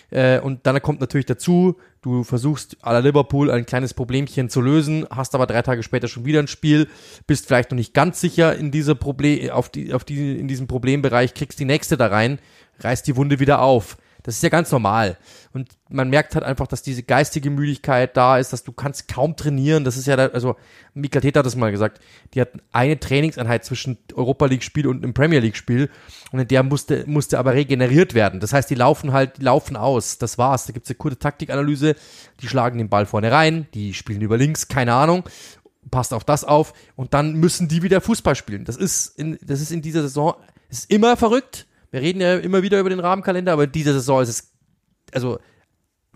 Äh, 0.09 0.39
und 0.39 0.65
dann 0.65 0.81
kommt 0.81 1.01
natürlich 1.01 1.25
dazu, 1.25 1.77
du 2.01 2.23
versuchst 2.23 2.77
à 2.81 2.93
la 2.93 2.99
Liverpool 2.99 3.51
ein 3.51 3.65
kleines 3.65 3.93
Problemchen 3.93 4.49
zu 4.49 4.61
lösen, 4.61 5.05
hast 5.09 5.35
aber 5.35 5.47
drei 5.47 5.61
Tage 5.61 5.83
später 5.83 6.07
schon 6.07 6.25
wieder 6.25 6.39
ein 6.39 6.47
Spiel, 6.47 6.87
bist 7.25 7.47
vielleicht 7.47 7.71
noch 7.71 7.75
nicht 7.75 7.93
ganz 7.93 8.21
sicher 8.21 8.55
in 8.55 8.71
diese 8.71 8.95
Problem, 8.95 9.49
auf 9.49 9.69
die, 9.69 9.93
auf 9.93 10.03
die, 10.03 10.39
in 10.39 10.47
diesem 10.47 10.67
Problembereich, 10.67 11.33
kriegst 11.33 11.59
die 11.59 11.65
nächste 11.65 11.97
da 11.97 12.07
rein, 12.07 12.39
reißt 12.79 13.05
die 13.07 13.15
Wunde 13.15 13.39
wieder 13.39 13.61
auf. 13.61 13.97
Das 14.27 14.35
ist 14.35 14.43
ja 14.43 14.49
ganz 14.49 14.69
normal. 14.73 15.17
Und 15.53 15.69
man 15.87 16.09
merkt 16.09 16.35
halt 16.35 16.43
einfach, 16.43 16.67
dass 16.67 16.81
diese 16.81 17.01
geistige 17.01 17.49
Müdigkeit 17.49 18.17
da 18.17 18.37
ist, 18.37 18.51
dass 18.51 18.65
du 18.65 18.73
kannst 18.73 19.07
kaum 19.07 19.37
trainieren. 19.37 19.85
Das 19.85 19.95
ist 19.95 20.05
ja, 20.05 20.17
da, 20.17 20.25
also 20.27 20.57
Michael 20.93 21.21
Tate 21.21 21.39
hat 21.39 21.45
das 21.45 21.55
mal 21.55 21.71
gesagt. 21.71 22.01
Die 22.33 22.41
hatten 22.41 22.61
eine 22.73 22.99
Trainingseinheit 22.99 23.63
zwischen 23.63 23.97
Europa 24.13 24.45
League 24.47 24.63
Spiel 24.63 24.85
und 24.87 25.01
einem 25.01 25.13
Premier 25.13 25.39
League 25.39 25.55
Spiel. 25.55 25.89
Und 26.33 26.39
in 26.39 26.47
der 26.49 26.63
musste, 26.63 27.05
musste 27.07 27.39
aber 27.39 27.53
regeneriert 27.53 28.15
werden. 28.15 28.41
Das 28.41 28.51
heißt, 28.51 28.69
die 28.69 28.75
laufen 28.75 29.13
halt, 29.13 29.37
die 29.37 29.43
laufen 29.43 29.77
aus. 29.77 30.17
Das 30.17 30.37
war's. 30.37 30.65
Da 30.65 30.73
gibt's 30.73 30.89
eine 30.89 30.97
kurze 30.97 31.19
Taktikanalyse. 31.19 31.95
Die 32.41 32.49
schlagen 32.49 32.79
den 32.79 32.89
Ball 32.89 33.05
vorne 33.05 33.31
rein. 33.31 33.67
Die 33.73 33.93
spielen 33.93 34.19
über 34.19 34.35
links. 34.35 34.67
Keine 34.67 34.93
Ahnung 34.93 35.23
passt 35.89 36.13
auf 36.13 36.25
das 36.25 36.43
auf 36.43 36.73
und 36.97 37.13
dann 37.13 37.35
müssen 37.35 37.69
die 37.69 37.81
wieder 37.81 38.01
Fußball 38.01 38.35
spielen. 38.35 38.65
Das 38.65 38.75
ist 38.75 39.17
in, 39.17 39.39
das 39.41 39.61
ist 39.61 39.71
in 39.71 39.81
dieser 39.81 40.01
Saison, 40.01 40.35
ist 40.69 40.91
immer 40.91 41.15
verrückt. 41.15 41.66
Wir 41.91 42.01
reden 42.01 42.21
ja 42.21 42.37
immer 42.37 42.61
wieder 42.63 42.79
über 42.79 42.89
den 42.89 42.99
Rahmenkalender, 42.99 43.53
aber 43.53 43.67
diese 43.67 43.93
Saison 43.93 44.21
ist 44.21 44.29
es, 44.29 44.51
also 45.13 45.39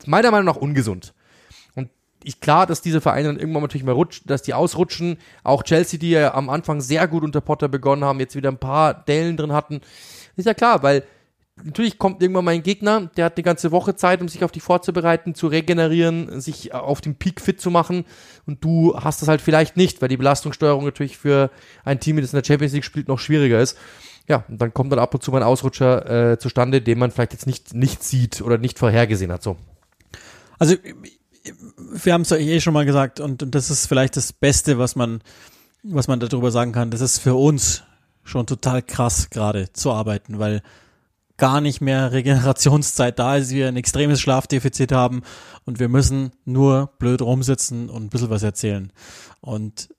meiner 0.05 0.31
Meinung 0.31 0.45
nach 0.45 0.57
ungesund. 0.57 1.13
Und 1.75 1.89
ich 2.23 2.39
klar, 2.39 2.67
dass 2.67 2.81
diese 2.81 3.01
Vereine 3.01 3.29
dann 3.29 3.39
irgendwann 3.39 3.61
natürlich 3.61 3.85
mal 3.85 3.93
rutschen, 3.93 4.27
dass 4.27 4.41
die 4.41 4.53
ausrutschen. 4.53 5.17
Auch 5.43 5.63
Chelsea, 5.63 5.99
die 5.99 6.11
ja 6.11 6.33
am 6.33 6.49
Anfang 6.49 6.81
sehr 6.81 7.07
gut 7.07 7.23
unter 7.23 7.41
Potter 7.41 7.67
begonnen 7.67 8.03
haben, 8.03 8.19
jetzt 8.19 8.35
wieder 8.35 8.49
ein 8.49 8.57
paar 8.57 8.93
Dellen 8.93 9.37
drin 9.37 9.53
hatten. 9.53 9.81
Ist 10.35 10.45
ja 10.45 10.53
klar, 10.53 10.83
weil 10.83 11.03
natürlich 11.63 11.97
kommt 11.97 12.21
irgendwann 12.21 12.45
mal 12.45 12.51
ein 12.51 12.63
Gegner, 12.63 13.11
der 13.15 13.25
hat 13.25 13.37
eine 13.37 13.43
ganze 13.43 13.71
Woche 13.71 13.95
Zeit, 13.95 14.21
um 14.21 14.27
sich 14.27 14.43
auf 14.43 14.51
die 14.51 14.59
vorzubereiten, 14.59 15.35
zu 15.35 15.47
regenerieren, 15.47 16.41
sich 16.41 16.73
auf 16.73 17.01
den 17.01 17.15
Peak 17.15 17.39
fit 17.39 17.61
zu 17.61 17.69
machen. 17.69 18.05
Und 18.45 18.63
du 18.63 18.95
hast 18.97 19.21
das 19.21 19.29
halt 19.29 19.41
vielleicht 19.41 19.77
nicht, 19.77 20.01
weil 20.01 20.09
die 20.09 20.17
Belastungssteuerung 20.17 20.83
natürlich 20.83 21.17
für 21.17 21.49
ein 21.85 21.99
Team, 21.99 22.17
das 22.19 22.33
in 22.33 22.39
der 22.39 22.45
Champions 22.45 22.73
League 22.73 22.85
spielt, 22.85 23.07
noch 23.07 23.19
schwieriger 23.19 23.59
ist 23.61 23.77
ja, 24.31 24.45
und 24.47 24.61
dann 24.61 24.73
kommt 24.73 24.91
dann 24.93 24.99
ab 24.99 25.13
und 25.13 25.21
zu 25.21 25.29
mal 25.31 25.39
ein 25.39 25.43
Ausrutscher 25.43 26.31
äh, 26.31 26.39
zustande, 26.39 26.81
den 26.81 26.97
man 26.97 27.11
vielleicht 27.11 27.33
jetzt 27.33 27.47
nicht, 27.47 27.73
nicht 27.73 28.01
sieht 28.01 28.41
oder 28.41 28.57
nicht 28.57 28.79
vorhergesehen 28.79 29.31
hat. 29.31 29.43
So. 29.43 29.57
Also 30.57 30.75
wir 31.93 32.13
haben 32.13 32.21
es 32.21 32.29
ja 32.29 32.37
eh 32.37 32.61
schon 32.61 32.73
mal 32.73 32.85
gesagt 32.85 33.19
und, 33.19 33.43
und 33.43 33.53
das 33.53 33.69
ist 33.69 33.87
vielleicht 33.87 34.15
das 34.15 34.31
Beste, 34.31 34.77
was 34.77 34.95
man, 34.95 35.21
was 35.83 36.07
man 36.07 36.21
darüber 36.21 36.49
sagen 36.49 36.71
kann. 36.71 36.91
Das 36.91 37.01
ist 37.01 37.19
für 37.19 37.35
uns 37.35 37.83
schon 38.23 38.47
total 38.47 38.81
krass 38.81 39.29
gerade 39.29 39.73
zu 39.73 39.91
arbeiten, 39.91 40.39
weil 40.39 40.61
gar 41.35 41.59
nicht 41.59 41.81
mehr 41.81 42.13
Regenerationszeit 42.13 43.19
da 43.19 43.35
ist, 43.35 43.49
wir 43.49 43.67
ein 43.67 43.75
extremes 43.75 44.21
Schlafdefizit 44.21 44.93
haben 44.93 45.23
und 45.65 45.79
wir 45.79 45.89
müssen 45.89 46.31
nur 46.45 46.91
blöd 46.99 47.21
rumsitzen 47.21 47.89
und 47.89 48.03
ein 48.03 48.09
bisschen 48.09 48.29
was 48.29 48.43
erzählen. 48.43 48.93
Und 49.41 49.89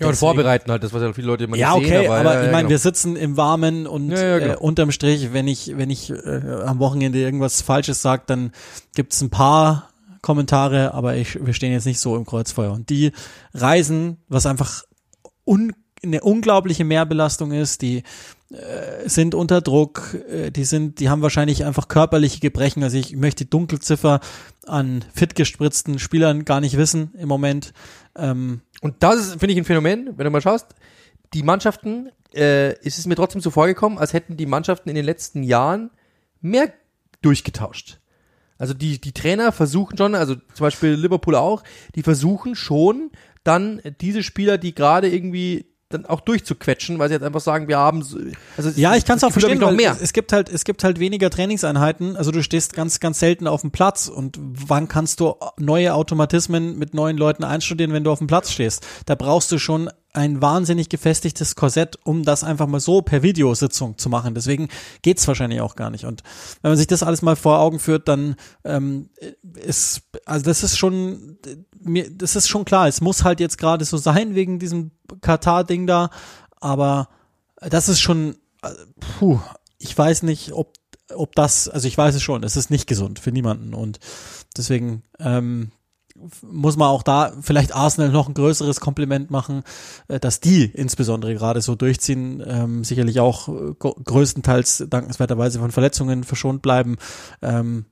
ja, 0.00 0.08
und 0.08 0.16
vorbereiten 0.16 0.70
halt, 0.70 0.82
das 0.82 0.92
was 0.92 1.02
ja 1.02 1.12
viele 1.12 1.26
Leute 1.28 1.44
immer 1.44 1.56
ja, 1.56 1.74
nicht 1.74 1.86
okay, 1.86 2.02
sehen. 2.02 2.10
aber, 2.10 2.34
ja, 2.34 2.44
ich 2.44 2.50
meine, 2.50 2.62
genau. 2.62 2.70
wir 2.70 2.78
sitzen 2.78 3.16
im 3.16 3.36
Warmen 3.36 3.86
und 3.86 4.10
Ja, 4.10 4.22
ja, 4.22 4.38
genau. 4.38 4.54
äh, 4.54 4.56
unterm 4.56 4.92
Strich, 4.92 5.32
wenn 5.32 5.48
ich, 5.48 5.76
wenn 5.76 5.90
ich 5.90 6.10
äh, 6.10 6.40
am 6.64 6.78
Wochenende 6.78 7.18
irgendwas 7.18 7.62
Falsches 7.62 8.02
sage, 8.02 8.24
dann 8.26 8.52
gibt's 8.94 9.20
ein 9.20 9.30
paar 9.30 9.90
Kommentare, 10.22 10.92
aber 10.92 11.16
ich, 11.16 11.44
wir 11.44 11.54
stehen 11.54 11.72
jetzt 11.72 11.86
nicht 11.86 12.00
so 12.00 12.16
im 12.16 12.26
Kreuzfeuer. 12.26 12.72
Und 12.72 12.90
die 12.90 13.12
Reisen, 13.54 14.18
was 14.28 14.46
einfach 14.46 14.82
un, 15.46 15.72
eine 16.02 16.20
unglaubliche 16.20 16.84
Mehrbelastung 16.84 17.52
ist, 17.52 17.80
die 17.80 18.02
äh, 18.50 19.08
sind 19.08 19.34
unter 19.34 19.60
Druck, 19.60 20.16
äh, 20.30 20.50
die 20.50 20.64
sind, 20.64 21.00
die 21.00 21.08
haben 21.08 21.22
wahrscheinlich 21.22 21.64
einfach 21.64 21.88
körperliche 21.88 22.40
Gebrechen. 22.40 22.82
Also 22.82 22.96
ich 22.96 23.16
möchte 23.16 23.44
die 23.44 23.50
Dunkelziffer 23.50 24.20
an 24.66 25.04
fit 25.14 25.34
gespritzten 25.34 25.98
Spielern 25.98 26.44
gar 26.44 26.60
nicht 26.60 26.76
wissen 26.76 27.12
im 27.18 27.28
Moment. 27.28 27.72
Ähm, 28.16 28.60
Und 28.80 29.02
das 29.02 29.32
finde 29.32 29.52
ich, 29.52 29.58
ein 29.58 29.64
Phänomen, 29.64 30.14
wenn 30.16 30.24
du 30.24 30.30
mal 30.30 30.40
schaust. 30.40 30.74
Die 31.34 31.42
Mannschaften, 31.42 32.10
äh, 32.34 32.78
ist 32.80 32.98
es 32.98 33.06
mir 33.06 33.16
trotzdem 33.16 33.40
so 33.40 33.50
vorgekommen, 33.50 33.98
als 33.98 34.12
hätten 34.12 34.36
die 34.36 34.46
Mannschaften 34.46 34.88
in 34.88 34.94
den 34.94 35.04
letzten 35.04 35.42
Jahren 35.42 35.90
mehr 36.40 36.72
durchgetauscht. 37.22 37.98
Also 38.58 38.74
die, 38.74 39.00
die 39.00 39.12
Trainer 39.12 39.52
versuchen 39.52 39.98
schon, 39.98 40.14
also 40.14 40.34
zum 40.34 40.64
Beispiel 40.64 40.90
Liverpool 40.90 41.34
auch, 41.34 41.62
die 41.94 42.02
versuchen 42.02 42.54
schon 42.54 43.10
dann 43.44 43.80
diese 44.00 44.22
Spieler, 44.22 44.58
die 44.58 44.74
gerade 44.74 45.08
irgendwie 45.08 45.66
dann 45.88 46.04
auch 46.04 46.20
durchzuquetschen, 46.20 46.98
weil 46.98 47.08
sie 47.08 47.14
jetzt 47.14 47.22
einfach 47.22 47.40
sagen, 47.40 47.68
wir 47.68 47.78
haben 47.78 48.04
also 48.56 48.70
ja, 48.74 48.96
ich 48.96 49.04
kann 49.04 49.18
es 49.18 49.24
auch 49.24 49.30
verstehen, 49.30 49.58
noch 49.58 49.70
mehr. 49.70 49.96
Es 50.00 50.12
gibt 50.12 50.32
halt 50.32 50.48
es 50.48 50.64
gibt 50.64 50.82
halt 50.82 50.98
weniger 50.98 51.30
Trainingseinheiten, 51.30 52.16
also 52.16 52.32
du 52.32 52.42
stehst 52.42 52.74
ganz 52.74 52.98
ganz 52.98 53.20
selten 53.20 53.46
auf 53.46 53.60
dem 53.60 53.70
Platz 53.70 54.08
und 54.08 54.36
wann 54.40 54.88
kannst 54.88 55.20
du 55.20 55.36
neue 55.58 55.94
Automatismen 55.94 56.76
mit 56.76 56.94
neuen 56.94 57.16
Leuten 57.16 57.44
einstudieren, 57.44 57.92
wenn 57.92 58.02
du 58.02 58.10
auf 58.10 58.18
dem 58.18 58.26
Platz 58.26 58.50
stehst? 58.50 58.84
Da 59.06 59.14
brauchst 59.14 59.52
du 59.52 59.58
schon 59.58 59.88
ein 60.16 60.40
wahnsinnig 60.40 60.88
gefestigtes 60.88 61.56
Korsett, 61.56 61.98
um 62.04 62.22
das 62.22 62.42
einfach 62.42 62.66
mal 62.66 62.80
so 62.80 63.02
per 63.02 63.22
Videositzung 63.22 63.98
zu 63.98 64.08
machen. 64.08 64.34
Deswegen 64.34 64.68
geht's 65.02 65.28
wahrscheinlich 65.28 65.60
auch 65.60 65.76
gar 65.76 65.90
nicht. 65.90 66.06
Und 66.06 66.22
wenn 66.62 66.70
man 66.70 66.78
sich 66.78 66.86
das 66.86 67.02
alles 67.02 67.20
mal 67.20 67.36
vor 67.36 67.58
Augen 67.58 67.78
führt, 67.78 68.08
dann 68.08 68.36
ähm, 68.64 69.10
ist, 69.54 70.02
also 70.24 70.46
das 70.46 70.62
ist 70.62 70.78
schon, 70.78 71.38
mir, 71.78 72.10
das 72.10 72.34
ist 72.34 72.48
schon 72.48 72.64
klar. 72.64 72.88
Es 72.88 73.02
muss 73.02 73.24
halt 73.24 73.40
jetzt 73.40 73.58
gerade 73.58 73.84
so 73.84 73.98
sein 73.98 74.34
wegen 74.34 74.58
diesem 74.58 74.90
Katar-Ding 75.20 75.86
da, 75.86 76.08
aber 76.60 77.08
das 77.60 77.90
ist 77.90 78.00
schon, 78.00 78.36
puh, 79.18 79.38
ich 79.78 79.96
weiß 79.96 80.22
nicht, 80.22 80.52
ob 80.52 80.72
ob 81.14 81.36
das, 81.36 81.68
also 81.68 81.86
ich 81.86 81.96
weiß 81.96 82.16
es 82.16 82.22
schon, 82.22 82.42
es 82.42 82.56
ist 82.56 82.68
nicht 82.68 82.88
gesund 82.88 83.20
für 83.20 83.30
niemanden 83.30 83.74
und 83.74 84.00
deswegen 84.56 85.04
ähm, 85.20 85.70
muss 86.42 86.76
man 86.76 86.88
auch 86.88 87.02
da 87.02 87.32
vielleicht 87.40 87.74
Arsenal 87.74 88.10
noch 88.10 88.28
ein 88.28 88.34
größeres 88.34 88.80
Kompliment 88.80 89.30
machen, 89.30 89.62
äh, 90.08 90.20
dass 90.20 90.40
die 90.40 90.64
insbesondere 90.64 91.34
gerade 91.34 91.60
so 91.60 91.74
durchziehen, 91.74 92.42
ähm, 92.46 92.84
sicherlich 92.84 93.20
auch 93.20 93.48
äh, 93.48 93.74
größtenteils 93.78 94.86
dankenswerterweise 94.88 95.58
von 95.58 95.70
Verletzungen 95.70 96.24
verschont 96.24 96.62
bleiben. 96.62 96.96
Ähm, 97.42 97.86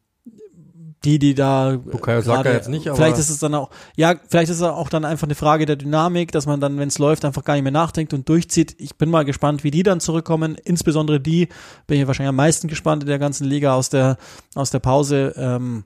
die, 1.05 1.19
die 1.19 1.35
da 1.35 1.77
Bukayo 1.77 2.23
Saka 2.23 2.51
jetzt 2.51 2.69
nicht, 2.69 2.89
aber 2.89 2.97
vielleicht 2.97 3.19
ist 3.19 3.29
es 3.29 3.39
dann 3.39 3.55
auch, 3.55 3.71
ja, 3.97 4.15
vielleicht 4.27 4.51
ist 4.51 4.57
es 4.57 4.63
auch 4.63 4.89
dann 4.89 5.05
einfach 5.05 5.27
eine 5.27 5.35
Frage 5.35 5.67
der 5.67 5.77
Dynamik, 5.77 6.33
dass 6.33 6.47
man 6.47 6.61
dann, 6.61 6.79
wenn 6.79 6.89
es 6.89 6.99
läuft, 6.99 7.25
einfach 7.25 7.45
gar 7.45 7.55
nicht 7.55 7.63
mehr 7.63 7.73
nachdenkt 7.73 8.15
und 8.15 8.29
durchzieht. 8.29 8.75
Ich 8.79 8.97
bin 8.97 9.11
mal 9.11 9.25
gespannt, 9.25 9.65
wie 9.65 9.71
die 9.71 9.83
dann 9.83 10.01
zurückkommen. 10.01 10.57
Insbesondere 10.65 11.21
die, 11.21 11.49
bin 11.87 12.01
ich 12.01 12.07
wahrscheinlich 12.07 12.31
am 12.31 12.37
meisten 12.37 12.69
gespannt 12.69 13.03
in 13.03 13.09
der 13.09 13.19
ganzen 13.19 13.45
Liga 13.45 13.75
aus 13.75 13.91
der 13.91 14.17
aus 14.55 14.71
der 14.71 14.79
Pause. 14.79 15.35
Ähm, 15.37 15.85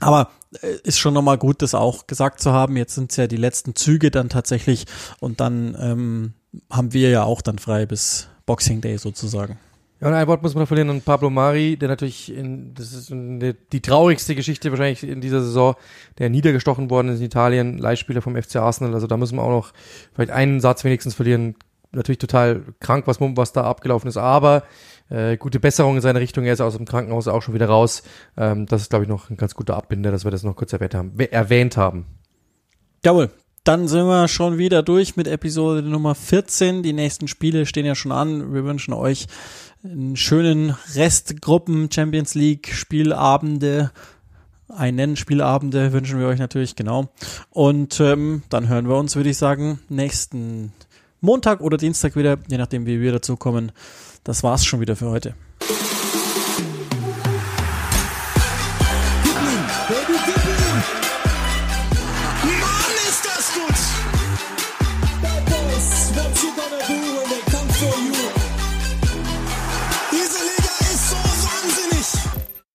aber 0.00 0.22
äh, 0.22 0.37
ist 0.82 0.98
schon 0.98 1.14
nochmal 1.14 1.38
gut, 1.38 1.62
das 1.62 1.74
auch 1.74 2.06
gesagt 2.06 2.40
zu 2.40 2.52
haben. 2.52 2.76
Jetzt 2.76 2.94
sind 2.94 3.10
es 3.10 3.16
ja 3.16 3.26
die 3.26 3.36
letzten 3.36 3.74
Züge 3.74 4.10
dann 4.10 4.28
tatsächlich 4.28 4.86
und 5.20 5.40
dann 5.40 5.76
ähm, 5.78 6.32
haben 6.70 6.92
wir 6.92 7.10
ja 7.10 7.24
auch 7.24 7.42
dann 7.42 7.58
frei 7.58 7.86
bis 7.86 8.28
Boxing 8.46 8.80
Day 8.80 8.96
sozusagen. 8.98 9.58
Ja, 10.00 10.08
und 10.08 10.14
ein 10.14 10.28
Wort 10.28 10.42
muss 10.42 10.54
man 10.54 10.66
verlieren 10.66 10.90
an 10.90 11.02
Pablo 11.02 11.28
Mari, 11.28 11.76
der 11.76 11.88
natürlich 11.88 12.32
in, 12.32 12.72
das 12.74 12.92
ist 12.92 13.10
eine, 13.10 13.54
die 13.54 13.80
traurigste 13.80 14.36
Geschichte 14.36 14.70
wahrscheinlich 14.70 15.02
in 15.02 15.20
dieser 15.20 15.40
Saison, 15.40 15.74
der 16.18 16.30
niedergestochen 16.30 16.88
worden 16.88 17.08
ist 17.08 17.18
in 17.18 17.26
Italien, 17.26 17.78
Leihspieler 17.78 18.22
vom 18.22 18.40
FC 18.40 18.56
Arsenal, 18.56 18.94
also 18.94 19.08
da 19.08 19.16
müssen 19.16 19.36
wir 19.36 19.42
auch 19.42 19.50
noch 19.50 19.72
vielleicht 20.14 20.30
einen 20.30 20.60
Satz 20.60 20.84
wenigstens 20.84 21.14
verlieren. 21.14 21.56
Natürlich 21.90 22.18
total 22.18 22.62
krank, 22.80 23.06
was, 23.06 23.18
was 23.20 23.52
da 23.52 23.64
abgelaufen 23.64 24.08
ist, 24.08 24.18
aber 24.18 24.62
äh, 25.10 25.36
gute 25.36 25.60
Besserung 25.60 25.96
in 25.96 26.00
seine 26.02 26.20
Richtung. 26.20 26.44
Er 26.44 26.52
ist 26.52 26.60
aus 26.60 26.76
dem 26.76 26.86
Krankenhaus 26.86 27.28
auch 27.28 27.42
schon 27.42 27.54
wieder 27.54 27.66
raus. 27.66 28.02
Ähm, 28.36 28.66
das 28.66 28.82
ist, 28.82 28.90
glaube 28.90 29.04
ich, 29.04 29.08
noch 29.08 29.30
ein 29.30 29.36
ganz 29.36 29.54
guter 29.54 29.76
Abbinder, 29.76 30.10
dass 30.10 30.24
wir 30.24 30.30
das 30.30 30.42
noch 30.42 30.56
kurz 30.56 30.72
erwähnt 30.72 30.94
haben. 30.94 31.18
Erwähnt 31.18 31.76
haben. 31.76 32.06
Jawohl. 33.04 33.30
Dann 33.64 33.86
sind 33.86 34.06
wir 34.06 34.28
schon 34.28 34.56
wieder 34.56 34.82
durch 34.82 35.16
mit 35.16 35.28
Episode 35.28 35.82
Nummer 35.82 36.14
14. 36.14 36.82
Die 36.82 36.94
nächsten 36.94 37.28
Spiele 37.28 37.66
stehen 37.66 37.84
ja 37.84 37.94
schon 37.94 38.12
an. 38.12 38.54
Wir 38.54 38.64
wünschen 38.64 38.94
euch 38.94 39.26
einen 39.84 40.16
schönen 40.16 40.74
Restgruppen 40.94 41.90
Champions 41.92 42.34
League 42.34 42.68
Spielabende. 42.72 43.90
Einen 44.68 45.16
Spielabende 45.16 45.92
wünschen 45.92 46.18
wir 46.18 46.28
euch 46.28 46.38
natürlich, 46.38 46.76
genau. 46.76 47.08
Und 47.50 48.00
ähm, 48.00 48.42
dann 48.48 48.68
hören 48.68 48.88
wir 48.88 48.96
uns, 48.96 49.16
würde 49.16 49.30
ich 49.30 49.36
sagen, 49.36 49.80
nächsten 49.88 50.72
Montag 51.20 51.60
oder 51.60 51.76
Dienstag 51.76 52.16
wieder, 52.16 52.38
je 52.48 52.58
nachdem, 52.58 52.86
wie 52.86 53.00
wir 53.00 53.12
dazu 53.12 53.36
kommen. 53.36 53.72
Das 54.28 54.42
war's 54.42 54.66
schon 54.66 54.80
wieder 54.80 54.94
für 54.94 55.08
heute. 55.08 55.32